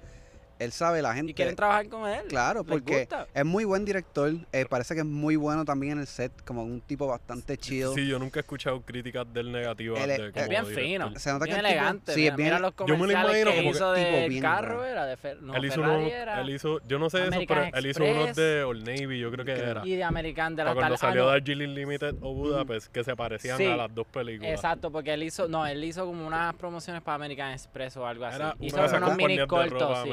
él 0.60 0.72
sabe 0.72 1.02
la 1.02 1.14
gente. 1.14 1.32
Y 1.32 1.34
quieren 1.36 1.56
trabajar 1.56 1.88
con 1.90 2.08
él. 2.10 2.24
Claro, 2.28 2.62
Les 2.62 2.70
porque 2.70 3.00
gusta. 3.00 3.28
es 3.34 3.46
muy 3.46 3.66
buen 3.66 3.86
director. 3.86 4.34
eh, 4.52 4.66
parece 4.70 4.94
que 4.96 5.02
es 5.02 5.06
muy 5.06 5.36
bueno 5.36 5.66
también 5.66 5.94
en 5.94 6.00
el 6.00 6.08
set, 6.08 6.32
como 6.46 6.64
un 6.64 6.82
tipo 6.82 7.08
bastante 7.08 7.58
chido. 7.58 7.94
Sí, 7.94 8.08
yo 8.08 8.20
nunca 8.20 8.40
he 8.40 8.42
escuchado 8.42 8.82
críticas 8.82 9.26
del 9.34 9.52
negativo. 9.52 9.98
Él 9.98 10.10
es- 10.12 10.18
de 10.18 10.28
es 10.30 10.36
Es 10.36 10.50
bien 10.50 10.64
director. 10.64 10.84
fino. 10.84 11.20
Se 11.20 11.32
nota 11.32 11.46
que 11.46 11.52
bien 11.52 11.58
tipo- 11.62 11.68
elegante. 11.72 12.14
sí, 12.14 12.20
mira, 12.22 12.32
es 12.32 12.38
bien- 12.38 12.48
mira 12.48 12.60
los 12.60 12.74
Yo 12.76 12.86
me 12.86 13.06
lo 13.06 13.12
imagino 13.12 13.52
que 13.52 13.58
como 13.58 13.62
que- 13.72 13.78
hizo 13.78 13.94
tipo 13.94 14.08
del 14.18 14.30
bien 14.30 14.42
carro, 14.42 14.68
raro. 14.70 14.86
era 14.86 15.06
de 15.06 15.18
Fer- 15.18 15.40
no, 15.42 15.56
él, 15.56 15.66
hizo 15.66 15.76
Ferrari 15.82 16.00
unos, 16.04 16.12
era. 16.14 16.42
él 16.42 16.50
hizo, 16.50 16.80
yo 16.88 17.00
no 17.00 17.10
sé 17.10 17.18
eso, 17.20 17.30
pero 17.32 17.54
American 17.62 17.72
él 17.80 17.86
hizo 17.88 18.04
unos 18.04 18.36
de 18.36 18.64
Old 18.64 18.88
Navy, 18.88 19.20
yo 19.20 19.32
creo 19.32 19.46
que 19.46 19.52
era. 19.52 19.82
Y 19.86 19.96
de 19.96 20.04
American 20.04 20.56
de 20.56 20.64
la 20.64 20.74
cuando 20.74 20.82
tal- 20.82 20.94
ah, 20.94 20.98
salió 20.98 21.24
no, 21.26 21.30
Darjeeling 21.32 21.74
Limited 21.74 22.16
o 22.22 22.34
Budapest, 22.34 22.88
que 22.92 23.04
se 23.04 23.16
parecían 23.16 23.58
Sí. 23.58 23.66
a 23.66 23.76
las 23.76 23.94
dos 23.94 24.08
películas. 24.08 24.52
Exacto, 24.54 24.92
porque 24.92 25.14
él 25.14 25.24
hizo, 25.24 25.48
no, 25.48 25.66
él 25.66 25.84
hizo 25.84 26.06
como 26.06 26.26
unas 26.26 26.54
promociones 26.56 27.02
para 27.02 27.16
American 27.16 27.52
Express 27.52 27.98
o 27.98 28.06
algo 28.08 28.26
así. 28.26 28.36
Era 28.38 28.56
hizo 28.60 28.78
unos 28.98 29.16
mini 29.18 29.46
cortos, 29.48 30.00
sí. 30.04 30.10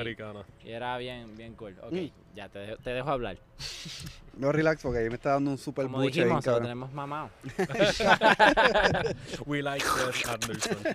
Y 0.64 0.70
era 0.70 0.97
bien, 0.99 1.37
bien 1.37 1.55
cool. 1.55 1.76
Ok, 1.83 1.93
Mm. 1.93 2.37
ya 2.37 2.49
te 2.49 2.59
dejo, 2.61 2.76
te 2.83 2.91
dejo 2.91 3.11
hablar. 3.11 3.37
No 4.37 4.53
relax 4.53 4.83
porque 4.83 5.01
ahí 5.01 5.09
me 5.09 5.16
está 5.16 5.30
dando 5.33 5.51
un 5.51 5.59
super 5.59 5.87
Como 5.87 5.99
buche 5.99 6.24
bien 6.24 6.37
dijimos, 6.37 6.47
lo 6.47 6.61
tenemos 6.62 6.93
mamado. 6.93 7.30
We 9.47 9.62
like 9.62 9.85
Wes 9.85 10.26
Anderson. 10.28 10.76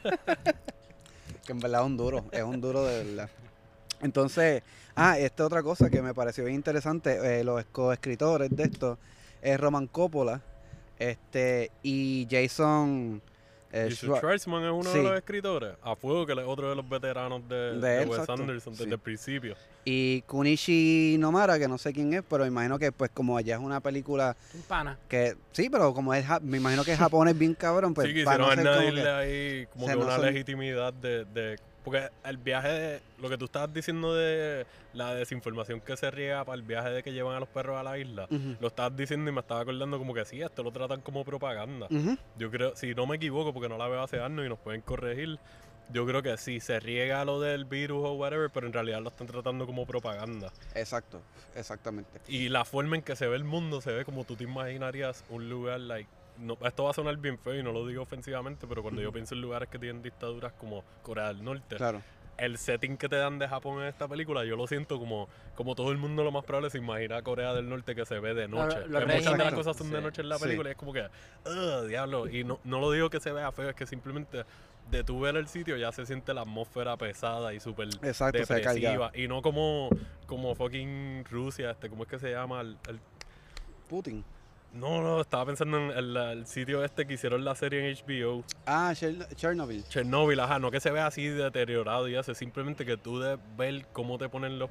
Que 1.46 1.54
en 1.54 1.60
verdad 1.60 1.80
es 1.82 1.86
un 1.88 1.96
duro, 1.96 2.26
es 2.32 2.44
un 2.44 2.60
duro 2.60 2.84
de 2.84 3.04
verdad. 3.06 3.30
Entonces, 4.02 4.64
ah, 4.98 5.18
esta 5.18 5.46
otra 5.46 5.64
cosa 5.64 5.90
que 5.90 6.02
me 6.02 6.14
pareció 6.14 6.44
bien 6.44 6.56
interesante, 6.58 7.40
eh, 7.40 7.44
los 7.46 7.64
coescritores 7.68 8.50
de 8.54 8.64
esto 8.64 9.00
es 9.42 9.58
Roman 9.58 9.88
Coppola, 9.88 10.42
este, 11.00 11.72
y 11.84 12.28
Jason 12.30 13.22
eh, 13.72 13.90
Schwartzman 13.92 14.64
es 14.64 14.72
uno 14.72 14.92
Sí. 14.92 14.98
de 15.00 15.04
los 15.04 15.14
escritores. 15.16 15.74
A 15.82 15.96
fuego, 15.96 16.26
que 16.26 16.34
es 16.34 16.40
otro 16.46 16.70
de 16.70 16.76
los 16.76 16.88
veteranos 16.88 17.48
de, 17.50 17.56
De 17.56 17.80
de 17.80 18.02
él, 18.04 18.10
Wes 18.10 18.20
exacto. 18.20 18.42
Anderson 18.42 18.74
desde 18.74 18.86
Sí. 18.86 18.92
el 18.92 19.00
principio. 19.00 19.56
y 19.90 20.22
Kunishi 20.24 21.16
Nomara, 21.18 21.58
que 21.58 21.68
no 21.68 21.78
sé 21.78 21.94
quién 21.94 22.14
es, 22.14 22.22
pero 22.30 22.44
me 22.44 22.50
imagino 22.50 22.78
que 22.78 22.92
pues 22.92 23.10
como 23.14 23.38
allá 23.38 23.56
es 23.56 23.62
una 23.62 23.80
película 23.80 24.36
Un 24.54 24.62
pana. 24.64 24.98
que, 25.08 25.36
sí, 25.54 25.70
pero 25.70 25.94
como 25.94 26.14
es, 26.14 26.26
me 26.42 26.58
imagino 26.58 26.84
que 26.84 26.96
Japón 26.98 27.28
es 27.30 27.38
bien 27.38 27.54
cabrón, 27.54 27.94
pues 27.94 28.08
sí, 28.08 28.24
para 28.26 28.38
quisieron 28.38 28.50
no 28.50 28.56
ser 28.56 28.64
como 28.66 28.80
añadirle 28.80 29.02
que- 29.04 29.10
ahí 29.10 29.66
como 29.68 29.88
que 29.88 29.96
no 29.96 30.02
una 30.06 30.16
son- 30.18 30.26
legitimidad 30.26 30.94
de, 30.94 31.24
de- 31.26 31.58
Porque 31.88 32.10
el 32.26 32.36
viaje, 32.36 32.68
de, 32.68 33.02
lo 33.18 33.30
que 33.30 33.38
tú 33.38 33.46
estabas 33.46 33.74
diciendo 33.74 34.14
de 34.14 34.66
la 34.92 35.16
desinformación 35.16 35.80
que 35.80 35.96
se 35.96 36.12
riega 36.12 36.44
para 36.44 36.58
el 36.58 36.62
viaje 36.62 36.90
de 36.90 37.02
que 37.02 37.14
llevan 37.14 37.38
a 37.38 37.40
los 37.40 37.48
perros 37.48 37.78
a 37.78 37.84
la 37.84 37.98
isla, 37.98 38.28
lo 38.60 38.68
estabas 38.68 38.98
diciendo 38.98 39.32
y 39.32 39.34
me 39.34 39.40
estaba 39.40 39.62
acordando 39.62 39.98
como 39.98 40.14
que 40.14 40.26
sí, 40.26 40.42
esto 40.42 40.64
lo 40.64 40.72
tratan 40.74 41.00
como 41.00 41.24
propaganda. 41.24 41.88
Yo 42.38 42.52
creo, 42.52 42.76
si 42.76 42.94
no 42.94 43.08
me 43.08 43.16
equivoco, 43.16 43.54
porque 43.54 43.70
no 43.70 43.78
la 43.78 43.88
veo 43.88 44.04
hace 44.04 44.20
años 44.20 44.46
y 44.46 44.50
nos 44.50 44.60
pueden 44.60 44.82
corregir, 44.82 45.40
yo 45.94 46.06
creo 46.06 46.22
que 46.22 46.36
sí, 46.36 46.60
se 46.60 46.78
riega 46.82 47.24
lo 47.24 47.40
del 47.40 47.64
virus 47.64 48.06
o 48.06 48.16
whatever, 48.16 48.50
pero 48.50 48.68
en 48.68 48.74
realidad 48.74 49.02
lo 49.02 49.08
están 49.08 49.28
tratando 49.28 49.66
como 49.66 49.86
propaganda. 49.86 50.52
Exacto, 50.76 51.22
exactamente. 51.56 52.20
Y 52.28 52.50
la 52.50 52.66
forma 52.66 52.98
en 52.98 53.02
que 53.02 53.16
se 53.16 53.28
ve 53.28 53.38
el 53.38 53.46
mundo 53.46 53.80
se 53.80 53.94
ve 53.94 54.04
como 54.04 54.26
tú 54.26 54.36
te 54.36 54.44
imaginarías 54.44 55.24
un 55.30 55.50
lugar, 55.50 55.80
like, 55.80 56.10
no, 56.40 56.58
esto 56.66 56.84
va 56.84 56.92
a 56.92 56.94
sonar 56.94 57.18
bien 57.18 57.38
feo 57.38 57.56
y 57.56 57.64
no 57.64 57.72
lo 57.72 57.86
digo 57.88 58.02
ofensivamente, 58.04 58.68
pero 58.68 58.82
cuando 58.82 59.02
yo 59.02 59.12
pienso 59.12 59.36
en 59.36 59.42
lugares 59.42 59.70
que 59.70 59.80
tienen 59.80 60.02
dictaduras 60.02 60.54
como 60.54 60.84
Corea 61.04 61.28
del 61.28 61.44
Norte, 61.44 61.76
Claro. 61.78 62.02
el 62.38 62.58
setting 62.58 62.98
que 62.98 63.10
te 63.10 63.16
dan 63.16 63.40
de 63.40 63.48
Japón 63.48 63.82
en 63.82 63.88
esta 63.88 64.08
película, 64.08 64.46
yo 64.46 64.56
lo 64.56 64.68
siento 64.68 65.00
como, 65.00 65.28
como 65.56 65.74
todo 65.76 65.92
el 65.92 65.98
mundo 65.98 66.24
lo 66.24 66.32
más 66.32 66.44
probable 66.46 66.70
se 66.70 66.78
imagina 66.78 67.22
Corea 67.24 67.54
del 67.54 67.68
Norte 67.68 67.96
que 67.96 68.06
se 68.06 68.20
ve 68.20 68.34
de 68.36 68.48
noche. 68.48 68.78
Que 68.84 69.06
muchas 69.06 69.38
de 69.38 69.44
las 69.44 69.54
cosas 69.54 69.76
son 69.78 69.90
de 69.92 70.02
noche 70.02 70.22
en 70.22 70.30
la 70.30 70.38
Sí. 70.38 70.44
película 70.44 70.70
y 70.70 70.72
es 70.74 70.78
como 70.78 70.94
que, 70.94 71.08
ugh, 71.46 71.88
diablo. 71.88 72.28
Y 72.30 72.44
no, 72.44 72.60
no 72.64 72.80
lo 72.80 72.92
digo 72.92 73.10
que 73.10 73.20
se 73.20 73.32
vea 73.32 73.52
feo, 73.52 73.70
es 73.70 73.76
que 73.76 73.86
simplemente 73.88 74.44
de 74.92 75.04
tú 75.04 75.20
ver 75.20 75.36
el 75.36 75.48
sitio 75.50 75.76
ya 75.76 75.92
se 75.92 76.06
siente 76.06 76.34
la 76.34 76.42
atmósfera 76.42 76.96
pesada 76.96 77.54
y 77.54 77.60
súper 77.60 77.90
Exacto, 78.04 78.38
se 78.46 78.62
carga. 78.62 78.72
depresiva. 78.74 79.12
Y 79.16 79.28
no 79.28 79.42
como, 79.42 79.90
como 80.28 80.54
fucking 80.56 81.26
Rusia, 81.30 81.72
este, 81.72 81.90
¿cómo 81.90 82.04
es 82.04 82.10
que 82.10 82.20
se 82.20 82.32
llama? 82.32 82.62
El, 82.62 82.78
el- 82.88 83.00
Putin. 83.90 84.24
No, 84.74 85.02
no, 85.02 85.22
estaba 85.22 85.46
pensando 85.46 85.78
en 85.78 85.98
el, 85.98 86.16
el 86.18 86.46
sitio 86.46 86.84
este 86.84 87.08
que 87.08 87.14
hicieron 87.16 87.44
la 87.44 87.56
serie 87.56 87.90
en 87.90 87.96
HBO. 87.96 88.44
Ah, 88.66 88.92
Chern- 88.94 89.28
Chernobyl. 89.36 89.84
Chernobyl, 89.86 90.40
ajá, 90.40 90.60
no 90.60 90.70
que 90.72 90.80
se 90.80 90.92
vea 90.92 91.08
así 91.08 91.26
deteriorado 91.28 92.08
y 92.08 92.16
eso, 92.16 92.32
es 92.32 92.38
simplemente 92.38 92.86
que 92.86 92.98
tú 92.98 93.20
de 93.20 93.38
ver 93.58 93.86
cómo 93.94 94.18
te 94.18 94.30
ponen 94.30 94.60
los 94.60 94.70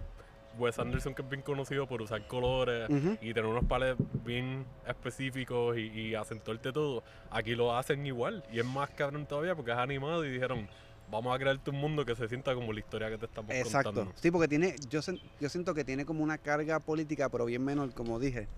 Wes 0.58 0.78
Anderson 0.78 1.14
que 1.14 1.20
es 1.22 1.28
bien 1.28 1.42
conocido 1.42 1.86
por 1.86 2.00
usar 2.00 2.26
colores 2.26 2.88
y 3.20 3.34
tener 3.34 3.44
unos 3.44 3.64
palets 3.64 4.00
bien 4.24 4.64
específicos 4.86 5.76
y, 5.76 5.82
y 5.82 6.14
acentuarte 6.14 6.72
todo, 6.72 7.02
aquí 7.30 7.54
lo 7.54 7.76
hacen 7.76 8.06
igual 8.06 8.42
y 8.50 8.60
es 8.60 8.64
más 8.64 8.88
cabrón 8.90 9.26
todavía 9.26 9.54
porque 9.54 9.72
es 9.72 9.76
animado 9.76 10.24
y 10.24 10.30
dijeron, 10.30 10.66
vamos 11.10 11.34
a 11.34 11.38
crearte 11.38 11.68
un 11.70 11.76
mundo 11.76 12.04
que 12.06 12.14
se 12.14 12.26
sienta 12.28 12.54
como 12.54 12.72
la 12.72 12.80
historia 12.80 13.10
que 13.10 13.18
te 13.18 13.26
estamos 13.26 13.50
Exacto. 13.54 13.90
contando. 13.92 14.12
Sí, 14.18 14.30
porque 14.30 14.48
tiene, 14.48 14.76
yo, 14.88 15.00
yo 15.40 15.48
siento 15.50 15.74
que 15.74 15.84
tiene 15.84 16.06
como 16.06 16.22
una 16.22 16.38
carga 16.38 16.80
política, 16.80 17.28
pero 17.28 17.44
bien 17.44 17.62
menor, 17.64 17.92
como 17.92 18.18
dije. 18.18 18.48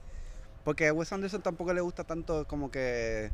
Porque 0.68 0.86
a 0.86 0.92
Wes 0.92 1.10
Anderson 1.14 1.40
tampoco 1.40 1.72
le 1.72 1.80
gusta 1.80 2.04
tanto 2.04 2.46
como 2.46 2.70
que... 2.70 3.30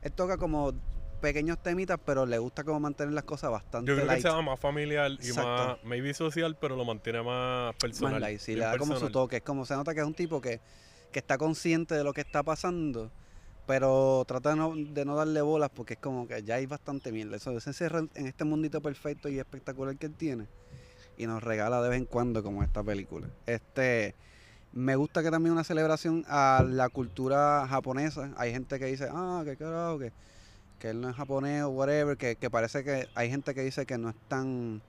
Él 0.00 0.10
toca 0.12 0.38
como 0.38 0.72
pequeños 1.20 1.62
temitas, 1.62 1.98
pero 2.02 2.24
le 2.24 2.38
gusta 2.38 2.64
como 2.64 2.80
mantener 2.80 3.12
las 3.12 3.24
cosas 3.24 3.50
bastante 3.50 3.90
Yo 3.90 3.94
creo 3.94 4.06
que 4.06 4.12
light. 4.12 4.22
sea 4.22 4.40
más 4.40 4.58
familiar 4.58 5.10
y 5.10 5.28
Exacto. 5.28 5.74
más, 5.74 5.84
maybe 5.84 6.14
social, 6.14 6.56
pero 6.58 6.76
lo 6.76 6.86
mantiene 6.86 7.22
más 7.22 7.74
personal. 7.74 8.12
más 8.12 8.20
light, 8.22 8.40
sí, 8.40 8.54
le 8.54 8.64
da 8.64 8.78
como 8.78 8.96
su 8.96 9.10
toque. 9.10 9.36
Es 9.36 9.42
como 9.42 9.66
se 9.66 9.74
nota 9.76 9.92
que 9.92 10.00
es 10.00 10.06
un 10.06 10.14
tipo 10.14 10.40
que, 10.40 10.62
que 11.12 11.18
está 11.18 11.36
consciente 11.36 11.94
de 11.94 12.04
lo 12.04 12.14
que 12.14 12.22
está 12.22 12.42
pasando, 12.42 13.12
pero 13.66 14.24
trata 14.26 14.48
de 14.48 14.56
no, 14.56 14.72
de 14.74 15.04
no 15.04 15.14
darle 15.14 15.42
bolas 15.42 15.68
porque 15.68 15.92
es 15.92 16.00
como 16.00 16.26
que 16.26 16.42
ya 16.42 16.54
hay 16.54 16.64
bastante 16.64 17.12
mierda. 17.12 17.36
Eso 17.36 17.60
se 17.60 17.68
encierra 17.68 17.98
en 18.14 18.26
este 18.26 18.44
mundito 18.44 18.80
perfecto 18.80 19.28
y 19.28 19.38
espectacular 19.38 19.94
que 19.98 20.06
él 20.06 20.14
tiene 20.14 20.46
y 21.18 21.26
nos 21.26 21.42
regala 21.42 21.82
de 21.82 21.90
vez 21.90 21.98
en 21.98 22.06
cuando 22.06 22.42
como 22.42 22.62
esta 22.62 22.82
película. 22.82 23.28
Este 23.44 24.14
Me 24.72 24.96
gusta 24.96 25.22
que 25.22 25.30
también 25.30 25.52
una 25.52 25.64
celebración 25.64 26.24
a 26.28 26.64
la 26.66 26.88
cultura 26.88 27.66
japonesa. 27.68 28.30
Hay 28.36 28.52
gente 28.52 28.78
que 28.78 28.84
dice, 28.86 29.08
ah, 29.10 29.42
qué 29.44 29.56
carajo, 29.56 29.98
que, 29.98 30.12
que 30.78 30.90
él 30.90 31.00
no 31.00 31.08
es 31.08 31.16
japonés 31.16 31.62
o 31.62 31.70
whatever, 31.70 32.16
que, 32.16 32.36
que 32.36 32.50
parece 32.50 32.84
que 32.84 33.08
hay 33.14 33.30
gente 33.30 33.54
que 33.54 33.62
dice 33.62 33.86
que 33.86 33.98
no 33.98 34.10
es 34.10 34.16
tan... 34.28 34.82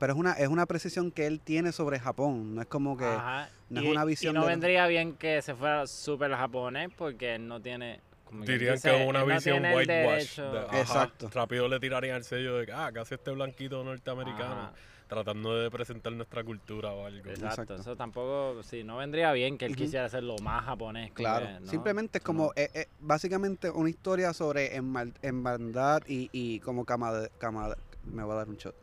Pero 0.00 0.12
es 0.12 0.18
una, 0.18 0.32
es 0.32 0.48
una 0.48 0.66
precisión 0.66 1.12
que 1.12 1.26
él 1.26 1.40
tiene 1.40 1.70
sobre 1.72 2.00
Japón. 2.00 2.56
No 2.56 2.60
es 2.62 2.66
como 2.66 2.96
que... 2.96 3.04
Ajá. 3.06 3.48
no 3.70 3.80
es 3.80 3.86
Y- 3.86 3.90
una 3.90 4.04
visión 4.04 4.34
Y 4.34 4.38
no 4.38 4.42
de- 4.44 4.50
vendría 4.50 4.86
bien 4.88 5.14
que 5.14 5.40
se 5.40 5.54
fuera 5.54 5.86
súper 5.86 6.32
japonés 6.32 6.90
porque 6.98 7.36
él 7.36 7.46
no 7.46 7.60
tiene. 7.62 8.00
como 8.24 8.44
Dirían 8.44 8.78
que 8.80 9.02
es 9.02 9.08
una 9.08 9.20
él 9.22 9.28
no 9.28 9.34
visión 9.34 9.64
el 9.64 9.76
whitewash. 9.76 10.40
Exacto. 10.72 11.30
Rápido 11.32 11.68
le 11.68 11.78
tirarían 11.78 12.16
el 12.16 12.24
sello 12.24 12.56
de 12.58 12.66
que, 12.66 12.72
ah, 12.72 12.90
casi 12.92 13.14
este 13.14 13.30
blanquito 13.30 13.82
norteamericano. 13.84 14.52
Ajá. 14.54 14.72
Tratando 15.08 15.54
de 15.56 15.70
presentar 15.70 16.12
nuestra 16.12 16.42
cultura 16.42 16.90
o 16.92 17.06
algo. 17.06 17.28
Exacto. 17.28 17.62
Exacto. 17.62 17.74
Eso 17.76 17.96
tampoco. 17.96 18.62
Sí, 18.62 18.82
no 18.84 18.96
vendría 18.96 19.32
bien 19.32 19.58
que 19.58 19.66
él 19.66 19.76
quisiera 19.76 20.08
ser 20.08 20.22
lo 20.22 20.36
más 20.38 20.64
japonés. 20.64 21.12
Claro, 21.12 21.46
que, 21.46 21.60
no, 21.60 21.66
simplemente 21.70 22.18
es 22.18 22.24
como, 22.24 22.46
no. 22.46 22.52
eh, 22.56 22.70
eh, 22.74 22.88
básicamente 23.00 23.68
una 23.70 23.90
historia 23.90 24.32
sobre 24.32 24.74
hermandad 25.22 26.02
y, 26.08 26.30
y 26.32 26.60
como 26.60 26.84
camada, 26.84 27.28
camada, 27.38 27.76
me 28.04 28.22
voy 28.22 28.32
a 28.32 28.36
dar 28.36 28.48
un 28.48 28.56
shot, 28.56 28.74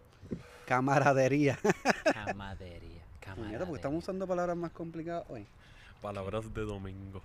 camaradería. 0.66 1.58
Camadería. 2.14 2.90
Puñeta, 3.36 3.36
porque 3.36 3.42
camaradería. 3.42 3.76
estamos 3.76 4.04
usando 4.04 4.28
palabras 4.28 4.58
más 4.58 4.72
complicadas 4.72 5.26
hoy. 5.30 5.46
Palabras 6.02 6.54
de 6.54 6.62
domingo. 6.62 7.22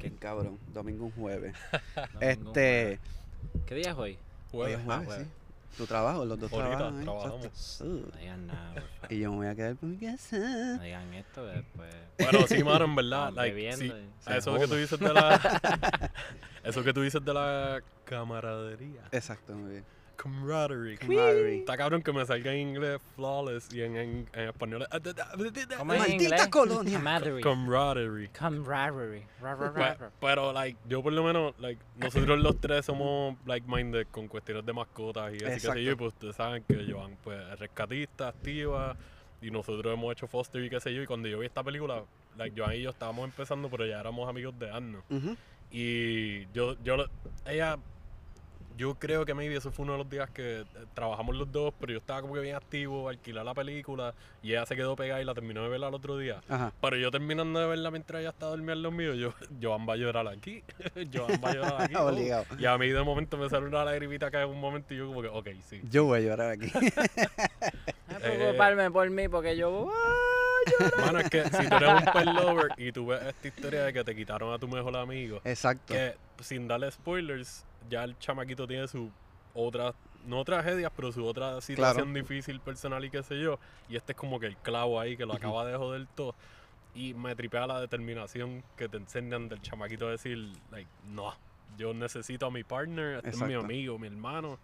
Qué 0.00 0.12
cabrón, 0.12 0.58
domingo 0.72 1.06
un 1.06 1.12
jueves. 1.12 1.54
Domingo, 2.12 2.20
este, 2.50 2.98
¿Qué 3.66 3.74
día 3.74 3.90
es 3.92 3.96
hoy? 3.96 4.18
hoy 4.52 4.72
es 4.72 4.80
Jueves. 4.80 4.84
jueves, 4.84 5.06
jueves. 5.06 5.26
sí. 5.26 5.32
Tu 5.76 5.86
trabajo, 5.86 6.24
los 6.24 6.38
dos 6.38 6.52
Ahorita 6.52 6.76
trabajan, 6.76 7.00
¿eh? 7.00 7.04
trabajamos. 7.04 7.44
Exacto. 7.46 7.84
No 7.84 8.18
digan 8.18 8.46
nada, 8.46 8.74
por 8.74 8.82
favor. 8.82 9.12
Y 9.12 9.18
yo 9.18 9.30
me 9.30 9.36
voy 9.36 9.46
a 9.46 9.54
quedar 9.54 9.76
por 9.76 9.88
mi 9.88 9.96
casa. 9.96 10.36
No 10.38 10.82
digan 10.82 11.14
esto 11.14 11.46
que 11.46 11.52
después. 11.52 11.94
Bueno, 12.18 12.46
sí, 12.46 12.64
mano, 12.64 12.84
en 12.84 12.94
verdad. 12.94 13.28
Estamos 13.28 13.36
like, 13.36 13.54
bebiendo 13.54 13.78
sí, 13.78 13.86
y 13.86 14.24
se 14.24 14.38
eso 14.38 14.58
que 14.58 14.68
tú 14.68 14.74
dices 14.74 15.00
de 15.00 15.14
la. 15.14 16.12
eso 16.64 16.84
que 16.84 16.92
tú 16.92 17.00
dices 17.02 17.24
de 17.24 17.34
la 17.34 17.82
camaradería. 18.04 19.02
Exacto, 19.12 19.54
muy 19.54 19.70
bien. 19.70 19.84
Camaraderie. 20.16 20.96
Camaraderie. 20.98 21.58
Está 21.60 21.76
cabrón 21.76 22.02
que 22.02 22.12
me 22.12 22.24
salga 22.26 22.52
en 22.52 22.68
inglés 22.68 23.00
flawless 23.16 23.72
y 23.72 23.82
en, 23.82 23.96
en, 23.96 24.28
en 24.32 24.48
español. 24.48 24.86
¿Cómo 25.78 25.92
es 25.94 26.00
en 26.00 26.08
Maldita 26.10 26.22
inglés? 26.24 26.48
colonia. 26.48 26.98
Camaraderie. 26.98 27.40
Camaraderie. 27.42 28.28
Camaraderie. 28.32 29.26
Ra, 29.40 29.54
ra, 29.54 29.70
ra, 29.70 29.74
Pe- 29.74 29.98
ra. 30.04 30.10
Pero, 30.20 30.52
like, 30.52 30.78
yo 30.88 31.02
por 31.02 31.12
lo 31.12 31.24
menos, 31.24 31.54
like, 31.58 31.80
nosotros 31.96 32.38
los 32.38 32.60
tres 32.60 32.84
somos 32.86 33.36
like-minded 33.46 34.06
con 34.10 34.28
cuestiones 34.28 34.64
de 34.64 34.72
mascotas 34.72 35.32
y 35.32 35.36
así 35.36 35.44
que 35.44 35.52
Exacto. 35.54 35.78
sé 35.78 35.84
yo. 35.84 35.92
Y 35.92 35.94
pues 35.96 36.08
ustedes 36.14 36.36
saben 36.36 36.62
que 36.64 36.86
Joan, 36.90 37.16
pues, 37.22 37.40
es 37.52 37.58
rescatista, 37.58 38.28
activa. 38.28 38.96
Y 39.40 39.50
nosotros 39.50 39.92
hemos 39.92 40.12
hecho 40.12 40.28
foster 40.28 40.62
y 40.64 40.70
qué 40.70 40.78
sé 40.78 40.94
yo. 40.94 41.02
Y 41.02 41.06
cuando 41.06 41.28
yo 41.28 41.40
vi 41.40 41.46
esta 41.46 41.64
película, 41.64 42.04
like, 42.38 42.58
Joan 42.60 42.74
y 42.76 42.82
yo 42.82 42.90
estábamos 42.90 43.24
empezando, 43.24 43.68
pero 43.68 43.84
ya 43.86 43.98
éramos 43.98 44.28
amigos 44.28 44.56
de 44.58 44.70
años. 44.70 45.02
Ujú. 45.10 45.36
Y 45.72 46.46
yo, 46.52 46.76
yo, 46.84 46.96
lo- 46.98 47.08
ella, 47.46 47.76
yo 48.76 48.94
creo 48.94 49.24
que 49.24 49.34
maybe 49.34 49.56
eso 49.56 49.70
fue 49.70 49.84
uno 49.84 49.92
de 49.92 49.98
los 49.98 50.10
días 50.10 50.30
que 50.30 50.60
eh, 50.60 50.64
trabajamos 50.94 51.36
los 51.36 51.50
dos, 51.50 51.72
pero 51.78 51.92
yo 51.92 51.98
estaba 51.98 52.20
como 52.22 52.34
que 52.34 52.40
bien 52.40 52.56
activo, 52.56 53.08
alquilar 53.08 53.44
la 53.44 53.54
película, 53.54 54.14
y 54.42 54.50
ella 54.50 54.66
se 54.66 54.76
quedó 54.76 54.96
pegada 54.96 55.20
y 55.20 55.24
la 55.24 55.34
terminó 55.34 55.62
de 55.62 55.68
verla 55.68 55.88
al 55.88 55.94
otro 55.94 56.16
día. 56.18 56.40
Ajá. 56.48 56.72
Pero 56.80 56.96
yo 56.96 57.10
terminando 57.10 57.60
de 57.60 57.66
verla 57.66 57.90
mientras 57.90 58.20
ella 58.20 58.30
estaba 58.30 58.52
durmiendo 58.52 58.72
en 58.74 58.82
los 58.82 58.92
míos, 58.92 59.16
yo, 59.16 59.34
Joan 59.62 59.88
va 59.88 59.94
a 59.94 59.96
llorar 59.96 60.28
aquí, 60.28 60.62
Joan 61.12 61.40
va 61.44 61.50
a 61.50 61.54
llorar 61.54 61.82
aquí. 61.82 61.94
oh. 61.96 62.06
Obligado. 62.06 62.44
Y 62.58 62.66
a 62.66 62.76
mí 62.78 62.88
de 62.88 63.02
momento 63.02 63.36
me 63.36 63.48
sale 63.48 63.66
una 63.66 63.84
lagrimita 63.84 64.26
acá 64.26 64.42
en 64.42 64.50
un 64.50 64.60
momento 64.60 64.92
y 64.94 64.98
yo 64.98 65.06
como 65.06 65.22
que, 65.22 65.28
ok, 65.28 65.48
sí. 65.68 65.80
Yo 65.90 66.04
voy 66.04 66.18
a 66.20 66.22
llorar 66.22 66.50
aquí. 66.50 66.70
No 68.12 68.18
que 68.18 68.28
preocuparme 68.28 68.90
por 68.90 69.08
mí 69.08 69.26
porque 69.28 69.56
yo. 69.56 69.90
Mano, 70.98 71.20
es 71.20 71.30
que 71.30 71.44
si 71.44 71.66
tú 71.68 71.76
eres 71.76 71.90
un 71.94 72.04
pet 72.12 72.24
lover 72.26 72.68
y 72.76 72.92
tú 72.92 73.06
ves 73.06 73.22
esta 73.22 73.48
historia 73.48 73.84
de 73.84 73.92
que 73.94 74.04
te 74.04 74.14
quitaron 74.14 74.52
a 74.52 74.58
tu 74.58 74.68
mejor 74.68 74.94
amigo, 74.98 75.40
Exacto. 75.44 75.94
que 75.94 76.14
sin 76.40 76.68
darle 76.68 76.90
spoilers, 76.90 77.64
ya 77.88 78.04
el 78.04 78.18
chamaquito 78.18 78.66
tiene 78.66 78.88
su 78.88 79.10
otra, 79.54 79.94
no 80.26 80.44
tragedias, 80.44 80.92
pero 80.94 81.12
su 81.12 81.24
otra 81.26 81.60
situación 81.60 82.14
difícil 82.14 82.60
personal 82.60 83.04
y 83.04 83.10
qué 83.10 83.22
sé 83.22 83.40
yo. 83.40 83.58
Y 83.88 83.96
este 83.96 84.12
es 84.12 84.18
como 84.18 84.40
que 84.40 84.46
el 84.46 84.56
clavo 84.56 85.00
ahí 85.00 85.16
que 85.16 85.26
lo 85.26 85.34
acaba 85.34 85.64
de 85.66 85.76
joder 85.76 86.06
todo. 86.14 86.34
Y 86.94 87.14
me 87.14 87.34
tripea 87.34 87.66
la 87.66 87.80
determinación 87.80 88.62
que 88.76 88.88
te 88.88 88.98
enseñan 88.98 89.48
del 89.48 89.62
chamaquito 89.62 90.08
a 90.08 90.10
decir, 90.10 90.52
like, 90.70 90.90
no, 91.08 91.34
yo 91.78 91.94
necesito 91.94 92.46
a 92.46 92.50
mi 92.50 92.64
partner, 92.64 93.16
este 93.16 93.30
es 93.30 93.42
mi 93.42 93.54
amigo, 93.54 93.98
mi 93.98 94.08
hermano. 94.08 94.58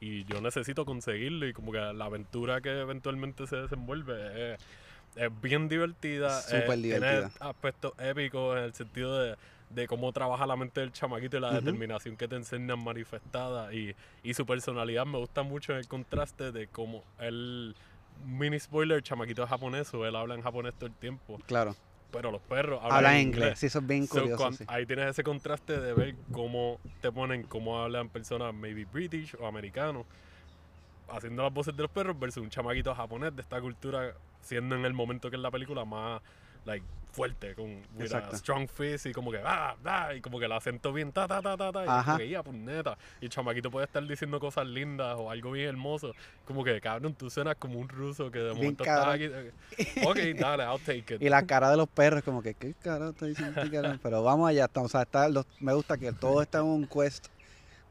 Y 0.00 0.24
yo 0.24 0.40
necesito 0.40 0.84
conseguirlo 0.84 1.46
y 1.46 1.52
como 1.52 1.72
que 1.72 1.78
la 1.78 2.04
aventura 2.04 2.60
que 2.60 2.80
eventualmente 2.80 3.46
se 3.46 3.56
desenvuelve 3.56 4.54
es, 4.54 4.60
es 5.16 5.40
bien 5.40 5.68
divertida. 5.68 6.40
Súper 6.42 6.78
divertida. 6.78 7.28
Tiene 7.28 7.34
aspectos 7.40 7.92
épicos 7.98 8.58
en 8.58 8.64
el 8.64 8.74
sentido 8.74 9.18
de, 9.18 9.36
de 9.70 9.86
cómo 9.88 10.12
trabaja 10.12 10.46
la 10.46 10.56
mente 10.56 10.80
del 10.80 10.92
chamaquito 10.92 11.36
y 11.36 11.40
la 11.40 11.52
determinación 11.52 12.16
que 12.16 12.28
te 12.28 12.36
enseñan 12.36 12.82
manifestada. 12.84 13.72
Y, 13.74 13.94
y 14.22 14.34
su 14.34 14.46
personalidad 14.46 15.04
me 15.06 15.18
gusta 15.18 15.42
mucho 15.42 15.74
el 15.76 15.86
contraste 15.88 16.52
de 16.52 16.68
cómo 16.68 17.02
él, 17.18 17.74
mini 18.24 18.58
spoiler, 18.60 18.98
el 18.98 19.02
chamaquito 19.02 19.42
es 19.42 19.48
japonés 19.48 19.92
o 19.94 20.06
él 20.06 20.14
habla 20.16 20.34
en 20.34 20.42
japonés 20.42 20.74
todo 20.74 20.86
el 20.86 20.94
tiempo. 20.94 21.38
Claro. 21.46 21.74
Pero 22.12 22.30
los 22.30 22.40
perros 22.42 22.78
hablan 22.80 22.96
Habla 22.98 23.20
inglés. 23.20 23.58
Sí, 23.58 23.66
eso 23.66 23.80
es 23.80 23.86
bien 23.88 24.06
So, 24.06 24.20
curioso. 24.20 24.36
cuan- 24.36 24.54
sí. 24.54 24.64
Ahí 24.68 24.86
tienes 24.86 25.06
ese 25.10 25.24
contraste 25.24 25.80
de 25.80 25.92
ver 25.94 26.14
cómo 26.30 26.78
te 27.00 27.10
ponen, 27.10 27.42
cómo 27.42 27.80
hablan 27.82 28.08
personas 28.08 28.54
maybe 28.54 28.84
British 28.84 29.34
o 29.40 29.46
americanos, 29.48 30.06
haciendo 31.08 31.42
las 31.42 31.52
voces 31.52 31.76
de 31.76 31.82
los 31.82 31.90
perros 31.90 32.16
versus 32.18 32.42
un 32.42 32.50
chamaquito 32.50 32.94
japonés 32.94 33.34
de 33.34 33.42
esta 33.42 33.60
cultura, 33.60 34.14
siendo 34.40 34.76
en 34.76 34.84
el 34.84 34.92
momento 34.92 35.28
que 35.28 35.34
es 35.36 35.42
la 35.42 35.50
película 35.50 35.84
más 35.84 36.22
like 36.64 36.84
fuerte, 37.12 37.54
con 37.54 37.80
with 37.96 38.12
a 38.12 38.36
strong 38.36 38.66
face 38.66 39.08
y 39.08 39.12
como 39.12 39.30
que 39.30 39.38
ah, 39.44 39.76
ah, 39.84 40.12
y 40.14 40.20
como 40.20 40.40
que 40.40 40.46
el 40.46 40.52
acento 40.52 40.92
bien 40.92 41.12
ta 41.12 41.28
ta 41.28 41.40
ta 41.40 41.56
ta 41.56 41.70
ta 41.70 41.84
y 41.84 41.88
Ajá. 41.88 42.04
como 42.06 42.18
que 42.18 42.28
ya 42.28 42.42
puñeta 42.42 42.98
y 43.20 43.26
el 43.26 43.30
chamaquito 43.30 43.70
puede 43.70 43.86
estar 43.86 44.04
diciendo 44.04 44.40
cosas 44.40 44.66
lindas 44.66 45.14
o 45.16 45.30
algo 45.30 45.52
bien 45.52 45.68
hermoso, 45.68 46.12
como 46.44 46.64
que 46.64 46.80
cabrón 46.80 47.14
tú 47.14 47.30
suenas 47.30 47.54
como 47.56 47.78
un 47.78 47.88
ruso 47.88 48.32
que 48.32 48.40
de 48.40 48.46
Bien 48.46 48.56
momento 48.56 48.82
estás 48.82 49.04
cabrón. 49.04 49.14
aquí, 49.14 50.04
ok, 50.04 50.40
dale, 50.40 50.64
I'll 50.64 50.80
take 50.80 51.14
it. 51.14 51.22
Y 51.22 51.28
la 51.28 51.46
cara 51.46 51.70
de 51.70 51.76
los 51.76 51.88
perros, 51.88 52.24
como 52.24 52.42
que, 52.42 52.54
¿qué 52.54 52.74
carajo 52.74 53.12
está 53.12 53.26
diciendo 53.26 53.60
este 53.60 53.70
carajo? 53.76 53.98
Pero 54.02 54.24
vamos 54.24 54.48
allá, 54.50 54.64
estamos, 54.64 54.90
o 54.90 54.92
sea, 54.92 55.02
está, 55.02 55.28
los- 55.28 55.46
me 55.60 55.72
gusta 55.72 55.96
que 55.96 56.12
todo 56.12 56.42
está 56.42 56.58
en 56.58 56.64
un 56.64 56.86
quest 56.88 57.28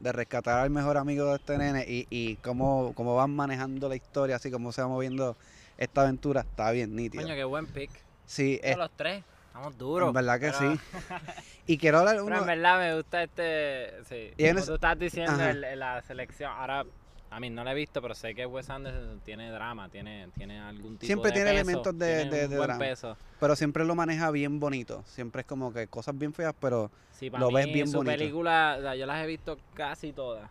de 0.00 0.12
rescatar 0.12 0.58
al 0.58 0.68
mejor 0.68 0.98
amigo 0.98 1.24
de 1.30 1.36
este 1.36 1.56
nene 1.56 1.86
y, 1.88 2.06
y 2.10 2.36
cómo, 2.36 2.92
cómo 2.94 3.16
van 3.16 3.34
manejando 3.34 3.88
la 3.88 3.96
historia, 3.96 4.36
así 4.36 4.50
como 4.50 4.70
se 4.70 4.82
va 4.82 4.88
moviendo 4.88 5.34
esta 5.78 6.02
aventura, 6.02 6.42
está 6.42 6.70
bien 6.72 6.94
nítido. 6.94 7.22
Coño, 7.22 7.34
qué 7.34 7.44
buen 7.44 7.64
pick. 7.66 7.90
Sí, 8.26 8.60
es, 8.62 8.76
los 8.76 8.90
tres. 8.96 9.22
Estamos 9.46 9.78
duros. 9.78 10.08
en 10.08 10.14
verdad 10.14 10.40
que 10.40 10.50
pero- 10.58 10.72
sí. 10.74 10.80
Y 11.66 11.78
quiero 11.78 11.98
hablar 12.00 12.16
Pero 12.16 12.26
uno, 12.26 12.38
en 12.40 12.46
verdad 12.46 12.78
me 12.78 12.94
gusta 12.96 13.22
este. 13.22 13.92
Sí. 14.04 14.30
Como 14.52 14.64
tú 14.64 14.74
estás 14.74 14.98
diciendo, 14.98 15.42
el- 15.44 15.64
el- 15.64 15.78
la 15.78 16.02
selección. 16.02 16.50
Ahora, 16.52 16.84
a 17.30 17.40
mí 17.40 17.50
no 17.50 17.64
la 17.64 17.72
he 17.72 17.74
visto, 17.74 18.02
pero 18.02 18.14
sé 18.14 18.34
que 18.34 18.44
Wes 18.46 18.68
Anderson 18.70 19.20
tiene 19.24 19.50
drama, 19.50 19.88
tiene, 19.88 20.28
tiene 20.36 20.60
algún 20.60 20.98
tipo 20.98 21.06
Siempre 21.06 21.30
de 21.30 21.34
tiene 21.36 21.50
peso, 21.50 21.60
elementos 21.62 21.98
de- 21.98 22.16
tiene 22.22 22.36
de- 22.36 22.44
un 22.44 22.50
de 22.50 22.56
buen 22.56 22.66
drama. 22.68 22.78
peso. 22.84 23.16
pero 23.40 23.56
siempre 23.56 23.84
lo 23.84 23.94
maneja 23.94 24.30
bien 24.30 24.60
bonito. 24.60 25.02
Siempre 25.06 25.40
es 25.42 25.46
como 25.46 25.72
que 25.72 25.86
cosas 25.86 26.16
bien 26.18 26.32
feas, 26.32 26.54
pero 26.60 26.90
Sí, 27.12 27.30
para 27.30 27.42
Lo 27.42 27.48
mí, 27.50 27.54
ves 27.54 27.66
bien 27.72 27.86
su 27.88 27.98
bonito. 27.98 28.16
película, 28.18 28.74
o 28.76 28.82
sea, 28.82 28.96
yo 28.96 29.06
las 29.06 29.22
he 29.22 29.26
visto 29.28 29.56
casi 29.74 30.12
todas. 30.12 30.50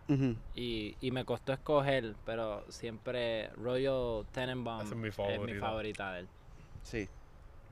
Y, 0.54 0.96
y 1.02 1.10
me 1.10 1.24
costó 1.26 1.52
escoger, 1.52 2.14
pero 2.24 2.64
siempre 2.70 3.50
Royal 3.56 4.24
Tenenbaum 4.32 4.80
es 4.80 4.86
mi 4.86 4.92
es 4.92 4.98
mi 4.98 5.10
favorita. 5.10 5.60
favorita 5.60 6.12
de 6.14 6.20
él. 6.20 6.28
sí. 6.82 7.08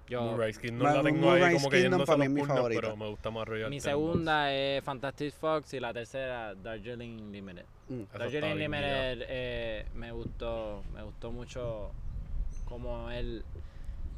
Yo, 0.09 0.22
Moonrise 0.22 0.61
Kingdom 0.61 0.82
la 0.94 1.03
tengo 1.03 1.20
Moonrise 1.20 1.46
ahí 1.46 1.55
como 1.55 1.70
que 1.70 1.76
Kingdom 1.76 1.90
yéndose 2.00 2.07
para 2.07 2.14
a 2.14 2.18
mí 2.18 2.24
los 2.24 2.26
es 2.26 2.34
mi 2.34 2.40
puños, 2.42 2.57
favorita. 2.57 2.80
pero 2.82 2.96
me 2.96 3.09
gusta 3.09 3.30
más 3.30 3.48
Royal 3.48 3.70
mi 3.70 3.80
Tenenbaums. 3.80 4.12
segunda 4.12 4.53
es 4.53 4.84
Fantastic 4.84 5.32
Fox 5.34 5.74
y 5.74 5.80
la 5.80 5.92
tercera 5.92 6.55
Darjeeling 6.55 7.32
Limited. 7.32 7.64
Mm. 7.88 8.00
Está 8.03 8.18
Darjeeling 8.18 8.57
bien 8.57 8.59
Limited 8.59 9.26
eh, 9.28 9.86
me 9.94 10.12
gustó, 10.12 10.82
me 10.94 11.03
gustó 11.03 11.30
mucho 11.30 11.90
como 12.64 13.11
él 13.11 13.44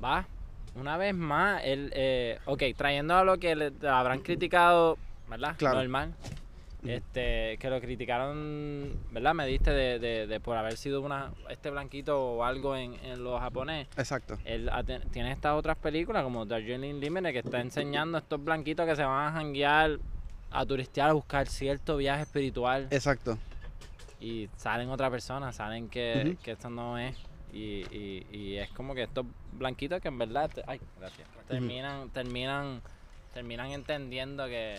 va. 0.03 0.27
Una 0.75 0.97
vez 0.97 1.15
más, 1.15 1.63
él, 1.65 1.93
eh, 1.95 2.39
ok, 2.47 2.63
trayendo 2.77 3.15
a 3.17 3.25
lo 3.25 3.39
que 3.39 3.55
le 3.55 3.73
habrán 3.89 4.21
criticado, 4.21 4.99
¿verdad? 5.29 5.55
Claro. 5.57 5.79
Normal. 5.79 6.13
Este, 6.87 7.57
que 7.59 7.71
lo 7.71 7.81
criticaron, 7.81 8.95
¿verdad? 9.11 9.35
Me 9.35 9.47
diste 9.47 9.71
de, 9.71 9.99
de, 9.99 10.27
de 10.27 10.41
por 10.41 10.57
haber 10.57 10.77
sido 10.77 11.01
una, 11.01 11.33
este 11.49 11.71
blanquito 11.71 12.21
o 12.21 12.45
algo 12.45 12.77
en, 12.77 12.95
en 13.05 13.25
lo 13.25 13.39
japonés. 13.39 13.89
Exacto. 13.97 14.39
Él 14.45 14.71
tiene 15.11 15.33
estas 15.33 15.55
otras 15.55 15.77
películas 15.79 16.23
como 16.23 16.45
Darjeeling 16.45 17.01
Limited 17.01 17.33
que 17.33 17.39
está 17.39 17.61
enseñando 17.61 18.19
a 18.19 18.21
estos 18.21 18.43
blanquitos 18.43 18.87
que 18.87 18.97
se 18.97 19.03
van 19.03 19.29
a 19.29 19.33
janguear, 19.33 19.99
a 20.51 20.67
turistear, 20.67 21.11
a 21.11 21.13
buscar 21.15 21.47
cierto 21.49 21.97
viaje 21.97 22.23
espiritual 22.23 22.89
Exacto. 22.91 23.39
y 24.21 24.49
salen 24.57 24.91
otra 24.91 25.11
persona, 25.11 25.53
salen 25.53 25.89
que, 25.89 26.37
esto 26.45 26.69
no 26.71 26.99
es. 26.99 27.17
Y, 27.53 27.85
y, 27.97 28.27
y 28.33 28.57
es 28.57 28.69
como 28.71 28.95
que 28.95 29.05
estos 29.05 29.25
blanquitos 29.53 30.01
que 30.01 30.09
en 30.09 30.19
verdad 30.19 30.51
ay, 30.67 30.81
gracias, 30.99 31.29
terminan, 31.47 32.11
terminan, 32.11 32.83
terminan 33.33 33.71
entendiendo 33.71 34.47
que 34.47 34.77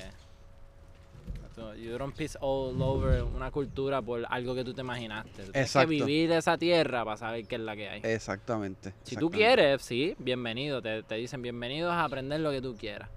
So, 1.55 1.73
you 1.73 1.97
don't 1.97 2.13
piss 2.13 2.37
all 2.41 2.81
over 2.81 3.23
una 3.23 3.49
cultura 3.49 4.01
por 4.01 4.25
algo 4.29 4.55
que 4.55 4.65
tú 4.65 4.73
te 4.73 4.81
imaginaste. 4.81 5.29
Tú 5.29 5.51
tienes 5.53 5.69
Exacto. 5.69 5.87
que 5.89 5.95
vivir 5.95 6.31
esa 6.33 6.57
tierra 6.57 7.05
para 7.05 7.15
saber 7.15 7.47
qué 7.47 7.55
es 7.55 7.61
la 7.61 7.77
que 7.77 7.87
hay. 7.87 8.01
Exactamente. 8.03 8.93
Si 9.03 9.15
tú 9.15 9.27
exactamente. 9.27 9.37
quieres, 9.37 9.81
sí, 9.81 10.15
bienvenido. 10.19 10.81
Te, 10.81 11.03
te 11.03 11.15
dicen 11.15 11.41
bienvenidos 11.41 11.93
a 11.93 12.03
aprender 12.03 12.41
lo 12.41 12.51
que 12.51 12.61
tú 12.61 12.75
quieras. 12.75 13.09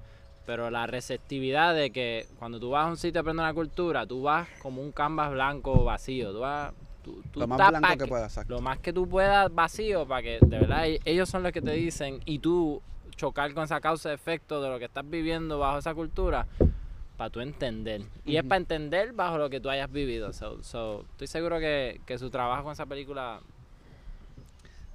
Pero 0.47 0.70
la 0.70 0.86
receptividad 0.86 1.74
de 1.74 1.91
que 1.91 2.26
cuando 2.39 2.61
tú 2.61 2.70
vas 2.70 2.86
a 2.86 2.91
un 2.91 2.97
sitio 2.97 3.18
a 3.18 3.22
aprender 3.22 3.43
una 3.45 3.55
cultura, 3.55 4.07
tú 4.07 4.22
vas 4.22 4.49
como 4.62 4.82
un 4.82 4.93
canvas 4.93 5.32
blanco 5.32 5.82
vacío. 5.82 6.32
Tú 6.32 6.39
vas. 6.39 6.72
Tú, 7.03 7.20
tú 7.32 7.41
Lo 7.41 7.49
más 7.49 7.59
blanco 7.70 7.99
que 7.99 8.07
puedas, 8.07 8.32
exacto. 8.32 8.55
Lo 8.55 8.61
más 8.61 8.78
que 8.78 8.93
tú 8.93 9.09
puedas 9.09 9.53
vacío 9.53 10.07
para 10.07 10.22
que 10.22 10.39
de 10.41 10.59
verdad 10.61 10.86
e- 10.86 11.01
ellos 11.05 11.28
son 11.28 11.43
los 11.43 11.51
que 11.51 11.61
te 11.61 11.72
dicen 11.72 12.20
y 12.24 12.39
tú 12.39 12.80
chocar 13.16 13.53
con 13.53 13.64
esa 13.64 13.80
causa 13.80 14.11
de 14.11 14.14
efecto 14.14 14.62
de 14.62 14.68
lo 14.68 14.78
que 14.78 14.84
estás 14.84 15.09
viviendo 15.09 15.59
bajo 15.59 15.78
esa 15.78 15.93
cultura 15.93 16.47
para 17.19 17.29
tú 17.29 17.41
entender. 17.41 18.01
Y 18.25 18.37
es 18.37 18.45
para 18.45 18.57
entender 18.57 19.12
bajo 19.12 19.37
lo 19.37 19.51
que 19.51 19.61
tú 19.61 19.69
hayas 19.69 19.93
vivido. 19.93 20.33
So, 20.33 20.62
so, 20.62 21.05
estoy 21.11 21.27
seguro 21.27 21.59
que, 21.59 22.01
que 22.07 22.16
su 22.16 22.31
trabajo 22.31 22.62
con 22.62 22.73
esa 22.73 22.87
película 22.87 23.41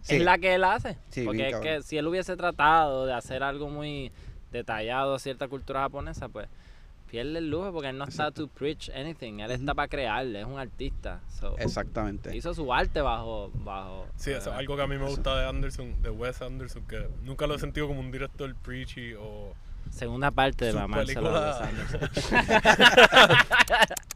Sí. 0.01 0.15
es 0.15 0.21
la 0.23 0.37
que 0.37 0.55
él 0.55 0.63
hace. 0.63 0.97
Sí, 1.09 1.23
Porque 1.23 1.49
es 1.49 1.55
que 1.57 1.81
si 1.81 1.97
él 1.97 2.07
hubiese 2.07 2.35
tratado 2.35 3.05
de 3.05 3.13
hacer 3.13 3.41
algo 3.41 3.69
muy 3.69 4.11
detallado 4.51 5.15
a 5.15 5.19
cierta 5.19 5.47
cultura 5.47 5.81
japonesa, 5.81 6.27
pues 6.27 6.49
pierde 7.09 7.37
el 7.37 7.49
lujo 7.49 7.71
porque 7.71 7.89
él 7.89 7.97
no 7.97 8.05
está 8.05 8.31
to 8.31 8.47
preach 8.47 8.89
anything. 8.89 9.39
Él 9.39 9.51
está 9.51 9.73
para 9.73 9.87
crearle, 9.87 10.41
es 10.41 10.45
un 10.45 10.59
artista. 10.59 11.21
So, 11.29 11.57
Exactamente. 11.57 12.35
hizo 12.35 12.53
su 12.53 12.73
arte 12.73 13.01
bajo... 13.01 13.49
bajo 13.63 14.05
Sí, 14.17 14.31
eso 14.31 14.49
es 14.51 14.57
algo 14.57 14.75
que 14.75 14.81
a 14.81 14.87
mí 14.87 14.97
me 14.97 15.07
gusta 15.07 15.39
de 15.39 15.47
Anderson, 15.47 16.01
de 16.01 16.09
Wes 16.09 16.41
Anderson, 16.41 16.85
que 16.85 17.07
nunca 17.23 17.47
lo 17.47 17.55
he 17.55 17.59
sentido 17.59 17.87
como 17.87 17.99
un 18.01 18.11
director 18.11 18.53
preachy 18.55 19.13
o... 19.13 19.53
Segunda 19.93 20.31
parte 20.31 20.71
de 20.73 20.79
a 20.79 20.87
película- 20.87 21.59
Wes 21.61 21.61
Anderson. 21.69 22.09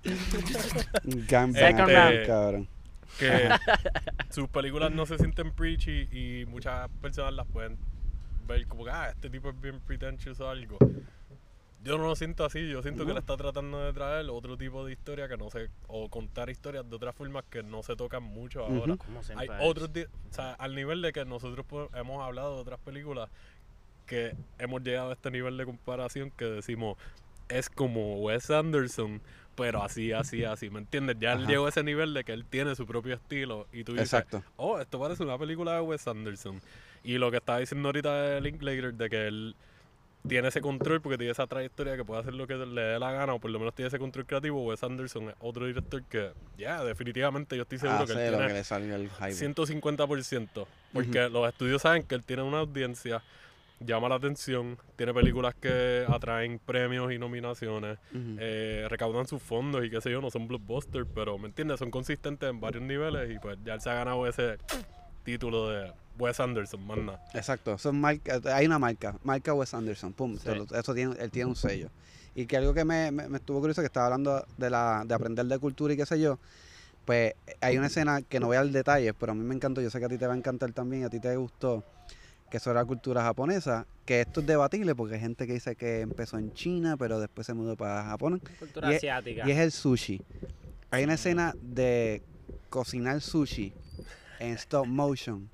Gan- 1.28 1.54
Second 1.54 1.90
gan- 1.90 2.12
round. 2.12 2.26
cabrón. 2.28 2.68
que 3.20 3.50
sus 4.30 4.48
películas 4.50 4.92
no 4.92 5.06
se 5.06 5.18
sienten 5.18 5.52
preachy 5.52 6.08
y 6.12 6.46
muchas 6.48 6.90
personas 7.02 7.34
las 7.34 7.48
pueden 7.48 7.78
ver 8.48 8.66
como 8.68 8.86
que, 8.86 8.92
ah, 8.92 9.10
este 9.10 9.30
tipo 9.30 9.50
es 9.50 9.60
bien 9.60 9.80
pretentious 9.82 10.40
o 10.40 10.50
algo. 10.50 10.78
Yo 11.84 11.98
no 11.98 12.06
lo 12.06 12.16
siento 12.16 12.44
así, 12.44 12.68
yo 12.70 12.82
siento 12.82 13.06
que 13.06 13.14
le 13.14 13.20
está 13.20 13.38
tratando 13.38 13.80
de 13.86 13.94
traer 13.94 14.30
otro 14.30 14.58
tipo 14.58 14.84
de 14.86 14.92
historia 14.94 15.28
que 15.30 15.38
no 15.38 15.50
sé, 15.50 15.70
o 15.88 16.10
contar 16.10 16.50
historias 16.50 16.90
de 16.90 16.96
otras 16.96 17.16
formas 17.16 17.44
que 17.50 17.64
no 17.64 17.82
se 17.84 17.96
tocan 17.96 18.24
mucho 18.24 18.66
ahora. 18.66 18.98
Hay 19.38 19.48
otros, 19.62 19.94
di- 19.94 20.04
o 20.04 20.34
sea, 20.34 20.54
al 20.54 20.76
nivel 20.76 21.02
de 21.02 21.14
que 21.14 21.24
nosotros 21.24 21.66
hemos 21.94 22.24
hablado 22.24 22.56
de 22.56 22.62
otras 22.62 22.80
películas 22.80 23.30
que 24.08 24.36
hemos 24.58 24.82
llegado 24.82 25.12
a 25.12 25.14
este 25.14 25.30
nivel 25.30 25.58
de 25.58 25.66
comparación 25.66 26.32
que 26.32 26.46
decimos 26.46 26.98
es 27.50 27.70
como 27.70 28.20
Wes 28.22 28.50
Anderson, 28.50 29.22
pero 29.56 29.84
así, 29.84 30.12
así, 30.12 30.44
así, 30.44 30.70
¿me 30.70 30.80
entiendes? 30.80 31.18
Ya 31.20 31.34
él 31.34 31.48
llegó 31.48 31.66
a 31.66 31.70
ese 31.70 31.84
nivel 31.84 32.14
de 32.14 32.24
que 32.24 32.34
él 32.34 32.46
tiene 32.46 32.76
su 32.76 32.86
propio 32.86 33.16
estilo 33.16 33.68
y 33.72 33.84
tú 33.84 33.94
dices, 33.94 34.14
Exacto. 34.14 34.44
oh, 34.56 34.80
esto 34.80 35.00
parece 35.00 35.24
una 35.24 35.38
película 35.38 35.76
de 35.76 35.82
Wes 35.82 36.08
Anderson. 36.08 36.62
Y 37.04 37.18
lo 37.18 37.32
que 37.32 37.38
estaba 37.38 37.60
diciendo 37.60 37.88
ahorita 37.88 38.22
de 38.22 38.42
Linklater, 38.42 38.94
de 38.94 39.10
que 39.10 39.28
él 39.28 39.56
tiene 40.28 40.50
ese 40.50 40.62
control 40.62 41.02
porque 41.02 41.18
tiene 41.18 41.32
esa 41.32 41.48
trayectoria 41.48 41.96
que 41.96 42.04
puede 42.04 42.22
hacer 42.22 42.34
lo 42.34 42.48
que 42.48 42.56
le 42.56 42.82
dé 42.82 43.00
la 43.00 43.12
gana 43.12 43.34
o 43.34 43.40
por 43.40 43.50
lo 43.50 43.60
menos 43.60 43.74
tiene 43.74 43.88
ese 43.88 43.98
control 43.98 44.26
creativo, 44.26 44.64
Wes 44.66 44.84
Anderson 44.84 45.30
es 45.30 45.36
otro 45.40 45.66
director 45.66 46.04
que, 46.04 46.32
ya, 46.58 46.84
definitivamente 46.84 47.56
yo 47.56 47.64
estoy 47.64 47.80
seguro 47.80 48.06
que 48.06 48.14
él 48.14 48.30
tiene 48.30 48.48
que 48.48 48.54
le 48.54 48.64
salió 48.64 48.96
el 48.96 49.10
hype. 49.10 49.32
150%. 49.32 50.68
Porque 50.94 51.30
los 51.30 51.48
estudios 51.48 51.82
saben 51.82 52.04
que 52.04 52.16
él 52.16 52.24
tiene 52.24 52.44
una 52.44 52.60
audiencia, 52.60 53.22
llama 53.80 54.10
la 54.10 54.16
atención, 54.16 54.78
tiene 54.96 55.14
películas 55.14 55.54
que 55.60 56.06
atraen 56.10 56.60
premios 56.66 57.12
y 57.14 57.20
nominaciones, 57.20 58.00
eh, 58.40 58.88
recaudan 58.90 59.28
sus 59.28 59.42
fondos 59.42 59.86
y 59.86 59.90
qué 59.90 60.02
sé 60.02 60.12
yo, 60.12 60.22
no 60.22 60.32
son 60.32 60.48
blockbusters, 60.48 61.08
pero 61.14 61.38
¿me 61.38 61.48
entiendes? 61.48 61.80
Son 61.80 61.92
consistentes 61.92 62.50
en 62.50 62.60
varios 62.60 62.84
niveles 62.84 63.30
y 63.36 63.40
pues 63.40 63.58
ya 63.64 63.76
él 63.76 63.82
se 63.82 63.90
ha 63.90 63.94
ganado 63.94 64.26
ese 64.28 64.58
título 65.24 65.70
de 65.70 65.94
Wes 66.18 66.40
Anderson, 66.40 66.86
más 66.88 66.98
nada. 66.98 67.20
Exacto, 67.34 67.74
es 67.76 67.86
marca, 67.94 68.40
hay 68.56 68.66
una 68.66 68.80
marca, 68.80 69.16
marca 69.24 69.54
Wes 69.54 69.74
Anderson, 69.74 70.14
pum, 70.14 70.38
Sí. 70.38 70.50
eso 70.74 70.94
tiene, 70.94 71.16
él 71.20 71.30
tiene 71.32 71.50
un 71.50 71.56
sello. 71.56 71.90
Y 72.34 72.46
que 72.46 72.58
algo 72.58 72.74
que 72.74 72.86
me, 72.86 73.12
me- 73.12 73.28
me 73.30 73.38
estuvo 73.38 73.60
curioso, 73.60 73.82
que 73.82 73.88
estaba 73.88 74.08
hablando 74.08 74.46
de, 74.58 74.70
la, 74.70 75.04
de 75.06 75.14
aprender 75.14 75.46
de 75.46 75.60
cultura 75.60 75.94
y 75.94 75.98
qué 75.98 76.06
sé 76.06 76.20
yo, 76.20 76.40
pues 77.06 77.34
hay 77.62 77.78
una 77.78 77.88
escena 77.88 78.22
que 78.22 78.40
no 78.40 78.48
voy 78.48 78.58
a 78.58 78.64
dar 78.64 78.72
detalles, 78.72 79.14
pero 79.18 79.32
a 79.32 79.36
mí 79.36 79.44
me 79.44 79.56
encantó, 79.56 79.82
yo 79.82 79.90
sé 79.90 80.00
que 80.00 80.06
a 80.06 80.10
ti 80.10 80.18
te 80.18 80.28
va 80.28 80.34
a 80.34 80.38
encantar 80.38 80.72
también, 80.74 81.04
a 81.04 81.10
ti 81.10 81.20
te 81.20 81.36
gustó, 81.36 81.84
que 82.50 82.58
eso 82.58 82.72
era 82.72 82.86
cultura 82.86 83.22
japonesa, 83.24 83.86
que 84.06 84.22
esto 84.22 84.40
es 84.40 84.48
debatible 84.48 84.96
porque 84.96 85.16
hay 85.16 85.22
gente 85.22 85.46
que 85.48 85.54
dice 85.54 85.76
que 85.76 86.02
empezó 86.02 86.38
en 86.38 86.54
China, 86.54 86.96
pero 86.98 87.20
después 87.20 87.46
se 87.46 87.54
mudó 87.54 87.76
para 87.76 88.04
Japón, 88.06 88.42
Cultura 88.60 88.90
y 88.90 88.96
es- 88.96 88.98
asiática. 89.00 89.44
y 89.48 89.52
es 89.52 89.58
el 89.58 89.72
sushi. 89.72 90.22
Hay 90.92 91.04
una 91.04 91.16
escena 91.16 91.54
de 91.62 92.22
cocinar 92.70 93.20
sushi 93.22 93.74
en 94.40 94.52
stop 94.54 94.86
motion, 94.88 95.50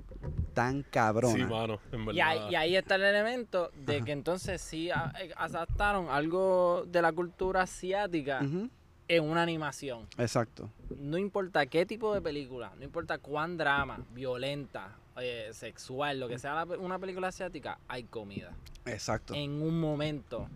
tan 0.54 0.84
cabrona. 0.84 1.34
Sí, 1.36 1.44
mano, 1.44 1.80
en 1.92 2.02
Y 2.02 2.06
verdad. 2.06 2.28
ahí, 2.28 2.40
y 2.52 2.56
ahí 2.56 2.76
está 2.76 2.96
el 2.96 3.04
elemento 3.04 3.72
de 3.86 3.98
Ajá. 3.98 4.06
que 4.06 4.12
entonces 4.12 4.62
sí 4.62 4.92
a- 4.92 5.12
eh, 5.20 5.32
adaptaron 5.36 6.10
algo 6.10 6.86
de 6.88 7.02
la 7.02 7.12
cultura 7.12 7.64
asiática 7.64 8.42
en 9.08 9.24
una 9.24 9.42
animación. 9.42 10.08
Exacto. 10.18 10.70
No 11.00 11.18
importa 11.18 11.66
qué 11.66 11.86
tipo 11.86 12.14
de 12.14 12.22
película, 12.22 12.72
no 12.78 12.84
importa 12.84 13.18
cuán 13.18 13.58
drama, 13.58 14.06
violenta, 14.14 14.96
eh, 15.18 15.50
sexual, 15.54 16.20
lo 16.20 16.28
que 16.28 16.40
sea 16.40 16.54
la 16.56 16.66
pe- 16.66 16.78
una 16.78 17.00
película 17.00 17.28
asiática, 17.28 17.80
hay 17.88 18.04
comida. 18.04 18.52
Exacto. 18.86 19.34
En 19.36 19.62
un 19.62 19.80
momento. 19.80 20.48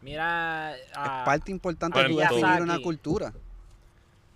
Mira 0.00 0.76
es 0.76 0.90
a, 0.94 1.24
parte 1.24 1.50
importante 1.50 1.98
de 2.02 2.14
una 2.62 2.80
cultura. 2.80 3.32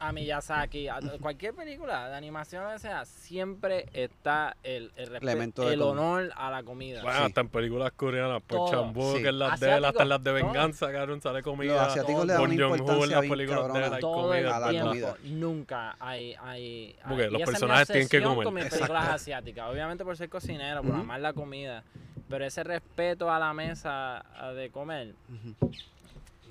A 0.02 0.12
Miyazaki, 0.12 0.88
a 0.88 0.98
cualquier 1.20 1.54
película 1.54 2.08
de 2.08 2.16
animación, 2.16 2.64
o 2.64 2.78
sea, 2.78 3.04
siempre 3.04 3.86
está 3.92 4.56
el, 4.64 4.90
el, 4.96 5.06
respeto, 5.06 5.70
el 5.70 5.80
honor 5.80 6.30
a 6.36 6.50
la 6.50 6.64
comida. 6.64 7.02
Bueno, 7.02 7.18
Sí. 7.20 7.24
hasta 7.26 7.40
en 7.42 7.48
películas 7.48 7.92
coreanas, 7.92 8.42
por 8.42 8.58
Todo. 8.58 8.70
Chambo, 8.70 9.14
Sí. 9.16 9.22
que 9.22 9.28
es 9.28 9.34
las 9.34 9.60
de 9.60 9.76
él, 9.76 9.84
hasta 9.84 10.02
en 10.02 10.08
las 10.08 10.24
de 10.24 10.32
venganza, 10.32 10.90
cabrón, 10.92 11.20
sale 11.22 11.38
Los 11.38 11.44
comida. 11.44 11.86
asiáticos 11.86 12.26
le 12.26 12.32
dan 12.32 12.42
una 12.42 12.54
importancia 12.54 13.06
las 13.06 13.20
bien 13.20 13.30
películas 13.32 13.72
de 13.72 13.84
él 13.86 14.00
todo 14.00 14.22
comida. 14.28 14.56
a 14.56 14.60
la 14.60 14.68
tiempo, 14.70 14.88
comida. 14.88 15.16
nunca 15.24 15.96
hay, 16.00 16.34
hay, 16.42 16.96
Porque 17.08 17.24
hay- 17.24 17.30
los 17.30 17.38
y 17.38 17.42
es 17.42 17.48
mi 17.48 17.52
personajes 17.52 17.86
tienen 17.86 18.08
que 18.08 18.22
comer. 18.22 18.44
con 18.44 18.54
mis 18.54 18.64
Exacto. 18.64 18.86
películas 18.86 19.08
asiáticas, 19.14 19.70
obviamente 19.70 20.04
por 20.04 20.16
ser 20.16 20.28
cocinero, 20.28 20.82
por 20.82 20.90
Ujú. 20.92 21.00
amar 21.00 21.20
la 21.20 21.32
comida, 21.32 21.84
pero 22.28 22.44
ese 22.44 22.64
respeto 22.64 23.30
a 23.30 23.38
la 23.38 23.52
mesa 23.54 24.24
de 24.56 24.68
comer, 24.70 25.14
Ujú. 25.28 25.70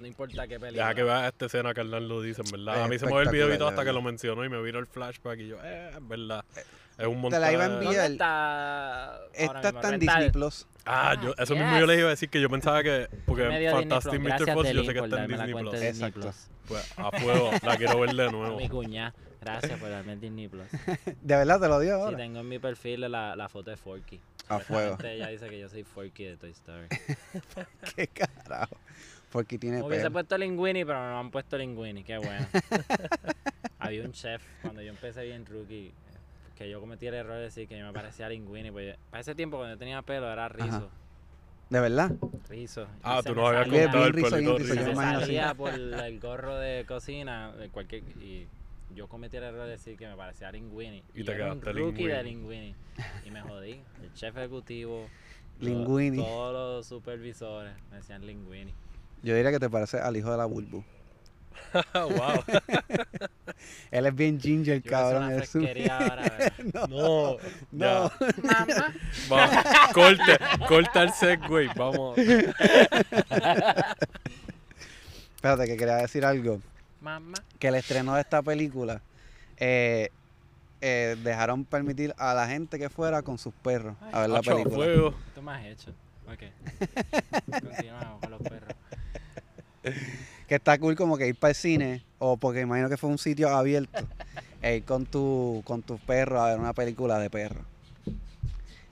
No 0.02 0.08
importa 0.08 0.48
qué 0.48 0.60
película. 0.60 0.84
Deja 0.88 0.96
que 0.96 1.04
veas 1.04 1.28
esta 1.32 1.46
escena 1.46 1.74
que 1.74 1.82
Hernán 1.82 2.08
lo 2.08 2.22
dice, 2.22 2.42
en 2.44 2.52
verdad. 2.52 2.80
Es 2.80 2.86
A 2.86 2.88
mí 2.88 3.00
se 3.00 3.06
me 3.06 3.12
ve 3.14 3.18
el 3.20 3.24
espectacular, 3.28 3.48
videito 3.48 3.64
de 3.66 3.70
hasta 3.70 3.86
que 3.86 3.94
lo 3.94 4.02
mencionó 4.02 4.44
y 4.46 4.50
me 4.50 4.62
vino 4.62 4.80
el 4.80 4.88
flashback 4.88 5.40
y 5.40 5.48
yo, 5.48 5.58
eh, 5.64 5.92
en 5.96 6.08
verdad. 6.10 6.44
Es 6.98 7.08
un 7.08 7.14
Te 7.16 7.20
montón. 7.20 7.42
la 7.42 7.54
iba 7.54 7.64
a 7.64 7.68
¿Dónde 7.70 7.86
enviar. 7.86 8.12
está 8.12 9.20
Esta 9.34 9.54
mismo? 9.54 9.70
está 9.80 9.94
en. 9.94 10.00
Disney 10.00 10.30
Plus. 10.32 10.68
Ah, 10.86 11.12
Ah, 11.12 11.22
yo, 11.24 11.32
eso 11.38 11.54
yes. 11.54 11.64
mismo 11.64 11.80
yo 11.80 11.86
les 11.86 11.98
iba 12.00 12.08
a 12.08 12.10
decir 12.12 12.30
que 12.30 12.42
yo 12.42 12.50
pensaba 12.50 12.84
que. 12.84 13.08
Porque 13.26 13.44
Medio 13.48 13.72
Fantastic. 13.72 14.20
Mr. 14.20 14.54
Fox 14.54 14.72
yo 14.74 14.84
sé 14.84 14.94
que 14.94 15.00
está 15.00 15.24
en 15.24 15.28
Disney 15.30 15.54
Plus. 15.54 15.72
Disney 15.72 15.90
Exacto. 15.90 16.20
Plus. 16.20 16.36
Pues 16.68 16.94
a 16.98 17.12
fuego, 17.12 17.50
la 17.64 17.78
quiero 17.78 18.00
ver 18.00 18.14
de 18.14 18.24
A 18.28 18.32
nuevo. 18.32 18.58
mi 18.58 18.70
cuñada, 18.70 19.14
gracias 19.42 19.80
por 19.80 19.90
darme 19.90 20.14
el 20.14 20.20
Disney 20.22 20.48
Plus. 20.48 20.66
De 21.22 21.36
verdad 21.36 21.60
te 21.60 21.68
lo 21.68 21.80
dio 21.80 21.96
Sí, 21.96 22.02
ahora. 22.02 22.18
tengo 22.18 22.40
en 22.40 22.50
mi 22.50 22.60
perfil 22.60 23.02
la, 23.10 23.36
la 23.36 23.50
foto 23.50 23.72
de 23.72 23.78
Forky. 23.78 24.20
A 24.50 24.60
fuego. 24.60 24.98
Ella 25.04 25.28
dice 25.30 25.48
que 25.50 25.60
yo 25.60 25.70
soy 25.70 25.84
Forky 25.84 26.26
de 26.26 26.38
Toy 26.38 26.52
Story. 26.52 26.88
Qué 27.96 28.08
carajo. 28.08 28.76
Porque 29.32 29.58
tiene 29.58 29.78
Me 29.78 29.84
hubiese 29.84 30.04
pelo. 30.04 30.14
puesto 30.14 30.38
Linguini, 30.38 30.84
pero 30.86 31.00
no 31.00 31.20
han 31.20 31.32
puesto 31.32 31.58
Linguini, 31.58 32.04
qué 32.04 32.18
bueno. 32.18 32.46
Había 33.80 34.04
un 34.04 34.12
chef 34.12 34.44
cuando 34.62 34.82
yo 34.82 34.90
empecé 34.90 35.24
bien 35.24 35.46
rookie 35.46 35.92
que 36.56 36.70
yo 36.70 36.80
cometí 36.80 37.08
el 37.08 37.16
error 37.16 37.38
de 37.38 37.44
decir 37.44 37.68
que 37.68 37.78
yo 37.80 37.86
me 37.86 37.94
parecía 37.94 38.28
a 38.28 38.30
Linguini. 38.30 38.70
Pues 38.72 38.94
yo- 38.96 39.02
para 39.10 39.22
ese 39.22 39.34
tiempo, 39.34 39.58
cuando 39.58 39.76
yo 39.76 39.80
tenía 39.80 40.02
pelo, 40.04 40.32
era 40.32 40.48
rizo. 40.50 40.90
De 41.70 41.80
verdad. 41.80 42.12
Rizo. 42.50 42.82
Y 42.84 42.86
Ah, 43.04 43.22
tú 43.26 43.34
nos 43.34 43.48
habías 43.48 43.68
contado 43.68 44.06
el 44.06 44.14
rizo, 44.14 44.30
pelito 44.30 44.58
rizo, 44.58 44.74
yo 44.76 44.96
salía 44.96 45.54
por 45.56 45.74
el 45.74 46.20
gorro 46.20 46.58
de 46.58 46.86
cocina, 46.86 47.54
de 47.54 47.70
cualquier. 47.70 48.04
Y 48.22 48.46
yo 48.94 49.08
cometí 49.08 49.38
el 49.38 49.44
error 49.44 49.64
de 49.66 49.72
decir 49.72 49.98
que 49.98 50.06
me 50.08 50.16
parecía 50.18 50.50
a 50.50 50.52
Linguini. 50.52 51.02
Y 51.16 51.24
te 51.24 51.32
era 51.32 51.54
un 51.54 51.62
quedaste 51.62 51.80
rookie 51.80 52.08
de 52.08 52.24
Linguini. 52.24 52.76
Y 53.26 53.32
me 53.32 53.42
jodí. 53.42 53.80
El 54.04 54.14
chef 54.14 54.36
ejecutivo. 54.38 55.08
Linguini. 55.62 56.18
Todos 56.18 56.54
los 56.54 56.86
supervisores 56.86 57.74
me 57.90 57.98
decían 57.98 58.26
Linguini. 58.26 58.74
Yo 59.24 59.36
diría 59.36 59.52
que 59.52 59.60
te 59.60 59.70
parece 59.70 60.00
al 60.00 60.16
hijo 60.18 60.32
de 60.32 60.38
la 60.38 60.46
Bulbu. 60.46 60.84
wow. 61.94 62.44
Él 63.92 64.06
es 64.08 64.16
bien 64.16 64.40
ginger, 64.40 64.82
Yo 64.82 64.90
cabrón. 64.90 65.24
una 65.26 65.36
es. 65.44 65.54
No, 66.74 66.88
No. 66.88 67.38
ya. 67.72 68.12
Mamá. 68.42 68.94
Va, 69.32 69.90
corte, 69.94 70.38
corta 70.68 71.04
el 71.04 71.14
segway, 71.14 71.70
vamos. 71.76 72.18
Espérate, 75.36 75.66
que 75.66 75.78
quería 75.78 75.96
decir 75.98 76.26
algo. 76.26 76.60
Mamá. 77.02 77.38
Que 77.60 77.68
el 77.70 77.76
estreno 77.76 78.14
de 78.16 78.22
esta 78.22 78.42
película 78.42 79.02
eh, 79.58 80.10
eh, 80.82 81.16
dejaron 81.24 81.66
permitir 81.66 82.14
a 82.18 82.34
la 82.34 82.48
gente 82.48 82.78
que 82.80 82.90
fuera 82.90 83.22
con 83.22 83.38
sus 83.38 83.54
perros 83.54 83.96
a 84.12 84.22
ver 84.22 84.30
la 84.30 84.42
película. 84.42 84.76
fuego. 84.76 85.14
Tú 85.36 85.42
me 85.42 85.52
has 85.54 85.66
hecho. 85.66 85.92
Ok. 86.28 86.44
Continuamos 87.62 88.20
con 88.22 88.32
los 88.32 88.42
perros. 88.42 88.61
que 90.48 90.56
está 90.56 90.78
cool 90.80 90.96
como 90.96 91.18
que 91.18 91.28
ir 91.28 91.36
para 91.36 91.50
el 91.50 91.56
cine, 91.56 92.04
o 92.20 92.38
porque 92.38 92.62
imagino 92.62 92.90
que 92.90 92.98
fue 92.98 93.10
un 93.10 93.18
sitio 93.18 93.50
abierto, 93.50 94.00
e 94.62 94.78
ir 94.78 94.84
con 94.84 95.06
tu, 95.06 95.62
con 95.66 95.82
tus 95.82 96.00
perros 96.02 96.40
a 96.42 96.48
ver 96.48 96.60
una 96.60 96.74
película 96.74 97.20
de 97.20 97.30
perros. 97.30 97.64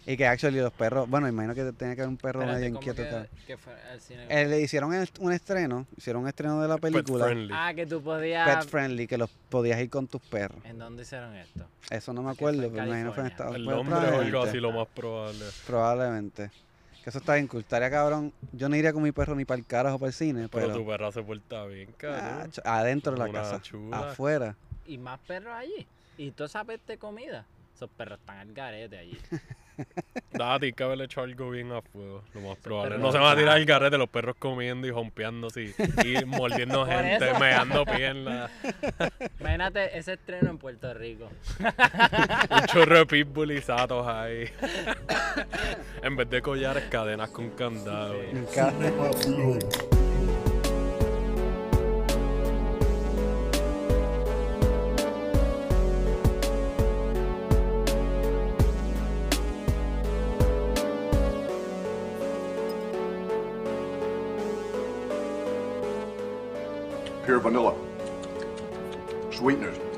Y 0.06 0.18
que 0.18 0.26
actually 0.26 0.58
los 0.60 0.74
perros, 0.74 1.08
bueno, 1.08 1.28
imagino 1.28 1.54
que 1.54 1.72
tenía 1.74 1.94
que 1.94 2.02
haber 2.02 2.10
un 2.10 2.18
perro 2.18 2.40
Espérate, 2.42 2.60
medio 2.62 2.74
¿cómo 2.80 2.82
inquieto. 2.82 3.04
que- 3.04 3.10
tal. 3.16 3.30
que 3.46 3.58
fue 3.58 3.74
al 3.92 4.02
cine? 4.02 4.26
Eh, 4.28 4.48
le 4.48 4.60
hicieron 4.60 4.92
el- 4.96 5.08
un 5.20 5.32
estreno, 5.32 5.86
hicieron 5.98 6.24
un 6.24 6.28
estreno 6.28 6.60
de 6.60 6.68
la 6.68 6.78
Pet 6.80 6.92
película, 6.94 7.26
friendly. 7.26 7.54
Ah, 7.56 7.74
que 7.76 7.86
tú 7.86 8.02
podías... 8.02 8.58
pet 8.58 8.68
friendly, 8.70 9.06
que 9.06 9.20
los 9.20 9.30
podías 9.50 9.80
ir 9.80 9.90
con 9.92 10.08
tus 10.08 10.22
perros. 10.22 10.58
¿En 10.66 10.80
dónde 10.80 11.04
hicieron 11.04 11.36
esto? 11.36 11.68
Eso 11.92 12.12
no 12.14 12.24
me 12.24 12.32
acuerdo, 12.32 12.62
pero 12.72 12.82
me 12.82 12.88
imagino 12.88 13.10
que 13.10 13.16
fue 13.16 13.24
en 13.26 13.30
Estados. 13.30 13.56
En 13.56 13.66
pues, 13.66 13.76
Londres 13.76 13.98
o 13.98 14.00
algo 14.00 14.10
probablemente. 14.10 14.50
así, 14.50 14.58
lo 14.60 14.72
más 14.72 14.88
probable. 14.88 15.46
Probablemente. 15.68 16.52
Que 17.10 17.18
eso 17.18 17.18
está 17.18 17.34
bien 17.34 17.48
cool. 17.48 17.62
Estaría 17.62 17.90
cabrón. 17.90 18.32
Yo 18.52 18.70
no 18.70 18.76
iría 18.76 18.94
con 18.94 19.02
mi 19.02 19.12
perro 19.12 19.34
ni 19.34 19.44
para 19.44 19.58
el 19.60 19.66
carajo 19.66 19.98
para 19.98 20.10
el 20.10 20.14
cine, 20.14 20.48
Pero, 20.48 20.68
pero, 20.68 20.80
tu 20.80 20.86
perra 20.86 21.12
se 21.12 21.24
porta 21.24 21.66
bien, 21.66 21.92
cabrón. 21.98 22.52
adentro 22.64 23.14
de 23.14 23.18
la 23.18 23.32
casa. 23.32 23.60
chula. 23.60 24.12
Afuera. 24.12 24.56
Y 24.86 25.00
más 25.00 25.20
perros 25.22 25.52
allí. 25.56 25.88
Y 26.20 26.30
toda 26.30 26.46
esa 26.46 26.64
peste 26.64 26.94
de 26.94 26.98
comida. 27.00 27.48
Esos 27.76 27.90
perros 27.90 28.20
están 28.20 28.38
al 28.38 28.54
garete 28.54 29.00
allí. 29.00 29.18
Nada, 30.32 30.60
tienes 30.60 30.76
que 30.76 30.84
haberle 30.84 31.06
hecho 31.06 31.22
algo 31.22 31.50
bien 31.50 31.72
a 31.72 31.82
fuego, 31.82 32.24
lo 32.34 32.42
más 32.42 32.58
probable. 32.58 32.98
No 32.98 33.12
se 33.12 33.18
van 33.18 33.34
a 33.34 33.40
tirar 33.40 33.58
el 33.58 33.66
garrete, 33.66 33.98
los 33.98 34.10
perros 34.10 34.36
comiendo 34.38 34.88
y 34.88 34.92
rompeando 34.92 35.48
así, 35.48 35.74
y 36.04 36.26
mordiendo 36.26 36.86
gente, 36.86 37.30
eso. 37.30 37.40
meando 37.40 37.86
piernas. 37.86 38.52
Imagínate 39.40 39.98
ese 39.98 40.14
estreno 40.14 40.50
en 40.50 40.58
Puerto 40.58 40.94
Rico. 40.94 41.30
Un 41.60 42.66
chorro 42.68 43.00
de 43.00 43.06
pitbull 43.06 43.52
y 43.52 43.62
satos 43.62 44.08
ahí. 44.08 44.50
en 46.04 46.16
vez 46.16 46.30
de 46.30 46.42
collares, 46.42 46.86
cadenas 46.86 47.30
con 47.30 47.50
candado. 47.52 48.16
Sí. 49.18 49.99
Vanilla. 67.40 67.74
Sweeteners. 69.32 69.89